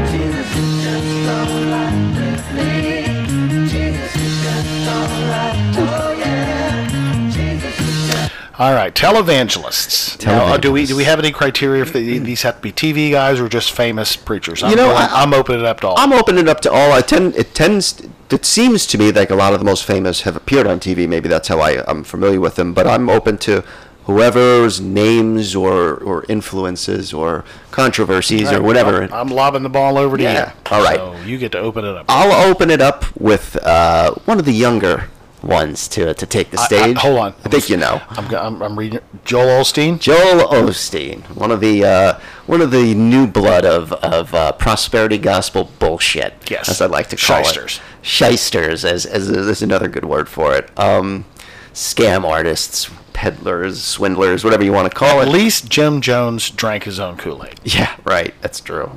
All 8.59 8.73
right, 8.73 8.95
televangelists. 8.95 10.25
Now, 10.25 10.47
uh, 10.47 10.57
do 10.57 10.73
we 10.73 10.87
do 10.87 10.97
we 10.97 11.05
have 11.05 11.19
any 11.19 11.31
criteria 11.31 11.83
if 11.83 11.93
the, 11.93 12.19
these 12.19 12.41
have 12.43 12.57
to 12.57 12.63
be 12.63 12.73
TV 12.73 13.11
guys 13.11 13.39
or 13.39 13.49
just 13.51 13.73
famous 13.73 14.17
preachers? 14.17 14.63
I'm 14.63 14.71
You 14.71 14.77
know, 14.77 14.87
going- 14.87 14.97
I- 14.97 15.23
I'm 15.23 15.35
opening 15.35 15.61
it 15.61 15.67
up 15.67 15.81
to 15.81 15.89
all. 15.89 15.99
I'm 15.99 16.13
opening 16.15 16.45
it 16.45 16.49
up 16.49 16.61
to 16.63 16.73
all. 16.73 16.93
I 16.93 17.03
tend 17.03 17.37
it 17.37 17.55
tends 17.55 18.01
it 18.31 18.47
seems 18.47 18.87
to 18.87 18.99
me 18.99 19.13
like 19.13 19.29
a 19.31 19.35
lot 19.35 19.53
of 19.53 19.59
the 19.59 19.65
most 19.67 19.85
famous 19.85 20.23
have 20.23 20.37
appeared 20.37 20.67
on 20.67 20.81
TV. 20.81 21.07
Maybe 21.07 21.29
that's 21.29 21.49
how 21.49 21.61
I, 21.61 21.85
I'm 21.87 22.03
familiar 22.03 22.41
with 22.41 22.55
them. 22.57 22.73
But 22.73 22.87
I'm 22.87 23.11
open 23.11 23.37
to 23.39 23.63
whoever's 24.05 24.81
names 24.81 25.55
or 25.55 25.95
or 25.97 26.25
influences 26.31 27.13
or 27.13 27.45
controversies 27.73 28.51
or 28.53 28.63
whatever. 28.63 29.03
I'm, 29.03 29.13
I'm 29.13 29.29
lobbing 29.29 29.65
the 29.65 29.69
ball 29.69 29.99
over 29.99 30.17
to 30.17 30.23
Yeah. 30.23 30.47
you. 30.47 30.53
All 30.71 30.83
right. 30.83 30.97
So 30.97 31.15
you 31.27 31.37
get 31.37 31.53
to 31.53 31.59
open 31.59 31.85
it 31.85 31.95
up. 31.95 32.07
I'll 32.09 32.49
open 32.51 32.71
it 32.71 32.81
up 32.81 33.05
with 33.21 33.57
uh, 33.63 34.13
one 34.25 34.39
of 34.39 34.47
the 34.47 34.53
younger 34.55 35.11
ones 35.43 35.87
to 35.89 36.15
to 36.15 36.27
take 36.27 36.51
the 36.51 36.59
I- 36.59 36.63
I- 36.63 36.67
stage. 36.67 36.97
hold 36.99 37.19
on. 37.19 37.35
I 37.45 37.49
think 37.49 37.69
you 37.69 37.77
know. 37.77 38.01
I'm, 38.11 38.35
I'm, 38.35 38.63
I'm 38.63 38.79
reading 38.79 39.01
Joel 39.25 39.63
Osteen. 39.63 39.99
Joel 40.01 40.49
Osteen, 40.49 41.23
one 41.37 41.51
of 41.51 41.61
the 41.61 41.85
uh, 41.85 42.19
one 42.47 42.61
of 42.61 42.71
the 42.71 42.95
new 42.95 43.27
blood 43.27 43.65
of 43.65 43.93
of 43.95 44.35
uh, 44.35 44.53
prosperity 44.53 45.19
gospel 45.19 45.71
bullshit. 45.79 46.35
Yes. 46.51 46.69
as 46.69 46.81
I 46.81 46.87
like 46.87 47.09
to 47.09 47.17
call 47.17 47.43
Shysters. 47.43 47.77
it. 47.77 47.83
Shysters, 48.03 48.81
Shysters 48.81 48.85
as 48.85 49.07
as 49.07 49.29
is 49.29 49.63
another 49.63 49.89
good 49.89 50.05
word 50.05 50.29
for 50.29 50.55
it. 50.55 50.71
Um, 50.79 51.25
scam 51.73 52.25
artists, 52.25 52.91
peddlers, 53.13 53.83
swindlers, 53.83 54.43
whatever 54.45 54.65
you 54.65 54.73
want 54.73 54.91
to 54.91 54.97
call 54.97 55.21
At 55.21 55.29
it. 55.29 55.31
At 55.31 55.35
least 55.35 55.69
Jim 55.69 56.01
Jones 56.01 56.49
drank 56.51 56.85
his 56.85 56.99
own 56.99 57.17
Kool-Aid. 57.19 57.61
Yeah, 57.65 57.95
right. 58.05 58.33
That's 58.41 58.61
true. 58.61 58.93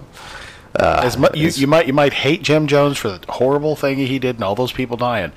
As 0.76 1.18
mu- 1.18 1.28
you, 1.34 1.50
you 1.50 1.68
might 1.68 1.88
you 1.88 1.94
might 1.94 2.14
hate 2.14 2.42
Jim 2.42 2.68
Jones 2.68 2.98
for 2.98 3.10
the 3.10 3.20
horrible 3.34 3.76
thing 3.76 3.98
he 3.98 4.18
did 4.20 4.36
and 4.36 4.44
all 4.46 4.56
those 4.56 4.72
people 4.72 4.96
dying, 4.96 5.34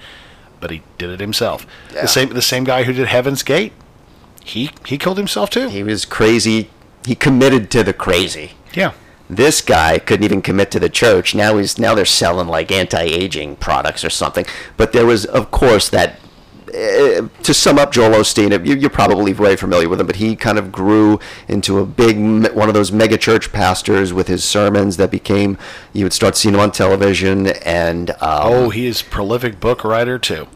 but 0.63 0.71
he 0.71 0.81
did 0.97 1.11
it 1.11 1.21
himself. 1.21 1.67
Yeah. 1.93 2.03
The 2.03 2.09
same 2.09 2.29
the 2.31 2.41
same 2.41 2.65
guy 2.65 2.85
who 2.85 2.95
did 2.95 3.09
Heaven's 3.09 3.43
Gate, 3.43 3.73
he 4.43 4.71
he 4.87 4.97
killed 4.97 5.19
himself 5.19 5.51
too. 5.51 5.69
He 5.69 5.83
was 5.83 6.07
crazy. 6.07 6.71
He 7.05 7.15
committed 7.15 7.71
to 7.73 7.83
the 7.83 7.93
crazy. 7.93 8.53
yeah. 8.73 8.93
this 9.29 9.61
guy 9.61 9.99
couldn't 9.99 10.25
even 10.25 10.41
commit 10.41 10.71
to 10.71 10.79
the 10.79 10.89
church. 10.89 11.35
Now 11.35 11.59
he's 11.59 11.79
now 11.79 11.95
they're 11.95 12.05
selling 12.07 12.47
like 12.49 12.71
anti-aging 12.71 13.57
products 13.57 14.05
or 14.05 14.11
something. 14.11 14.47
But 14.77 14.93
there 14.93 15.05
was, 15.05 15.27
of 15.27 15.51
course, 15.51 15.89
that. 15.91 16.19
To 16.73 17.53
sum 17.53 17.79
up 17.79 17.93
Joel 17.93 18.11
Osteen, 18.21 18.65
you, 18.67 18.75
you're 18.77 18.89
probably 18.89 19.33
very 19.35 19.57
familiar 19.57 19.89
with 19.91 20.01
him, 20.01 20.07
but 20.07 20.17
he 20.17 20.35
kind 20.35 20.59
of 20.59 20.73
grew 20.73 21.21
into 21.47 21.79
a 21.79 21.85
big 21.85 22.17
one 22.55 22.69
of 22.69 22.75
those 22.75 22.91
mega 22.91 23.19
church 23.19 23.53
pastors 23.53 24.13
with 24.13 24.27
his 24.29 24.43
sermons 24.43 24.97
that 24.97 25.11
became. 25.11 25.59
You 25.93 26.07
would 26.07 26.15
start 26.15 26.35
seeing 26.35 26.55
him 26.55 26.61
on 26.61 26.73
television, 26.73 27.49
and 27.49 28.11
um, 28.13 28.17
Oh, 28.23 28.71
he 28.71 28.87
is 28.87 29.03
prolific 29.03 29.61
book 29.61 29.85
writer 29.85 30.19
too. 30.19 30.49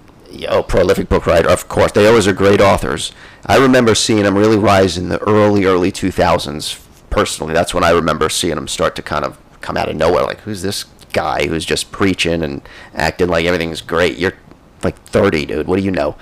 oh, 0.49 0.63
prolific 0.63 1.11
book 1.11 1.27
writer, 1.27 1.51
of 1.51 1.69
course. 1.69 1.93
They 1.93 2.07
always 2.07 2.27
are 2.27 2.33
great 2.33 2.63
authors. 2.63 3.13
I 3.45 3.59
remember 3.59 3.95
seeing 3.95 4.25
him 4.25 4.39
really 4.39 4.57
rise 4.57 4.97
in 4.97 5.11
the 5.11 5.19
early, 5.21 5.67
early 5.67 5.93
2000s. 5.93 6.83
Personally, 7.11 7.53
that's 7.53 7.75
when 7.75 7.85
I 7.85 7.91
remember 7.91 8.31
seeing 8.31 8.57
him 8.57 8.69
start 8.69 8.97
to 8.97 9.03
kind 9.03 9.25
of 9.25 9.39
come 9.61 9.77
out 9.77 9.91
of 9.91 9.97
nowhere. 9.97 10.23
Like, 10.25 10.41
who's 10.41 10.63
this 10.63 10.85
guy 11.13 11.47
who's 11.47 11.65
just 11.67 11.93
preaching 11.93 12.43
and 12.43 12.63
acting 12.95 13.29
like 13.29 13.45
everything's 13.45 13.83
great? 13.83 14.17
You're 14.19 14.35
like 14.83 14.99
30, 15.05 15.47
dude. 15.47 15.67
What 15.67 15.79
do 15.79 15.85
you 15.85 15.91
know? 15.91 16.17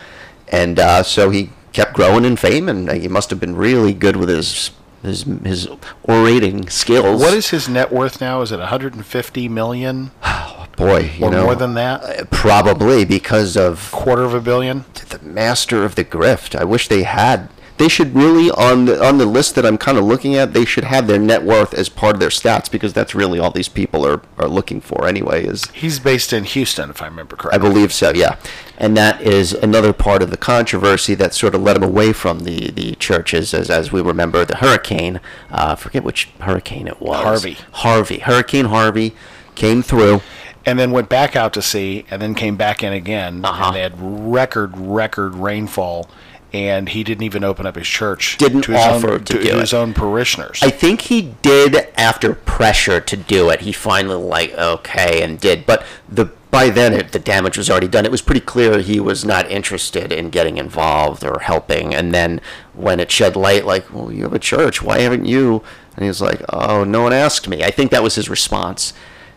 And 0.49 0.79
uh, 0.79 1.03
so 1.03 1.31
he 1.31 1.51
kept 1.73 1.95
growing 1.95 2.25
in 2.25 2.37
fame, 2.37 2.69
and 2.69 2.91
he 2.91 3.09
must 3.09 3.31
have 3.31 3.41
been 3.41 3.57
really 3.57 3.93
good 3.93 4.17
with 4.17 4.29
his 4.29 4.71
his 5.03 5.25
his 5.45 5.69
orating 6.05 6.69
skills. 6.71 7.21
What 7.21 7.35
is 7.35 7.51
his 7.51 7.69
net 7.69 7.93
worth 7.93 8.21
now? 8.21 8.41
Is 8.43 8.53
it 8.53 8.59
150 8.59 9.49
million 9.49 10.11
boy? 10.77 11.11
You 11.19 11.27
or 11.27 11.31
know, 11.31 11.45
more 11.45 11.55
than 11.55 11.75
that? 11.75 12.03
uh, 12.03 12.25
probably 12.31 13.05
because 13.05 13.57
of 13.57 13.91
Quarter 13.93 14.23
of 14.23 14.35
a 14.35 14.41
billion. 14.41 14.85
the 14.95 15.19
master 15.23 15.85
of 15.85 15.95
the 15.95 16.05
grift. 16.05 16.55
I 16.59 16.65
wish 16.65 16.89
they 16.89 17.03
had. 17.03 17.49
They 17.77 17.89
should 17.89 18.15
really 18.15 18.51
on 18.53 18.85
the 18.85 19.05
on 19.05 19.19
the 19.19 19.27
list 19.27 19.57
that 19.57 19.67
I'm 19.67 19.79
kind 19.79 19.99
of 19.99 20.05
looking 20.05 20.37
at. 20.37 20.53
They 20.53 20.65
should 20.65 20.85
have 20.85 21.09
their 21.09 21.19
net 21.19 21.43
worth 21.43 21.75
as 21.75 21.89
part 21.89 22.15
of 22.15 22.21
their 22.21 22.29
stats 22.29 22.71
because 22.71 22.93
that's 22.93 23.17
really 23.17 23.41
all 23.41 23.51
these 23.51 23.69
people 23.69 24.07
are, 24.07 24.23
are 24.39 24.47
looking 24.47 24.81
for 24.81 25.09
anyway. 25.09 25.45
Is 25.45 25.65
He's 25.71 25.99
based 25.99 26.33
in 26.33 26.45
Houston, 26.45 26.91
if 26.91 27.03
I 27.03 27.07
remember 27.07 27.35
correctly. 27.35 27.59
I 27.69 27.71
believe 27.73 27.93
so, 27.93 28.13
yeah. 28.15 28.37
And 28.79 28.97
that 28.97 29.21
is 29.21 29.53
another 29.55 29.93
part 29.93 30.23
of 30.23 30.31
the 30.31 30.37
controversy 30.37 31.15
that 31.17 31.35
sort 31.35 31.55
of 31.57 31.63
led 31.63 31.77
him 31.77 31.83
away 31.83 32.13
from 32.13 32.41
the, 32.41 32.71
the 32.71 32.95
churches, 32.97 33.53
as, 33.53 33.71
as 33.71 33.91
we 33.91 34.01
remember 34.01 34.45
the 34.45 34.57
hurricane. 34.57 35.17
Uh, 35.51 35.71
I 35.73 35.75
forget 35.75 36.05
which 36.05 36.29
hurricane 36.41 36.87
it 36.87 37.01
was. 37.01 37.23
Harvey. 37.23 37.57
Harvey. 37.73 38.19
Hurricane 38.21 38.67
Harvey 38.67 39.15
came 39.57 39.83
through. 39.83 40.21
and 40.67 40.79
then 40.79 40.93
went 40.93 41.09
back 41.09 41.35
out 41.37 41.53
to 41.55 41.63
sea, 41.63 42.05
and 42.11 42.23
then 42.23 42.35
came 42.37 42.57
back 42.57 42.83
in 42.85 42.93
again, 42.93 43.45
Uh-huh. 43.45 43.65
and 43.67 43.77
they 43.77 43.81
had 43.81 43.95
record 44.01 44.79
record 44.79 45.35
rainfall, 45.35 46.09
and 46.55 46.89
he 46.89 47.03
didn't 47.03 47.25
even 47.25 47.43
open 47.43 47.67
up 47.67 47.75
his 47.75 47.89
church. 47.89 48.39
Didn't 48.39 48.63
to 48.63 48.73
his 48.73 48.81
offer 48.81 49.15
own, 49.15 49.25
to 49.25 49.43
do 49.43 49.59
his 49.59 49.73
it. 49.73 49.77
own 49.77 49.93
parishioners. 49.93 50.61
I 50.63 50.71
think 50.71 51.03
he 51.03 51.35
did 51.43 51.89
after 51.97 52.33
pressure 52.33 53.01
to 53.01 53.17
do 53.17 53.51
it. 53.51 53.63
He 53.63 53.73
finally 53.73 54.23
like 54.23 54.53
okay 54.53 55.23
and 55.23 55.41
did, 55.41 55.67
but 55.67 55.85
the 56.09 56.27
by 56.53 56.71
then 56.71 56.93
it, 56.93 57.11
the 57.11 57.19
damage 57.19 57.59
was 57.59 57.69
already 57.69 57.89
done. 57.89 58.05
It 58.05 58.13
was 58.13 58.23
pretty 58.23 58.41
clear 58.41 58.79
he 58.79 59.01
was 59.01 59.25
not 59.25 59.51
interested 59.51 60.13
in 60.13 60.31
getting 60.31 60.57
involved 60.57 61.25
or 61.25 61.41
helping. 61.41 61.93
And 61.93 62.15
then 62.15 62.41
when 62.75 63.01
it 63.01 63.11
shed 63.11 63.35
light, 63.35 63.67
like, 63.67 63.93
well, 63.93 64.13
you 64.13 64.23
have 64.23 64.33
a 64.33 64.39
church, 64.39 64.81
why 64.81 65.01
haven't 65.01 65.25
you? 65.25 65.65
And 65.97 66.05
he 66.05 66.09
was 66.09 66.21
like, 66.21 66.41
oh, 66.51 66.85
no 66.85 67.03
one 67.03 67.13
asked 67.13 67.49
me. 67.49 67.65
I 67.65 67.73
think 67.73 67.91
that 67.91 68.05
was 68.05 68.15
his 68.15 68.31
response. 68.31 68.93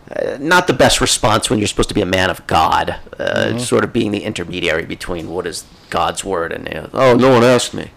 Uh, 0.09 0.37
not 0.39 0.67
the 0.67 0.73
best 0.73 1.01
response 1.01 1.49
when 1.49 1.59
you're 1.59 1.67
supposed 1.67 1.89
to 1.89 1.95
be 1.95 2.01
a 2.01 2.05
man 2.05 2.29
of 2.29 2.45
God, 2.47 2.95
uh, 3.19 3.57
sort 3.57 3.83
of 3.83 3.91
being 3.91 4.11
the 4.11 4.23
intermediary 4.23 4.85
between 4.85 5.29
what 5.29 5.45
is 5.45 5.65
God's 5.89 6.23
word 6.23 6.53
and 6.53 6.73
uh, 6.73 6.87
oh, 6.93 7.15
no 7.15 7.31
one 7.31 7.43
asked 7.43 7.73
me. 7.73 7.91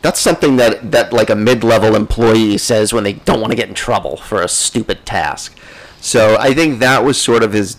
That's 0.00 0.18
something 0.18 0.56
that, 0.56 0.90
that 0.90 1.12
like 1.12 1.30
a 1.30 1.36
mid-level 1.36 1.94
employee 1.94 2.58
says 2.58 2.92
when 2.92 3.04
they 3.04 3.12
don't 3.12 3.40
want 3.40 3.52
to 3.52 3.56
get 3.56 3.68
in 3.68 3.74
trouble 3.74 4.16
for 4.16 4.42
a 4.42 4.48
stupid 4.48 5.04
task. 5.04 5.56
So 6.00 6.36
I 6.38 6.54
think 6.54 6.80
that 6.80 7.04
was 7.04 7.20
sort 7.20 7.42
of 7.42 7.52
his 7.52 7.76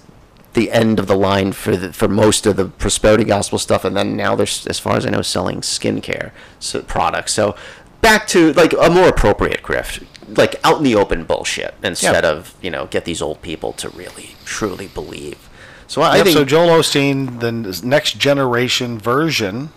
the 0.53 0.71
end 0.71 0.99
of 0.99 1.07
the 1.07 1.15
line 1.15 1.51
for 1.51 1.75
the, 1.75 1.91
for 1.91 2.07
most 2.07 2.45
of 2.45 2.55
the 2.55 2.65
prosperity 2.65 3.23
gospel 3.23 3.57
stuff, 3.57 3.83
and 3.83 3.97
then 3.97 4.15
now 4.15 4.35
they're 4.35 4.43
as 4.43 4.79
far 4.79 4.95
as 4.95 5.05
I 5.05 5.09
know 5.09 5.21
selling 5.21 5.61
skincare 5.61 6.31
so, 6.59 6.83
products. 6.83 7.33
So 7.33 7.55
back 8.01 8.27
to 8.27 8.53
like 8.53 8.73
a 8.73 8.89
more 8.89 9.07
appropriate 9.07 9.63
grift, 9.63 10.05
like 10.37 10.55
out 10.63 10.77
in 10.77 10.83
the 10.83 10.95
open 10.95 11.23
bullshit 11.23 11.73
instead 11.83 12.23
Yeah. 12.23 12.31
of 12.31 12.53
you 12.61 12.69
know 12.71 12.85
get 12.87 13.05
these 13.05 13.21
old 13.21 13.41
people 13.41 13.73
to 13.73 13.89
really 13.89 14.35
truly 14.45 14.87
believe. 14.87 15.49
So 15.87 16.01
I 16.01 16.15
Yep, 16.17 16.25
think 16.25 16.37
so 16.37 16.45
Joel 16.45 16.69
Osteen, 16.79 17.39
the 17.39 17.51
next 17.87 18.17
generation 18.17 18.97
version 18.99 19.69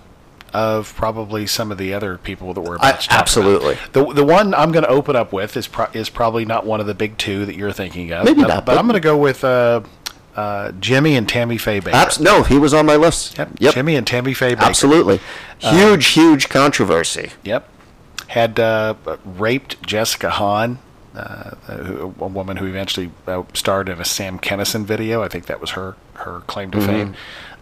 of 0.54 0.94
probably 0.96 1.46
some 1.46 1.70
of 1.70 1.76
the 1.76 1.92
other 1.92 2.16
people 2.18 2.54
that 2.54 2.60
we're 2.62 2.76
about 2.76 2.94
I- 2.94 2.98
to 2.98 3.12
absolutely. 3.12 3.74
About. 3.74 3.92
The 3.92 4.14
the 4.14 4.24
one 4.24 4.54
I'm 4.54 4.72
going 4.72 4.84
to 4.84 4.90
open 4.90 5.14
up 5.16 5.32
with 5.32 5.56
is 5.56 5.66
pro- 5.66 5.88
is 5.92 6.08
probably 6.08 6.44
not 6.44 6.64
one 6.64 6.80
of 6.80 6.86
the 6.86 6.94
big 6.94 7.18
two 7.18 7.44
that 7.46 7.56
you're 7.56 7.72
thinking 7.72 8.12
of. 8.12 8.24
Maybe 8.24 8.40
but, 8.42 8.48
not, 8.48 8.56
but, 8.64 8.72
but- 8.72 8.78
I'm 8.78 8.86
going 8.86 8.94
to 8.94 9.00
go 9.00 9.16
with 9.18 9.44
uh, 9.44 9.82
uh, 10.34 10.72
Jimmy 10.80 11.16
and 11.16 11.28
Tammy 11.28 11.58
Faye 11.58 11.80
Bakker. 11.80 11.92
abs- 11.92 12.20
no, 12.20 12.42
he 12.42 12.56
was 12.58 12.72
on 12.72 12.86
my 12.86 12.96
list. 12.96 13.36
Yep. 13.36 13.50
yep. 13.58 13.74
Jimmy 13.74 13.96
and 13.96 14.06
Tammy 14.06 14.32
Faye 14.32 14.54
Bakker. 14.54 14.60
absolutely, 14.66 15.20
huge, 15.58 16.06
huge 16.08 16.48
controversy. 16.48 17.32
Yep. 17.44 17.68
Had 18.28 18.58
uh, 18.58 18.94
raped 19.24 19.82
Jessica 19.86 20.30
Hahn 20.30 20.78
uh, 21.14 21.50
who- 21.66 22.14
a 22.20 22.26
woman 22.26 22.56
who 22.58 22.66
eventually 22.66 23.10
uh, 23.26 23.42
starred 23.54 23.88
in 23.88 24.00
a 24.00 24.04
Sam 24.04 24.38
Kinison 24.38 24.84
video. 24.84 25.22
I 25.22 25.28
think 25.28 25.46
that 25.46 25.60
was 25.60 25.70
her 25.70 25.96
her 26.14 26.40
claim 26.46 26.70
to 26.72 26.80
fame. 26.80 27.14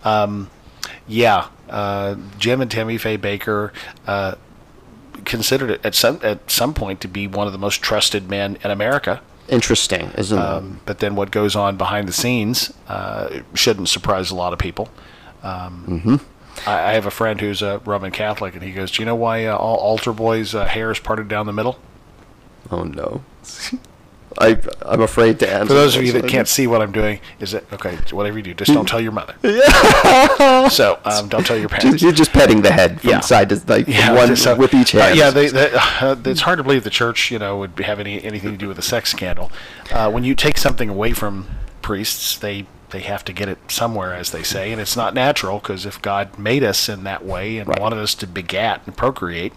Um, 0.05 0.51
yeah, 1.07 1.47
uh, 1.70 2.16
Jim 2.39 2.61
and 2.61 2.70
Tammy 2.70 2.99
Faye 2.99 3.19
Bakker 3.19 3.70
uh, 4.07 4.35
considered 5.24 5.70
it 5.70 5.81
at 5.85 5.95
some 5.95 6.19
at 6.23 6.51
some 6.51 6.74
point 6.74 7.01
to 7.03 7.09
be 7.09 7.27
one 7.27 7.47
of 7.47 7.53
the 7.53 7.59
most 7.59 7.82
trusted 7.82 8.28
men 8.28 8.57
in 8.65 8.70
America. 8.70 9.20
Interesting, 9.49 10.11
isn't 10.16 10.39
Um, 10.39 10.81
but 10.86 11.01
then 11.01 11.15
what 11.16 11.31
goes 11.31 11.55
on 11.55 11.77
behind 11.77 12.09
the 12.09 12.12
scenes 12.15 12.73
uh, 12.89 13.41
shouldn't 13.53 13.89
surprise 13.91 14.31
a 14.31 14.35
lot 14.35 14.53
of 14.55 14.59
people. 14.59 14.89
Um, 15.43 15.85
Mm-hmm. 15.89 16.16
I, 16.66 16.90
I 16.90 16.93
have 16.93 17.06
a 17.06 17.10
friend 17.10 17.40
who's 17.40 17.62
a 17.62 17.78
Roman 17.85 18.10
Catholic, 18.10 18.55
and 18.55 18.62
he 18.62 18.72
goes, 18.72 18.90
"Do 18.93 19.02
you 19.02 19.06
know 19.06 19.16
why 19.16 19.47
uh, 19.47 19.56
all 19.56 19.76
altar 19.76 20.12
boys' 20.12 20.55
uh, 20.55 20.64
hair 20.66 20.90
is 20.90 20.98
parted 20.98 21.28
down 21.28 21.47
the 21.47 21.52
middle?" 21.52 21.78
Oh 22.70 22.82
no. 22.85 23.22
I 24.36 24.59
I'm 24.82 25.01
afraid 25.01 25.39
to 25.40 25.48
answer. 25.48 25.68
For 25.68 25.74
those 25.74 25.94
of 25.97 26.02
you 26.05 26.10
that 26.12 26.26
can't 26.26 26.48
see 26.48 26.66
what 26.66 26.82
I'm 26.82 26.90
doing, 26.90 27.20
is 27.39 27.55
it 27.55 27.64
okay? 27.72 27.97
Whatever 28.10 28.39
you 28.39 28.43
do, 28.43 28.55
just 28.55 28.72
don't 28.72 28.89
tell 28.89 29.01
your 29.01 29.12
mother. 29.12 29.35
so 30.70 30.98
um, 31.05 31.28
don't 31.28 31.47
tell 31.47 31.56
your 31.56 31.68
parents. 31.68 32.02
You're 32.02 32.10
just 32.10 32.32
petting 32.32 32.62
the 32.62 32.72
head 32.72 33.01
from 33.01 33.10
Yeah. 33.10 33.20
side 33.20 33.51
to 33.51 33.62
like 33.68 33.86
Yeah, 33.86 34.12
one 34.12 34.35
so- 34.35 34.56
with 34.56 34.74
each 34.74 34.93
uh, 34.94 35.02
hand. 35.02 35.18
yeah, 35.18 35.31
they, 35.31 35.48
they, 35.51 35.70
uh, 35.72 36.16
it's 36.24 36.40
hard 36.40 36.56
to 36.59 36.64
believe 36.64 36.82
the 36.82 36.90
church, 36.90 37.31
you 37.31 37.39
know, 37.39 37.59
would 37.59 37.78
have 37.81 38.01
any 38.01 38.24
anything 38.24 38.51
to 38.51 38.56
do 38.56 38.66
with 38.66 38.78
a 38.78 38.82
sex 38.82 39.10
scandal. 39.12 39.52
Uh, 39.93 40.10
when 40.10 40.24
you 40.24 40.35
take 40.35 40.59
something 40.59 40.89
away 40.89 41.12
from 41.12 41.47
priests, 41.82 42.36
they 42.36 42.66
they 42.94 43.00
have 43.00 43.24
to 43.24 43.32
get 43.32 43.48
it 43.48 43.58
somewhere, 43.68 44.14
as 44.14 44.30
they 44.30 44.42
say, 44.44 44.70
and 44.70 44.80
it's 44.80 44.96
not 44.96 45.14
natural 45.14 45.58
because 45.58 45.84
if 45.84 46.00
God 46.00 46.38
made 46.38 46.62
us 46.62 46.88
in 46.88 47.02
that 47.04 47.24
way 47.24 47.58
and 47.58 47.68
Right. 47.68 47.80
wanted 47.80 47.98
us 47.98 48.14
to 48.16 48.26
begat 48.26 48.82
and 48.86 48.96
procreate, 48.96 49.52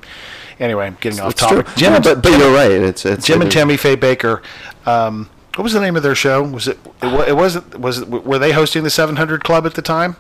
anyway, 0.60 0.88
I'm 0.88 0.98
getting 1.00 1.20
off 1.20 1.32
It's 1.34 1.46
true. 1.46 1.62
topic. 1.62 1.76
Jim, 1.76 1.92
Yeah, 1.92 1.96
and, 1.98 2.04
but 2.04 2.24
but 2.24 2.32
you're 2.38 2.54
right. 2.54 2.72
It's 2.72 3.06
it's 3.06 3.26
Jim 3.28 3.42
and 3.42 3.52
Tammy 3.52 3.78
Faye 3.78 3.96
Bakker. 3.96 4.42
Um, 4.88 5.30
what 5.56 5.64
was 5.64 5.74
the 5.74 5.80
name 5.80 5.96
of 5.96 6.02
their 6.04 6.16
show? 6.16 6.42
Was 6.44 6.68
it? 6.68 6.80
It, 7.04 7.30
it 7.30 7.36
wasn't. 7.38 7.80
Was 7.80 8.00
it? 8.00 8.08
Were 8.10 8.40
they 8.40 8.52
hosting 8.54 8.84
the 8.84 8.90
700 8.90 9.44
Club 9.44 9.66
at 9.68 9.76
the 9.76 9.82
time? 9.84 10.16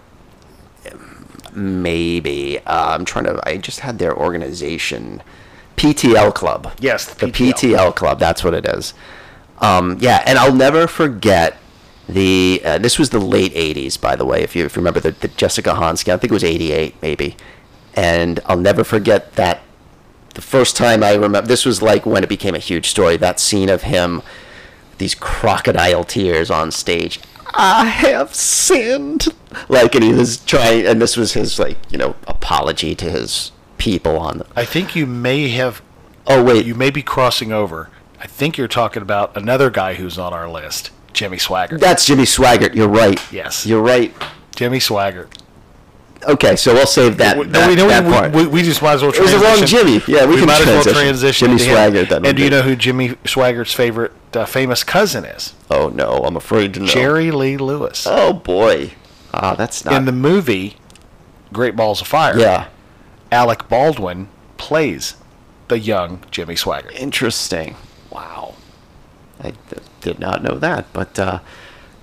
Maybe 1.53 2.59
uh, 2.67 2.93
I'm 2.93 3.03
trying 3.05 3.25
to. 3.25 3.39
I 3.49 3.57
just 3.57 3.79
had 3.79 3.97
their 3.97 4.15
organization, 4.15 5.23
PTL 5.75 6.33
Club. 6.35 6.71
Yes, 6.79 7.05
the 7.05 7.25
the 7.25 7.31
PTL, 7.31 7.95
Club. 7.95 8.19
That's 8.19 8.43
what 8.43 8.53
it 8.53 8.65
is. 8.67 8.93
Um, 9.59 9.97
yeah, 9.99 10.23
and 10.27 10.37
I'll 10.37 10.53
never 10.53 10.85
forget 10.85 11.57
the. 12.07 12.61
Uh, 12.63 12.77
this 12.77 12.97
was 12.99 13.09
the 13.09 13.19
late 13.19 13.53
'80s, 13.53 13.99
by 13.99 14.15
the 14.15 14.25
way. 14.25 14.43
If 14.43 14.55
you 14.55 14.65
if 14.65 14.75
you 14.75 14.79
remember 14.81 14.99
the, 14.99 15.11
the 15.11 15.27
Jessica 15.29 15.71
Hansky, 15.71 16.13
I 16.13 16.17
think 16.17 16.31
it 16.31 16.33
was 16.33 16.43
'88, 16.43 16.95
maybe. 17.01 17.35
And 17.95 18.39
I'll 18.45 18.57
never 18.57 18.83
forget 18.83 19.33
that. 19.33 19.61
The 20.35 20.41
first 20.41 20.77
time 20.77 21.01
I 21.03 21.13
remember, 21.15 21.41
this 21.41 21.65
was 21.65 21.81
like 21.81 22.05
when 22.05 22.23
it 22.23 22.29
became 22.29 22.53
a 22.53 22.59
huge 22.59 22.87
story. 22.89 23.17
That 23.17 23.39
scene 23.39 23.69
of 23.69 23.83
him, 23.83 24.21
these 24.99 25.15
crocodile 25.15 26.03
tears 26.03 26.51
on 26.51 26.71
stage. 26.71 27.19
I 27.53 27.85
have 27.85 28.35
sinned. 28.35 29.27
Like, 29.67 29.95
and 29.95 30.03
he 30.03 30.13
was 30.13 30.37
trying, 30.37 30.85
and 30.85 31.01
this 31.01 31.17
was 31.17 31.33
his 31.33 31.57
like, 31.57 31.77
you 31.89 31.97
know, 31.97 32.15
apology 32.27 32.93
to 32.95 33.09
his 33.09 33.51
people 33.79 34.19
on. 34.19 34.39
The, 34.39 34.45
I 34.55 34.63
think 34.65 34.95
you 34.95 35.07
may 35.07 35.47
have. 35.49 35.81
oh 36.27 36.43
wait, 36.43 36.65
You 36.67 36.75
may 36.75 36.91
be 36.91 37.01
crossing 37.01 37.51
over. 37.51 37.89
I 38.19 38.27
think 38.27 38.57
you're 38.57 38.67
talking 38.67 39.01
about 39.01 39.35
another 39.35 39.69
guy 39.71 39.95
who's 39.95 40.19
on 40.19 40.33
our 40.33 40.49
list, 40.49 40.91
Jimmy 41.17 41.37
Swaggart. 41.37 41.79
that's 41.79 42.05
Jimmy 42.05 42.23
Swaggart. 42.23 42.75
You're 42.75 42.87
right. 42.87 43.19
Yes. 43.33 43.65
you're 43.65 43.81
right. 43.81 44.13
Jimmy 44.55 44.79
Swaggart. 44.79 45.27
Okay, 46.27 46.55
so 46.55 46.73
we'll 46.73 46.87
save 46.87 47.17
that. 47.17 47.37
No, 47.37 47.43
that, 47.43 47.69
we, 47.69 47.75
no, 47.75 47.87
that 47.87 48.03
we- 48.05 48.11
part. 48.11 48.31
we, 48.33 48.47
we 48.47 48.61
just 48.63 48.81
might 48.81 48.93
as 48.93 49.01
well 49.03 49.11
It 49.13 49.19
was 49.21 49.29
transition. 49.31 49.39
the 49.39 49.45
wrong 49.45 49.65
Jimmy. 49.99 50.03
Yeah, 50.19 50.25
we 50.25 50.37
can 50.37 50.45
might 50.47 50.59
as 50.61 50.65
well 50.65 50.83
transition. 50.83 50.93
transition. 50.93 51.57
Jimmy. 51.57 51.71
Swaggart, 51.71 52.25
And 52.27 52.37
do 52.37 52.43
you 52.43 52.49
know 52.49 52.61
who 52.63 52.75
Jimmy 52.75 53.09
Swaggart's 53.23 53.73
favorite 53.73 54.11
uh, 54.33 54.45
famous 54.45 54.83
cousin 54.83 55.25
is? 55.25 55.53
oh 55.69 55.89
no, 55.89 56.13
I'm 56.25 56.35
afraid 56.35 56.73
to 56.73 56.79
know. 56.81 56.85
Jerry 56.87 57.29
Lee 57.31 57.57
Lewis. 57.57 58.05
Oh 58.09 58.33
boy. 58.33 58.91
Ah, 59.33 59.53
that's 59.55 59.85
not. 59.85 59.93
In 59.93 60.05
the 60.05 60.11
movie 60.11 60.77
Great 61.53 61.75
Balls 61.75 62.01
of 62.01 62.07
Fire, 62.07 62.37
yeah, 62.37 62.67
Alec 63.31 63.69
Baldwin 63.69 64.27
plays 64.57 65.15
the 65.67 65.77
young 65.79 66.23
Jimmy 66.31 66.55
Swaggart. 66.55 66.93
interesting. 66.93 67.75
Wow. 68.09 68.55
I 69.41 69.53
did 70.01 70.19
not 70.19 70.43
know 70.43 70.57
that, 70.59 70.91
but 70.93 71.17
uh, 71.19 71.39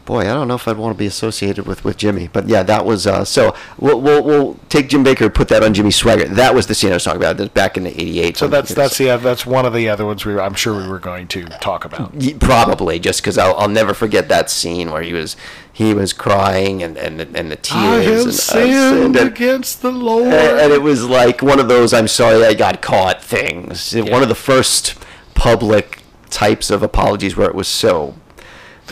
boy, 0.04 0.20
I 0.20 0.34
don't 0.34 0.48
know 0.48 0.54
if 0.54 0.68
I'd 0.68 0.76
want 0.76 0.94
to 0.94 0.98
be 0.98 1.06
associated 1.06 1.66
with, 1.66 1.84
with 1.84 1.96
Jimmy. 1.96 2.28
But 2.28 2.48
yeah, 2.48 2.62
that 2.62 2.84
was 2.84 3.06
uh, 3.06 3.24
so. 3.24 3.54
We'll, 3.78 4.00
we'll 4.00 4.22
we'll 4.22 4.58
take 4.68 4.88
Jim 4.88 5.04
Bakker, 5.04 5.32
put 5.32 5.48
that 5.48 5.62
on 5.62 5.74
Jimmy 5.74 5.90
Swaggart. 5.90 6.34
That 6.34 6.54
was 6.54 6.66
the 6.66 6.74
scene 6.74 6.90
I 6.90 6.94
was 6.94 7.04
talking 7.04 7.20
about. 7.20 7.36
That's 7.36 7.50
back 7.50 7.76
in 7.76 7.84
the 7.84 7.90
'88. 7.90 8.36
So 8.36 8.48
that's 8.48 8.74
that's 8.74 8.98
the 8.98 9.16
that's 9.16 9.46
one 9.46 9.66
of 9.66 9.72
the 9.72 9.88
other 9.88 10.06
ones 10.06 10.24
we 10.24 10.34
were, 10.34 10.42
I'm 10.42 10.54
sure 10.54 10.76
we 10.76 10.88
were 10.88 10.98
going 10.98 11.28
to 11.28 11.44
talk 11.60 11.84
about. 11.84 12.14
Probably 12.40 12.98
just 12.98 13.20
because 13.20 13.38
I'll, 13.38 13.54
I'll 13.56 13.68
never 13.68 13.94
forget 13.94 14.28
that 14.28 14.50
scene 14.50 14.90
where 14.90 15.02
he 15.02 15.12
was 15.12 15.36
he 15.72 15.94
was 15.94 16.12
crying 16.12 16.82
and 16.82 16.96
and, 16.96 17.20
and 17.20 17.50
the 17.50 17.56
tears. 17.56 17.76
I 17.76 18.02
have 18.02 18.24
and, 18.26 18.34
sinned 18.34 19.16
and, 19.16 19.28
against 19.28 19.82
the 19.82 19.92
Lord. 19.92 20.26
and, 20.26 20.60
and 20.60 20.72
it 20.72 20.82
was 20.82 21.04
like 21.04 21.42
one 21.42 21.58
of 21.58 21.68
those 21.68 21.92
"I'm 21.92 22.08
sorry 22.08 22.44
I 22.44 22.54
got 22.54 22.82
caught" 22.82 23.22
things. 23.22 23.94
One 23.94 24.22
of 24.22 24.28
the 24.28 24.34
first 24.34 24.94
public 25.34 26.03
types 26.34 26.70
of 26.70 26.82
apologies 26.82 27.36
where 27.36 27.48
it 27.48 27.54
was 27.54 27.68
so. 27.68 28.14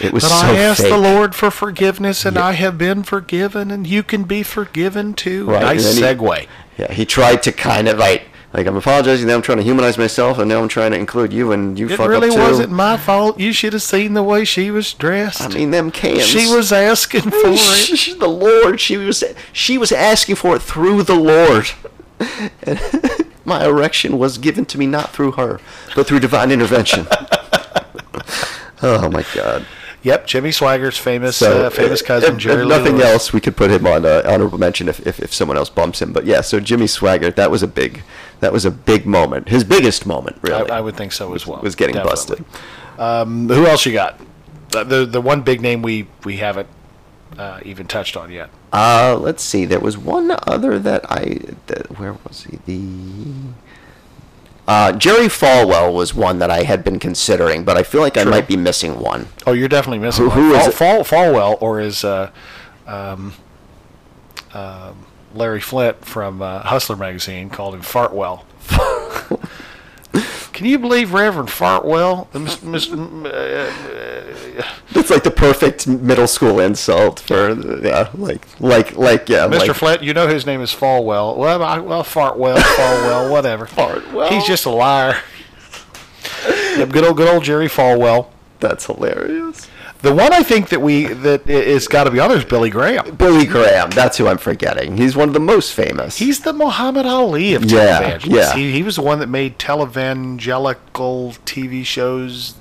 It 0.01 0.13
was 0.13 0.23
But 0.25 0.31
so 0.31 0.47
I 0.47 0.55
asked 0.57 0.81
fake. 0.81 0.91
the 0.91 0.97
Lord 0.99 1.35
for 1.35 1.51
forgiveness, 1.51 2.25
and 2.25 2.39
I 2.39 2.53
have 2.53 2.79
been 2.79 3.03
forgiven, 3.03 3.71
and 3.71 3.87
you 3.87 4.03
can 4.03 4.23
be 4.25 4.43
forgiven 4.43 5.13
too. 5.13 5.45
Right, 5.51 5.61
nice 5.63 5.85
then 5.85 5.97
he- 5.97 6.03
segue. 6.25 6.47
Yeah, 6.79 6.91
he 6.93 7.05
tried 7.05 7.43
to 7.43 7.53
kind 7.53 7.89
of 7.89 7.99
like 7.99 8.23
like 8.55 8.67
I'm 8.67 8.77
apologizing. 8.77 9.27
Now 9.27 9.35
I'm 9.35 9.43
trying 9.43 9.59
to 9.59 9.65
humanize 9.65 9.99
myself, 9.99 10.39
and 10.39 10.49
now 10.49 10.61
I'm 10.63 10.69
trying 10.69 10.93
to 10.93 10.99
include 10.99 11.33
you, 11.33 11.53
and 11.53 11.79
you 11.79 11.89
It 11.91 11.97
fuck 11.99 12.09
really 12.09 12.29
up 12.31 12.35
too. 12.37 12.41
wasn't 12.41 12.71
my 12.73 12.97
fault. 12.97 13.39
You 13.39 13.53
should 13.53 13.73
have 13.75 13.83
seen 13.83 14.15
the 14.15 14.23
way 14.23 14.45
she 14.47 14.71
was 14.71 14.93
dressed. 14.95 15.43
I 15.43 15.49
mean, 15.49 15.71
them 15.71 15.91
cans. 15.91 16.25
she 16.27 16.47
was 16.55 16.73
asking 16.73 17.23
for 17.31 17.41
it. 17.45 18.19
The 18.19 18.29
Lord. 18.29 18.81
She 18.81 18.97
was 18.97 19.23
she 19.53 19.77
was 19.77 19.93
asking 19.93 20.37
for 20.37 20.57
it 20.57 20.63
through 20.63 21.03
the 21.03 21.15
Lord. 21.17 21.67
My 23.45 23.65
erection 23.65 24.19
was 24.19 24.39
given 24.39 24.65
to 24.67 24.79
me 24.79 24.87
not 24.87 25.11
through 25.11 25.33
her, 25.33 25.61
but 25.95 26.07
through 26.07 26.21
divine 26.21 26.51
intervention. 26.51 27.07
oh 28.83 29.09
my 29.11 29.25
God! 29.35 29.67
Yep, 30.03 30.27
Jimmy 30.27 30.51
Swaggart's 30.51 30.99
famous 30.99 31.37
So 31.37 31.67
uh, 31.67 31.71
famous 31.71 32.03
cousin 32.03 32.35
if, 32.35 32.39
Jerry 32.39 32.63
if 32.63 32.69
nothing 32.69 32.97
Lewis. 32.97 33.07
else, 33.07 33.33
we 33.33 33.41
could 33.41 33.57
put 33.57 33.71
him 33.71 33.87
on 33.87 34.05
uh, 34.05 34.23
honorable 34.25 34.59
mention 34.59 34.89
if, 34.89 35.05
if 35.07 35.21
if 35.21 35.33
someone 35.33 35.57
else 35.57 35.69
bumps 35.71 36.03
him. 36.03 36.13
But 36.13 36.25
yeah, 36.25 36.41
so 36.41 36.59
Jimmy 36.61 36.87
Swagger, 36.89 37.31
that 37.31 37.51
was 37.51 37.63
a 37.63 37.69
big 37.69 38.03
that 38.41 38.53
was 38.53 38.65
a 38.65 38.71
big 38.71 39.07
moment. 39.07 39.49
His 39.49 39.63
biggest 39.65 40.07
moment, 40.07 40.37
really. 40.43 40.71
I 40.71 40.81
would 40.81 40.97
think 40.97 41.13
so 41.13 41.35
as 41.35 41.47
well. 41.47 41.61
was 41.63 41.77
getting 41.77 41.95
Definitely. 41.95 42.45
Um, 42.99 43.49
who 43.49 43.67
else 43.67 43.87
you 43.87 43.93
got? 43.93 44.21
The, 44.71 44.85
the 44.85 45.07
the 45.07 45.21
one 45.21 45.43
big 45.43 45.61
name 45.61 45.83
we 45.83 46.09
we 46.25 46.39
haven't 46.39 46.69
uh, 47.39 47.61
even 47.65 47.87
touched 47.87 48.17
on 48.17 48.31
yet. 48.31 48.51
Uh, 48.73 49.17
let's 49.21 49.43
see. 49.43 49.65
There 49.65 49.81
was 49.81 49.97
one 49.99 50.37
other 50.47 50.79
that 50.79 51.05
I. 51.11 51.41
That, 51.67 51.99
where 51.99 52.15
was 52.27 52.45
he? 52.45 52.59
The. 52.67 53.53
Uh, 54.69 54.93
Jerry 54.93 55.27
Falwell 55.27 55.93
was 55.93 56.15
one 56.15 56.39
that 56.39 56.51
I 56.51 56.63
had 56.63 56.85
been 56.85 56.99
considering, 57.01 57.65
but 57.65 57.77
I 57.77 57.83
feel 57.83 58.01
like 58.01 58.17
I 58.17 58.23
might 58.25 58.47
be 58.47 58.57
missing 58.57 59.01
one. 59.01 59.27
Oh, 59.47 59.53
you're 59.53 59.69
definitely 59.69 59.99
missing 59.99 60.25
Who- 60.27 60.31
one. 60.31 60.39
who 60.39 60.55
is 60.55 60.75
Fall, 60.75 61.01
it? 61.01 61.07
Fall, 61.07 61.33
Falwell 61.33 61.61
or 61.61 61.81
is 61.81 62.05
uh, 62.05 62.31
um, 62.87 63.35
um, 64.55 65.05
Larry 65.35 65.61
Flynt 65.61 66.05
from 66.05 66.41
uh, 66.43 66.61
Hustler 66.61 66.95
magazine 66.97 67.51
called 67.51 67.75
him 67.75 67.83
Fartwell. 67.83 68.45
Can 70.53 70.67
you 70.67 70.79
believe 70.79 71.13
Reverend 71.13 71.49
Fartwell? 71.49 72.31
The 72.33 72.41
mis- 72.41 72.63
mis- 72.63 72.91
m- 72.91 73.25
uh, 73.27 73.71
It's 74.95 75.11
like 75.11 75.25
the 75.25 75.31
perfect 75.31 75.87
middle 75.87 76.27
school 76.27 76.61
insult 76.61 77.21
for 77.21 77.53
yeah, 77.85 78.11
like 78.15 78.47
like 78.61 78.97
like 78.97 79.29
yeah, 79.29 79.47
Mr. 79.49 79.59
like, 79.69 79.71
Flynt, 79.77 80.03
you 80.03 80.13
know 80.13 80.29
his 80.29 80.45
name 80.45 80.61
is 80.61 80.71
Falwell. 80.71 81.37
Well, 81.37 81.63
I, 81.63 81.79
well, 81.79 82.05
Fartwell, 82.05 82.57
Falwell, 82.59 83.31
whatever. 83.31 83.67
Fartwell. 83.67 84.29
He's 84.29 84.45
just 84.45 84.67
a 84.67 84.71
liar. 84.71 85.17
Yep, 86.77 86.91
good 86.91 87.05
old, 87.05 87.17
good 87.17 87.29
old 87.29 87.45
Jerry 87.45 87.69
Falwell. 87.69 88.29
That's 88.61 88.87
hilarious. 88.87 89.69
The 90.03 90.13
one 90.13 90.33
I 90.33 90.43
think 90.43 90.71
that 90.71 90.81
we 90.83 91.07
that 91.07 91.49
is 91.49 91.87
got 91.87 92.05
to 92.05 92.11
be 92.11 92.19
on 92.19 92.29
there 92.29 92.39
is 92.39 92.45
Billy 92.45 92.71
Graham. 92.71 93.15
Billy 93.15 93.47
Graham. 93.47 93.91
That's 93.91 94.19
who 94.19 94.27
I'm 94.27 94.39
forgetting. 94.39 94.97
He's 94.97 95.15
one 95.15 95.29
of 95.29 95.35
the 95.35 95.41
most 95.41 95.75
famous. 95.75 96.19
He's 96.19 96.41
the 96.41 96.53
Muhammad 96.53 97.07
Ali 97.07 97.55
of 97.55 97.65
Yeah, 97.65 98.03
televangelists. 98.19 98.27
yeah. 98.35 98.55
He, 98.55 98.73
he 98.73 98.83
was 98.83 98.97
the 98.97 99.03
one 99.03 99.21
that 99.21 99.29
made 99.29 99.59
televangelical 99.61 101.39
TV 101.45 101.85
shows. 101.85 102.55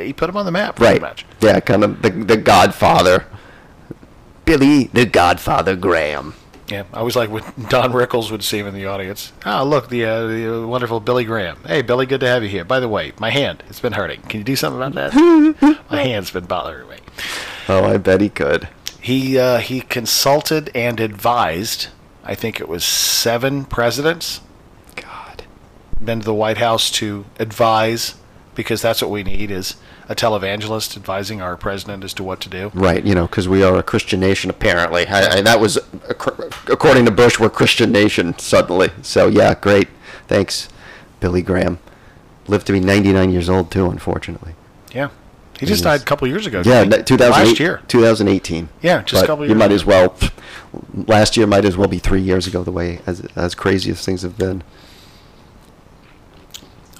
He 0.00 0.12
put 0.12 0.26
them 0.26 0.36
on 0.36 0.44
the 0.44 0.52
map, 0.52 0.76
pretty 0.76 0.92
right. 0.92 1.00
much. 1.00 1.24
Yeah, 1.40 1.60
kind 1.60 1.82
of 1.82 2.02
the 2.02 2.10
the 2.10 2.36
Godfather. 2.36 3.24
Billy 4.44 4.84
the 4.92 5.06
Godfather 5.06 5.76
Graham. 5.76 6.34
Yeah, 6.68 6.84
I 6.92 6.98
always 6.98 7.16
like 7.16 7.30
when 7.30 7.42
Don 7.68 7.92
Rickles 7.92 8.30
would 8.30 8.42
see 8.42 8.58
him 8.58 8.66
in 8.66 8.74
the 8.74 8.86
audience. 8.86 9.32
Ah, 9.44 9.62
look, 9.62 9.88
the, 9.88 10.04
uh, 10.04 10.26
the 10.26 10.62
uh, 10.62 10.66
wonderful 10.66 11.00
Billy 11.00 11.24
Graham. 11.24 11.58
Hey, 11.66 11.82
Billy, 11.82 12.06
good 12.06 12.20
to 12.20 12.28
have 12.28 12.42
you 12.42 12.48
here. 12.48 12.64
By 12.64 12.80
the 12.80 12.88
way, 12.88 13.12
my 13.18 13.30
hand, 13.30 13.62
it's 13.68 13.80
been 13.80 13.92
hurting. 13.92 14.22
Can 14.22 14.40
you 14.40 14.44
do 14.44 14.56
something 14.56 14.80
about 14.80 14.94
that? 14.94 15.80
my 15.90 16.02
hand's 16.02 16.30
been 16.30 16.46
bothering 16.46 16.88
me. 16.88 16.96
Oh, 17.68 17.84
I 17.84 17.98
bet 17.98 18.20
he 18.20 18.28
could. 18.28 18.68
He 19.00 19.38
uh, 19.38 19.58
he 19.58 19.80
consulted 19.80 20.70
and 20.74 21.00
advised. 21.00 21.88
I 22.24 22.36
think 22.36 22.60
it 22.60 22.68
was 22.68 22.84
seven 22.84 23.64
presidents. 23.64 24.40
God. 24.94 25.42
Been 26.00 26.20
to 26.20 26.24
the 26.24 26.34
White 26.34 26.58
House 26.58 26.90
to 26.92 27.24
advise 27.38 28.14
because 28.54 28.80
that's 28.80 29.02
what 29.02 29.10
we 29.10 29.24
need 29.24 29.50
is 29.50 29.76
a 30.12 30.14
televangelist 30.14 30.94
advising 30.94 31.40
our 31.40 31.56
president 31.56 32.04
as 32.04 32.12
to 32.12 32.22
what 32.22 32.38
to 32.42 32.50
do. 32.50 32.70
Right, 32.74 33.02
you 33.02 33.14
know, 33.14 33.26
because 33.26 33.48
we 33.48 33.62
are 33.62 33.78
a 33.78 33.82
Christian 33.82 34.20
nation, 34.20 34.50
apparently. 34.50 35.06
I, 35.06 35.38
I, 35.38 35.40
that 35.40 35.58
was, 35.58 35.78
according 36.68 37.06
to 37.06 37.10
Bush, 37.10 37.40
we're 37.40 37.46
a 37.46 37.50
Christian 37.50 37.90
nation 37.90 38.38
suddenly. 38.38 38.90
So, 39.00 39.28
yeah, 39.28 39.54
great. 39.54 39.88
Thanks, 40.28 40.68
Billy 41.20 41.40
Graham. 41.40 41.78
Lived 42.46 42.66
to 42.66 42.72
be 42.74 42.80
99 42.80 43.30
years 43.30 43.48
old, 43.48 43.70
too, 43.70 43.86
unfortunately. 43.88 44.54
Yeah. 44.92 45.08
He 45.58 45.64
just 45.64 45.84
died 45.84 46.02
a 46.02 46.04
couple 46.04 46.28
years 46.28 46.44
ago. 46.46 46.62
Yeah, 46.64 46.84
didn't 46.84 47.06
2008, 47.06 47.48
Last 47.48 47.60
year. 47.60 47.82
2018. 47.88 48.68
Yeah, 48.82 49.02
just 49.02 49.12
a 49.12 49.16
But 49.22 49.26
couple 49.28 49.48
You 49.48 49.54
might 49.54 49.66
ago. 49.66 49.74
as 49.76 49.84
well, 49.86 50.14
last 50.92 51.36
year 51.38 51.46
might 51.46 51.64
as 51.64 51.76
well 51.76 51.88
be 51.88 51.98
three 52.00 52.20
years 52.20 52.46
ago, 52.46 52.62
the 52.64 52.72
way, 52.72 53.00
as, 53.06 53.20
as 53.34 53.54
crazy 53.54 53.90
as 53.90 54.04
things 54.04 54.22
have 54.22 54.36
been. 54.36 54.62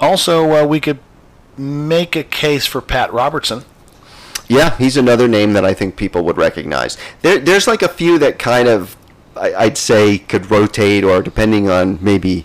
Also, 0.00 0.50
uh, 0.52 0.66
we 0.66 0.80
could 0.80 0.98
make 1.58 2.16
a 2.16 2.24
case 2.24 2.66
for 2.66 2.80
Pat 2.80 3.12
Robertson. 3.12 3.64
Yeah, 4.48 4.76
he's 4.76 4.96
another 4.96 5.28
name 5.28 5.52
that 5.54 5.64
I 5.64 5.72
think 5.74 5.96
people 5.96 6.22
would 6.24 6.36
recognize. 6.36 6.98
There, 7.22 7.38
there's 7.38 7.66
like 7.66 7.82
a 7.82 7.88
few 7.88 8.18
that 8.18 8.38
kind 8.38 8.68
of, 8.68 8.96
I, 9.36 9.54
I'd 9.54 9.78
say, 9.78 10.18
could 10.18 10.50
rotate, 10.50 11.04
or 11.04 11.22
depending 11.22 11.70
on 11.70 11.98
maybe 12.02 12.44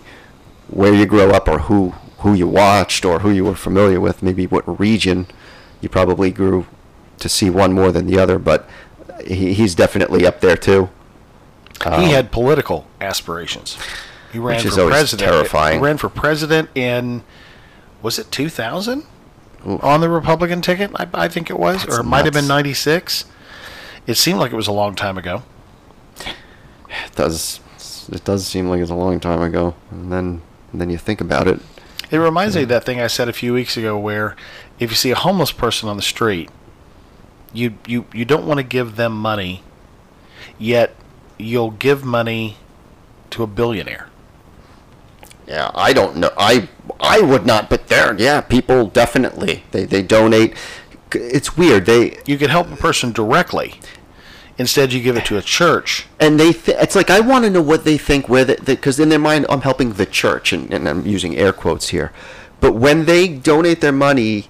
where 0.68 0.94
you 0.94 1.06
grow 1.06 1.30
up, 1.30 1.48
or 1.48 1.58
who 1.60 1.90
who 2.18 2.34
you 2.34 2.48
watched, 2.48 3.04
or 3.04 3.20
who 3.20 3.30
you 3.30 3.44
were 3.44 3.54
familiar 3.54 4.00
with, 4.00 4.22
maybe 4.22 4.46
what 4.46 4.80
region 4.80 5.26
you 5.80 5.88
probably 5.88 6.30
grew 6.30 6.66
to 7.18 7.28
see 7.28 7.48
one 7.50 7.72
more 7.72 7.92
than 7.92 8.06
the 8.06 8.18
other. 8.18 8.38
But 8.38 8.68
he, 9.26 9.52
he's 9.54 9.74
definitely 9.74 10.26
up 10.26 10.40
there 10.40 10.56
too. 10.56 10.88
he 11.98 12.10
had 12.10 12.30
political 12.32 12.86
aspirations. 13.00 13.76
He 14.32 14.38
ran 14.38 14.56
Um, 14.56 14.56
Which 14.58 14.66
is 14.66 14.74
for 14.74 14.80
always 14.82 14.92
president. 14.94 15.30
terrifying. 15.30 15.78
He 15.78 15.84
ran 15.84 15.96
for 15.98 16.08
president 16.08 16.70
in 16.74 17.22
was 18.02 18.18
it 18.18 18.30
2000 18.30 19.04
on 19.64 20.00
the 20.00 20.08
Republican 20.08 20.60
ticket? 20.62 20.90
I, 20.94 21.08
I 21.14 21.28
think 21.28 21.50
it 21.50 21.58
was, 21.58 21.82
That's 21.82 21.98
or 21.98 22.00
it 22.00 22.04
might 22.04 22.24
have 22.24 22.34
been 22.34 22.46
96. 22.46 23.24
It 24.06 24.14
seemed 24.14 24.38
like 24.38 24.52
it 24.52 24.56
was 24.56 24.68
a 24.68 24.72
long 24.72 24.94
time 24.94 25.18
ago. 25.18 25.42
It 26.20 27.14
does 27.14 27.60
it 28.10 28.24
does 28.24 28.46
seem 28.46 28.68
like 28.68 28.80
it's 28.80 28.90
a 28.90 28.94
long 28.94 29.20
time 29.20 29.42
ago, 29.42 29.74
and 29.90 30.10
then 30.10 30.42
and 30.72 30.80
then 30.80 30.90
you 30.90 30.98
think 30.98 31.20
about 31.20 31.46
it. 31.46 31.60
It 32.10 32.18
reminds 32.18 32.56
me 32.56 32.62
of 32.62 32.68
that 32.70 32.84
thing 32.84 33.00
I 33.00 33.06
said 33.06 33.28
a 33.28 33.34
few 33.34 33.52
weeks 33.52 33.76
ago 33.76 33.98
where 33.98 34.34
if 34.78 34.90
you 34.90 34.96
see 34.96 35.10
a 35.10 35.14
homeless 35.14 35.52
person 35.52 35.88
on 35.88 35.96
the 35.96 36.02
street, 36.02 36.48
you 37.52 37.76
you, 37.86 38.06
you 38.14 38.24
don't 38.24 38.46
want 38.46 38.58
to 38.58 38.64
give 38.64 38.96
them 38.96 39.12
money, 39.12 39.62
yet 40.58 40.94
you'll 41.38 41.70
give 41.70 42.04
money 42.04 42.56
to 43.30 43.42
a 43.42 43.46
billionaire. 43.46 44.08
Yeah, 45.48 45.70
I 45.74 45.92
don't 45.92 46.16
know. 46.16 46.30
I 46.36 46.68
I 47.00 47.20
would 47.20 47.46
not, 47.46 47.70
but 47.70 47.88
there, 47.88 48.14
yeah, 48.18 48.40
people 48.42 48.86
definitely 48.86 49.64
they 49.70 49.84
they 49.84 50.02
donate. 50.02 50.54
It's 51.12 51.56
weird. 51.56 51.86
They 51.86 52.18
You 52.26 52.36
can 52.36 52.50
help 52.50 52.70
a 52.70 52.76
person 52.76 53.12
directly. 53.12 53.80
Instead, 54.58 54.92
you 54.92 55.00
give 55.00 55.16
it 55.16 55.24
to 55.26 55.38
a 55.38 55.42
church. 55.42 56.06
and 56.20 56.38
they 56.38 56.52
th- 56.52 56.76
it's 56.80 56.96
like 56.96 57.10
I 57.10 57.20
want 57.20 57.44
to 57.44 57.50
know 57.50 57.62
what 57.62 57.84
they 57.84 57.96
think 57.96 58.28
where 58.28 58.44
because 58.44 58.98
in 59.00 59.08
their 59.08 59.18
mind 59.30 59.46
I'm 59.48 59.60
helping 59.62 59.92
the 59.92 60.04
church 60.06 60.52
and, 60.52 60.72
and 60.74 60.88
I'm 60.88 61.06
using 61.06 61.36
air 61.36 61.52
quotes 61.52 61.88
here, 61.90 62.12
but 62.60 62.72
when 62.74 63.04
they 63.06 63.28
donate 63.28 63.80
their 63.80 63.92
money. 64.08 64.48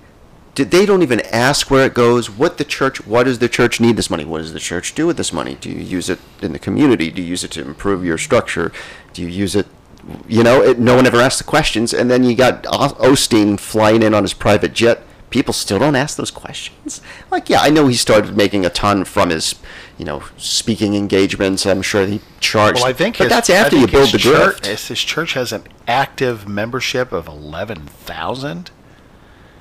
did- 0.55 0.71
They 0.73 0.85
don't 0.87 1.03
even 1.09 1.21
ask 1.49 1.71
where 1.71 1.87
it 1.87 1.95
goes. 1.95 2.25
What 2.43 2.53
the 2.59 2.65
church? 2.65 2.97
What 3.07 3.25
does 3.29 3.39
the 3.39 3.49
church 3.59 3.79
need 3.81 3.97
this 3.97 4.11
money? 4.11 4.25
What 4.25 4.39
does 4.43 4.53
the 4.53 4.59
church 4.73 4.95
do 5.01 5.07
with 5.07 5.17
this 5.17 5.33
money? 5.33 5.55
Do 5.61 5.69
you 5.71 5.83
use 5.99 6.09
it 6.15 6.19
in 6.43 6.53
the 6.53 6.59
community? 6.59 7.11
Do 7.13 7.23
you 7.23 7.29
use 7.37 7.45
it 7.47 7.53
to 7.53 7.61
improve 7.63 8.05
your 8.05 8.19
structure? 8.19 8.73
Do 9.13 9.23
you 9.23 9.29
use 9.45 9.55
it? 9.61 9.67
You 10.27 10.43
know, 10.43 10.63
it, 10.63 10.79
no 10.79 10.97
one 10.97 11.07
ever 11.07 11.19
asks 11.21 11.39
the 11.39 11.45
questions. 11.45 11.93
And 11.93 12.11
then 12.11 12.25
you 12.25 12.35
got 12.35 12.63
Osteen 12.65 13.59
flying 13.59 14.03
in 14.03 14.15
on 14.15 14.23
his 14.23 14.35
private 14.35 14.73
jet. 14.73 15.03
People 15.31 15.53
still 15.53 15.79
don't 15.79 15.95
ask 15.97 16.17
those 16.17 16.31
questions. 16.31 17.03
Like, 17.31 17.51
yeah, 17.51 17.61
I 17.61 17.69
know 17.69 17.87
he 17.87 17.95
started 17.95 18.35
making 18.35 18.65
a 18.65 18.71
ton 18.71 19.05
from 19.05 19.29
his, 19.29 19.55
you 19.99 20.07
know, 20.07 20.23
speaking 20.39 20.95
engagements. 20.95 21.67
I'm 21.67 21.83
sure 21.83 22.07
he 22.07 22.23
charged. 22.41 22.77
Well, 22.77 22.87
I 22.87 22.95
think, 22.95 23.19
but 23.19 23.25
his- 23.25 23.33
that's 23.33 23.51
after 23.51 23.77
you 23.77 23.87
build 23.87 24.11
the 24.11 24.17
church, 24.19 24.45
drift. 24.63 24.67
His 24.67 24.89
his 24.89 25.01
church 25.01 25.35
has 25.35 25.53
an 25.53 25.65
active 25.87 26.49
membership 26.49 27.13
of 27.13 27.27
eleven 27.29 27.85
thousand. 27.89 28.71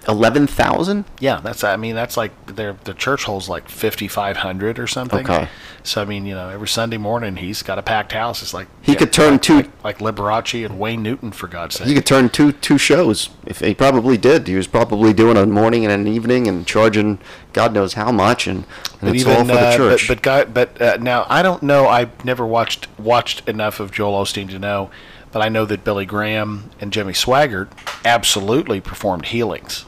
Eleven 0.07 0.47
thousand. 0.47 1.03
Yeah, 1.19 1.41
that's. 1.41 1.65
I 1.65 1.75
mean, 1.75 1.93
that's 1.93 2.15
like 2.15 2.55
their 2.55 2.77
the 2.85 2.93
church 2.93 3.25
holds 3.25 3.49
like 3.49 3.67
fifty 3.67 4.07
five 4.07 4.38
hundred 4.38 4.79
or 4.79 4.88
something. 4.88 5.29
Okay. 5.29 5.49
So 5.84 6.01
I 6.01 6.05
mean, 6.05 6.25
you 6.25 6.34
know, 6.34 6.47
every 6.47 6.69
Sunday 6.69 6.95
morning 6.95 7.35
he's 7.35 7.61
got 7.61 7.77
a 7.77 7.81
packed 7.81 8.13
house. 8.13 8.41
It's 8.41 8.53
like 8.53 8.67
He 8.81 8.95
could 8.95 9.11
turn 9.11 9.34
like, 9.34 9.41
two- 9.41 9.55
like, 9.55 9.84
like 9.84 9.97
Liberace 9.99 10.65
and 10.65 10.79
Wayne 10.79 11.03
Newton 11.03 11.31
for 11.31 11.47
God's 11.47 11.75
sake. 11.75 11.88
He 11.88 11.93
could 11.93 12.05
turn 12.05 12.29
two 12.29 12.53
two 12.53 12.77
shows. 12.77 13.29
If 13.45 13.59
he 13.59 13.73
probably 13.73 14.17
did, 14.17 14.47
he 14.47 14.55
was 14.55 14.67
probably 14.67 15.11
doing 15.11 15.35
a 15.35 15.45
morning 15.45 15.84
and 15.84 15.91
an 15.91 16.07
evening 16.07 16.47
and 16.47 16.65
charging 16.65 17.19
God 17.51 17.73
knows 17.73 17.93
how 17.93 18.11
much, 18.11 18.47
and, 18.47 18.65
and 19.01 19.01
But 19.01 19.15
it's 19.15 19.25
all 19.25 19.43
for 19.43 19.45
the 19.45 19.59
uh, 19.59 19.75
church. 19.75 20.07
But 20.07 20.17
but, 20.17 20.23
guy, 20.23 20.43
but 20.45 20.81
uh, 20.81 20.97
now 21.01 21.25
I 21.27 21.41
don't 21.41 21.63
know. 21.63 21.88
I've 21.88 22.23
never 22.23 22.45
watched 22.45 22.88
watched 22.97 23.47
enough 23.49 23.81
of 23.81 23.91
Joel 23.91 24.23
Osteen 24.23 24.49
to 24.51 24.59
know, 24.59 24.89
but 25.34 25.41
I 25.41 25.49
know 25.49 25.65
that 25.65 25.84
Billy 25.84 26.05
Graham 26.05 26.69
and 26.79 26.93
Jimmy 26.93 27.11
Swaggart 27.11 27.67
absolutely 28.05 28.79
performed 28.79 29.25
healings 29.25 29.84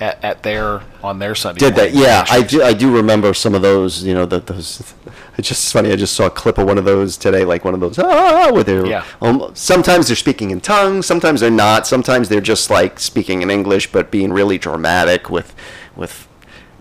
at, 0.00 0.22
at 0.24 0.42
their 0.42 0.82
on 1.02 1.18
their 1.18 1.34
Sunday. 1.34 1.58
did 1.58 1.74
that? 1.76 1.92
Yeah, 1.92 2.24
I 2.28 2.42
do. 2.42 2.62
I 2.62 2.72
do 2.72 2.94
remember 2.94 3.32
some 3.34 3.54
of 3.54 3.62
those. 3.62 4.02
You 4.04 4.14
know, 4.14 4.26
that 4.26 4.46
those. 4.46 4.94
It's 5.38 5.48
just 5.48 5.70
funny. 5.70 5.92
I 5.92 5.96
just 5.96 6.14
saw 6.14 6.24
a 6.28 6.30
clip 6.30 6.56
of 6.56 6.66
one 6.66 6.78
of 6.78 6.86
those 6.86 7.18
today, 7.18 7.44
like 7.44 7.62
one 7.62 7.74
of 7.74 7.80
those. 7.80 7.98
Ah, 7.98 8.50
where 8.52 8.64
they're. 8.64 8.86
Yeah. 8.86 9.04
Um, 9.20 9.50
sometimes 9.52 10.06
they're 10.06 10.16
speaking 10.16 10.50
in 10.50 10.62
tongues. 10.62 11.04
Sometimes 11.04 11.42
they're 11.42 11.50
not. 11.50 11.86
Sometimes 11.86 12.30
they're 12.30 12.40
just 12.40 12.70
like 12.70 12.98
speaking 12.98 13.42
in 13.42 13.50
English, 13.50 13.92
but 13.92 14.10
being 14.10 14.32
really 14.32 14.56
dramatic 14.56 15.28
with, 15.28 15.54
with. 15.94 16.26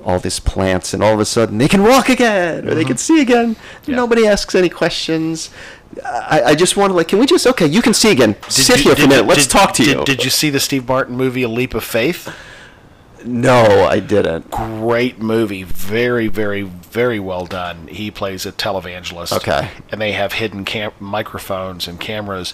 All 0.05 0.19
these 0.19 0.39
plants, 0.39 0.93
and 0.93 1.01
all 1.03 1.15
of 1.15 1.19
a 1.19 1.25
sudden 1.25 1.57
they 1.57 1.67
can 1.67 1.81
walk 1.81 2.09
again, 2.09 2.69
or 2.69 2.75
they 2.75 2.85
can 2.85 2.95
see 2.95 3.21
again. 3.21 3.55
Mm-hmm. 3.55 3.89
Yeah. 3.89 3.97
Nobody 3.97 4.27
asks 4.27 4.53
any 4.53 4.69
questions. 4.69 5.49
I, 6.05 6.43
I 6.51 6.55
just 6.55 6.77
want 6.77 6.91
to 6.91 6.95
like, 6.95 7.07
can 7.07 7.17
we 7.17 7.25
just 7.25 7.47
okay? 7.47 7.65
You 7.65 7.81
can 7.81 7.95
see 7.95 8.11
again. 8.11 8.33
Did 8.43 8.51
Sit 8.51 8.77
you- 8.77 8.83
here 8.83 8.95
for 8.95 9.05
a 9.05 9.07
minute. 9.07 9.25
Let's 9.25 9.47
did- 9.47 9.51
talk 9.51 9.73
to 9.73 9.83
did- 9.83 9.97
you. 9.97 10.05
Did 10.05 10.23
you 10.23 10.29
see 10.29 10.51
the 10.51 10.59
Steve 10.59 10.87
Martin 10.87 11.17
movie 11.17 11.41
A 11.41 11.49
Leap 11.49 11.73
of 11.73 11.83
Faith? 11.83 12.31
No, 13.26 13.85
I 13.85 13.99
didn't. 13.99 14.52
Great 14.52 15.19
movie, 15.19 15.64
very, 15.64 16.27
very, 16.27 16.61
very 16.61 17.19
well 17.19 17.45
done. 17.45 17.88
He 17.88 18.11
plays 18.11 18.45
a 18.45 18.52
televangelist. 18.52 19.35
Okay. 19.35 19.69
and 19.91 19.99
they 19.99 20.11
have 20.14 20.34
hidden 20.34 20.65
cam- 20.65 20.93
microphones 20.99 21.88
and 21.88 21.99
cameras 21.99 22.53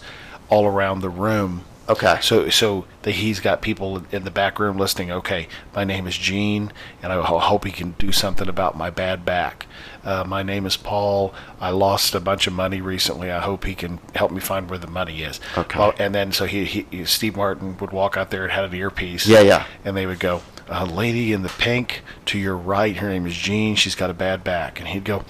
all 0.49 0.65
around 0.65 1.01
the 1.01 1.09
room. 1.09 1.63
Okay. 1.89 2.19
So, 2.21 2.47
so 2.49 2.85
that 3.01 3.13
he's 3.13 3.39
got 3.41 3.61
people 3.61 4.03
in 4.11 4.23
the 4.23 4.31
back 4.31 4.59
room 4.59 4.77
listening. 4.77 5.11
Okay, 5.11 5.47
my 5.75 5.83
name 5.83 6.07
is 6.07 6.17
Gene, 6.17 6.71
and 7.03 7.11
I 7.11 7.21
ho- 7.21 7.39
hope 7.39 7.65
he 7.65 7.71
can 7.71 7.95
do 7.97 8.13
something 8.13 8.47
about 8.47 8.77
my 8.77 8.89
bad 8.89 9.25
back. 9.25 9.65
Uh, 10.03 10.23
my 10.25 10.41
name 10.41 10.65
is 10.65 10.77
Paul. 10.77 11.33
I 11.59 11.71
lost 11.71 12.15
a 12.15 12.19
bunch 12.21 12.47
of 12.47 12.53
money 12.53 12.79
recently. 12.79 13.29
I 13.29 13.39
hope 13.39 13.65
he 13.65 13.75
can 13.75 13.99
help 14.15 14.31
me 14.31 14.39
find 14.39 14.69
where 14.69 14.79
the 14.79 14.87
money 14.87 15.21
is. 15.23 15.41
Okay. 15.57 15.77
Well, 15.79 15.93
and 15.99 16.15
then 16.15 16.31
so 16.31 16.45
he, 16.45 16.63
he 16.65 17.03
Steve 17.05 17.35
Martin 17.35 17.77
would 17.79 17.91
walk 17.91 18.15
out 18.15 18.31
there 18.31 18.43
and 18.43 18.51
had 18.53 18.63
an 18.65 18.73
earpiece. 18.73 19.27
Yeah, 19.27 19.41
yeah. 19.41 19.65
And 19.83 19.97
they 19.97 20.05
would 20.05 20.19
go, 20.19 20.43
a 20.67 20.85
lady 20.85 21.33
in 21.33 21.41
the 21.41 21.49
pink 21.49 22.01
to 22.27 22.37
your 22.39 22.57
right. 22.57 22.95
Her 22.95 23.09
name 23.09 23.25
is 23.25 23.35
Jean. 23.35 23.75
She's 23.75 23.95
got 23.95 24.09
a 24.09 24.13
bad 24.13 24.43
back. 24.43 24.79
And 24.79 24.89
he'd 24.89 25.03
go, 25.03 25.23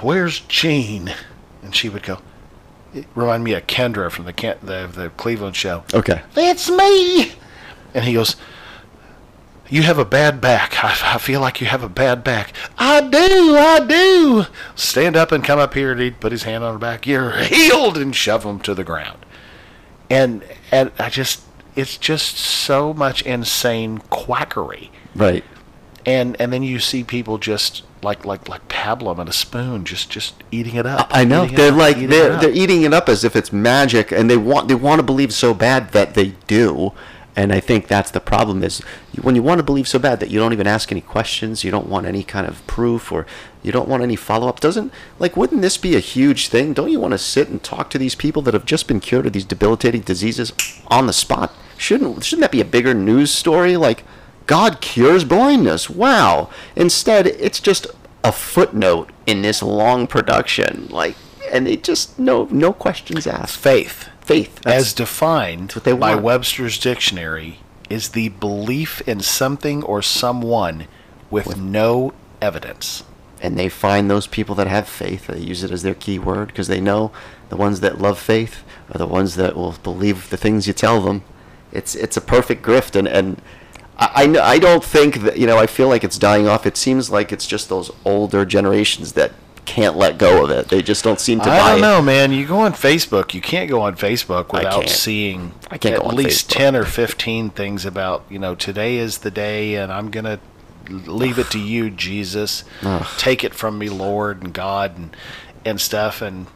Where's 0.00 0.40
Jean? 0.40 1.12
And 1.62 1.74
she 1.74 1.88
would 1.88 2.02
go, 2.02 2.18
it 2.94 3.06
remind 3.14 3.44
me 3.44 3.52
of 3.52 3.66
Kendra 3.66 4.10
from 4.10 4.24
the 4.24 4.56
the, 4.62 4.88
the 4.92 5.10
Cleveland 5.10 5.56
show. 5.56 5.84
Okay. 5.92 6.22
That's 6.34 6.70
me. 6.70 7.32
And 7.94 8.04
he 8.04 8.14
goes, 8.14 8.36
You 9.68 9.82
have 9.82 9.98
a 9.98 10.04
bad 10.04 10.40
back. 10.40 10.82
I, 10.82 11.14
I 11.14 11.18
feel 11.18 11.40
like 11.40 11.60
you 11.60 11.66
have 11.66 11.82
a 11.82 11.88
bad 11.88 12.24
back. 12.24 12.52
I 12.78 13.00
do, 13.00 13.56
I 13.56 13.84
do. 13.86 14.46
Stand 14.74 15.16
up 15.16 15.32
and 15.32 15.44
come 15.44 15.58
up 15.58 15.74
here. 15.74 15.92
And 15.92 16.00
he'd 16.00 16.20
put 16.20 16.32
his 16.32 16.44
hand 16.44 16.64
on 16.64 16.74
her 16.74 16.78
back. 16.78 17.06
You're 17.06 17.32
healed 17.32 17.98
and 17.98 18.14
shove 18.14 18.44
him 18.44 18.60
to 18.60 18.74
the 18.74 18.84
ground. 18.84 19.18
And 20.10 20.42
and 20.72 20.90
I 20.98 21.10
just, 21.10 21.42
it's 21.78 21.96
just 21.96 22.36
so 22.36 22.92
much 22.92 23.22
insane 23.22 23.98
quackery. 24.10 24.90
Right. 25.14 25.44
And 26.04 26.38
and 26.40 26.52
then 26.52 26.64
you 26.64 26.80
see 26.80 27.04
people 27.04 27.38
just 27.38 27.84
like 28.02 28.24
like 28.24 28.48
like 28.48 28.66
pablum 28.68 29.20
and 29.20 29.28
a 29.28 29.32
spoon, 29.32 29.84
just 29.84 30.10
just 30.10 30.42
eating 30.50 30.74
it 30.74 30.86
up. 30.86 31.08
I 31.12 31.24
know 31.24 31.46
they're 31.46 31.70
up, 31.70 31.78
like 31.78 31.96
eating 31.96 32.08
it 32.08 32.10
they're 32.10 32.32
up. 32.32 32.40
they're 32.40 32.50
eating 32.50 32.82
it 32.82 32.92
up 32.92 33.08
as 33.08 33.22
if 33.22 33.36
it's 33.36 33.52
magic, 33.52 34.10
and 34.10 34.28
they 34.28 34.36
want 34.36 34.66
they 34.66 34.74
want 34.74 34.98
to 34.98 35.04
believe 35.04 35.32
so 35.32 35.54
bad 35.54 35.92
that 35.92 36.14
they 36.14 36.34
do. 36.48 36.92
And 37.36 37.52
I 37.52 37.60
think 37.60 37.86
that's 37.86 38.10
the 38.10 38.18
problem 38.18 38.64
is 38.64 38.80
when 39.22 39.36
you 39.36 39.44
want 39.44 39.60
to 39.60 39.62
believe 39.62 39.86
so 39.86 40.00
bad 40.00 40.18
that 40.18 40.28
you 40.28 40.40
don't 40.40 40.52
even 40.52 40.66
ask 40.66 40.90
any 40.90 41.00
questions, 41.00 41.62
you 41.62 41.70
don't 41.70 41.86
want 41.86 42.04
any 42.04 42.24
kind 42.24 42.48
of 42.48 42.66
proof, 42.66 43.12
or 43.12 43.24
you 43.62 43.70
don't 43.70 43.88
want 43.88 44.02
any 44.02 44.16
follow 44.16 44.48
up. 44.48 44.58
Doesn't 44.58 44.92
like 45.20 45.36
wouldn't 45.36 45.62
this 45.62 45.76
be 45.76 45.94
a 45.94 46.00
huge 46.00 46.48
thing? 46.48 46.72
Don't 46.72 46.90
you 46.90 46.98
want 46.98 47.12
to 47.12 47.18
sit 47.18 47.48
and 47.48 47.62
talk 47.62 47.88
to 47.90 47.98
these 47.98 48.16
people 48.16 48.42
that 48.42 48.54
have 48.54 48.64
just 48.64 48.88
been 48.88 48.98
cured 48.98 49.26
of 49.26 49.32
these 49.32 49.44
debilitating 49.44 50.00
diseases 50.00 50.52
on 50.88 51.06
the 51.06 51.12
spot? 51.12 51.54
Shouldn't 51.78 52.24
shouldn't 52.24 52.42
that 52.42 52.52
be 52.52 52.60
a 52.60 52.64
bigger 52.66 52.92
news 52.92 53.30
story? 53.32 53.76
Like 53.76 54.04
God 54.46 54.80
cures 54.80 55.24
blindness. 55.24 55.88
Wow. 55.88 56.50
Instead, 56.76 57.26
it's 57.26 57.60
just 57.60 57.86
a 58.24 58.32
footnote 58.32 59.10
in 59.26 59.42
this 59.42 59.62
long 59.62 60.06
production. 60.06 60.88
Like, 60.90 61.16
and 61.50 61.68
it 61.68 61.84
just 61.84 62.18
no 62.18 62.44
no 62.50 62.72
questions 62.72 63.26
asked. 63.26 63.56
faith. 63.56 64.08
faith. 64.20 64.66
As 64.66 64.92
defined 64.92 65.72
by. 65.84 66.14
Webster's 66.16 66.78
dictionary, 66.78 67.60
is 67.88 68.10
the 68.10 68.28
belief 68.30 69.00
in 69.08 69.20
something 69.20 69.82
or 69.82 70.02
someone 70.02 70.86
with, 71.30 71.56
no 71.56 72.12
evidence. 72.40 73.04
and 73.40 73.58
they 73.58 73.68
find 73.68 74.10
those 74.10 74.26
people 74.26 74.54
that 74.56 74.66
have 74.66 74.88
faith. 74.88 75.28
They 75.28 75.38
use 75.38 75.62
it 75.62 75.70
as 75.70 75.82
their 75.82 75.94
key 75.94 76.18
word 76.18 76.48
because 76.48 76.68
they 76.68 76.80
know 76.80 77.12
the 77.50 77.56
ones 77.56 77.80
that 77.80 78.00
love 78.00 78.18
faith 78.18 78.62
are 78.92 78.98
the 78.98 79.06
ones 79.06 79.36
that 79.36 79.56
will 79.56 79.72
believe 79.82 80.30
the 80.30 80.36
things 80.36 80.66
you 80.66 80.72
tell 80.72 81.00
them. 81.00 81.22
It's 81.72 81.94
it's 81.94 82.16
a 82.16 82.20
perfect 82.20 82.62
grift, 82.62 82.96
and 82.96 83.06
and 83.08 83.40
I 83.98 84.24
I, 84.38 84.52
I 84.54 84.58
don't 84.58 84.84
think 84.84 85.22
that 85.22 85.38
you 85.38 85.46
know 85.46 85.58
I 85.58 85.66
feel 85.66 85.88
like 85.88 86.04
it's 86.04 86.18
dying 86.18 86.48
off. 86.48 86.66
It 86.66 86.76
seems 86.76 87.10
like 87.10 87.32
it's 87.32 87.46
just 87.46 87.68
those 87.68 87.90
older 88.04 88.44
generations 88.44 89.12
that 89.12 89.32
can't 89.64 89.96
let 89.98 90.16
go 90.16 90.42
of 90.44 90.50
it. 90.50 90.68
They 90.68 90.80
just 90.80 91.04
don't 91.04 91.20
seem 91.20 91.40
to 91.40 91.46
buy 91.46 91.58
I 91.58 91.68
don't 91.72 91.78
it. 91.78 91.82
know, 91.82 92.00
man. 92.00 92.32
You 92.32 92.46
go 92.46 92.60
on 92.60 92.72
Facebook. 92.72 93.34
You 93.34 93.42
can't 93.42 93.68
go 93.68 93.82
on 93.82 93.96
Facebook 93.96 94.50
without 94.52 94.88
seeing 94.88 95.52
I 95.70 95.76
can't 95.76 95.96
at 95.96 96.00
go 96.00 96.08
on 96.08 96.16
least 96.16 96.48
Facebook. 96.48 96.52
ten 96.56 96.76
or 96.76 96.84
fifteen 96.86 97.50
things 97.50 97.84
about 97.84 98.24
you 98.30 98.38
know 98.38 98.54
today 98.54 98.96
is 98.96 99.18
the 99.18 99.30
day, 99.30 99.74
and 99.74 99.92
I'm 99.92 100.10
gonna 100.10 100.40
leave 100.88 101.38
it 101.38 101.50
to 101.50 101.58
you, 101.58 101.90
Jesus. 101.90 102.64
Take 103.18 103.44
it 103.44 103.52
from 103.52 103.78
me, 103.78 103.90
Lord 103.90 104.42
and 104.42 104.54
God, 104.54 104.96
and 104.96 105.16
and 105.66 105.78
stuff. 105.78 106.22
And 106.22 106.46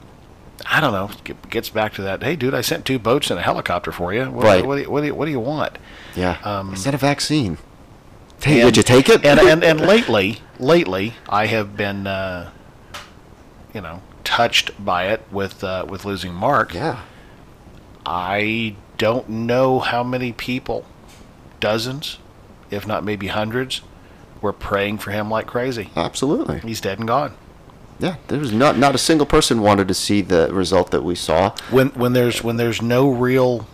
I 0.71 0.81
don't 0.81 0.93
know. 0.93 1.11
It 1.25 1.51
gets 1.51 1.69
back 1.71 1.93
to 1.95 2.03
that. 2.03 2.23
Hey, 2.23 2.37
dude, 2.37 2.55
I 2.55 2.61
sent 2.61 2.85
two 2.85 2.99
boats 2.99 3.31
and 3.31 3.39
a 3.39 3.43
helicopter 3.43 3.93
for 3.93 4.13
you. 4.15 4.25
What, 4.31 4.45
Right. 4.45 4.65
What, 4.67 4.77
do 4.77 4.83
you, 4.83 4.91
what, 4.91 5.01
do 5.01 5.07
you, 5.09 5.15
what 5.15 5.25
do 5.27 5.31
you 5.31 5.41
want? 5.41 5.77
Yeah. 6.17 6.39
Um, 6.45 6.73
Is 6.75 6.85
that 6.85 6.95
a 6.95 6.99
vaccine? 6.99 7.59
Hey, 8.43 8.61
And- 8.61 8.69
did 8.69 8.77
you 8.77 8.83
take 8.83 9.09
it? 9.09 9.25
and, 9.25 9.39
and 9.53 9.63
and 9.65 9.81
lately, 9.81 10.39
lately, 10.59 11.15
I 11.29 11.47
have 11.47 11.77
been, 11.77 12.07
uh, 12.07 12.51
you 13.75 13.81
know, 13.81 14.03
touched 14.25 14.71
by 14.85 15.09
it 15.09 15.23
with 15.31 15.63
uh, 15.65 15.85
with 15.89 16.05
losing 16.05 16.33
Mark. 16.35 16.75
yeah. 16.75 17.01
I 18.05 18.75
don't 18.99 19.29
know 19.29 19.79
how 19.79 20.03
many 20.03 20.33
people, 20.33 20.85
dozens, 21.61 22.19
if 22.71 22.87
not 22.87 23.05
maybe 23.05 23.29
hundreds, 23.29 23.81
were 24.41 24.53
praying 24.53 24.99
for 24.99 25.13
him 25.13 25.31
like 25.31 25.47
crazy. 25.47 25.91
Absolutely. 25.95 26.59
He's 26.61 26.81
dead 26.81 26.99
and 26.99 27.07
gone. 27.07 27.35
Yeah. 27.99 28.17
There 28.29 28.39
was 28.39 28.53
not 28.53 28.79
not 28.79 28.95
a 28.95 28.99
single 28.99 29.27
person 29.27 29.61
wanted 29.61 29.89
to 29.89 29.95
see 29.95 30.23
the 30.23 30.53
result 30.53 30.91
that 30.91 31.03
we 31.03 31.15
saw. 31.15 31.55
When 31.71 31.89
when 31.91 32.13
there's 32.13 32.43
when 32.43 32.57
there's 32.57 32.83
no 32.83 33.11
real 33.11 33.67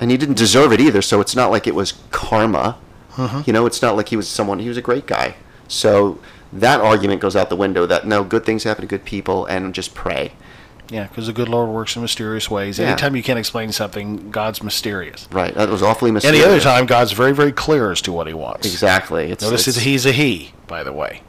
and 0.00 0.10
he 0.10 0.16
didn't 0.16 0.38
deserve 0.38 0.72
it 0.72 0.80
either. 0.80 1.02
So 1.02 1.20
it's 1.20 1.36
not 1.36 1.50
like 1.50 1.66
it 1.66 1.74
was 1.74 1.92
karma. 2.10 2.78
Mm-hmm. 3.14 3.42
You 3.46 3.52
know, 3.52 3.66
it's 3.66 3.82
not 3.82 3.96
like 3.96 4.08
he 4.08 4.16
was 4.16 4.28
someone. 4.28 4.58
He 4.60 4.68
was 4.68 4.76
a 4.78 4.82
great 4.82 5.06
guy. 5.06 5.34
So 5.68 6.18
that 6.52 6.80
argument 6.80 7.20
goes 7.20 7.36
out 7.36 7.48
the 7.50 7.56
window. 7.56 7.86
That 7.86 8.06
no, 8.06 8.24
good 8.24 8.44
things 8.44 8.64
happen 8.64 8.82
to 8.82 8.86
good 8.88 9.04
people, 9.04 9.46
and 9.46 9.74
just 9.74 9.94
pray. 9.94 10.32
yeah, 10.88 11.06
because 11.06 11.26
the 11.26 11.32
good 11.32 11.48
Lord 11.48 11.68
works 11.68 11.94
in 11.96 12.02
mysterious 12.02 12.50
ways. 12.50 12.78
Yeah. 12.78 12.88
Anytime 12.88 13.14
you 13.14 13.22
can't 13.22 13.38
explain 13.38 13.70
something, 13.72 14.30
God's 14.30 14.62
mysterious. 14.62 15.28
Right. 15.30 15.54
That 15.54 15.68
was 15.68 15.82
awfully 15.82 16.10
mysterious. 16.10 16.42
Any 16.42 16.50
other 16.50 16.60
time, 16.60 16.86
God's 16.86 17.12
very 17.12 17.32
very 17.32 17.52
clear 17.52 17.92
as 17.92 18.00
to 18.02 18.12
what 18.12 18.26
He 18.26 18.34
wants. 18.34 18.66
Exactly. 18.66 19.30
It's, 19.30 19.44
Notice 19.44 19.68
it's 19.68 19.76
that 19.76 19.84
he's 19.84 20.06
a 20.06 20.12
he, 20.12 20.52
by 20.66 20.82
the 20.82 20.92
way. 20.92 21.22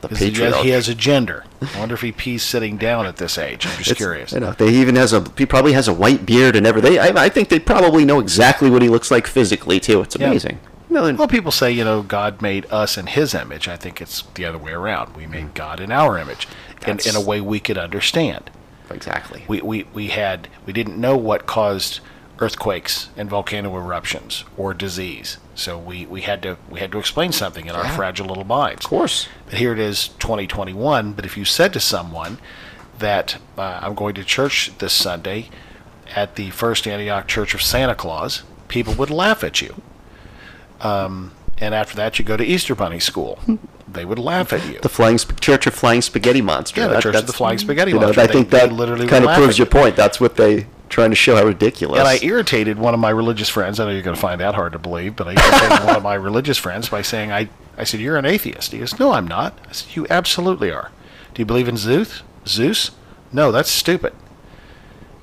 The 0.00 0.08
'Cause 0.08 0.18
He 0.18 0.26
has, 0.26 0.32
patriarch. 0.38 0.64
he 0.64 0.70
has 0.70 0.88
a 0.88 0.94
gender. 0.94 1.44
I 1.74 1.78
wonder 1.78 1.94
if 1.94 2.00
he 2.00 2.12
pees 2.12 2.42
sitting 2.42 2.76
down 2.78 3.06
at 3.06 3.16
this 3.16 3.36
age. 3.38 3.66
I'm 3.66 3.72
just 3.78 3.90
It's- 3.90 3.96
curious. 3.96 4.32
You 4.32 4.40
know, 4.40 4.52
they 4.52 4.70
he 4.70 4.80
even 4.80 4.96
has 4.96 5.12
a. 5.12 5.24
He 5.36 5.44
probably 5.46 5.72
has 5.74 5.88
a 5.88 5.92
white 5.92 6.24
beard 6.26 6.56
and 6.56 6.66
everything. 6.66 6.98
I, 6.98 7.12
I 7.24 7.28
think 7.28 7.48
they 7.50 7.58
probably 7.58 8.04
know 8.04 8.18
exactly 8.20 8.70
what 8.70 8.82
he 8.82 8.88
looks 8.88 9.10
like 9.10 9.26
physically 9.26 9.78
too. 9.80 10.00
It's 10.02 10.16
Yeah. 10.18 10.28
amazing. 10.28 10.58
No, 10.92 11.12
Well, 11.14 11.28
people 11.28 11.52
say, 11.52 11.70
you 11.70 11.84
know, 11.84 12.02
God 12.02 12.42
made 12.42 12.66
us 12.68 12.98
in 12.98 13.06
His 13.06 13.32
image. 13.32 13.68
I 13.68 13.76
think 13.76 14.00
it's 14.00 14.24
the 14.34 14.44
other 14.44 14.58
way 14.58 14.72
around. 14.72 15.14
We 15.14 15.24
made 15.24 15.50
mm. 15.50 15.54
God 15.54 15.78
in 15.78 15.92
our 15.92 16.18
image, 16.18 16.48
in, 16.84 16.98
in 17.06 17.14
a 17.14 17.20
way 17.20 17.40
we 17.40 17.60
could 17.60 17.78
understand. 17.78 18.50
exactly. 18.90 19.44
We, 19.46 19.60
we, 19.60 19.84
we 19.94 20.08
had 20.08 20.48
we 20.66 20.72
didn't 20.72 20.96
know 21.00 21.16
what 21.16 21.46
caused 21.46 22.00
earthquakes 22.40 23.08
and 23.16 23.30
volcano 23.30 23.76
eruptions 23.76 24.44
or 24.56 24.74
disease, 24.74 25.36
so 25.60 25.78
we, 25.78 26.06
we 26.06 26.22
had 26.22 26.42
to 26.42 26.56
we 26.70 26.80
had 26.80 26.90
to 26.92 26.98
explain 26.98 27.32
something 27.32 27.66
in 27.66 27.74
our 27.74 27.86
fragile 27.88 28.26
little 28.26 28.44
minds. 28.44 28.84
of 28.84 28.88
course. 28.88 29.28
But 29.46 29.54
here 29.58 29.72
it 29.72 29.78
is, 29.78 30.08
2021. 30.08 31.12
But 31.12 31.24
if 31.26 31.36
you 31.36 31.44
said 31.44 31.72
to 31.74 31.80
someone 31.80 32.38
that 32.98 33.38
uh, 33.58 33.80
I'm 33.82 33.94
going 33.94 34.14
to 34.14 34.24
church 34.24 34.72
this 34.78 34.92
Sunday 34.92 35.50
at 36.16 36.36
the 36.36 36.50
First 36.50 36.86
Antioch 36.86 37.28
Church 37.28 37.54
of 37.54 37.62
Santa 37.62 37.94
Claus, 37.94 38.42
people 38.68 38.94
would 38.94 39.10
laugh 39.10 39.44
at 39.44 39.60
you. 39.60 39.82
Um, 40.80 41.32
and 41.58 41.74
after 41.74 41.94
that, 41.96 42.18
you 42.18 42.24
go 42.24 42.36
to 42.36 42.44
Easter 42.44 42.74
Bunny 42.74 43.00
School. 43.00 43.38
They 43.92 44.04
would 44.04 44.20
laugh 44.20 44.52
at 44.52 44.64
you. 44.72 44.78
The 44.78 44.88
flying 44.88 45.18
Sp- 45.18 45.40
Church 45.40 45.66
of 45.66 45.74
Flying 45.74 46.00
Spaghetti 46.00 46.40
Monster. 46.40 46.80
Yeah, 46.80 46.86
the 46.86 46.92
That- 46.94 47.02
Church 47.02 47.16
of 47.16 47.26
the 47.26 47.32
Flying 47.32 47.58
Spaghetti 47.58 47.90
you 47.90 47.96
know, 47.98 48.02
Monster. 48.06 48.20
I 48.20 48.26
They- 48.28 48.32
think 48.34 48.50
that 48.50 48.70
literally 48.72 49.08
kind 49.08 49.24
of 49.24 49.34
proves 49.34 49.58
your 49.58 49.66
you. 49.66 49.70
point. 49.72 49.96
That's 49.96 50.20
what 50.20 50.36
they 50.36 50.68
trying 50.90 51.10
to 51.10 51.16
show 51.16 51.36
how 51.36 51.44
ridiculous. 51.46 52.00
And 52.00 52.08
I 52.08 52.18
irritated 52.22 52.78
one 52.78 52.92
of 52.92 53.00
my 53.00 53.10
religious 53.10 53.48
friends. 53.48 53.80
I 53.80 53.86
know 53.86 53.92
you're 53.92 54.02
going 54.02 54.16
to 54.16 54.20
find 54.20 54.40
that 54.40 54.54
hard 54.54 54.72
to 54.72 54.78
believe, 54.78 55.16
but 55.16 55.28
I 55.28 55.30
irritated 55.30 55.86
one 55.86 55.96
of 55.96 56.02
my 56.02 56.14
religious 56.14 56.58
friends 56.58 56.88
by 56.88 57.00
saying, 57.00 57.32
I, 57.32 57.48
I 57.78 57.84
said, 57.84 58.00
You're 58.00 58.18
an 58.18 58.26
atheist. 58.26 58.72
He 58.72 58.80
goes, 58.80 58.98
No, 58.98 59.12
I'm 59.12 59.26
not. 59.26 59.58
I 59.68 59.72
said, 59.72 59.96
You 59.96 60.06
absolutely 60.10 60.70
are. 60.70 60.90
Do 61.32 61.40
you 61.40 61.46
believe 61.46 61.68
in 61.68 61.76
Zeus? 61.76 62.22
Zeus? 62.46 62.90
No, 63.32 63.52
that's 63.52 63.70
stupid. 63.70 64.12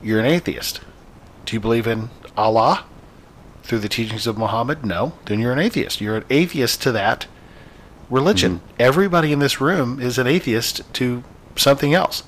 You're 0.02 0.22
an 0.22 0.26
atheist. 0.26 0.80
Do 1.46 1.56
you 1.56 1.60
believe 1.60 1.86
in 1.86 2.10
Allah 2.38 2.86
through 3.64 3.80
the 3.80 3.90
teachings 3.90 4.26
of 4.26 4.38
Muhammad? 4.38 4.86
No. 4.86 5.14
Then 5.26 5.40
you're 5.40 5.52
an 5.52 5.60
atheist. 5.60 6.00
You're 6.00 6.18
an 6.18 6.26
atheist 6.30 6.82
to 6.84 6.92
that 6.94 7.28
religion. 8.10 8.60
Mm-hmm. 8.60 8.76
Everybody 8.80 9.34
in 9.34 9.40
this 9.40 9.60
room 9.60 10.00
is 10.00 10.18
an 10.18 10.28
atheist 10.28 10.82
to 10.94 11.24
something 11.58 11.94
else. 11.94 12.24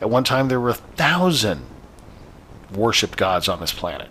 At 0.00 0.10
one 0.10 0.24
time, 0.24 0.48
there 0.48 0.60
were 0.60 0.70
a 0.70 0.74
thousand 0.74 1.64
worshipped 2.76 3.16
gods 3.16 3.48
on 3.48 3.60
this 3.60 3.72
planet. 3.72 4.08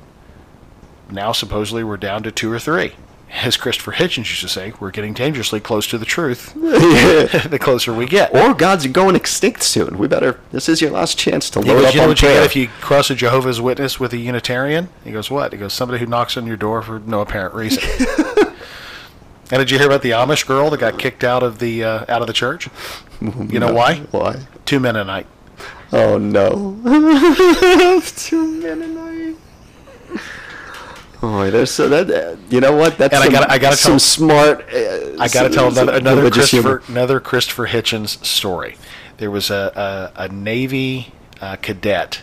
Now, 1.09 1.31
supposedly, 1.31 1.83
we're 1.83 1.97
down 1.97 2.23
to 2.23 2.31
two 2.31 2.51
or 2.51 2.59
three. 2.59 2.93
As 3.33 3.55
Christopher 3.55 3.93
Hitchens 3.93 4.29
used 4.29 4.41
to 4.41 4.49
say, 4.49 4.73
we're 4.79 4.91
getting 4.91 5.13
dangerously 5.13 5.61
close 5.61 5.87
to 5.87 5.97
the 5.97 6.05
truth 6.05 6.53
the 6.55 7.57
closer 7.61 7.93
we 7.93 8.05
get. 8.05 8.35
or 8.35 8.53
gods 8.53 8.85
are 8.85 8.89
going 8.89 9.15
extinct 9.15 9.63
soon. 9.63 9.97
We 9.97 10.07
better. 10.09 10.39
This 10.51 10.67
is 10.67 10.81
your 10.81 10.91
last 10.91 11.17
chance 11.17 11.49
to 11.51 11.61
load 11.61 11.85
up 11.85 11.93
you 11.93 11.99
know 11.99 12.03
on 12.03 12.09
what 12.09 12.21
you 12.21 12.27
if 12.27 12.57
you 12.57 12.67
cross 12.67 13.09
a 13.09 13.15
Jehovah's 13.15 13.61
Witness 13.61 14.01
with 14.01 14.11
a 14.11 14.17
Unitarian? 14.17 14.89
He 15.05 15.11
goes, 15.11 15.31
what? 15.31 15.53
He 15.53 15.57
goes, 15.57 15.73
somebody 15.73 15.99
who 15.99 16.07
knocks 16.07 16.35
on 16.35 16.45
your 16.45 16.57
door 16.57 16.81
for 16.81 16.99
no 16.99 17.21
apparent 17.21 17.55
reason. 17.55 17.81
and 19.49 19.59
did 19.59 19.71
you 19.71 19.77
hear 19.77 19.87
about 19.87 20.01
the 20.01 20.11
Amish 20.11 20.45
girl 20.45 20.69
that 20.69 20.81
got 20.81 20.99
kicked 20.99 21.23
out 21.23 21.41
of 21.41 21.59
the 21.59 21.85
uh, 21.85 22.05
out 22.09 22.21
of 22.21 22.27
the 22.27 22.33
church? 22.33 22.69
You 23.21 23.59
know 23.59 23.71
why? 23.71 23.99
Why? 24.09 24.47
Two 24.65 24.79
men 24.79 24.95
a 24.95 25.03
night. 25.03 25.27
Oh 25.93 26.17
no. 26.17 26.77
Two 28.15 28.61
Mennonite. 28.61 29.35
Oh, 31.23 31.51
there's 31.51 31.69
so 31.69 31.87
that 31.89 32.09
uh, 32.09 32.35
you 32.49 32.59
know 32.61 32.75
what? 32.75 32.97
That's 32.97 33.13
And 33.13 33.23
I 33.23 33.29
gotta- 33.29 33.51
I 33.51 33.57
gotta 33.59 33.75
some 33.75 33.93
tell- 33.93 33.99
smart. 33.99 34.61
Uh, 34.73 35.17
I 35.19 35.27
got 35.27 35.43
to 35.43 35.49
tell 35.49 35.69
some 35.71 35.89
another, 35.89 35.97
another 35.99 36.31
Christopher 36.31 36.79
humor. 36.79 36.83
another 36.87 37.19
Christopher 37.19 37.67
Hitchens 37.67 38.23
story. 38.25 38.77
There 39.17 39.29
was 39.29 39.49
a 39.51 40.11
a, 40.17 40.23
a 40.23 40.27
Navy 40.29 41.13
uh, 41.39 41.57
cadet 41.57 42.21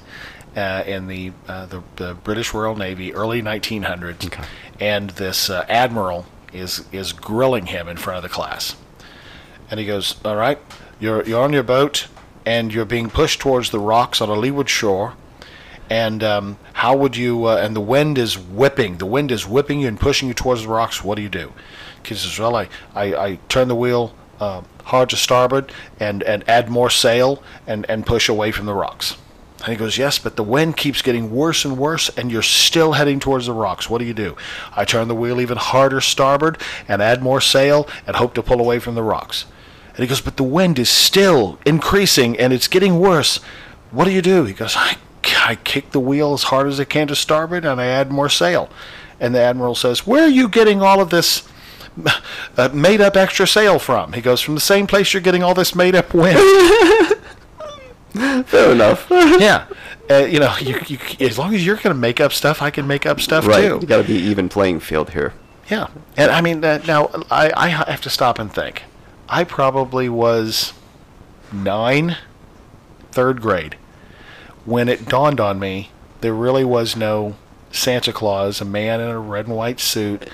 uh, 0.57 0.83
in 0.87 1.07
the, 1.07 1.33
uh, 1.47 1.67
the 1.67 1.83
the 1.97 2.15
British 2.15 2.53
Royal 2.53 2.75
Navy, 2.75 3.15
early 3.15 3.41
1900s, 3.41 4.45
and 4.81 5.11
this 5.11 5.49
uh, 5.49 5.65
admiral 5.69 6.27
is 6.53 6.85
is 6.91 7.13
grilling 7.13 7.67
him 7.67 7.87
in 7.87 7.99
front 7.99 8.17
of 8.17 8.23
the 8.25 8.29
class, 8.35 8.75
and 9.71 9.79
he 9.79 9.87
goes, 9.87 10.17
"All 10.25 10.35
right, 10.35 10.59
you're 10.99 11.23
you're 11.25 11.41
on 11.45 11.53
your 11.53 11.63
boat, 11.63 12.09
and 12.49 12.73
you're 12.73 12.93
being 12.97 13.11
pushed 13.11 13.41
towards 13.41 13.71
the 13.71 13.79
rocks 13.79 14.21
on 14.23 14.29
a 14.31 14.39
leeward 14.45 14.71
shore." 14.71 15.13
And 15.91 16.23
um, 16.23 16.59
how 16.73 16.97
would 16.97 17.17
you? 17.17 17.47
Uh, 17.47 17.57
and 17.65 17.75
the 17.75 17.87
wind 17.95 18.19
is 18.19 18.39
whipping. 18.39 18.99
The 18.99 19.07
wind 19.17 19.31
is 19.31 19.47
whipping 19.47 19.81
you 19.81 19.89
and 19.89 19.99
pushing 19.99 20.29
you 20.29 20.35
towards 20.35 20.63
the 20.63 20.69
rocks. 20.69 21.05
What 21.05 21.17
do 21.17 21.23
you 21.23 21.29
do? 21.29 21.53
He 22.05 22.15
says, 22.15 22.39
"Well, 22.39 22.57
I, 22.57 22.69
I, 22.95 23.05
I 23.27 23.39
turn 23.49 23.69
the 23.69 23.75
wheel 23.75 24.15
uh, 24.41 24.63
hard 24.85 25.11
to 25.11 25.17
starboard 25.17 25.73
and, 26.01 26.23
and 26.23 26.49
add 26.49 26.69
more 26.69 26.91
sail 26.91 27.43
and, 27.67 27.85
and 27.89 28.07
push 28.07 28.29
away 28.29 28.53
from 28.53 28.67
the 28.67 28.75
rocks." 28.75 29.17
And 29.65 29.69
he 29.69 29.77
goes, 29.77 29.99
"Yes, 29.99 30.19
but 30.19 30.37
the 30.37 30.45
wind 30.45 30.77
keeps 30.77 31.03
getting 31.03 31.31
worse 31.31 31.65
and 31.65 31.77
worse, 31.79 32.11
and 32.17 32.31
you're 32.31 32.43
still 32.43 32.93
heading 32.93 33.19
towards 33.21 33.47
the 33.47 33.53
rocks. 33.53 33.91
What 33.91 33.99
do 33.99 34.05
you 34.05 34.15
do?" 34.15 34.37
I 34.77 34.85
turn 34.85 35.09
the 35.09 35.21
wheel 35.23 35.41
even 35.41 35.59
harder 35.59 36.01
starboard 36.01 36.59
and 36.87 37.03
add 37.03 37.23
more 37.23 37.41
sail 37.41 37.89
and 38.07 38.17
hope 38.17 38.35
to 38.35 38.43
pull 38.43 38.61
away 38.61 38.79
from 38.79 38.95
the 38.95 39.03
rocks. 39.03 39.47
And 39.99 40.05
he 40.05 40.09
goes, 40.09 40.21
"But 40.21 40.37
the 40.37 40.45
wind 40.45 40.79
is 40.79 40.89
still 40.89 41.59
increasing 41.67 42.39
and 42.39 42.53
it's 42.53 42.69
getting 42.69 43.01
worse. 43.01 43.41
What 43.91 44.05
do 44.05 44.13
you 44.13 44.23
do?" 44.23 44.45
He 44.45 44.55
goes, 44.55 44.77
"I, 44.77 44.97
I 45.45 45.57
kick 45.57 45.91
the 45.91 45.99
wheel 45.99 46.35
as 46.35 46.45
hard 46.45 46.69
as 46.69 46.79
I 46.79 46.85
can 46.85 47.09
to 47.09 47.17
starboard 47.17 47.65
and 47.65 47.81
I 47.81 47.87
add 47.87 48.13
more 48.13 48.29
sail." 48.29 48.71
And 49.19 49.35
the 49.35 49.41
admiral 49.41 49.75
says, 49.75 50.07
"Where 50.07 50.23
are 50.23 50.29
you 50.29 50.49
getting 50.49 50.83
all 50.83 51.01
of 51.01 51.11
this 51.11 51.49
uh, 52.57 52.69
made-up 52.73 53.17
extra 53.17 53.45
sail 53.45 53.81
from?" 53.81 54.13
He 54.13 54.21
goes, 54.21 54.41
"From 54.41 54.55
the 54.55 54.61
same 54.61 54.87
place 54.87 55.13
you're 55.13 55.21
getting 55.21 55.43
all 55.43 55.55
this 55.55 55.75
made-up 55.75 56.15
wind." 56.15 56.39
Fair 58.47 58.71
enough. 58.71 59.09
yeah, 59.11 59.67
uh, 60.09 60.19
you 60.19 60.39
know, 60.39 60.55
you, 60.61 60.79
you, 60.87 60.99
as 61.19 61.39
long 61.39 61.57
as 61.57 61.67
you're 61.67 61.75
going 61.75 61.95
to 61.95 62.01
make 62.01 62.21
up 62.21 62.33
stuff, 62.33 62.63
I 62.63 62.71
can 62.71 62.87
make 62.87 63.05
up 63.05 63.21
stuff 63.21 63.49
right. 63.49 63.63
too. 63.63 63.79
You 63.81 63.87
got 63.89 64.03
to 64.03 64.05
be 64.05 64.15
even 64.15 64.49
playing 64.49 64.79
field 64.79 65.11
here. 65.11 65.33
Yeah, 65.69 65.89
and 66.17 66.31
I 66.31 66.41
mean 66.41 66.65
uh, 66.65 66.85
now 66.87 67.11
I, 67.33 67.51
I 67.57 67.69
have 67.69 68.01
to 68.03 68.11
stop 68.11 68.39
and 68.39 68.53
think. 68.53 68.85
I 69.29 69.45
probably 69.45 70.09
was 70.09 70.73
nine, 71.53 72.17
third 73.11 73.41
grade, 73.41 73.77
when 74.65 74.89
it 74.89 75.07
dawned 75.09 75.41
on 75.41 75.59
me 75.59 75.91
there 76.21 76.35
really 76.35 76.65
was 76.65 76.97
no 76.97 77.37
Santa 77.71 78.13
Claus, 78.13 78.61
a 78.61 78.65
man 78.65 79.01
in 79.01 79.09
a 79.09 79.19
red 79.21 79.47
and 79.47 79.55
white 79.55 79.79
suit 79.79 80.29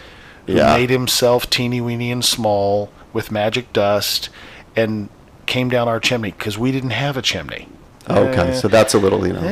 who 0.47 0.55
Yeah. 0.55 0.75
made 0.77 0.89
himself 0.91 1.51
teeny 1.51 1.81
weeny 1.81 2.11
and 2.11 2.25
small 2.25 2.91
with 3.13 3.31
magic 3.31 3.73
dust 3.75 4.31
and 4.75 5.09
came 5.47 5.69
down 5.69 5.87
our 5.89 6.01
chimney 6.01 6.31
because 6.33 6.57
we 6.57 6.73
didn't 6.73 6.91
have 6.91 7.17
a 7.19 7.23
chimney. 7.23 7.69
Okay, 8.09 8.51
Uh, 8.51 8.55
so 8.55 8.67
that's 8.69 8.95
a 8.95 8.99
little, 8.99 9.27
you 9.27 9.33
know, 9.35 9.43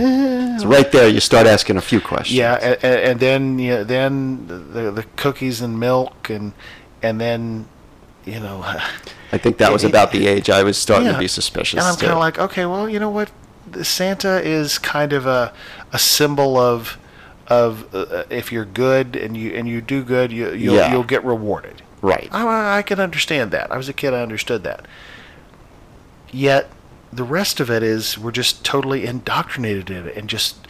it's 0.55 0.65
right 0.65 0.91
there. 0.93 1.07
You 1.09 1.21
start 1.21 1.47
asking 1.47 1.77
a 1.77 1.81
few 1.83 2.01
questions. 2.01 2.37
Yeah, 2.37 2.55
and, 2.55 2.85
and 2.85 3.21
then 3.21 3.59
you 3.59 3.71
know, 3.73 3.85
then 3.85 4.47
the 4.47 4.91
the 4.91 5.05
cookies 5.17 5.61
and 5.61 5.79
milk 5.79 6.31
and 6.31 6.53
and 7.03 7.21
then 7.21 7.67
you 8.25 8.41
know 8.41 8.65
I 9.33 9.39
think 9.39 9.57
that 9.59 9.73
was 9.73 9.83
about 9.85 10.13
the 10.13 10.27
age 10.27 10.51
I 10.51 10.63
was 10.63 10.77
starting 10.77 11.11
to 11.13 11.19
be 11.19 11.29
suspicious. 11.29 11.79
And 11.79 11.87
I'm 11.89 11.97
kind 11.97 12.13
of 12.13 12.19
like, 12.19 12.39
okay, 12.39 12.67
well, 12.67 12.89
you 12.89 12.99
know 13.01 13.11
what? 13.11 13.31
Santa 13.83 14.43
is 14.43 14.77
kind 14.79 15.13
of 15.15 15.25
a 15.27 15.53
a 15.93 15.99
symbol 15.99 16.59
of 16.59 16.99
of 17.49 17.95
uh, 17.95 18.25
if 18.29 18.53
you're 18.53 18.65
good 18.67 19.17
and 19.17 19.37
you 19.37 19.53
and 19.55 19.67
you 19.69 19.81
do 19.81 20.03
good, 20.05 20.31
you 20.33 20.53
you'll, 20.53 20.75
Yeah. 20.77 20.93
you'll 20.93 21.05
get 21.05 21.25
rewarded. 21.25 21.83
right. 22.03 22.29
I, 22.33 22.79
I 22.79 22.83
can 22.83 23.01
understand 23.01 23.51
that. 23.53 23.73
I 23.73 23.77
was 23.79 23.89
a 23.89 23.93
kid, 23.93 24.13
I 24.13 24.21
understood 24.23 24.63
that. 24.65 24.87
Yet 26.31 26.71
the 27.13 27.25
rest 27.25 27.61
of 27.61 27.71
it 27.71 27.83
is 27.83 28.19
we're 28.19 28.31
just 28.33 28.65
totally 28.65 29.05
indoctrinated 29.07 29.91
in 29.91 30.07
it 30.09 30.17
and 30.17 30.29
just 30.29 30.67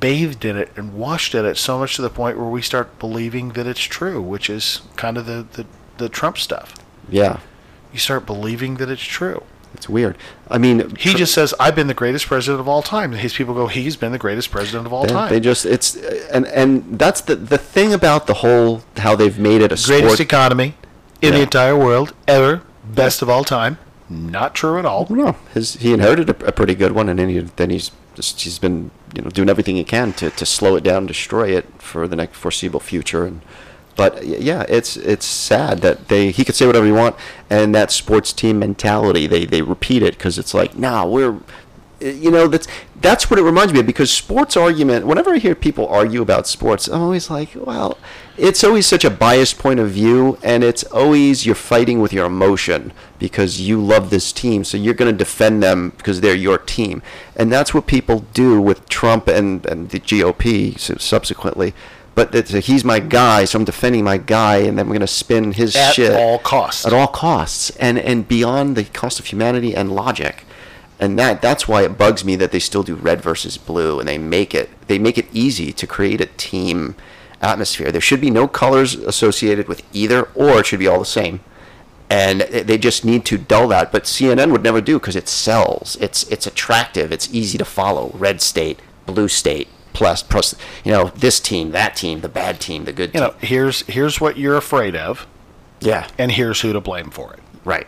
bathed 0.00 0.44
in 0.44 0.56
it 0.56 0.70
and 0.76 0.94
washed 0.94 1.34
in 1.34 1.44
it 1.44 1.56
so 1.56 1.78
much 1.78 1.96
to 1.96 2.02
the 2.02 2.10
point 2.10 2.38
where 2.38 2.48
we 2.48 2.62
start 2.62 2.98
believing 2.98 3.50
that 3.50 3.66
it's 3.66 3.80
true, 3.80 4.20
which 4.20 4.48
is 4.50 4.82
kind 4.96 5.16
of 5.16 5.26
the, 5.26 5.46
the, 5.52 5.66
the 5.98 6.08
Trump 6.08 6.38
stuff. 6.38 6.74
Yeah, 7.08 7.40
You 7.92 7.98
start 7.98 8.26
believing 8.26 8.76
that 8.76 8.88
it's 8.90 9.02
true. 9.02 9.42
it's 9.74 9.88
weird. 9.88 10.16
I 10.50 10.58
mean, 10.58 10.94
He 10.96 11.12
tr- 11.12 11.18
just 11.18 11.32
says, 11.34 11.54
"I've 11.60 11.74
been 11.74 11.86
the 11.86 11.94
greatest 11.94 12.26
president 12.26 12.60
of 12.60 12.68
all 12.68 12.82
time." 12.82 13.12
And 13.12 13.20
his 13.20 13.32
people 13.34 13.54
go, 13.54 13.66
"He's 13.68 13.96
been 13.96 14.12
the 14.12 14.18
greatest 14.18 14.50
president 14.50 14.86
of 14.86 14.92
all 14.92 15.04
they, 15.04 15.12
time." 15.12 15.30
they 15.30 15.40
just 15.40 15.64
it's 15.66 15.96
and 16.30 16.46
and 16.48 16.98
that's 16.98 17.20
the 17.22 17.36
the 17.36 17.58
thing 17.58 17.92
about 17.94 18.26
the 18.26 18.34
whole 18.34 18.82
how 18.98 19.16
they've 19.16 19.38
made 19.38 19.60
it 19.62 19.72
a 19.72 19.76
greatest 19.86 20.14
sport. 20.14 20.20
economy 20.20 20.74
in 21.20 21.32
the 21.34 21.40
entire 21.42 21.76
world 21.76 22.12
ever, 22.26 22.62
best 22.84 23.22
of 23.22 23.28
all 23.30 23.44
time. 23.44 23.78
Not 24.10 24.54
true 24.54 24.78
at 24.78 24.84
all. 24.84 25.06
no, 25.08 25.36
his 25.54 25.74
he 25.76 25.94
inherited 25.94 26.28
a, 26.28 26.46
a 26.46 26.52
pretty 26.52 26.74
good 26.74 26.92
one, 26.92 27.08
and 27.08 27.18
then 27.18 27.28
he 27.30 27.38
then 27.56 27.70
he's 27.70 27.90
just, 28.14 28.42
he's 28.42 28.58
been 28.58 28.90
you 29.16 29.22
know 29.22 29.30
doing 29.30 29.48
everything 29.48 29.76
he 29.76 29.84
can 29.84 30.12
to, 30.14 30.28
to 30.30 30.44
slow 30.44 30.76
it 30.76 30.84
down, 30.84 31.06
destroy 31.06 31.48
it 31.56 31.64
for 31.78 32.06
the 32.06 32.16
next 32.16 32.36
foreseeable 32.36 32.80
future. 32.80 33.24
And 33.24 33.40
but 33.96 34.24
yeah, 34.24 34.64
it's 34.68 34.96
it's 34.96 35.26
sad 35.26 35.78
that 35.78 36.08
they 36.08 36.30
he 36.30 36.44
could 36.44 36.54
say 36.54 36.66
whatever 36.66 36.86
he 36.86 36.92
want, 36.92 37.16
and 37.50 37.74
that 37.74 37.90
sports 37.90 38.32
team 38.32 38.58
mentality 38.58 39.26
they 39.26 39.44
they 39.44 39.62
repeat 39.62 40.02
it 40.02 40.14
because 40.14 40.38
it's 40.38 40.54
like 40.54 40.76
nah 40.76 41.04
we're 41.04 41.38
you 42.00 42.30
know 42.30 42.48
that's 42.48 42.66
that's 43.00 43.30
what 43.30 43.38
it 43.38 43.42
reminds 43.42 43.72
me 43.72 43.80
of 43.80 43.86
because 43.86 44.10
sports 44.10 44.56
argument 44.56 45.06
whenever 45.06 45.30
i 45.34 45.38
hear 45.38 45.54
people 45.54 45.86
argue 45.86 46.20
about 46.20 46.48
sports 46.48 46.88
i'm 46.88 47.00
always 47.00 47.30
like 47.30 47.50
well 47.54 47.96
it's 48.38 48.64
always 48.64 48.86
such 48.86 49.04
a 49.04 49.10
biased 49.10 49.58
point 49.58 49.78
of 49.78 49.90
view 49.90 50.38
and 50.42 50.64
it's 50.64 50.84
always 50.84 51.44
you're 51.44 51.54
fighting 51.54 52.00
with 52.00 52.12
your 52.12 52.26
emotion 52.26 52.92
because 53.18 53.60
you 53.60 53.80
love 53.80 54.10
this 54.10 54.32
team 54.32 54.64
so 54.64 54.76
you're 54.76 54.94
going 54.94 55.10
to 55.12 55.16
defend 55.16 55.62
them 55.62 55.90
because 55.90 56.20
they're 56.20 56.34
your 56.34 56.58
team. 56.58 57.02
And 57.36 57.52
that's 57.52 57.74
what 57.74 57.86
people 57.86 58.20
do 58.32 58.60
with 58.60 58.88
trump 58.88 59.28
and, 59.28 59.64
and 59.66 59.90
the 59.90 60.00
gop 60.00 60.78
su- 60.78 60.98
subsequently 60.98 61.74
but 62.14 62.34
a, 62.34 62.60
he's 62.60 62.84
my 62.84 62.98
guy 63.00 63.44
so 63.44 63.58
i'm 63.58 63.64
defending 63.64 64.04
my 64.04 64.18
guy 64.18 64.56
and 64.56 64.78
then 64.78 64.86
we're 64.86 64.94
going 64.94 65.00
to 65.00 65.06
spin 65.06 65.52
his 65.52 65.74
At 65.76 65.94
shit 65.94 66.12
at 66.12 66.20
all 66.20 66.38
costs. 66.38 66.86
at 66.86 66.92
all 66.92 67.06
costs 67.08 67.70
and 67.76 67.98
and 67.98 68.26
beyond 68.28 68.76
the 68.76 68.84
cost 68.84 69.18
of 69.20 69.26
humanity 69.26 69.74
and 69.74 69.92
logic. 69.94 70.44
And 71.00 71.18
that 71.18 71.42
that's 71.42 71.66
why 71.66 71.82
it 71.82 71.98
bugs 71.98 72.24
me 72.24 72.36
that 72.36 72.52
they 72.52 72.60
still 72.60 72.84
do 72.84 72.94
red 72.94 73.20
versus 73.20 73.58
blue 73.58 73.98
and 73.98 74.06
they 74.08 74.18
make 74.18 74.54
it 74.54 74.70
they 74.86 74.98
make 75.00 75.18
it 75.18 75.26
easy 75.32 75.72
to 75.72 75.86
create 75.86 76.20
a 76.20 76.26
team 76.26 76.94
atmosphere. 77.40 77.90
There 77.90 78.00
should 78.00 78.20
be 78.20 78.30
no 78.30 78.46
colors 78.46 78.94
associated 78.94 79.66
with 79.66 79.82
either 79.92 80.22
or 80.36 80.60
it 80.60 80.66
should 80.66 80.78
be 80.78 80.86
all 80.86 81.00
the 81.00 81.04
same. 81.04 81.40
And 82.08 82.42
they 82.42 82.78
just 82.78 83.04
need 83.04 83.24
to 83.24 83.38
dull 83.38 83.66
that 83.68 83.90
but 83.90 84.04
CNN 84.04 84.52
would 84.52 84.62
never 84.62 84.80
do 84.80 85.00
because 85.00 85.16
it 85.16 85.28
sells. 85.28 85.96
It's 86.00 86.22
it's 86.30 86.46
attractive. 86.46 87.10
It's 87.10 87.28
easy 87.34 87.58
to 87.58 87.64
follow. 87.64 88.12
Red 88.14 88.40
state 88.40 88.78
blue 89.06 89.26
state 89.26 89.66
plus 89.92 90.22
plus 90.22 90.54
you 90.84 90.92
know 90.92 91.08
this 91.14 91.38
team 91.40 91.70
that 91.72 91.94
team 91.96 92.20
the 92.20 92.28
bad 92.28 92.60
team 92.60 92.84
the 92.84 92.92
good 92.92 93.10
You 93.14 93.20
team 93.20 93.28
know, 93.28 93.34
here's 93.40 93.82
here's 93.82 94.20
what 94.20 94.36
you're 94.38 94.56
afraid 94.56 94.96
of, 94.96 95.26
yeah 95.80 96.08
and 96.18 96.32
here's 96.32 96.60
who 96.62 96.72
to 96.72 96.80
blame 96.80 97.10
for 97.10 97.32
it. 97.34 97.40
right 97.64 97.86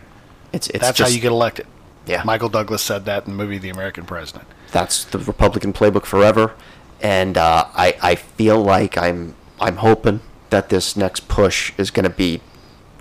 it's 0.53 0.67
it's 0.69 0.79
That's 0.79 0.97
just, 0.97 1.09
how 1.11 1.15
you 1.15 1.21
get 1.21 1.31
elected. 1.31 1.67
Yeah. 2.05 2.21
Michael 2.23 2.49
Douglas 2.49 2.81
said 2.83 3.05
that 3.05 3.25
in 3.25 3.31
the 3.31 3.37
movie 3.37 3.57
The 3.57 3.69
American 3.69 4.05
President. 4.05 4.45
that's 4.71 5.03
the 5.05 5.17
Republican 5.19 5.73
playbook 5.73 6.05
forever. 6.05 6.53
And 7.01 7.37
uh, 7.37 7.65
I 7.73 7.97
I 8.01 8.15
feel 8.15 8.61
like 8.61 8.97
I'm 8.97 9.35
I'm 9.59 9.77
hoping 9.77 10.21
that 10.51 10.69
this 10.69 10.95
next 10.95 11.27
push 11.27 11.73
is 11.77 11.91
going 11.91 12.03
to 12.05 12.09
be 12.09 12.41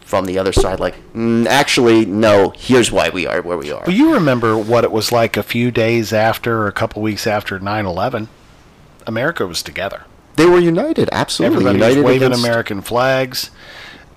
from 0.01 0.25
the 0.25 0.39
other 0.39 0.53
side. 0.53 0.81
Like, 0.81 0.97
mm, 1.15 1.47
actually, 1.47 2.05
no. 2.07 2.53
Here's 2.57 2.91
why 2.91 3.11
we 3.11 3.27
are 3.27 3.41
where 3.43 3.57
we 3.57 3.71
are. 3.71 3.85
Well, 3.87 3.95
you 3.95 4.15
remember 4.15 4.57
what 4.59 4.83
it 4.85 4.91
was 4.91 5.13
like 5.13 5.37
a 5.37 5.43
few 5.43 5.71
days 5.71 6.13
after, 6.13 6.63
or 6.63 6.67
a 6.67 6.73
couple 6.73 7.03
weeks 7.03 7.27
after 7.27 7.61
9/11. 7.61 8.27
America 9.07 9.47
was 9.47 9.63
together. 9.63 10.05
they 10.37 10.47
were 10.47 10.59
united, 10.59 11.09
absolutely 11.13 11.57
Everybody 11.57 11.79
united 11.79 11.97
was 11.99 12.05
waving 12.05 12.27
against 12.29 12.45
American 12.45 12.81
flags. 12.83 13.51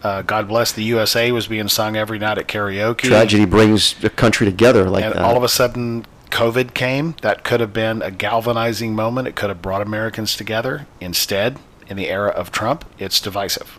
Uh, 0.03 0.21
God 0.21 0.47
bless 0.47 0.71
the 0.71 0.83
USA 0.83 1.31
was 1.31 1.47
being 1.47 1.67
sung 1.67 1.97
every 1.97 2.19
night 2.19 2.37
at 2.37 2.47
karaoke. 2.47 2.99
tragedy 2.99 3.45
brings 3.45 3.95
a 4.03 4.09
country 4.09 4.45
together 4.45 4.89
like 4.89 5.03
and 5.03 5.15
that. 5.15 5.21
all 5.23 5.35
of 5.35 5.43
a 5.43 5.49
sudden, 5.49 6.05
COVID 6.29 6.73
came. 6.73 7.15
That 7.21 7.43
could 7.43 7.59
have 7.61 7.73
been 7.73 8.01
a 8.01 8.11
galvanizing 8.11 8.93
moment. 8.93 9.27
It 9.27 9.35
could 9.35 9.49
have 9.49 9.61
brought 9.61 9.81
Americans 9.81 10.35
together. 10.35 10.85
Instead, 11.01 11.57
in 11.87 11.97
the 11.97 12.09
era 12.09 12.29
of 12.29 12.51
Trump, 12.51 12.85
it's 12.99 13.19
divisive. 13.19 13.77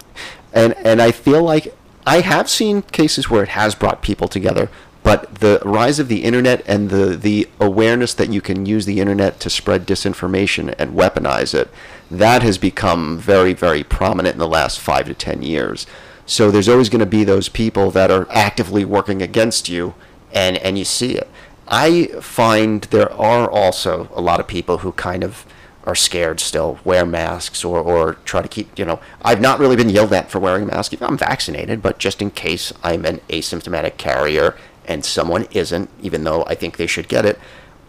and 0.52 0.74
and 0.78 1.00
I 1.00 1.12
feel 1.12 1.42
like 1.42 1.74
I 2.06 2.20
have 2.20 2.48
seen 2.50 2.82
cases 2.82 3.30
where 3.30 3.42
it 3.42 3.50
has 3.50 3.74
brought 3.74 4.02
people 4.02 4.28
together, 4.28 4.70
but 5.08 5.36
the 5.36 5.58
rise 5.64 5.98
of 5.98 6.08
the 6.08 6.22
internet 6.22 6.62
and 6.66 6.90
the 6.90 7.16
the 7.16 7.48
awareness 7.58 8.12
that 8.12 8.28
you 8.28 8.42
can 8.42 8.66
use 8.66 8.84
the 8.84 9.00
internet 9.00 9.40
to 9.40 9.48
spread 9.48 9.86
disinformation 9.86 10.74
and 10.78 10.94
weaponize 10.94 11.54
it, 11.54 11.70
that 12.10 12.42
has 12.42 12.58
become 12.58 13.16
very 13.16 13.54
very 13.54 13.82
prominent 13.82 14.34
in 14.34 14.38
the 14.38 14.46
last 14.46 14.78
five 14.78 15.06
to 15.06 15.14
ten 15.14 15.40
years. 15.40 15.86
So 16.26 16.50
there's 16.50 16.68
always 16.68 16.90
going 16.90 17.00
to 17.00 17.06
be 17.06 17.24
those 17.24 17.48
people 17.48 17.90
that 17.92 18.10
are 18.10 18.26
actively 18.30 18.84
working 18.84 19.22
against 19.22 19.66
you, 19.70 19.94
and 20.30 20.58
and 20.58 20.76
you 20.76 20.84
see 20.84 21.14
it. 21.14 21.28
I 21.66 22.08
find 22.20 22.82
there 22.82 23.10
are 23.10 23.50
also 23.50 24.10
a 24.14 24.20
lot 24.20 24.40
of 24.40 24.46
people 24.46 24.78
who 24.78 24.92
kind 24.92 25.24
of 25.24 25.46
are 25.84 25.94
scared 25.94 26.38
still, 26.38 26.80
wear 26.84 27.06
masks 27.06 27.64
or, 27.64 27.80
or 27.80 28.18
try 28.26 28.42
to 28.42 28.48
keep, 28.48 28.78
you 28.78 28.84
know, 28.84 29.00
I've 29.22 29.40
not 29.40 29.58
really 29.58 29.74
been 29.74 29.88
yelled 29.88 30.12
at 30.12 30.30
for 30.30 30.38
wearing 30.38 30.64
a 30.64 30.66
mask. 30.66 30.92
I'm 31.00 31.16
vaccinated, 31.16 31.80
but 31.80 31.98
just 31.98 32.20
in 32.20 32.30
case 32.30 32.74
I'm 32.82 33.06
an 33.06 33.20
asymptomatic 33.30 33.96
carrier 33.96 34.54
and 34.88 35.04
someone 35.04 35.46
isn't, 35.52 35.90
even 36.02 36.24
though 36.24 36.44
I 36.46 36.54
think 36.54 36.78
they 36.78 36.86
should 36.86 37.08
get 37.08 37.24
it, 37.26 37.38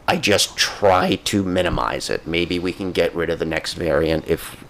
I 0.07 0.17
just 0.17 0.57
try 0.57 1.15
to 1.15 1.43
minimize 1.43 2.09
it. 2.09 2.27
Maybe 2.27 2.59
we 2.59 2.73
can 2.73 2.91
get 2.91 3.15
rid 3.15 3.29
of 3.29 3.39
the 3.39 3.45
next 3.45 3.73
variant 3.73 4.27
if, 4.27 4.63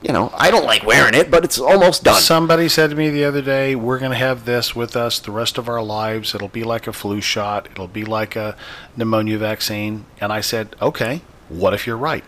you 0.00 0.12
know, 0.12 0.32
I 0.34 0.50
don't 0.50 0.64
like 0.64 0.84
wearing 0.84 1.14
it, 1.14 1.30
but 1.30 1.44
it's 1.44 1.58
almost 1.58 2.04
done. 2.04 2.20
Somebody 2.20 2.68
said 2.68 2.90
to 2.90 2.96
me 2.96 3.10
the 3.10 3.24
other 3.24 3.42
day, 3.42 3.74
"We're 3.74 3.98
going 3.98 4.12
to 4.12 4.16
have 4.16 4.44
this 4.44 4.74
with 4.74 4.96
us 4.96 5.18
the 5.18 5.30
rest 5.30 5.58
of 5.58 5.68
our 5.68 5.82
lives. 5.82 6.34
It'll 6.34 6.48
be 6.48 6.64
like 6.64 6.86
a 6.86 6.92
flu 6.92 7.20
shot. 7.20 7.68
It'll 7.70 7.88
be 7.88 8.04
like 8.04 8.34
a 8.34 8.56
pneumonia 8.96 9.38
vaccine." 9.38 10.06
And 10.20 10.32
I 10.32 10.40
said, 10.40 10.74
"Okay, 10.80 11.22
what 11.48 11.74
if 11.74 11.86
you're 11.86 11.96
right? 11.96 12.24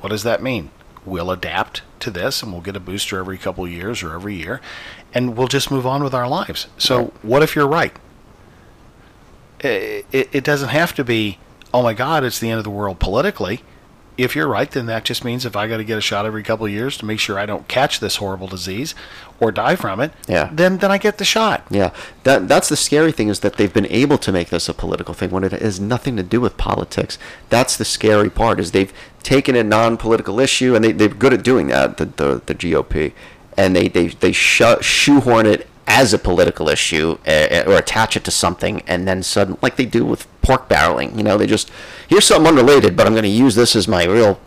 What 0.00 0.10
does 0.10 0.22
that 0.22 0.42
mean? 0.42 0.70
We'll 1.04 1.30
adapt 1.30 1.82
to 2.00 2.10
this, 2.10 2.42
and 2.42 2.52
we'll 2.52 2.62
get 2.62 2.76
a 2.76 2.80
booster 2.80 3.18
every 3.18 3.38
couple 3.38 3.64
of 3.64 3.70
years 3.70 4.02
or 4.02 4.14
every 4.14 4.36
year, 4.36 4.60
and 5.12 5.36
we'll 5.36 5.48
just 5.48 5.70
move 5.70 5.86
on 5.86 6.04
with 6.04 6.14
our 6.14 6.28
lives. 6.28 6.68
So, 6.78 7.12
what 7.22 7.42
if 7.42 7.56
you're 7.56 7.68
right? 7.68 7.96
It, 9.64 10.06
it, 10.12 10.28
it 10.32 10.44
doesn't 10.44 10.68
have 10.70 10.94
to 10.94 11.04
be, 11.04 11.38
oh 11.72 11.82
my 11.82 11.94
God, 11.94 12.24
it's 12.24 12.38
the 12.38 12.50
end 12.50 12.58
of 12.58 12.64
the 12.64 12.70
world 12.70 12.98
politically." 13.00 13.62
if 14.16 14.36
you're 14.36 14.46
right, 14.46 14.70
then 14.70 14.86
that 14.86 15.04
just 15.04 15.24
means 15.24 15.44
if 15.44 15.56
I 15.56 15.66
got 15.66 15.78
to 15.78 15.82
get 15.84 15.98
a 15.98 16.00
shot 16.00 16.24
every 16.24 16.44
couple 16.44 16.66
of 16.66 16.70
years 16.70 16.96
to 16.98 17.04
make 17.04 17.18
sure 17.18 17.36
I 17.36 17.46
don't 17.46 17.66
catch 17.66 17.98
this 17.98 18.14
horrible 18.18 18.46
disease 18.46 18.94
or 19.40 19.50
die 19.50 19.74
from 19.74 19.98
it, 19.98 20.12
Yeah. 20.28 20.50
then 20.52 20.78
then 20.78 20.92
I 20.92 20.98
get 20.98 21.18
the 21.18 21.24
shot. 21.24 21.66
Yeah, 21.68 21.90
that 22.22 22.46
that's 22.46 22.68
the 22.68 22.76
scary 22.76 23.10
thing 23.10 23.26
is 23.26 23.40
that 23.40 23.54
they've 23.56 23.72
been 23.74 23.88
able 23.90 24.16
to 24.18 24.30
make 24.30 24.50
this 24.50 24.68
a 24.68 24.72
political 24.72 25.14
thing 25.14 25.30
when 25.30 25.42
it 25.42 25.50
has 25.50 25.80
nothing 25.80 26.14
to 26.16 26.22
do 26.22 26.40
with 26.40 26.56
politics. 26.56 27.18
That's 27.48 27.76
the 27.76 27.84
scary 27.84 28.30
part 28.30 28.60
is 28.60 28.70
they've 28.70 28.92
taken 29.24 29.56
a 29.56 29.64
non-political 29.64 30.38
issue 30.38 30.76
and 30.76 30.84
they 30.84 30.92
they're 30.92 31.08
good 31.08 31.32
at 31.34 31.42
doing 31.42 31.66
that 31.74 31.96
the 31.96 32.04
the, 32.04 32.40
the 32.46 32.54
GOP 32.54 33.12
and 33.56 33.74
they 33.74 33.88
they 33.88 34.06
they 34.06 34.30
sho- 34.30 34.80
shoehorn 34.80 35.46
it 35.46 35.66
as 35.86 36.14
a 36.14 36.18
political 36.18 36.68
issue 36.68 37.18
uh, 37.26 37.64
or 37.66 37.76
attach 37.76 38.16
it 38.16 38.24
to 38.24 38.30
something 38.30 38.82
and 38.86 39.06
then 39.06 39.22
sudden 39.22 39.58
like 39.60 39.76
they 39.76 39.84
do 39.84 40.04
with 40.04 40.26
pork 40.42 40.68
barreling. 40.68 41.16
You 41.16 41.22
know, 41.22 41.36
they 41.36 41.46
just 41.46 41.70
here's 42.08 42.24
something 42.24 42.48
unrelated, 42.48 42.96
but 42.96 43.06
I'm 43.06 43.12
going 43.12 43.24
to 43.24 43.28
use 43.28 43.54
this 43.54 43.76
as 43.76 43.86
my 43.86 44.04
real 44.04 44.40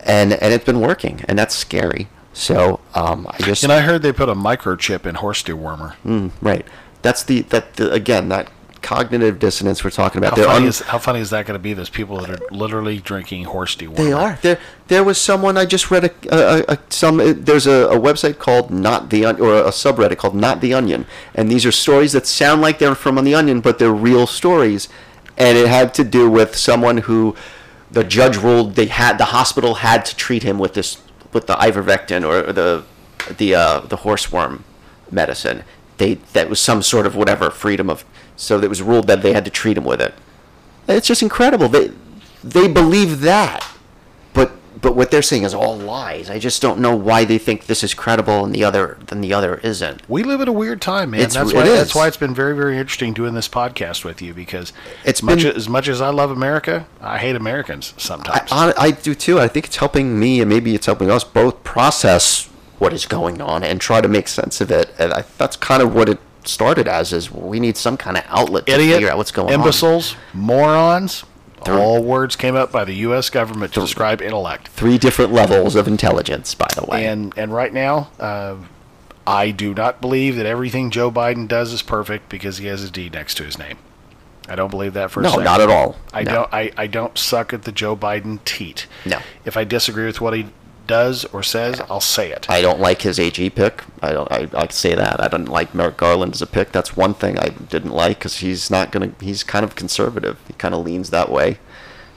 and 0.00 0.34
and 0.34 0.52
it's 0.52 0.64
been 0.64 0.80
working 0.80 1.24
and 1.28 1.38
that's 1.38 1.54
scary. 1.54 2.08
So 2.32 2.80
um, 2.94 3.26
I 3.30 3.38
just 3.38 3.62
And 3.62 3.72
I 3.72 3.80
heard 3.80 4.02
they 4.02 4.12
put 4.12 4.28
a 4.28 4.34
microchip 4.34 5.06
in 5.06 5.16
horse 5.16 5.42
dewormer. 5.42 5.94
Mm, 6.04 6.32
right. 6.40 6.66
That's 7.02 7.22
the 7.22 7.42
that 7.42 7.74
the, 7.74 7.92
again 7.92 8.28
that 8.28 8.50
cognitive 8.84 9.38
dissonance 9.38 9.82
we're 9.82 9.90
talking 9.90 10.18
about. 10.18 10.32
How 10.32 10.36
They're 10.36 10.44
funny, 10.44 10.64
un- 10.64 10.68
is, 10.68 10.80
how 10.80 10.98
funny 10.98 11.20
is 11.20 11.30
that 11.30 11.46
going 11.46 11.58
to 11.58 11.62
be? 11.62 11.72
Those 11.72 11.88
people 11.88 12.20
that 12.20 12.30
are 12.30 12.38
literally 12.54 12.98
drinking 12.98 13.44
horse 13.44 13.74
dewormer. 13.74 13.96
They 13.96 14.12
are. 14.12 14.38
There, 14.42 14.58
there 14.88 15.02
was 15.02 15.18
someone 15.18 15.56
I 15.56 15.64
just 15.64 15.90
read 15.90 16.04
a, 16.04 16.10
a, 16.30 16.74
a 16.74 16.78
some. 16.90 17.16
There's 17.16 17.66
a, 17.66 17.88
a 17.88 17.98
website 17.98 18.38
called 18.38 18.70
Not 18.70 19.08
the 19.08 19.24
On- 19.24 19.40
or 19.40 19.54
a 19.54 19.70
subreddit 19.70 20.18
called 20.18 20.34
Not 20.36 20.60
the 20.60 20.74
Onion, 20.74 21.06
and 21.34 21.50
these 21.50 21.64
are 21.64 21.72
stories 21.72 22.12
that 22.12 22.26
sound 22.26 22.60
like 22.60 22.78
they're 22.78 22.94
from 22.94 23.16
on 23.16 23.24
the 23.24 23.34
Onion, 23.34 23.60
but 23.60 23.78
they're 23.78 23.92
real 23.92 24.26
stories, 24.26 24.88
and 25.38 25.56
it 25.56 25.66
had 25.66 25.94
to 25.94 26.04
do 26.04 26.30
with 26.30 26.54
someone 26.54 26.98
who 26.98 27.34
the 27.90 28.04
judge 28.04 28.36
ruled 28.36 28.74
they 28.74 28.86
had 28.86 29.16
the 29.18 29.26
hospital 29.26 29.76
had 29.76 30.04
to 30.04 30.14
treat 30.16 30.42
him 30.42 30.58
with 30.58 30.74
this 30.74 31.00
with 31.32 31.46
the 31.46 31.54
ivermectin 31.54 32.26
or 32.26 32.52
the 32.52 32.84
the 33.38 33.54
uh, 33.54 33.80
the 33.80 33.98
horseworm 33.98 34.60
medicine. 35.10 35.64
They 35.96 36.14
that 36.34 36.50
was 36.50 36.60
some 36.60 36.82
sort 36.82 37.06
of 37.06 37.16
whatever 37.16 37.50
freedom 37.50 37.88
of 37.88 38.04
so 38.36 38.60
it 38.60 38.68
was 38.68 38.82
ruled 38.82 39.06
that 39.06 39.22
they 39.22 39.32
had 39.32 39.44
to 39.44 39.50
treat 39.50 39.76
him 39.78 39.84
with 39.84 40.00
it. 40.00 40.14
It's 40.88 41.06
just 41.06 41.22
incredible. 41.22 41.68
They 41.68 41.92
they 42.42 42.68
believe 42.68 43.20
that, 43.22 43.66
but 44.34 44.52
but 44.82 44.94
what 44.94 45.10
they're 45.10 45.22
saying 45.22 45.44
is 45.44 45.54
all 45.54 45.78
lies. 45.78 46.28
I 46.28 46.38
just 46.38 46.60
don't 46.60 46.78
know 46.78 46.94
why 46.94 47.24
they 47.24 47.38
think 47.38 47.64
this 47.66 47.82
is 47.82 47.94
credible 47.94 48.44
and 48.44 48.54
the 48.54 48.64
other 48.64 48.98
than 49.06 49.22
the 49.22 49.32
other 49.32 49.54
isn't. 49.62 50.02
We 50.10 50.22
live 50.24 50.42
at 50.42 50.48
a 50.48 50.52
weird 50.52 50.82
time, 50.82 51.12
man. 51.12 51.20
It's- 51.20 51.32
that's 51.34 51.54
why. 51.54 51.62
is. 51.62 51.78
That's 51.78 51.94
why 51.94 52.06
it's 52.06 52.18
been 52.18 52.34
very, 52.34 52.54
very 52.54 52.76
interesting 52.76 53.14
doing 53.14 53.32
this 53.32 53.48
podcast 53.48 54.04
with 54.04 54.20
you 54.20 54.34
because 54.34 54.74
It's 55.04 55.20
as 55.20 55.22
much 55.22 55.42
been- 55.44 55.56
as 55.56 55.68
much 55.70 55.88
as 55.88 56.02
I 56.02 56.10
love 56.10 56.30
America, 56.30 56.86
I 57.00 57.16
hate 57.16 57.34
Americans 57.36 57.94
sometimes. 57.96 58.52
I, 58.52 58.70
I, 58.70 58.74
I 58.78 58.90
do 58.90 59.14
too. 59.14 59.40
I 59.40 59.48
think 59.48 59.64
it's 59.66 59.76
helping 59.76 60.20
me 60.20 60.40
and 60.42 60.50
maybe 60.50 60.74
it's 60.74 60.84
helping 60.86 61.10
us 61.10 61.24
both 61.24 61.64
process 61.64 62.50
what 62.78 62.92
is 62.92 63.06
going 63.06 63.40
on 63.40 63.62
and 63.64 63.80
try 63.80 64.02
to 64.02 64.08
make 64.08 64.28
sense 64.28 64.60
of 64.60 64.70
it. 64.70 64.90
And 64.98 65.14
I, 65.14 65.24
that's 65.38 65.56
kind 65.56 65.82
of 65.82 65.94
what 65.94 66.10
it 66.10 66.18
started 66.48 66.88
as: 66.88 67.12
is 67.12 67.30
we 67.30 67.60
need 67.60 67.76
some 67.76 67.96
kind 67.96 68.16
of 68.16 68.24
outlet 68.28 68.66
to 68.66 68.72
Idiot, 68.72 68.94
figure 68.96 69.10
out 69.10 69.16
what's 69.16 69.30
going 69.32 69.48
on. 69.48 69.54
imbeciles, 69.54 70.16
morons. 70.32 71.24
All 71.66 72.02
words 72.02 72.36
came 72.36 72.56
up 72.56 72.70
by 72.70 72.84
the 72.84 72.92
U.S. 72.96 73.30
government 73.30 73.72
to 73.72 73.80
describe 73.80 74.20
intellect. 74.20 74.68
Three 74.68 74.98
different 74.98 75.32
levels 75.32 75.74
of 75.76 75.88
intelligence, 75.88 76.54
by 76.54 76.68
the 76.76 76.84
way. 76.84 77.06
And 77.06 77.32
and 77.38 77.54
right 77.54 77.72
now, 77.72 78.10
uh, 78.20 78.56
I 79.26 79.50
do 79.50 79.72
not 79.72 80.02
believe 80.02 80.36
that 80.36 80.44
everything 80.44 80.90
Joe 80.90 81.10
Biden 81.10 81.48
does 81.48 81.72
is 81.72 81.80
perfect 81.80 82.28
because 82.28 82.58
he 82.58 82.66
has 82.66 82.84
a 82.84 82.90
D 82.90 83.08
next 83.08 83.36
to 83.36 83.44
his 83.44 83.58
name. 83.58 83.78
I 84.46 84.56
don't 84.56 84.68
believe 84.70 84.92
that 84.92 85.10
for 85.10 85.20
a 85.20 85.22
no, 85.22 85.30
second. 85.30 85.44
not 85.44 85.62
at 85.62 85.70
all. 85.70 85.96
I 86.12 86.22
No. 86.22 86.32
don't. 86.32 86.52
I, 86.52 86.70
I 86.76 86.86
don't 86.86 87.16
suck 87.16 87.54
at 87.54 87.62
the 87.62 87.72
Joe 87.72 87.96
Biden 87.96 88.44
teat. 88.44 88.86
No. 89.06 89.20
If 89.46 89.56
I 89.56 89.64
disagree 89.64 90.04
with 90.04 90.20
what 90.20 90.34
he 90.34 90.48
does 90.86 91.24
or 91.26 91.42
says, 91.42 91.80
I'll 91.88 92.00
say 92.00 92.30
it. 92.30 92.48
I 92.48 92.60
don't 92.60 92.80
like 92.80 93.02
his 93.02 93.18
AG 93.18 93.50
pick. 93.50 93.84
I 94.02 94.12
don't. 94.12 94.30
I, 94.30 94.48
I 94.54 94.68
say 94.68 94.94
that. 94.94 95.22
I 95.22 95.28
don't 95.28 95.48
like 95.48 95.74
Merrick 95.74 95.96
Garland 95.96 96.34
as 96.34 96.42
a 96.42 96.46
pick. 96.46 96.72
That's 96.72 96.96
one 96.96 97.14
thing 97.14 97.38
I 97.38 97.48
didn't 97.48 97.92
like 97.92 98.18
because 98.18 98.38
he's 98.38 98.70
not 98.70 98.92
gonna. 98.92 99.12
He's 99.20 99.42
kind 99.42 99.64
of 99.64 99.74
conservative. 99.74 100.38
He 100.46 100.52
kind 100.54 100.74
of 100.74 100.84
leans 100.84 101.10
that 101.10 101.30
way. 101.30 101.58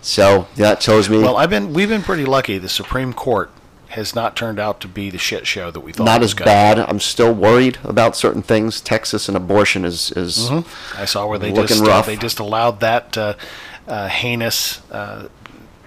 So 0.01 0.47
that 0.55 0.81
shows 0.81 1.09
me 1.09 1.19
well, 1.19 1.37
I've 1.37 1.49
been. 1.49 1.73
We've 1.73 1.89
been 1.89 2.03
pretty 2.03 2.25
lucky. 2.25 2.57
The 2.57 2.69
Supreme 2.69 3.13
Court 3.13 3.51
has 3.89 4.13
not 4.13 4.35
turned 4.35 4.59
out 4.59 4.79
to 4.81 4.87
be 4.87 5.09
the 5.09 5.17
shit 5.17 5.47
show 5.47 5.71
that 5.71 5.79
we 5.79 5.91
thought. 5.91 6.05
not 6.05 6.17
it 6.17 6.25
was 6.25 6.31
as 6.31 6.33
gonna 6.35 6.51
bad. 6.51 6.79
I'm 6.79 6.99
still 6.99 7.33
worried 7.33 7.77
about 7.83 8.15
certain 8.15 8.41
things. 8.41 8.81
Texas 8.81 9.27
and 9.27 9.37
abortion 9.37 9.85
is 9.85 10.11
is 10.11 10.49
be. 10.49 10.63
I 10.95 11.05
saw 11.05 11.25
where 11.25 11.39
they 11.39 11.51
just 11.51 11.81
uh, 11.81 11.85
rough. 11.85 12.05
they 12.05 12.15
just 12.15 12.39
allowed 12.39 12.79
that 12.81 13.17
uh, 13.17 13.33
uh, 13.87 14.07
heinous 14.07 14.81
uh, 14.91 15.29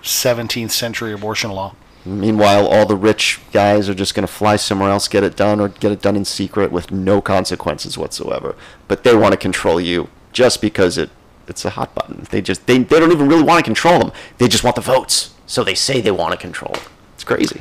17th 0.03 0.71
century 0.71 1.13
abortion 1.13 1.51
law. 1.51 1.75
Meanwhile, 2.05 2.67
all 2.67 2.87
the 2.87 2.97
rich 2.97 3.41
guys 3.53 3.89
are 3.89 3.95
just 3.95 4.15
going 4.15 4.27
to 4.27 4.33
fly 4.33 4.57
somewhere 4.57 4.91
else, 4.91 5.07
get 5.07 5.23
it 5.23 5.37
done, 5.37 5.61
or 5.61 5.69
get 5.69 5.93
it 5.93 6.01
done 6.01 6.17
in 6.17 6.25
secret 6.25 6.73
with 6.73 6.91
no 6.91 7.21
consequences 7.21 7.99
whatsoever. 7.99 8.57
But 8.89 9.05
they 9.05 9.15
want 9.15 9.33
to 9.33 9.37
control 9.37 9.81
you 9.81 10.09
just 10.33 10.61
because 10.61 10.97
it 10.97 11.11
it's 11.47 11.65
a 11.65 11.71
hot 11.71 11.95
button. 11.95 12.27
They 12.31 12.41
just 12.41 12.67
they, 12.67 12.79
they 12.79 13.01
don't 13.01 13.13
even 13.13 13.29
really 13.29 13.43
want 13.43 13.59
to 13.59 13.65
control 13.65 13.99
them. 13.99 14.13
They 14.39 14.49
just 14.49 14.65
want 14.65 14.77
the 14.77 14.83
votes. 14.83 15.35
So 15.47 15.65
they 15.65 15.75
say 15.75 16.01
they 16.01 16.13
want 16.13 16.33
to 16.33 16.39
control. 16.39 16.77
It's 17.15 17.25
crazy. 17.25 17.61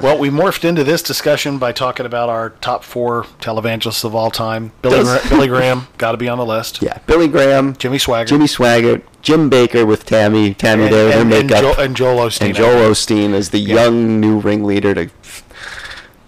Well, 0.00 0.18
we 0.18 0.28
morphed 0.30 0.64
into 0.64 0.84
this 0.84 1.02
discussion 1.02 1.58
by 1.58 1.72
talking 1.72 2.06
about 2.06 2.28
our 2.28 2.50
top 2.50 2.84
four 2.84 3.24
televangelists 3.40 4.04
of 4.04 4.14
all 4.14 4.30
time. 4.30 4.72
Billy, 4.82 5.02
Gra- 5.02 5.20
Billy 5.28 5.48
Graham, 5.48 5.88
got 5.98 6.12
to 6.12 6.18
be 6.18 6.28
on 6.28 6.38
the 6.38 6.46
list. 6.46 6.82
Yeah, 6.82 6.98
Billy 7.06 7.28
Graham, 7.28 7.76
Jimmy 7.76 7.98
Swaggart. 7.98 8.28
Jimmy 8.28 8.46
Swaggart, 8.46 9.02
Jim 9.22 9.50
Bakker 9.50 9.86
with 9.86 10.04
Tammy, 10.06 10.54
Tammy 10.54 10.84
and, 10.84 10.92
there, 10.94 11.10
and, 11.12 11.20
and, 11.20 11.30
makeup, 11.48 11.60
Joel, 11.60 11.80
and 11.84 11.96
Joel 11.96 12.18
Osteen. 12.28 12.46
and 12.46 12.54
Joel 12.54 12.90
Osteen 12.90 13.32
as 13.32 13.50
the 13.50 13.58
young 13.58 14.20
new 14.20 14.38
ringleader 14.38 14.94
to 14.94 15.10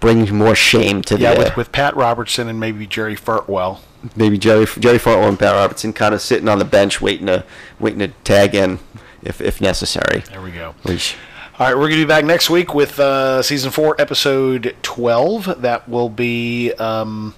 bring 0.01 0.35
more 0.35 0.55
shame 0.55 1.03
to 1.03 1.19
Yeah, 1.19 1.35
the 1.35 1.39
with, 1.41 1.57
with 1.57 1.73
Pat 1.73 1.97
Robertson 1.97 2.49
and 2.49 2.59
maybe 2.61 2.87
Jerry 2.87 3.17
Fartwell. 3.17 3.81
maybe 4.17 4.39
Jerry 4.39 4.67
Jerry 4.79 4.99
Fartwell 4.99 5.29
and 5.29 5.39
Pat 5.39 5.55
Robertson 5.55 5.93
kind 5.93 6.15
of 6.15 6.21
sitting 6.23 6.49
on 6.49 6.59
the 6.59 6.65
bench 6.65 7.01
waiting 7.01 7.27
to 7.27 7.45
waiting 7.81 7.99
to 8.01 8.09
tag 8.25 8.55
in 8.55 8.79
if 9.23 9.41
if 9.41 9.61
necessary. 9.61 10.21
There 10.31 10.41
we 10.41 10.53
go. 10.53 10.75
Leash. 10.85 11.17
All 11.59 11.67
right, 11.67 11.75
we're 11.75 11.89
going 11.89 11.99
to 12.01 12.05
be 12.05 12.09
back 12.09 12.25
next 12.25 12.49
week 12.51 12.73
with 12.73 13.01
uh, 13.01 13.43
season 13.43 13.73
four, 13.73 13.97
episode 14.01 14.77
12. 14.83 15.61
That 15.63 15.89
will 15.89 16.09
be 16.09 16.73
um, 16.75 17.35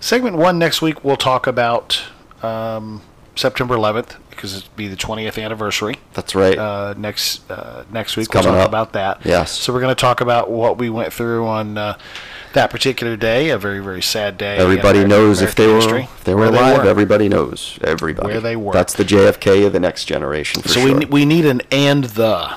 segment 0.00 0.36
one 0.36 0.58
next 0.58 0.82
week. 0.82 1.02
We'll 1.02 1.16
talk 1.16 1.46
about 1.46 2.02
um, 2.42 3.00
September 3.36 3.74
11th 3.74 4.16
because 4.28 4.54
it'll 4.54 4.68
be 4.76 4.86
the 4.86 4.96
20th 4.96 5.42
anniversary. 5.42 5.94
That's 6.12 6.34
right. 6.34 6.58
Uh, 6.58 6.92
next 6.98 7.50
uh, 7.50 7.84
next 7.90 8.18
week 8.18 8.32
we'll 8.34 8.42
coming 8.42 8.54
talk 8.58 8.64
up. 8.64 8.68
about 8.68 8.92
that. 8.92 9.24
Yes. 9.24 9.50
So 9.50 9.72
we're 9.72 9.80
going 9.80 9.94
to 9.96 10.00
talk 10.00 10.20
about 10.20 10.50
what 10.50 10.76
we 10.76 10.90
went 10.90 11.14
through 11.14 11.46
on 11.46 11.78
uh, 11.78 11.98
that 12.52 12.68
particular 12.70 13.16
day, 13.16 13.48
a 13.48 13.56
very 13.56 13.80
very 13.80 14.02
sad 14.02 14.36
day. 14.36 14.58
everybody 14.58 14.98
American- 15.00 15.08
knows 15.08 15.40
if 15.40 15.54
they 15.54 15.66
were 15.68 15.78
American 15.78 16.02
if 16.02 16.24
they 16.24 16.34
were 16.34 16.40
where 16.42 16.50
alive. 16.50 16.82
were. 16.82 16.86
Everybody 16.86 17.30
knows. 17.30 17.78
Everybody. 17.82 18.28
Where 18.28 18.40
they 18.42 18.56
were. 18.56 18.74
That's 18.74 18.92
the 18.92 19.04
JFK 19.04 19.66
of 19.66 19.72
the 19.72 19.80
next 19.80 20.04
generation 20.04 20.60
for 20.60 20.68
So 20.68 20.80
sure. 20.86 20.98
we 20.98 21.06
we 21.06 21.24
need 21.24 21.46
an 21.46 21.62
and 21.72 22.04
the 22.04 22.56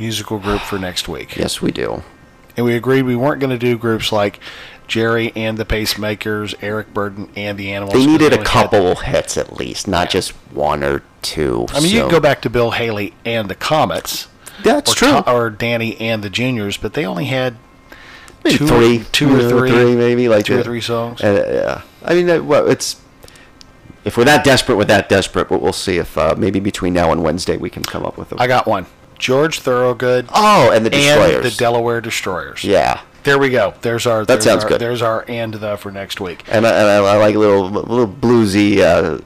musical 0.00 0.38
group 0.38 0.62
for 0.62 0.78
next 0.78 1.08
week. 1.08 1.36
yes, 1.36 1.60
we 1.60 1.70
do. 1.70 2.02
And 2.56 2.66
we 2.66 2.74
agreed 2.74 3.02
we 3.02 3.16
weren't 3.16 3.40
going 3.40 3.50
to 3.50 3.58
do 3.58 3.78
groups 3.78 4.10
like 4.10 4.40
Gerry 4.88 5.32
and 5.36 5.56
the 5.56 5.64
Pacemakers, 5.64 6.54
Eric 6.60 6.92
Burdon 6.92 7.30
and 7.36 7.56
the 7.56 7.70
Animals. 7.70 7.94
They 7.94 8.06
needed 8.06 8.32
a 8.32 8.42
couple 8.42 8.96
hits 8.96 9.36
at 9.36 9.56
least, 9.56 9.86
not 9.86 10.10
just 10.10 10.30
one 10.52 10.82
or 10.82 11.04
two. 11.22 11.66
I 11.70 11.80
mean, 11.80 11.94
you 11.94 12.00
can 12.00 12.10
go 12.10 12.20
back 12.20 12.42
to 12.42 12.50
Bill 12.50 12.72
Haley 12.72 13.14
and 13.24 13.48
the 13.48 13.54
Comets. 13.54 14.26
That's 14.64 14.92
or 14.92 14.94
true. 14.94 15.18
Or 15.32 15.48
Danny 15.48 15.98
and 16.00 16.24
the 16.24 16.30
Juniors, 16.30 16.76
but 16.76 16.94
they 16.94 17.06
only 17.06 17.26
had 17.26 17.56
Maybe 18.44 18.58
two, 18.58 18.66
three, 18.66 19.04
two 19.12 19.34
or 19.34 19.40
uh, 19.40 19.48
three, 19.48 19.94
maybe 19.94 20.28
like 20.28 20.46
two 20.46 20.58
or 20.58 20.62
three 20.62 20.80
songs. 20.80 21.22
Uh, 21.22 21.82
yeah, 22.02 22.08
I 22.08 22.14
mean, 22.14 22.46
well, 22.46 22.68
it's 22.68 23.00
if 24.04 24.16
we're 24.16 24.24
that 24.24 24.44
desperate, 24.44 24.76
we're 24.76 24.84
that 24.86 25.08
desperate. 25.08 25.48
But 25.48 25.60
we'll 25.60 25.74
see 25.74 25.98
if 25.98 26.16
uh, 26.16 26.34
maybe 26.38 26.58
between 26.58 26.94
now 26.94 27.12
and 27.12 27.22
Wednesday 27.22 27.58
we 27.58 27.68
can 27.68 27.82
come 27.82 28.04
up 28.04 28.16
with 28.16 28.32
a. 28.32 28.40
I 28.40 28.46
got 28.46 28.66
one: 28.66 28.86
George 29.20 29.60
Thorogood 29.60 30.26
oh, 30.34 30.72
and 30.72 30.84
the 30.84 30.90
destroyers. 30.90 31.36
and 31.36 31.44
the 31.44 31.50
Delaware 31.56 32.00
Destroyers. 32.00 32.64
yeah, 32.64 33.02
There 33.22 33.38
we 33.38 33.50
go. 33.50 33.74
There's 33.82 34.06
our. 34.06 34.20
That 34.20 34.26
there's 34.34 34.44
sounds 34.44 34.64
our, 34.64 34.70
good. 34.70 34.80
There's 34.80 35.02
our 35.02 35.24
and 35.28 35.54
the 35.54 35.76
for 35.76 35.92
next 35.92 36.20
week. 36.20 36.42
and 36.48 36.66
I, 36.66 36.70
and 36.70 36.88
I, 36.88 36.96
I 36.96 37.16
like 37.18 37.34
a 37.34 37.38
little 37.38 37.68
little 37.70 38.08
bluesy, 38.08 38.78
uh, 38.80 39.20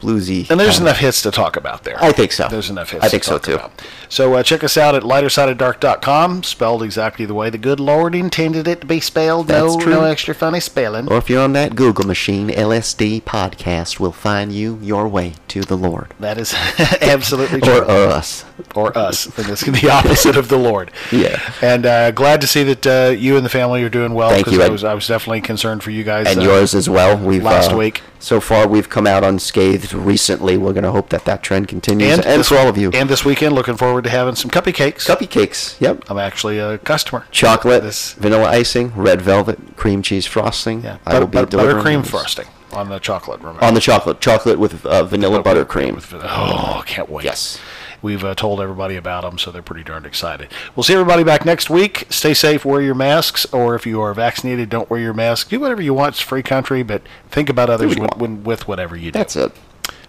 bluesy. 0.00 0.48
And 0.50 0.58
there's 0.60 0.78
enough 0.78 0.98
hits 0.98 1.22
to 1.22 1.30
talk 1.30 1.56
about 1.56 1.84
there. 1.84 2.02
I 2.02 2.12
think 2.12 2.32
so. 2.32 2.48
There's 2.48 2.70
enough 2.70 2.90
hits. 2.90 3.04
I 3.04 3.08
think 3.08 3.22
to 3.24 3.28
so, 3.28 3.38
too. 3.38 3.54
About. 3.54 3.82
So 4.08 4.34
uh, 4.34 4.42
check 4.42 4.62
us 4.62 4.76
out 4.76 4.94
at 4.94 5.02
lightersidedark.com, 5.02 6.42
spelled 6.44 6.82
exactly 6.82 7.24
the 7.24 7.34
way 7.34 7.50
the 7.50 7.58
good 7.58 7.80
Lord 7.80 8.14
intended 8.14 8.68
it 8.68 8.82
to 8.82 8.86
be 8.86 9.00
spelled. 9.00 9.48
That's 9.48 9.74
no, 9.74 9.80
true. 9.80 9.92
no 9.92 10.04
extra 10.04 10.34
funny 10.34 10.60
spelling. 10.60 11.10
Or 11.10 11.18
if 11.18 11.28
you're 11.28 11.42
on 11.42 11.52
that 11.54 11.74
Google 11.74 12.06
machine, 12.06 12.48
LSD 12.48 13.22
podcast 13.22 13.98
will 13.98 14.12
find 14.12 14.52
you 14.52 14.78
your 14.82 15.08
way 15.08 15.34
to 15.48 15.62
the 15.62 15.76
Lord. 15.76 16.14
That 16.20 16.38
is 16.38 16.54
absolutely 17.00 17.60
true. 17.60 17.80
Or, 17.80 17.84
or 17.84 18.08
us. 18.08 18.44
or 18.74 18.96
us. 18.96 19.26
And 19.38 19.48
it's 19.48 19.62
the 19.62 19.90
opposite 19.90 20.36
of 20.36 20.48
the 20.48 20.58
Lord. 20.58 20.90
Yeah. 21.16 21.40
And 21.62 21.86
uh, 21.86 22.10
glad 22.10 22.40
to 22.42 22.46
see 22.46 22.62
that 22.64 22.86
uh, 22.86 23.10
you 23.10 23.36
and 23.36 23.44
the 23.44 23.48
family 23.48 23.82
are 23.84 23.88
doing 23.88 24.12
well. 24.12 24.28
Thank 24.28 24.48
you, 24.48 24.60
I 24.60 24.68
was, 24.68 24.84
I 24.84 24.92
was 24.92 25.06
definitely 25.06 25.40
concerned 25.40 25.82
for 25.82 25.90
you 25.90 26.04
guys. 26.04 26.26
And 26.26 26.40
uh, 26.40 26.42
yours 26.42 26.74
as 26.74 26.90
well. 26.90 27.16
We've 27.16 27.42
last 27.42 27.72
uh, 27.72 27.76
week. 27.76 28.02
So 28.18 28.40
far, 28.40 28.66
we've 28.66 28.88
come 28.88 29.06
out 29.06 29.22
unscathed 29.24 29.92
recently. 29.92 30.56
We're 30.56 30.72
going 30.72 30.84
to 30.84 30.90
hope 30.90 31.10
that 31.10 31.24
that 31.26 31.42
trend 31.42 31.68
continues. 31.68 32.12
And, 32.12 32.24
And, 32.26 32.40
this, 32.40 32.48
for 32.48 32.56
all 32.56 32.68
of 32.68 32.76
you. 32.76 32.90
And 32.92 33.08
this 33.08 33.24
weekend, 33.24 33.54
looking 33.54 33.76
forward 33.76 34.04
to 34.04 34.10
having 34.10 34.34
some 34.34 34.50
cuppy 34.50 34.74
cakes. 34.74 35.06
Cuppy 35.06 35.28
cakes. 35.28 35.76
Yep. 35.80 36.04
I'm 36.10 36.18
actually 36.18 36.58
a 36.58 36.78
customer. 36.78 37.24
Chocolate, 37.30 37.82
This, 37.82 38.14
vanilla 38.14 38.48
icing, 38.48 38.92
red 38.94 39.20
velvet, 39.22 39.76
cream 39.76 40.02
cheese 40.02 40.26
frosting. 40.26 40.82
yeah, 40.82 40.98
I 41.06 41.18
will 41.18 41.26
butter, 41.26 41.46
be 41.46 41.56
butter, 41.56 41.74
buttercream 41.74 42.02
those. 42.02 42.10
frosting 42.10 42.46
on 42.72 42.88
the 42.88 42.98
chocolate. 42.98 43.40
Remember? 43.40 43.62
On 43.64 43.74
the 43.74 43.80
chocolate. 43.80 44.20
Chocolate 44.20 44.58
with 44.58 44.84
uh, 44.84 45.04
vanilla 45.04 45.42
buttercream. 45.42 45.94
With- 45.94 46.12
oh, 46.14 46.82
can't 46.86 47.08
wait. 47.08 47.24
Yes. 47.24 47.58
We've 48.02 48.24
uh, 48.24 48.34
told 48.34 48.60
everybody 48.60 48.96
about 48.96 49.22
them, 49.22 49.38
so 49.38 49.50
they're 49.50 49.62
pretty 49.62 49.84
darn 49.84 50.04
excited. 50.04 50.48
We'll 50.74 50.84
see 50.84 50.94
everybody 50.94 51.24
back 51.24 51.44
next 51.44 51.70
week. 51.70 52.06
Stay 52.10 52.34
safe, 52.34 52.64
wear 52.64 52.80
your 52.80 52.94
masks, 52.94 53.46
or 53.52 53.74
if 53.74 53.86
you 53.86 54.00
are 54.00 54.14
vaccinated, 54.14 54.68
don't 54.68 54.88
wear 54.90 55.00
your 55.00 55.14
mask. 55.14 55.48
Do 55.48 55.60
whatever 55.60 55.82
you 55.82 55.94
want. 55.94 56.14
It's 56.14 56.20
free 56.20 56.42
country, 56.42 56.82
but 56.82 57.02
think 57.30 57.48
about 57.48 57.70
others 57.70 57.96
when, 57.96 58.08
when, 58.16 58.44
with 58.44 58.68
whatever 58.68 58.96
you 58.96 59.10
do. 59.10 59.18
That's 59.18 59.36
it. 59.36 59.52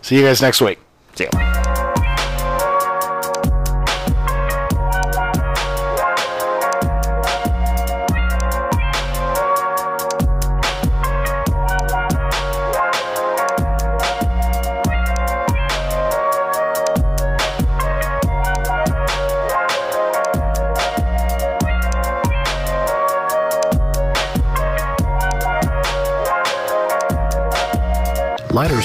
See 0.01 0.18
you 0.18 0.23
guys 0.23 0.41
next 0.41 0.61
week. 0.61 0.80
See 1.15 1.27
ya. 1.34 1.93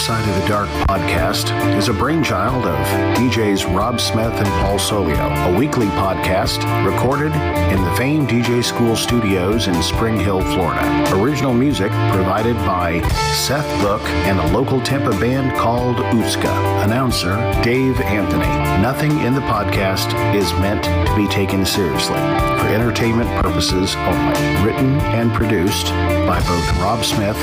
Side 0.02 0.21
the 0.32 0.48
Dark 0.48 0.68
podcast 0.88 1.52
is 1.76 1.88
a 1.88 1.92
brainchild 1.92 2.64
of 2.64 2.86
DJs 3.16 3.74
Rob 3.76 4.00
Smith 4.00 4.32
and 4.32 4.46
Paul 4.46 4.78
Solio, 4.78 5.52
a 5.52 5.58
weekly 5.58 5.86
podcast 5.88 6.62
recorded 6.86 7.32
in 7.70 7.82
the 7.84 7.94
famed 7.96 8.28
DJ 8.28 8.64
School 8.64 8.96
studios 8.96 9.68
in 9.68 9.82
Spring 9.82 10.18
Hill, 10.18 10.40
Florida. 10.40 11.14
Original 11.16 11.52
music 11.52 11.90
provided 12.10 12.56
by 12.56 13.00
Seth 13.34 13.68
Book 13.82 14.00
and 14.26 14.38
a 14.38 14.56
local 14.56 14.80
Tampa 14.80 15.10
band 15.20 15.54
called 15.58 15.96
Utska. 15.96 16.82
Announcer 16.84 17.36
Dave 17.62 18.00
Anthony. 18.00 18.46
Nothing 18.80 19.20
in 19.20 19.34
the 19.34 19.40
podcast 19.42 20.14
is 20.34 20.50
meant 20.54 20.84
to 20.84 21.16
be 21.16 21.28
taken 21.28 21.66
seriously 21.66 22.14
for 22.14 22.68
entertainment 22.68 23.28
purposes 23.42 23.94
only. 23.96 24.64
Written 24.64 24.98
and 25.12 25.30
produced 25.32 25.88
by 26.26 26.40
both 26.46 26.78
Rob 26.78 27.04
Smith 27.04 27.36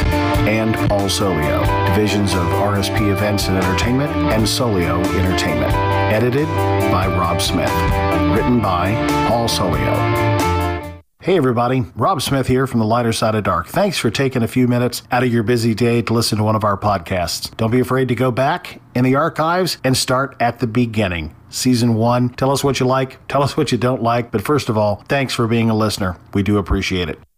and 0.48 0.76
Paul 0.90 1.08
Solio, 1.08 1.66
divisions 1.88 2.34
of 2.34 2.48
RSP 2.80 3.12
Events 3.12 3.50
and 3.50 3.58
Entertainment 3.58 4.10
and 4.32 4.44
Solio 4.44 5.04
Entertainment. 5.20 5.74
Edited 6.14 6.48
by 6.90 7.08
Rob 7.08 7.42
Smith. 7.42 7.70
Written 8.34 8.62
by 8.62 8.94
Paul 9.28 9.50
Solio. 9.50 9.94
Hey 11.22 11.36
everybody, 11.36 11.82
Rob 11.98 12.22
Smith 12.22 12.48
here 12.48 12.66
from 12.68 12.80
the 12.80 12.86
lighter 12.86 13.12
side 13.12 13.36
of 13.36 13.44
dark. 13.44 13.68
Thanks 13.68 13.98
for 13.98 14.10
taking 14.10 14.44
a 14.44 14.48
few 14.48 14.66
minutes 14.66 15.04
out 15.12 15.24
of 15.24 15.34
your 15.34 15.44
busy 15.44 15.76
day 15.76 16.02
to 16.04 16.14
listen 16.14 16.38
to 16.38 16.44
one 16.46 16.56
of 16.56 16.64
our 16.64 16.78
podcasts. 16.78 17.54
Don't 17.58 17.70
be 17.70 17.82
afraid 17.82 18.08
to 18.08 18.16
go 18.16 18.32
back 18.32 18.80
in 18.96 19.04
the 19.04 19.16
archives 19.16 19.78
and 19.84 19.98
start 19.98 20.38
at 20.40 20.60
the 20.60 20.68
beginning. 20.68 21.36
Season 21.50 21.96
one. 21.96 22.30
Tell 22.30 22.50
us 22.50 22.64
what 22.64 22.80
you 22.80 22.86
like, 22.86 23.20
tell 23.28 23.44
us 23.44 23.58
what 23.58 23.74
you 23.74 23.78
don't 23.78 24.02
like, 24.02 24.32
but 24.32 24.42
first 24.42 24.70
of 24.70 24.78
all, 24.78 25.04
thanks 25.10 25.34
for 25.34 25.48
being 25.48 25.70
a 25.70 25.76
listener. 25.76 26.16
We 26.34 26.44
do 26.44 26.58
appreciate 26.58 27.10
it. 27.10 27.20